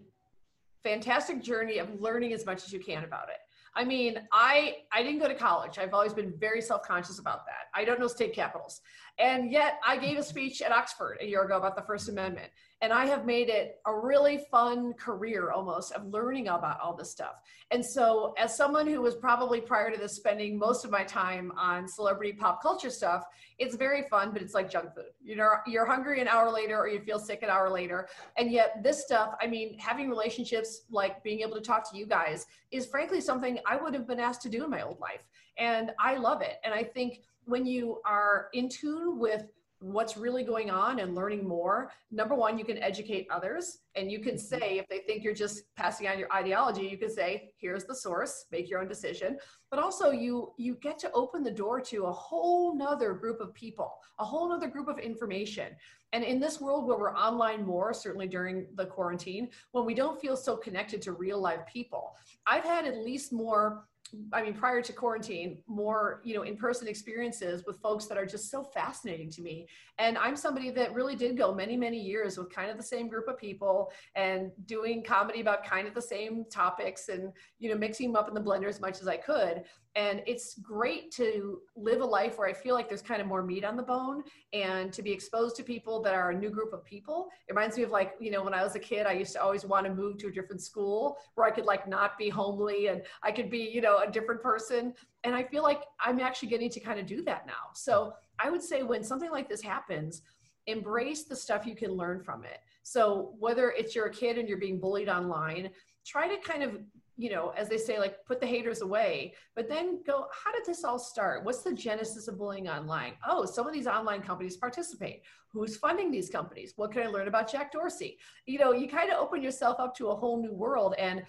fantastic 0.83 1.41
journey 1.41 1.77
of 1.77 2.01
learning 2.01 2.33
as 2.33 2.45
much 2.45 2.63
as 2.65 2.73
you 2.73 2.79
can 2.79 3.03
about 3.03 3.29
it. 3.29 3.37
I 3.75 3.83
mean, 3.83 4.19
I 4.31 4.75
I 4.91 5.01
didn't 5.01 5.19
go 5.19 5.27
to 5.27 5.33
college. 5.33 5.79
I've 5.79 5.93
always 5.93 6.13
been 6.13 6.33
very 6.37 6.61
self-conscious 6.61 7.19
about 7.19 7.45
that. 7.45 7.69
I 7.73 7.83
don't 7.83 7.99
know 7.99 8.07
state 8.07 8.33
capitals. 8.33 8.81
And 9.17 9.51
yet 9.51 9.79
I 9.85 9.97
gave 9.97 10.17
a 10.17 10.23
speech 10.23 10.61
at 10.61 10.71
Oxford 10.71 11.17
a 11.21 11.25
year 11.25 11.43
ago 11.43 11.57
about 11.57 11.75
the 11.75 11.81
First 11.81 12.09
Amendment. 12.09 12.51
And 12.83 12.91
I 12.91 13.05
have 13.05 13.25
made 13.25 13.47
it 13.47 13.79
a 13.85 13.97
really 13.97 14.39
fun 14.51 14.91
career 14.95 15.51
almost 15.51 15.93
of 15.93 16.05
learning 16.07 16.49
about 16.49 16.81
all 16.81 16.93
this 16.93 17.09
stuff. 17.09 17.35
And 17.71 17.83
so, 17.83 18.33
as 18.37 18.57
someone 18.57 18.87
who 18.87 19.01
was 19.01 19.15
probably 19.15 19.61
prior 19.61 19.89
to 19.89 19.97
this 19.97 20.17
spending 20.17 20.59
most 20.59 20.83
of 20.83 20.91
my 20.91 21.05
time 21.05 21.53
on 21.57 21.87
celebrity 21.87 22.33
pop 22.33 22.61
culture 22.61 22.89
stuff, 22.89 23.23
it's 23.57 23.77
very 23.77 24.01
fun, 24.09 24.33
but 24.33 24.41
it's 24.41 24.53
like 24.53 24.69
junk 24.69 24.93
food. 24.93 25.13
You 25.23 25.37
know, 25.37 25.49
you're 25.65 25.85
hungry 25.85 26.19
an 26.19 26.27
hour 26.27 26.51
later 26.51 26.77
or 26.77 26.89
you 26.89 26.99
feel 26.99 27.19
sick 27.19 27.41
an 27.41 27.49
hour 27.49 27.69
later. 27.69 28.09
And 28.35 28.51
yet, 28.51 28.83
this 28.83 29.01
stuff, 29.01 29.33
I 29.39 29.47
mean, 29.47 29.79
having 29.79 30.09
relationships 30.09 30.81
like 30.91 31.23
being 31.23 31.39
able 31.39 31.55
to 31.55 31.61
talk 31.61 31.89
to 31.89 31.97
you 31.97 32.05
guys 32.05 32.47
is 32.71 32.85
frankly 32.85 33.21
something 33.21 33.59
I 33.65 33.77
would 33.77 33.93
have 33.93 34.05
been 34.05 34.19
asked 34.19 34.41
to 34.41 34.49
do 34.49 34.65
in 34.65 34.69
my 34.69 34.81
old 34.81 34.99
life. 34.99 35.23
And 35.57 35.91
I 36.01 36.17
love 36.17 36.41
it. 36.41 36.55
And 36.65 36.73
I 36.73 36.83
think 36.83 37.21
when 37.45 37.65
you 37.65 38.01
are 38.05 38.47
in 38.51 38.67
tune 38.67 39.19
with 39.19 39.45
what's 39.83 40.15
really 40.15 40.43
going 40.43 40.71
on 40.71 40.99
and 40.99 41.13
learning 41.13 41.45
more 41.45 41.91
number 42.09 42.35
one 42.35 42.57
you 42.57 42.63
can 42.63 42.77
educate 42.77 43.27
others 43.29 43.79
and 43.95 44.09
you 44.09 44.19
can 44.19 44.35
mm-hmm. 44.35 44.61
say 44.61 44.77
if 44.77 44.87
they 44.87 44.99
think 44.99 45.25
you're 45.25 45.33
just 45.33 45.63
passing 45.75 46.07
on 46.07 46.17
your 46.17 46.31
ideology 46.31 46.83
you 46.83 46.97
can 46.97 47.09
say 47.09 47.51
here's 47.57 47.83
the 47.83 47.93
source 47.93 48.45
make 48.49 48.69
your 48.69 48.79
own 48.79 48.87
decision 48.87 49.37
but 49.69 49.79
also 49.79 50.09
you 50.09 50.53
you 50.57 50.75
get 50.75 50.97
to 50.97 51.11
open 51.11 51.43
the 51.43 51.51
door 51.51 51.81
to 51.81 52.05
a 52.05 52.11
whole 52.11 52.77
nother 52.77 53.11
group 53.11 53.41
of 53.41 53.53
people 53.53 53.91
a 54.19 54.23
whole 54.23 54.47
nother 54.47 54.69
group 54.69 54.87
of 54.87 54.99
information 54.99 55.75
and 56.13 56.23
in 56.23 56.39
this 56.39 56.61
world 56.61 56.87
where 56.87 56.97
we're 56.97 57.15
online 57.17 57.65
more 57.65 57.93
certainly 57.93 58.27
during 58.27 58.67
the 58.75 58.85
quarantine 58.85 59.49
when 59.73 59.85
we 59.85 59.93
don't 59.93 60.21
feel 60.21 60.37
so 60.37 60.55
connected 60.55 61.01
to 61.01 61.11
real 61.11 61.41
live 61.41 61.67
people 61.67 62.15
i've 62.47 62.63
had 62.63 62.85
at 62.85 62.99
least 62.99 63.33
more 63.33 63.83
I 64.31 64.43
mean, 64.43 64.53
prior 64.53 64.81
to 64.81 64.93
quarantine, 64.93 65.57
more, 65.67 66.21
you 66.23 66.35
know, 66.35 66.43
in-person 66.43 66.87
experiences 66.87 67.63
with 67.65 67.79
folks 67.81 68.05
that 68.05 68.17
are 68.17 68.25
just 68.25 68.51
so 68.51 68.63
fascinating 68.63 69.29
to 69.31 69.41
me. 69.41 69.67
And 69.97 70.17
I'm 70.17 70.35
somebody 70.35 70.69
that 70.71 70.93
really 70.93 71.15
did 71.15 71.37
go 71.37 71.53
many, 71.53 71.75
many 71.75 71.99
years 71.99 72.37
with 72.37 72.53
kind 72.53 72.69
of 72.69 72.77
the 72.77 72.83
same 72.83 73.07
group 73.07 73.27
of 73.27 73.37
people 73.37 73.91
and 74.15 74.51
doing 74.65 75.03
comedy 75.03 75.41
about 75.41 75.65
kind 75.65 75.87
of 75.87 75.95
the 75.95 76.01
same 76.01 76.45
topics 76.51 77.09
and, 77.09 77.31
you 77.59 77.69
know, 77.69 77.75
mixing 77.75 78.09
them 78.09 78.15
up 78.15 78.27
in 78.27 78.33
the 78.33 78.41
blender 78.41 78.67
as 78.67 78.79
much 78.79 79.01
as 79.01 79.07
I 79.07 79.17
could 79.17 79.63
and 79.95 80.23
it's 80.25 80.55
great 80.55 81.11
to 81.11 81.59
live 81.75 82.01
a 82.01 82.05
life 82.05 82.37
where 82.37 82.47
i 82.47 82.53
feel 82.53 82.73
like 82.73 82.87
there's 82.89 83.01
kind 83.01 83.21
of 83.21 83.27
more 83.27 83.43
meat 83.43 83.63
on 83.63 83.75
the 83.75 83.83
bone 83.83 84.23
and 84.51 84.91
to 84.91 85.01
be 85.01 85.11
exposed 85.11 85.55
to 85.55 85.63
people 85.63 86.01
that 86.01 86.13
are 86.13 86.31
a 86.31 86.37
new 86.37 86.49
group 86.49 86.73
of 86.73 86.83
people. 86.85 87.29
It 87.47 87.53
reminds 87.53 87.77
me 87.77 87.83
of 87.83 87.91
like 87.91 88.13
you 88.19 88.31
know 88.31 88.43
when 88.43 88.53
i 88.53 88.63
was 88.63 88.75
a 88.75 88.79
kid 88.79 89.05
i 89.05 89.13
used 89.13 89.33
to 89.33 89.41
always 89.41 89.65
want 89.65 89.85
to 89.85 89.93
move 89.93 90.17
to 90.19 90.27
a 90.27 90.31
different 90.31 90.61
school 90.61 91.17
where 91.35 91.47
i 91.47 91.51
could 91.51 91.65
like 91.65 91.87
not 91.87 92.17
be 92.17 92.29
homely 92.29 92.87
and 92.87 93.03
i 93.21 93.31
could 93.31 93.49
be 93.49 93.59
you 93.59 93.81
know 93.81 93.99
a 93.99 94.09
different 94.09 94.41
person. 94.41 94.93
And 95.25 95.35
i 95.35 95.43
feel 95.43 95.63
like 95.63 95.83
i'm 95.99 96.19
actually 96.19 96.49
getting 96.49 96.69
to 96.69 96.79
kind 96.79 96.99
of 96.99 97.05
do 97.05 97.23
that 97.23 97.45
now. 97.45 97.71
So 97.73 98.13
i 98.39 98.49
would 98.49 98.63
say 98.63 98.83
when 98.83 99.03
something 99.03 99.31
like 99.31 99.49
this 99.49 99.61
happens 99.61 100.21
embrace 100.67 101.23
the 101.25 101.35
stuff 101.35 101.65
you 101.65 101.75
can 101.75 101.91
learn 101.91 102.21
from 102.21 102.45
it. 102.45 102.59
So 102.83 103.33
whether 103.37 103.71
it's 103.71 103.95
you're 103.95 104.05
a 104.05 104.11
kid 104.11 104.37
and 104.37 104.47
you're 104.47 104.57
being 104.57 104.79
bullied 104.79 105.09
online 105.09 105.69
try 106.05 106.27
to 106.27 106.37
kind 106.37 106.63
of 106.63 106.79
you 107.15 107.29
know, 107.29 107.53
as 107.55 107.69
they 107.69 107.77
say, 107.77 107.99
like 107.99 108.25
put 108.25 108.39
the 108.39 108.47
haters 108.47 108.81
away, 108.81 109.33
but 109.55 109.69
then 109.69 110.01
go, 110.05 110.25
how 110.31 110.51
did 110.51 110.65
this 110.65 110.83
all 110.83 110.97
start? 110.97 111.43
What's 111.43 111.61
the 111.61 111.73
genesis 111.73 112.27
of 112.27 112.37
bullying 112.37 112.67
online? 112.67 113.13
Oh, 113.27 113.45
some 113.45 113.67
of 113.67 113.73
these 113.73 113.87
online 113.87 114.21
companies 114.21 114.57
participate. 114.57 115.21
Who's 115.51 115.77
funding 115.77 116.09
these 116.09 116.29
companies? 116.29 116.73
What 116.75 116.91
can 116.91 117.03
I 117.03 117.07
learn 117.07 117.27
about 117.27 117.51
Jack 117.51 117.71
Dorsey? 117.71 118.17
You 118.47 118.57
know, 118.57 118.71
you 118.71 118.87
kind 118.87 119.11
of 119.11 119.19
open 119.19 119.43
yourself 119.43 119.79
up 119.79 119.95
to 119.97 120.07
a 120.07 120.15
whole 120.15 120.41
new 120.41 120.53
world. 120.53 120.95
And 120.97 121.23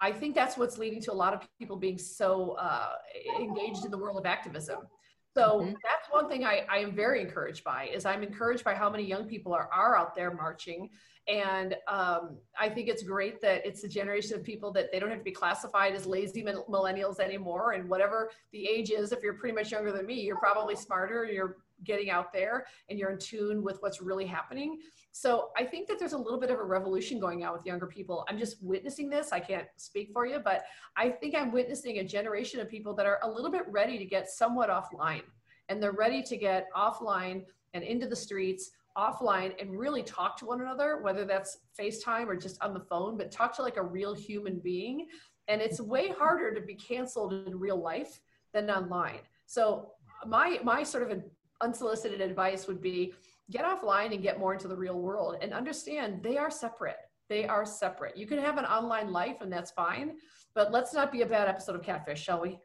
I 0.00 0.12
think 0.12 0.36
that's 0.36 0.56
what's 0.56 0.78
leading 0.78 1.02
to 1.02 1.12
a 1.12 1.14
lot 1.14 1.34
of 1.34 1.40
people 1.58 1.76
being 1.76 1.98
so 1.98 2.52
uh, 2.52 2.90
engaged 3.40 3.84
in 3.84 3.90
the 3.90 3.98
world 3.98 4.18
of 4.18 4.26
activism. 4.26 4.78
So 5.38 5.60
mm-hmm. 5.60 5.74
that's 5.84 6.08
one 6.10 6.28
thing 6.28 6.44
I, 6.44 6.66
I 6.68 6.78
am 6.78 6.92
very 6.92 7.20
encouraged 7.20 7.62
by 7.62 7.88
is 7.94 8.04
I'm 8.04 8.24
encouraged 8.24 8.64
by 8.64 8.74
how 8.74 8.90
many 8.90 9.04
young 9.04 9.26
people 9.26 9.54
are, 9.54 9.68
are 9.72 9.96
out 9.96 10.16
there 10.16 10.34
marching 10.34 10.90
and 11.28 11.76
um, 11.86 12.38
I 12.58 12.70
think 12.70 12.88
it's 12.88 13.02
great 13.02 13.40
that 13.42 13.64
it's 13.66 13.84
a 13.84 13.88
generation 13.88 14.34
of 14.34 14.42
people 14.42 14.72
that 14.72 14.90
they 14.90 14.98
don't 14.98 15.10
have 15.10 15.18
to 15.18 15.24
be 15.24 15.30
classified 15.30 15.94
as 15.94 16.06
lazy 16.06 16.42
millennials 16.42 17.20
anymore. 17.20 17.72
And 17.72 17.86
whatever 17.88 18.30
the 18.50 18.66
age 18.66 18.90
is, 18.90 19.12
if 19.12 19.22
you're 19.22 19.34
pretty 19.34 19.54
much 19.54 19.70
younger 19.70 19.92
than 19.92 20.06
me, 20.06 20.22
you're 20.22 20.38
probably 20.38 20.74
smarter. 20.74 21.26
You're 21.26 21.58
getting 21.84 22.10
out 22.10 22.32
there 22.32 22.66
and 22.88 22.98
you're 22.98 23.10
in 23.10 23.18
tune 23.18 23.62
with 23.62 23.78
what's 23.80 24.00
really 24.00 24.26
happening. 24.26 24.78
So 25.12 25.50
I 25.56 25.64
think 25.64 25.88
that 25.88 25.98
there's 25.98 26.12
a 26.12 26.18
little 26.18 26.38
bit 26.38 26.50
of 26.50 26.58
a 26.58 26.64
revolution 26.64 27.18
going 27.18 27.44
on 27.44 27.52
with 27.52 27.66
younger 27.66 27.86
people. 27.86 28.24
I'm 28.28 28.38
just 28.38 28.62
witnessing 28.62 29.08
this. 29.08 29.32
I 29.32 29.40
can't 29.40 29.66
speak 29.76 30.10
for 30.12 30.26
you, 30.26 30.38
but 30.38 30.64
I 30.96 31.10
think 31.10 31.34
I'm 31.34 31.50
witnessing 31.50 31.98
a 31.98 32.04
generation 32.04 32.60
of 32.60 32.68
people 32.68 32.94
that 32.94 33.06
are 33.06 33.18
a 33.22 33.30
little 33.30 33.50
bit 33.50 33.62
ready 33.68 33.98
to 33.98 34.04
get 34.04 34.28
somewhat 34.28 34.70
offline 34.70 35.22
and 35.68 35.82
they're 35.82 35.92
ready 35.92 36.22
to 36.22 36.36
get 36.36 36.68
offline 36.76 37.44
and 37.74 37.84
into 37.84 38.06
the 38.06 38.16
streets 38.16 38.70
offline 38.96 39.54
and 39.60 39.78
really 39.78 40.02
talk 40.02 40.36
to 40.36 40.46
one 40.46 40.60
another, 40.60 41.00
whether 41.02 41.24
that's 41.24 41.58
FaceTime 41.78 42.26
or 42.26 42.36
just 42.36 42.62
on 42.62 42.74
the 42.74 42.80
phone, 42.80 43.16
but 43.16 43.30
talk 43.30 43.54
to 43.56 43.62
like 43.62 43.76
a 43.76 43.82
real 43.82 44.14
human 44.14 44.58
being. 44.58 45.06
And 45.46 45.62
it's 45.62 45.80
way 45.80 46.08
harder 46.08 46.52
to 46.52 46.60
be 46.60 46.74
canceled 46.74 47.32
in 47.32 47.58
real 47.58 47.80
life 47.80 48.20
than 48.52 48.70
online. 48.70 49.20
So 49.46 49.92
my 50.26 50.58
my 50.62 50.82
sort 50.82 51.10
of 51.10 51.22
unsolicited 51.60 52.20
advice 52.20 52.66
would 52.66 52.80
be 52.80 53.14
get 53.50 53.64
offline 53.64 54.12
and 54.12 54.22
get 54.22 54.38
more 54.38 54.52
into 54.52 54.68
the 54.68 54.76
real 54.76 54.98
world 55.00 55.36
and 55.40 55.52
understand 55.52 56.22
they 56.22 56.36
are 56.36 56.50
separate. 56.50 56.96
They 57.28 57.46
are 57.46 57.64
separate. 57.64 58.16
You 58.16 58.26
can 58.26 58.38
have 58.38 58.58
an 58.58 58.64
online 58.64 59.12
life 59.12 59.36
and 59.40 59.52
that's 59.52 59.70
fine, 59.70 60.16
but 60.54 60.72
let's 60.72 60.94
not 60.94 61.12
be 61.12 61.22
a 61.22 61.26
bad 61.26 61.48
episode 61.48 61.76
of 61.76 61.82
Catfish, 61.82 62.22
shall 62.22 62.40
we? 62.40 62.58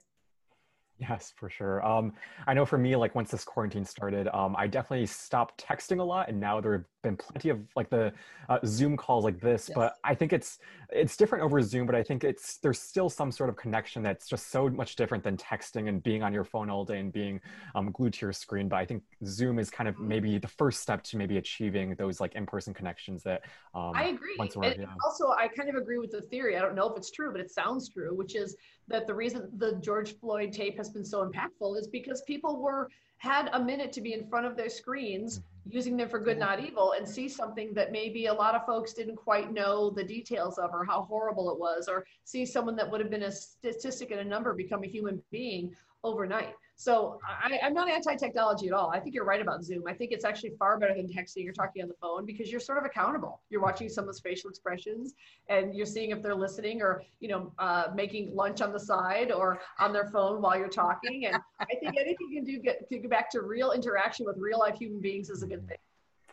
Yes, 1.00 1.34
for 1.36 1.50
sure. 1.50 1.86
Um, 1.86 2.14
I 2.48 2.54
know 2.54 2.66
for 2.66 2.78
me, 2.78 2.96
like 2.96 3.16
once 3.16 3.32
this 3.32 3.44
quarantine 3.44 3.84
started, 3.84 4.28
um, 4.34 4.56
I 4.58 4.68
definitely 4.68 5.06
stopped 5.08 5.64
texting 5.64 6.00
a 6.00 6.04
lot, 6.04 6.30
and 6.30 6.40
now 6.40 6.62
there 6.62 6.74
have 6.74 6.86
been 7.02 7.18
plenty 7.18 7.50
of 7.50 7.60
like 7.76 7.90
the 7.90 8.14
uh, 8.48 8.60
Zoom 8.66 8.96
calls 8.96 9.26
like 9.26 9.40
this. 9.42 9.70
Yes. 9.70 9.76
But 9.76 9.96
I 10.04 10.14
think 10.14 10.34
it's 10.34 10.60
it's 10.92 11.18
different 11.18 11.44
over 11.44 11.62
Zoom, 11.62 11.88
but 11.88 11.96
I 11.96 12.04
think 12.04 12.24
it's 12.24 12.58
there's 12.58 12.80
still 12.80 13.10
some 13.10 13.32
sort 13.32 13.50
of 13.50 13.56
connection 13.56 14.04
that's 14.04 14.28
just 14.30 14.52
so 14.52 14.70
much 14.70 14.96
different 14.96 15.24
than 15.24 15.36
texting 15.36 15.90
and 15.90 16.02
being 16.02 16.24
on 16.24 16.32
your 16.32 16.46
phone 16.46 16.70
all 16.70 16.86
day 16.86 17.00
and 17.00 17.12
being 17.12 17.42
um, 17.76 17.92
glued 17.92 18.14
to 18.14 18.26
your 18.28 18.34
screen. 18.34 18.70
But 18.70 18.78
I 18.78 18.86
think 18.86 19.04
Zoom 19.26 19.60
is 19.60 19.70
kind 19.70 19.90
of 19.90 19.96
mm-hmm. 19.96 20.08
maybe 20.08 20.38
the 20.38 20.48
first 20.48 20.82
step 20.82 21.04
to 21.06 21.18
maybe 21.18 21.38
achieving 21.38 21.96
those 21.96 22.22
like 22.22 22.36
in-person 22.36 22.74
connections 22.74 23.24
that. 23.24 23.42
Um, 23.74 23.94
I 23.96 24.06
agree. 24.06 24.36
Once 24.38 24.56
and 24.56 24.76
yeah. 24.78 24.86
Also, 25.04 25.30
I 25.30 25.48
kind 25.48 25.70
of 25.70 25.76
agree 25.76 25.98
with 25.98 26.12
the 26.12 26.22
theory. 26.22 26.56
I 26.56 26.62
don't 26.62 26.76
know 26.76 26.90
if 26.90 26.96
it's 26.98 27.12
true, 27.12 27.32
but 27.32 27.42
it 27.42 27.52
sounds 27.52 27.90
true, 27.90 28.16
which 28.16 28.36
is 28.36 28.56
that 28.88 29.08
the 29.08 29.14
reason 29.14 29.50
the 29.58 29.76
George 29.82 30.18
Floyd 30.20 30.52
tape 30.52 30.78
has 30.78 30.90
been 30.90 31.06
so 31.06 31.30
impactful 31.30 31.78
is 31.78 31.88
because 31.88 32.22
people 32.24 32.62
were 32.62 32.90
had 33.18 33.50
a 33.54 33.60
minute 33.60 33.94
to 33.94 34.02
be 34.02 34.14
in 34.14 34.28
front 34.28 34.46
of 34.46 34.58
their 34.58 34.70
screens 34.70 35.40
mm-hmm. 35.40 35.76
using 35.76 35.96
them 35.96 36.10
for 36.10 36.20
good 36.20 36.38
not 36.38 36.60
evil 36.60 36.94
and 36.98 37.08
see 37.08 37.30
something 37.30 37.74
that 37.74 37.92
maybe 37.92 38.26
a 38.26 38.34
lot 38.34 38.54
of 38.54 38.66
folks 38.66 38.94
didn't 38.94 39.16
quite 39.16 39.54
know 39.54 39.90
the 39.90 40.04
details 40.04 40.58
of 40.58 40.72
or 40.74 40.84
how 40.84 41.04
horrible 41.04 41.50
it 41.52 41.58
was 41.58 41.88
or 41.88 42.06
see 42.26 42.46
someone 42.46 42.76
that 42.76 42.90
would 42.90 43.00
have 43.00 43.10
been 43.10 43.24
a 43.24 43.32
statistic 43.32 44.12
and 44.12 44.20
a 44.20 44.26
number 44.26 44.54
become 44.54 44.84
a 44.84 44.88
human 44.88 45.22
being 45.32 45.74
overnight 46.04 46.56
so 46.76 47.20
I, 47.26 47.58
am 47.62 47.74
not 47.74 47.90
anti-technology 47.90 48.68
at 48.68 48.74
all. 48.74 48.90
I 48.90 49.00
think 49.00 49.14
you're 49.14 49.26
right 49.26 49.42
about 49.42 49.64
Zoom. 49.64 49.84
I 49.88 49.94
think 49.94 50.12
it's 50.12 50.26
actually 50.26 50.52
far 50.58 50.80
better 50.80 50.96
than 50.96 51.08
texting 51.08 51.48
or 51.48 51.52
talking 51.52 51.84
on 51.84 51.88
the 51.88 51.94
phone 52.02 52.26
because 52.26 52.52
you're 52.52 52.60
sort 52.60 52.80
of 52.80 52.86
accountable. 52.86 53.42
You're 53.50 53.62
watching 53.62 53.90
someone's 53.90 54.20
facial 54.20 54.50
expressions 54.50 55.14
and 55.50 55.76
you're 55.76 55.86
seeing 55.86 56.10
if 56.10 56.22
they're 56.22 56.36
listening 56.36 56.82
or 56.82 57.04
you 57.20 57.30
know 57.30 57.54
uh, 57.60 57.88
making 57.94 58.36
lunch 58.36 58.62
on 58.62 58.74
the 58.74 58.80
side 58.80 59.32
or 59.32 59.62
on 59.80 59.94
their 59.94 60.10
phone 60.10 60.42
while 60.42 60.58
you're 60.58 60.68
talking. 60.68 61.28
And 61.28 61.38
I 61.60 61.66
think 61.80 61.96
anything 61.98 62.28
you 62.30 62.38
can 62.38 62.46
do 62.46 62.60
get 62.60 62.90
to 62.90 62.98
get 62.98 63.10
back 63.10 63.30
to 63.32 63.42
real 63.42 63.72
interaction 63.72 64.26
with 64.26 64.38
real 64.38 64.60
life 64.60 64.78
human 64.78 65.00
beings 65.00 65.30
is 65.30 65.44
a 65.44 65.48
good 65.48 65.68
thing 65.68 65.78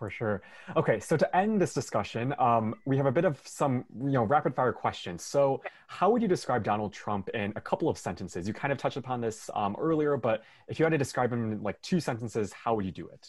for 0.01 0.09
sure. 0.09 0.40
Okay, 0.76 0.98
so 0.98 1.14
to 1.18 1.36
end 1.36 1.61
this 1.61 1.74
discussion, 1.74 2.34
um, 2.38 2.74
we 2.86 2.96
have 2.96 3.05
a 3.05 3.12
bit 3.12 3.26
of 3.26 3.38
some, 3.46 3.84
you 4.03 4.12
know, 4.12 4.24
rapid 4.24 4.55
fire 4.55 4.72
questions. 4.72 5.22
So, 5.22 5.62
how 5.88 6.11
would 6.11 6.22
you 6.22 6.26
describe 6.26 6.64
Donald 6.64 6.94
Trump 6.94 7.28
in 7.34 7.53
a 7.55 7.61
couple 7.61 7.86
of 7.90 7.98
sentences? 7.98 8.48
You 8.48 8.55
kind 8.55 8.72
of 8.72 8.78
touched 8.78 8.96
upon 8.96 9.20
this 9.20 9.51
um, 9.55 9.76
earlier, 9.78 10.16
but 10.16 10.42
if 10.68 10.78
you 10.78 10.86
had 10.86 10.92
to 10.92 10.98
describe 10.98 11.30
him 11.30 11.53
in 11.53 11.62
like 11.62 11.80
two 11.82 12.01
sentences, 12.01 12.51
how 12.51 12.74
would 12.74 12.86
you 12.86 12.90
do 12.90 13.09
it? 13.09 13.28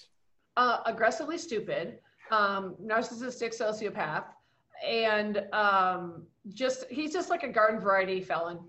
Uh, 0.55 0.77
aggressively 0.85 1.37
stupid, 1.37 1.99
um, 2.31 2.75
narcissistic 2.81 3.53
sociopath, 3.53 4.23
and 4.87 5.43
um, 5.51 6.23
just 6.53 6.85
he's 6.89 7.11
just 7.11 7.29
like 7.29 7.43
a 7.43 7.49
garden 7.49 7.81
variety 7.81 8.21
felon. 8.21 8.59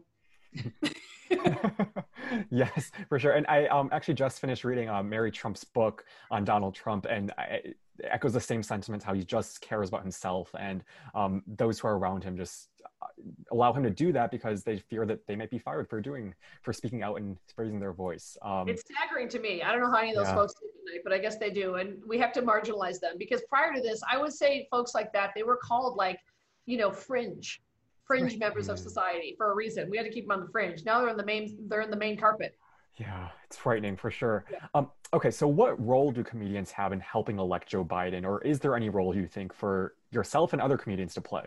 yes, 2.50 2.90
for 3.08 3.18
sure. 3.18 3.32
And 3.32 3.46
I 3.48 3.66
um, 3.66 3.88
actually 3.92 4.14
just 4.14 4.40
finished 4.40 4.64
reading 4.64 4.88
uh, 4.88 5.02
Mary 5.02 5.30
Trump's 5.30 5.64
book 5.64 6.04
on 6.30 6.44
Donald 6.44 6.74
Trump, 6.74 7.06
and 7.08 7.32
I, 7.38 7.74
echoes 8.10 8.32
the 8.32 8.40
same 8.40 8.62
sentiments 8.62 9.04
how 9.04 9.14
he 9.14 9.22
just 9.22 9.60
cares 9.60 9.88
about 9.88 10.02
himself 10.02 10.54
and 10.58 10.84
um, 11.14 11.42
those 11.46 11.78
who 11.78 11.88
are 11.88 11.98
around 11.98 12.24
him 12.24 12.36
just 12.36 12.68
uh, 13.02 13.06
allow 13.50 13.72
him 13.72 13.82
to 13.82 13.90
do 13.90 14.12
that 14.12 14.30
because 14.30 14.62
they 14.62 14.78
fear 14.78 15.06
that 15.06 15.26
they 15.26 15.36
might 15.36 15.50
be 15.50 15.58
fired 15.58 15.88
for 15.88 16.00
doing 16.00 16.34
for 16.62 16.72
speaking 16.72 17.02
out 17.02 17.16
and 17.16 17.36
raising 17.56 17.78
their 17.78 17.92
voice. 17.92 18.36
Um, 18.42 18.68
it's 18.68 18.82
staggering 18.82 19.28
to 19.30 19.38
me. 19.38 19.62
I 19.62 19.72
don't 19.72 19.80
know 19.80 19.90
how 19.90 19.98
any 19.98 20.10
of 20.10 20.16
those 20.16 20.26
yeah. 20.26 20.34
folks 20.34 20.54
do 20.54 20.66
tonight 20.84 21.02
but 21.04 21.12
i 21.12 21.18
guess 21.18 21.36
they 21.36 21.50
do 21.50 21.76
and 21.76 22.02
we 22.06 22.18
have 22.18 22.32
to 22.32 22.42
marginalize 22.42 22.98
them 22.98 23.14
because 23.18 23.40
prior 23.48 23.72
to 23.72 23.80
this 23.80 24.02
i 24.10 24.18
would 24.18 24.32
say 24.32 24.66
folks 24.70 24.94
like 24.94 25.12
that 25.12 25.30
they 25.34 25.44
were 25.44 25.56
called 25.56 25.96
like 25.96 26.18
you 26.66 26.76
know 26.76 26.90
fringe 26.90 27.62
fringe 28.06 28.38
members 28.38 28.68
of 28.68 28.78
society 28.78 29.34
for 29.36 29.52
a 29.52 29.54
reason. 29.54 29.88
We 29.90 29.96
had 29.96 30.04
to 30.04 30.12
keep 30.12 30.26
them 30.26 30.38
on 30.38 30.44
the 30.44 30.50
fringe. 30.50 30.84
Now 30.84 31.00
they're 31.00 31.08
in 31.08 31.16
the 31.16 31.24
main 31.24 31.56
they're 31.68 31.80
in 31.80 31.90
the 31.90 31.96
main 31.96 32.16
carpet 32.16 32.56
yeah, 32.96 33.28
it's 33.44 33.56
frightening 33.56 33.96
for 33.96 34.10
sure. 34.10 34.44
Yeah. 34.50 34.58
Um, 34.74 34.90
okay, 35.14 35.30
so 35.30 35.48
what 35.48 35.84
role 35.84 36.10
do 36.12 36.22
comedians 36.22 36.70
have 36.72 36.92
in 36.92 37.00
helping 37.00 37.38
elect 37.38 37.68
Joe 37.68 37.84
Biden, 37.84 38.24
or 38.24 38.42
is 38.42 38.60
there 38.60 38.76
any 38.76 38.90
role 38.90 39.14
you 39.14 39.26
think 39.26 39.52
for 39.52 39.94
yourself 40.10 40.52
and 40.52 40.60
other 40.60 40.76
comedians 40.76 41.14
to 41.14 41.20
play? 41.20 41.44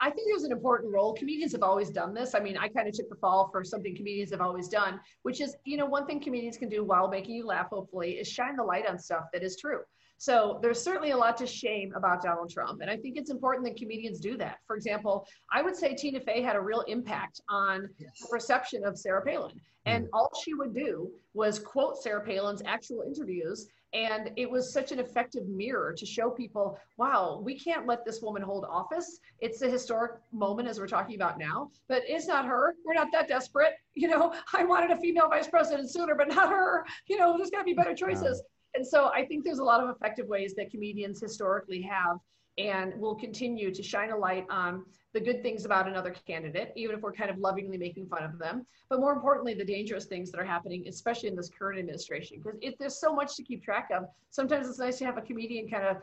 I 0.00 0.10
think 0.10 0.28
there's 0.28 0.42
an 0.42 0.52
important 0.52 0.92
role. 0.92 1.14
Comedians 1.14 1.52
have 1.52 1.62
always 1.62 1.88
done 1.88 2.14
this. 2.14 2.34
I 2.34 2.40
mean, 2.40 2.56
I 2.58 2.68
kind 2.68 2.88
of 2.88 2.94
took 2.94 3.08
the 3.08 3.16
fall 3.16 3.48
for 3.52 3.62
something 3.62 3.96
comedians 3.96 4.32
have 4.32 4.40
always 4.40 4.68
done, 4.68 5.00
which 5.22 5.40
is, 5.40 5.56
you 5.64 5.76
know, 5.76 5.86
one 5.86 6.04
thing 6.06 6.20
comedians 6.20 6.56
can 6.56 6.68
do 6.68 6.82
while 6.84 7.08
making 7.08 7.36
you 7.36 7.46
laugh, 7.46 7.68
hopefully, 7.70 8.12
is 8.12 8.28
shine 8.28 8.56
the 8.56 8.64
light 8.64 8.88
on 8.88 8.98
stuff 8.98 9.24
that 9.32 9.44
is 9.44 9.56
true. 9.56 9.80
So 10.18 10.58
there's 10.62 10.82
certainly 10.82 11.10
a 11.10 11.16
lot 11.16 11.36
to 11.38 11.46
shame 11.46 11.92
about 11.94 12.22
Donald 12.22 12.50
Trump. 12.50 12.80
And 12.80 12.90
I 12.90 12.96
think 12.96 13.16
it's 13.16 13.30
important 13.30 13.66
that 13.66 13.76
comedians 13.76 14.20
do 14.20 14.36
that. 14.38 14.58
For 14.66 14.76
example, 14.76 15.26
I 15.52 15.62
would 15.62 15.76
say 15.76 15.94
Tina 15.94 16.20
Fey 16.20 16.40
had 16.40 16.56
a 16.56 16.60
real 16.60 16.82
impact 16.82 17.40
on 17.48 17.88
yes. 17.98 18.10
the 18.20 18.28
perception 18.28 18.84
of 18.84 18.98
Sarah 18.98 19.22
Palin. 19.22 19.60
And 19.86 20.06
mm. 20.06 20.08
all 20.12 20.30
she 20.42 20.54
would 20.54 20.74
do 20.74 21.10
was 21.34 21.58
quote 21.58 22.02
Sarah 22.02 22.24
Palin's 22.24 22.62
actual 22.64 23.02
interviews. 23.02 23.68
And 23.92 24.32
it 24.36 24.50
was 24.50 24.72
such 24.72 24.90
an 24.90 24.98
effective 24.98 25.46
mirror 25.46 25.94
to 25.96 26.04
show 26.04 26.28
people, 26.28 26.76
wow, 26.96 27.40
we 27.44 27.56
can't 27.56 27.86
let 27.86 28.04
this 28.04 28.20
woman 28.20 28.42
hold 28.42 28.64
office. 28.64 29.20
It's 29.38 29.62
a 29.62 29.70
historic 29.70 30.20
moment 30.32 30.68
as 30.68 30.80
we're 30.80 30.88
talking 30.88 31.14
about 31.14 31.38
now, 31.38 31.70
but 31.88 32.02
it's 32.08 32.26
not 32.26 32.44
her. 32.44 32.74
We're 32.84 32.94
not 32.94 33.12
that 33.12 33.28
desperate. 33.28 33.74
You 33.94 34.08
know, 34.08 34.34
I 34.52 34.64
wanted 34.64 34.90
a 34.90 34.96
female 34.96 35.28
vice 35.28 35.46
president 35.46 35.92
sooner, 35.92 36.16
but 36.16 36.28
not 36.28 36.48
her. 36.48 36.84
You 37.06 37.18
know, 37.18 37.36
there's 37.36 37.50
got 37.50 37.58
to 37.58 37.64
be 37.64 37.74
better 37.74 37.94
choices. 37.94 38.42
And 38.74 38.86
so 38.86 39.10
I 39.14 39.24
think 39.24 39.44
there's 39.44 39.60
a 39.60 39.64
lot 39.64 39.82
of 39.82 39.90
effective 39.90 40.26
ways 40.26 40.54
that 40.56 40.70
comedians 40.70 41.20
historically 41.20 41.82
have 41.82 42.18
and 42.56 42.94
will 43.00 43.14
continue 43.14 43.72
to 43.74 43.82
shine 43.82 44.10
a 44.10 44.16
light 44.16 44.46
on 44.48 44.84
the 45.12 45.20
good 45.20 45.42
things 45.42 45.64
about 45.64 45.88
another 45.88 46.14
candidate, 46.26 46.72
even 46.76 46.96
if 46.96 47.02
we're 47.02 47.12
kind 47.12 47.30
of 47.30 47.38
lovingly 47.38 47.76
making 47.76 48.06
fun 48.06 48.22
of 48.22 48.38
them. 48.38 48.64
But 48.88 49.00
more 49.00 49.12
importantly, 49.12 49.54
the 49.54 49.64
dangerous 49.64 50.06
things 50.06 50.30
that 50.30 50.40
are 50.40 50.44
happening, 50.44 50.84
especially 50.88 51.28
in 51.28 51.36
this 51.36 51.50
current 51.56 51.78
administration, 51.78 52.40
because 52.42 52.74
there's 52.78 53.00
so 53.00 53.14
much 53.14 53.36
to 53.36 53.42
keep 53.42 53.62
track 53.62 53.90
of. 53.92 54.04
Sometimes 54.30 54.68
it's 54.68 54.78
nice 54.78 54.98
to 54.98 55.04
have 55.04 55.18
a 55.18 55.22
comedian 55.22 55.68
kind 55.68 55.84
of 55.84 55.96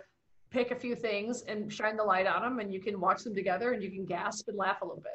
pick 0.50 0.72
a 0.72 0.76
few 0.76 0.96
things 0.96 1.44
and 1.44 1.72
shine 1.72 1.96
the 1.96 2.04
light 2.04 2.28
on 2.28 2.42
them, 2.42 2.60
and 2.60 2.74
you 2.74 2.82
can 2.82 3.00
watch 3.00 3.24
them 3.24 3.34
together 3.34 3.72
and 3.72 3.82
you 3.82 3.90
can 3.90 4.06
gasp 4.06 4.48
and 4.50 4.58
laugh 4.58 4.82
a 4.82 4.86
little 4.86 5.02
bit. 5.02 5.14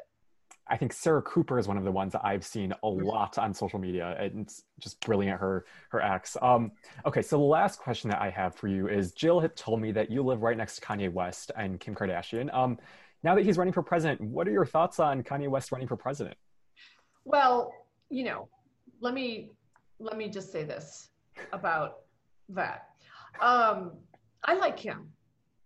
I 0.69 0.77
think 0.77 0.93
Sarah 0.93 1.21
Cooper 1.21 1.57
is 1.59 1.67
one 1.67 1.77
of 1.77 1.83
the 1.83 1.91
ones 1.91 2.13
that 2.13 2.21
I've 2.23 2.45
seen 2.45 2.71
a 2.71 2.75
mm-hmm. 2.75 3.05
lot 3.05 3.37
on 3.37 3.53
social 3.53 3.79
media, 3.79 4.15
and 4.19 4.41
it's 4.41 4.63
just 4.79 4.99
brilliant. 5.01 5.39
Her 5.39 5.65
her 5.89 6.01
acts. 6.01 6.35
Um, 6.41 6.71
okay, 7.05 7.21
so 7.21 7.37
the 7.37 7.43
last 7.43 7.79
question 7.79 8.09
that 8.09 8.21
I 8.21 8.29
have 8.29 8.55
for 8.55 8.67
you 8.67 8.87
is: 8.87 9.11
Jill 9.11 9.39
had 9.39 9.55
told 9.55 9.81
me 9.81 9.91
that 9.93 10.11
you 10.11 10.23
live 10.23 10.41
right 10.41 10.57
next 10.57 10.75
to 10.75 10.81
Kanye 10.81 11.11
West 11.11 11.51
and 11.55 11.79
Kim 11.79 11.95
Kardashian. 11.95 12.53
Um, 12.53 12.77
now 13.23 13.35
that 13.35 13.45
he's 13.45 13.57
running 13.57 13.73
for 13.73 13.83
president, 13.83 14.21
what 14.21 14.47
are 14.47 14.51
your 14.51 14.65
thoughts 14.65 14.99
on 14.99 15.23
Kanye 15.23 15.49
West 15.49 15.71
running 15.71 15.87
for 15.87 15.97
president? 15.97 16.37
Well, 17.25 17.73
you 18.09 18.23
know, 18.23 18.47
let 19.01 19.13
me 19.13 19.51
let 19.99 20.17
me 20.17 20.29
just 20.29 20.51
say 20.51 20.63
this 20.63 21.09
about 21.53 21.99
that. 22.49 22.89
Um, 23.41 23.93
I 24.43 24.53
like 24.53 24.77
Kim. 24.77 25.09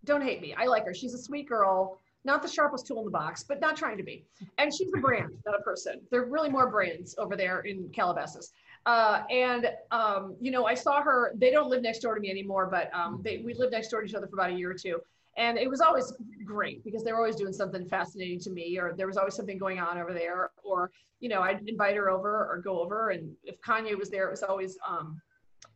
Don't 0.04 0.22
hate 0.22 0.40
me. 0.40 0.54
I 0.54 0.66
like 0.66 0.84
her. 0.84 0.94
She's 0.94 1.14
a 1.14 1.18
sweet 1.18 1.48
girl 1.48 1.98
not 2.24 2.42
the 2.42 2.48
sharpest 2.48 2.86
tool 2.86 3.00
in 3.00 3.04
the 3.04 3.10
box, 3.10 3.44
but 3.44 3.60
not 3.60 3.76
trying 3.76 3.96
to 3.96 4.02
be. 4.02 4.24
And 4.58 4.72
she's 4.72 4.90
a 4.96 5.00
brand, 5.00 5.30
not 5.46 5.58
a 5.58 5.62
person. 5.62 6.00
There 6.10 6.22
are 6.22 6.26
really 6.26 6.48
more 6.48 6.70
brands 6.70 7.14
over 7.18 7.36
there 7.36 7.60
in 7.60 7.88
Calabasas. 7.92 8.52
Uh, 8.86 9.22
and 9.30 9.70
um, 9.90 10.36
you 10.40 10.50
know, 10.50 10.66
I 10.66 10.74
saw 10.74 11.02
her. 11.02 11.32
They 11.36 11.50
don't 11.50 11.70
live 11.70 11.82
next 11.82 12.00
door 12.00 12.14
to 12.14 12.20
me 12.20 12.30
anymore, 12.30 12.66
but 12.66 12.92
um, 12.94 13.20
they, 13.24 13.38
we 13.38 13.54
lived 13.54 13.72
next 13.72 13.88
door 13.88 14.00
to 14.00 14.06
each 14.06 14.14
other 14.14 14.26
for 14.26 14.34
about 14.34 14.50
a 14.50 14.54
year 14.54 14.70
or 14.70 14.74
two. 14.74 15.00
And 15.36 15.56
it 15.56 15.68
was 15.70 15.80
always 15.80 16.12
great 16.44 16.84
because 16.84 17.04
they 17.04 17.12
were 17.12 17.18
always 17.18 17.36
doing 17.36 17.52
something 17.52 17.86
fascinating 17.88 18.38
to 18.40 18.50
me, 18.50 18.78
or 18.78 18.92
there 18.96 19.06
was 19.06 19.16
always 19.16 19.34
something 19.34 19.56
going 19.56 19.78
on 19.78 19.98
over 19.98 20.12
there, 20.12 20.50
or 20.62 20.90
you 21.20 21.28
know, 21.28 21.40
I'd 21.40 21.66
invite 21.68 21.96
her 21.96 22.10
over 22.10 22.46
or 22.50 22.60
go 22.62 22.80
over. 22.80 23.10
And 23.10 23.34
if 23.44 23.60
Kanye 23.60 23.96
was 23.96 24.10
there, 24.10 24.26
it 24.26 24.30
was 24.30 24.42
always 24.42 24.76
um, 24.86 25.20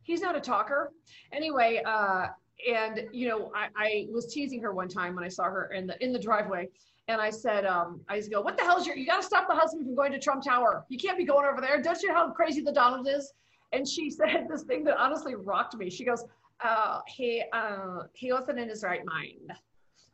he's 0.03 0.21
not 0.21 0.35
a 0.35 0.41
talker. 0.41 0.91
Anyway, 1.31 1.81
uh, 1.85 2.27
and 2.65 3.07
you 3.11 3.27
know, 3.27 3.51
I, 3.55 3.67
I, 3.75 4.07
was 4.11 4.33
teasing 4.33 4.61
her 4.61 4.73
one 4.73 4.87
time 4.87 5.15
when 5.15 5.23
I 5.23 5.27
saw 5.27 5.43
her 5.43 5.71
in 5.73 5.87
the 5.87 6.03
in 6.03 6.11
the 6.11 6.19
driveway, 6.19 6.69
and 7.07 7.21
I 7.21 7.29
said, 7.29 7.65
um, 7.65 8.01
I 8.09 8.17
just 8.17 8.31
go, 8.31 8.41
"What 8.41 8.57
the 8.57 8.63
hell 8.63 8.77
is 8.77 8.87
your? 8.87 8.95
You 8.95 9.05
got 9.05 9.21
to 9.21 9.23
stop 9.23 9.47
the 9.47 9.55
husband 9.55 9.85
from 9.85 9.95
going 9.95 10.11
to 10.11 10.19
Trump 10.19 10.43
Tower. 10.43 10.85
You 10.89 10.97
can't 10.97 11.17
be 11.17 11.23
going 11.23 11.45
over 11.45 11.61
there. 11.61 11.81
Don't 11.81 12.01
you 12.01 12.09
know 12.09 12.15
how 12.15 12.31
crazy 12.31 12.61
the 12.61 12.71
Donald 12.71 13.07
is?" 13.07 13.33
And 13.73 13.87
she 13.87 14.09
said 14.09 14.47
this 14.49 14.63
thing 14.63 14.83
that 14.85 14.97
honestly 14.97 15.35
rocked 15.35 15.75
me. 15.75 15.89
She 15.89 16.03
goes, 16.03 16.25
uh, 16.63 17.01
"He 17.07 17.43
uh, 17.53 18.03
he 18.13 18.31
wasn't 18.31 18.59
in 18.59 18.69
his 18.69 18.83
right 18.83 19.05
mind," 19.05 19.51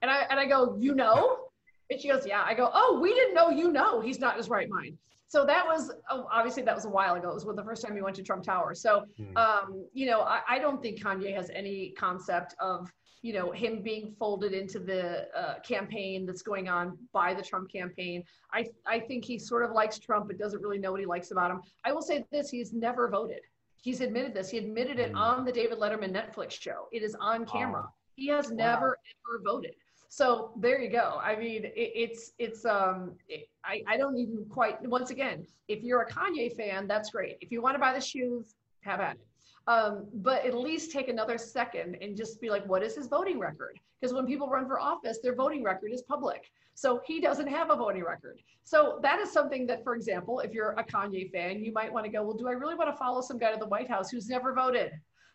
and 0.02 0.12
I 0.12 0.26
and 0.30 0.40
I 0.40 0.46
go, 0.46 0.78
"You 0.80 0.96
know?" 0.96 1.48
And 1.90 2.00
she 2.00 2.10
goes, 2.10 2.26
"Yeah." 2.26 2.44
I 2.46 2.54
go, 2.54 2.70
"Oh, 2.74 3.00
we 3.02 3.14
didn't 3.14 3.34
know. 3.34 3.50
You 3.50 3.72
know, 3.72 4.02
he's 4.02 4.20
not 4.20 4.34
in 4.34 4.38
his 4.38 4.50
right 4.50 4.70
mind." 4.70 4.98
So 5.34 5.44
that 5.48 5.66
was 5.66 5.92
oh, 6.12 6.28
obviously 6.32 6.62
that 6.62 6.76
was 6.76 6.86
a 6.86 6.90
while 6.90 7.16
ago. 7.16 7.32
It 7.32 7.34
was 7.34 7.44
the 7.44 7.64
first 7.64 7.84
time 7.84 7.96
we 7.96 8.04
went 8.04 8.16
to 8.18 8.22
Trump 8.22 8.44
Tower. 8.44 8.76
So 8.76 9.06
mm. 9.20 9.36
um, 9.36 9.84
you 9.92 10.06
know, 10.06 10.22
I, 10.22 10.42
I, 10.48 10.60
don't 10.60 10.80
think 10.80 11.02
Kanye 11.02 11.34
has 11.36 11.50
any 11.56 11.90
concept 11.98 12.54
of 12.60 12.88
you 13.24 13.34
know 13.34 13.50
him 13.52 13.82
being 13.82 14.14
folded 14.20 14.54
into 14.54 14.78
the 14.78 15.28
uh, 15.36 15.56
campaign 15.62 16.28
that's 16.28 16.44
going 16.44 16.70
on 16.70 17.00
by 17.14 17.34
the 17.34 17.42
Trump 17.42 17.72
campaign. 17.72 18.24
I 18.54 18.68
I 18.86 19.00
think 19.00 19.26
he 19.26 19.40
sort 19.40 19.64
of 19.64 19.72
likes 19.72 19.98
Trump, 19.98 20.28
but 20.28 20.38
doesn't 20.38 20.62
really 20.62 20.78
know 20.78 20.92
what 20.92 21.00
he 21.00 21.08
likes 21.08 21.32
about 21.32 21.50
him. 21.50 21.62
I 21.84 21.94
will 21.94 22.04
say 22.04 22.24
this: 22.32 22.52
he's 22.52 22.72
never 22.72 23.10
voted. 23.10 23.42
He's 23.82 24.02
admitted 24.02 24.36
this. 24.36 24.52
He 24.52 24.60
admitted 24.60 25.00
it 25.00 25.14
mm. 25.14 25.18
on 25.18 25.46
the 25.46 25.52
David 25.52 25.80
Letterman 25.80 26.14
Netflix 26.14 26.52
show. 26.52 26.90
It 26.92 27.02
is 27.02 27.16
on 27.20 27.48
camera. 27.48 27.82
Wow. 27.82 27.94
He 28.18 28.28
has 28.28 28.52
never 28.52 29.00
ever 29.10 29.42
voted. 29.44 29.74
So 30.16 30.52
there 30.58 30.80
you 30.80 30.92
go. 30.92 31.20
I 31.24 31.36
mean, 31.36 31.66
it, 31.66 31.74
it's 31.76 32.34
it's 32.38 32.66
um 32.66 33.14
it, 33.28 33.50
I 33.66 33.82
I 33.88 33.98
don't 33.98 34.16
even 34.16 34.46
quite. 34.48 34.80
Once 34.88 35.10
again, 35.10 35.48
if 35.68 35.82
you're 35.82 36.02
a 36.02 36.08
Kanye 36.08 36.56
fan, 36.56 36.88
that's 36.88 37.10
great. 37.10 37.38
If 37.42 37.52
you 37.52 37.64
want 37.64 37.74
to 37.74 37.80
buy 37.80 37.94
the 37.94 38.00
shoes, 38.00 38.54
have 38.82 39.00
at 39.00 39.16
it. 39.16 39.28
Um, 39.66 40.06
but 40.14 40.46
at 40.46 40.54
least 40.54 40.92
take 40.92 41.08
another 41.08 41.40
second 41.40 41.98
and 42.00 42.16
just 42.16 42.40
be 42.40 42.52
like, 42.52 42.64
what 42.68 42.84
is 42.84 42.94
his 42.96 43.08
voting 43.08 43.40
record? 43.40 43.80
Because 44.00 44.14
when 44.14 44.28
people 44.28 44.48
run 44.48 44.68
for 44.68 44.80
office, 44.80 45.18
their 45.24 45.34
voting 45.34 45.64
record 45.64 45.92
is 45.92 46.04
public. 46.04 46.52
So 46.76 47.02
he 47.08 47.20
doesn't 47.20 47.48
have 47.48 47.72
a 47.72 47.76
voting 47.76 48.04
record. 48.04 48.40
So 48.66 49.00
that 49.02 49.20
is 49.20 49.32
something 49.32 49.66
that, 49.68 49.84
for 49.84 49.96
example, 49.96 50.42
if 50.42 50.52
you're 50.52 50.74
a 50.74 50.84
Kanye 50.84 51.32
fan, 51.32 51.64
you 51.64 51.72
might 51.74 51.92
want 51.92 52.06
to 52.06 52.12
go, 52.12 52.22
well, 52.22 52.38
do 52.38 52.48
I 52.48 52.52
really 52.52 52.76
want 52.76 52.92
to 52.92 52.98
follow 52.98 53.22
some 53.22 53.40
guy 53.40 53.52
to 53.52 53.58
the 53.58 53.68
White 53.68 53.90
House 53.90 54.12
who's 54.12 54.30
never 54.30 54.54
voted? 54.54 54.92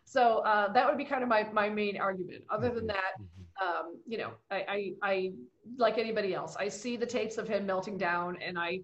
So 0.09 0.39
uh, 0.39 0.71
that 0.73 0.87
would 0.87 0.97
be 0.97 1.05
kind 1.05 1.21
of 1.21 1.29
my, 1.29 1.47
my 1.53 1.69
main 1.69 1.99
argument. 1.99 2.43
Other 2.49 2.69
than 2.69 2.87
that, 2.87 3.13
mm-hmm 3.19 3.39
um, 3.61 3.97
you 4.07 4.17
know, 4.17 4.31
I, 4.51 4.65
I, 4.67 4.93
I, 5.03 5.31
like 5.77 5.97
anybody 5.97 6.33
else, 6.33 6.55
I 6.57 6.69
see 6.69 6.97
the 6.97 7.05
tapes 7.05 7.37
of 7.37 7.47
him 7.47 7.65
melting 7.65 7.97
down, 7.97 8.37
and 8.41 8.57
I, 8.57 8.79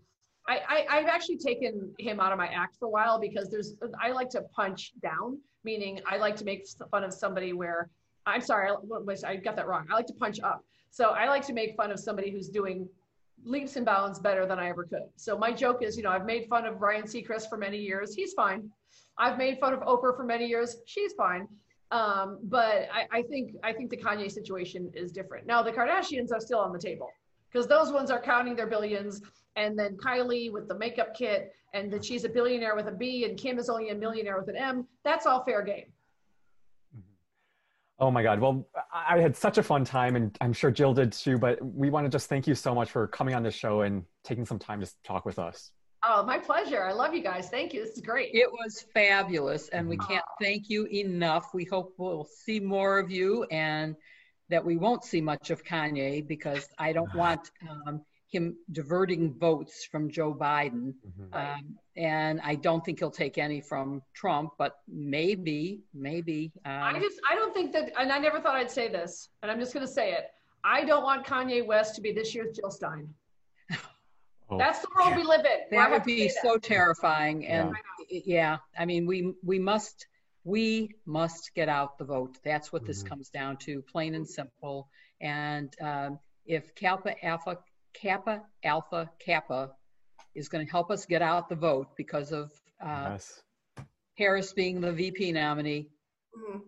I, 0.47 0.85
I, 0.89 0.97
have 0.97 1.07
actually 1.07 1.37
taken 1.37 1.91
him 1.97 2.19
out 2.19 2.31
of 2.31 2.37
my 2.37 2.47
act 2.47 2.77
for 2.77 2.85
a 2.85 2.89
while 2.89 3.19
because 3.19 3.49
there's, 3.49 3.73
I 3.99 4.11
like 4.11 4.29
to 4.31 4.41
punch 4.55 4.93
down, 5.01 5.39
meaning 5.63 5.99
I 6.05 6.17
like 6.17 6.35
to 6.37 6.45
make 6.45 6.67
fun 6.91 7.03
of 7.03 7.13
somebody 7.13 7.53
where, 7.53 7.89
I'm 8.27 8.41
sorry, 8.41 8.69
I, 8.69 9.27
I 9.27 9.35
got 9.37 9.55
that 9.55 9.67
wrong. 9.67 9.87
I 9.91 9.95
like 9.95 10.07
to 10.07 10.13
punch 10.13 10.39
up. 10.41 10.63
So 10.91 11.09
I 11.11 11.27
like 11.27 11.45
to 11.47 11.53
make 11.53 11.75
fun 11.75 11.91
of 11.91 11.99
somebody 11.99 12.29
who's 12.29 12.49
doing 12.49 12.87
leaps 13.43 13.75
and 13.75 13.85
bounds 13.85 14.19
better 14.19 14.45
than 14.45 14.59
I 14.59 14.69
ever 14.69 14.83
could. 14.83 15.03
So 15.15 15.37
my 15.37 15.51
joke 15.51 15.81
is, 15.81 15.97
you 15.97 16.03
know, 16.03 16.11
I've 16.11 16.25
made 16.25 16.47
fun 16.47 16.65
of 16.65 16.79
Ryan 16.79 17.03
Seacrest 17.03 17.49
for 17.49 17.57
many 17.57 17.77
years. 17.77 18.13
He's 18.13 18.33
fine. 18.33 18.69
I've 19.17 19.37
made 19.37 19.59
fun 19.59 19.73
of 19.73 19.79
Oprah 19.81 20.15
for 20.15 20.23
many 20.23 20.45
years. 20.45 20.77
She's 20.85 21.13
fine. 21.13 21.47
Um, 21.91 22.39
but 22.43 22.87
I, 22.91 23.05
I 23.11 23.21
think 23.23 23.55
I 23.63 23.71
think 23.71 23.89
the 23.89 23.97
Kanye 23.97 24.31
situation 24.31 24.91
is 24.93 25.11
different. 25.11 25.45
Now 25.45 25.61
the 25.61 25.71
Kardashians 25.71 26.31
are 26.33 26.39
still 26.39 26.59
on 26.59 26.73
the 26.73 26.79
table 26.79 27.09
because 27.51 27.67
those 27.67 27.91
ones 27.91 28.11
are 28.11 28.21
counting 28.21 28.55
their 28.55 28.67
billions, 28.67 29.21
and 29.55 29.77
then 29.77 29.95
Kylie 29.97 30.51
with 30.51 30.67
the 30.67 30.77
makeup 30.77 31.15
kit, 31.15 31.53
and 31.73 31.91
that 31.93 32.03
she's 32.03 32.25
a 32.25 32.29
billionaire 32.29 32.75
with 32.75 32.87
a 32.87 32.91
B, 32.91 33.25
and 33.25 33.37
Kim 33.37 33.59
is 33.59 33.69
only 33.69 33.91
a 33.91 33.95
millionaire 33.95 34.37
with 34.37 34.49
an 34.49 34.57
M. 34.57 34.87
That's 35.03 35.25
all 35.25 35.43
fair 35.45 35.61
game. 35.61 35.85
Mm-hmm. 36.95 37.01
Oh 37.99 38.11
my 38.11 38.23
God. 38.23 38.39
Well, 38.41 38.67
I 38.91 39.19
had 39.19 39.35
such 39.35 39.57
a 39.57 39.63
fun 39.63 39.85
time, 39.85 40.15
and 40.15 40.35
I'm 40.41 40.53
sure 40.53 40.71
Jill 40.71 40.93
did 40.93 41.13
too. 41.13 41.37
But 41.37 41.63
we 41.63 41.91
want 41.91 42.05
to 42.05 42.09
just 42.09 42.27
thank 42.27 42.47
you 42.47 42.55
so 42.55 42.73
much 42.73 42.89
for 42.89 43.07
coming 43.07 43.35
on 43.35 43.43
the 43.43 43.51
show 43.51 43.81
and 43.81 44.03
taking 44.23 44.45
some 44.45 44.59
time 44.59 44.81
to 44.81 44.91
talk 45.03 45.23
with 45.23 45.37
us. 45.37 45.71
Oh, 46.07 46.23
my 46.23 46.37
pleasure. 46.37 46.83
I 46.83 46.91
love 46.91 47.15
you 47.15 47.23
guys. 47.23 47.49
Thank 47.49 47.73
you. 47.73 47.83
This 47.83 47.95
is 47.95 48.01
great. 48.01 48.29
It 48.33 48.51
was 48.51 48.85
fabulous, 48.93 49.69
and 49.69 49.87
we 49.89 49.97
can't 49.97 50.23
thank 50.39 50.69
you 50.69 50.85
enough. 50.85 51.51
We 51.51 51.65
hope 51.65 51.95
we'll 51.97 52.27
see 52.45 52.59
more 52.59 52.99
of 52.99 53.09
you 53.09 53.45
and 53.45 53.95
that 54.49 54.63
we 54.63 54.77
won't 54.77 55.03
see 55.03 55.19
much 55.19 55.49
of 55.49 55.63
Kanye 55.63 56.27
because 56.27 56.69
I 56.77 56.93
don't 56.93 57.13
want 57.15 57.49
um, 57.67 58.01
him 58.27 58.55
diverting 58.71 59.33
votes 59.33 59.83
from 59.91 60.11
Joe 60.11 60.31
Biden. 60.31 60.93
Mm-hmm. 60.93 61.33
Um, 61.33 61.75
and 61.97 62.39
I 62.43 62.53
don't 62.53 62.85
think 62.85 62.99
he'll 62.99 63.09
take 63.09 63.39
any 63.39 63.59
from 63.59 64.03
Trump, 64.13 64.51
but 64.59 64.75
maybe, 64.87 65.81
maybe. 65.91 66.51
Um, 66.65 66.71
I 66.71 66.99
just, 66.99 67.19
I 67.27 67.33
don't 67.33 67.53
think 67.53 67.73
that, 67.73 67.93
and 67.99 68.11
I 68.11 68.19
never 68.19 68.39
thought 68.39 68.55
I'd 68.55 68.69
say 68.69 68.89
this, 68.89 69.29
and 69.41 69.51
I'm 69.51 69.59
just 69.59 69.73
going 69.73 69.85
to 69.85 69.91
say 69.91 70.11
it. 70.11 70.27
I 70.63 70.83
don't 70.85 71.03
want 71.03 71.25
Kanye 71.25 71.65
West 71.65 71.95
to 71.95 72.01
be 72.01 72.11
this 72.11 72.35
year's 72.35 72.55
Jill 72.55 72.69
Stein. 72.69 73.07
Oh, 74.49 74.57
That's 74.57 74.79
the 74.79 74.87
world 74.95 75.15
we 75.15 75.23
live 75.23 75.45
in. 75.45 75.77
That 75.77 75.91
would 75.91 76.03
be 76.03 76.29
so 76.29 76.57
terrifying. 76.57 77.47
And 77.47 77.73
yeah. 78.09 78.21
yeah. 78.25 78.57
I 78.77 78.85
mean, 78.85 79.07
we 79.07 79.33
we 79.43 79.59
must 79.59 80.07
we 80.43 80.91
must 81.05 81.53
get 81.55 81.69
out 81.69 81.97
the 81.97 82.05
vote. 82.05 82.37
That's 82.43 82.71
what 82.71 82.85
this 82.85 82.99
mm-hmm. 82.99 83.09
comes 83.09 83.29
down 83.29 83.57
to, 83.57 83.81
plain 83.81 84.13
and 84.13 84.27
simple. 84.27 84.87
And 85.19 85.73
um, 85.81 86.19
if 86.45 86.75
Kappa 86.75 87.15
Alpha 87.25 87.57
Kappa 87.93 88.43
Alpha 88.63 89.09
Kappa 89.19 89.71
is 90.35 90.49
going 90.49 90.65
to 90.65 90.71
help 90.71 90.91
us 90.91 91.05
get 91.05 91.21
out 91.21 91.49
the 91.49 91.55
vote 91.55 91.87
because 91.97 92.31
of 92.31 92.51
uh, 92.83 93.11
yes. 93.11 93.41
Harris 94.17 94.53
being 94.53 94.81
the 94.81 94.91
VP 94.91 95.31
nominee, 95.31 95.89
mm-hmm 96.37 96.59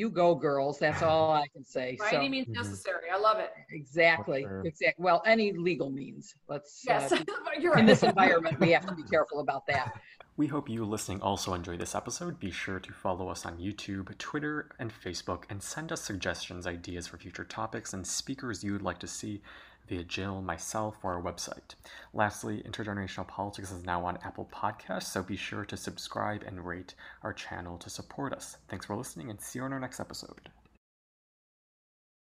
you 0.00 0.08
go 0.08 0.34
girls 0.34 0.78
that's 0.78 1.02
all 1.02 1.30
i 1.30 1.46
can 1.48 1.62
say 1.62 1.94
by 1.98 2.10
so, 2.10 2.16
any 2.16 2.28
means 2.28 2.46
mm-hmm. 2.46 2.54
necessary 2.54 3.10
i 3.12 3.18
love 3.18 3.38
it 3.38 3.52
exactly 3.70 4.42
sure. 4.42 4.62
exactly 4.64 5.04
well 5.04 5.22
any 5.26 5.52
legal 5.52 5.90
means 5.90 6.34
let's 6.48 6.82
yes 6.86 7.12
uh, 7.12 7.18
you're 7.60 7.72
right. 7.72 7.80
in 7.80 7.86
this 7.86 8.02
environment 8.14 8.58
we 8.58 8.70
have 8.70 8.86
to 8.86 8.94
be 8.94 9.02
careful 9.02 9.40
about 9.40 9.66
that 9.66 10.00
we 10.38 10.46
hope 10.46 10.70
you 10.70 10.86
listening 10.86 11.20
also 11.20 11.52
enjoy 11.52 11.76
this 11.76 11.94
episode 11.94 12.40
be 12.40 12.50
sure 12.50 12.80
to 12.80 12.92
follow 12.94 13.28
us 13.28 13.44
on 13.44 13.58
youtube 13.58 14.16
twitter 14.16 14.70
and 14.78 14.90
facebook 14.90 15.44
and 15.50 15.62
send 15.62 15.92
us 15.92 16.00
suggestions 16.00 16.66
ideas 16.66 17.06
for 17.06 17.18
future 17.18 17.44
topics 17.44 17.92
and 17.92 18.06
speakers 18.06 18.64
you 18.64 18.72
would 18.72 18.82
like 18.82 18.98
to 18.98 19.06
see 19.06 19.42
via 19.90 20.04
Jill, 20.04 20.40
myself, 20.40 20.96
or 21.02 21.14
our 21.14 21.22
website. 21.22 21.74
Lastly, 22.14 22.62
Intergenerational 22.64 23.26
Politics 23.26 23.72
is 23.72 23.84
now 23.84 24.06
on 24.06 24.18
Apple 24.24 24.48
Podcasts, 24.54 25.10
so 25.10 25.22
be 25.22 25.36
sure 25.36 25.64
to 25.64 25.76
subscribe 25.76 26.44
and 26.44 26.64
rate 26.64 26.94
our 27.24 27.32
channel 27.32 27.76
to 27.78 27.90
support 27.90 28.32
us. 28.32 28.56
Thanks 28.68 28.86
for 28.86 28.96
listening, 28.96 29.30
and 29.30 29.40
see 29.40 29.58
you 29.58 29.64
on 29.64 29.72
our 29.72 29.80
next 29.80 29.98
episode. 29.98 30.48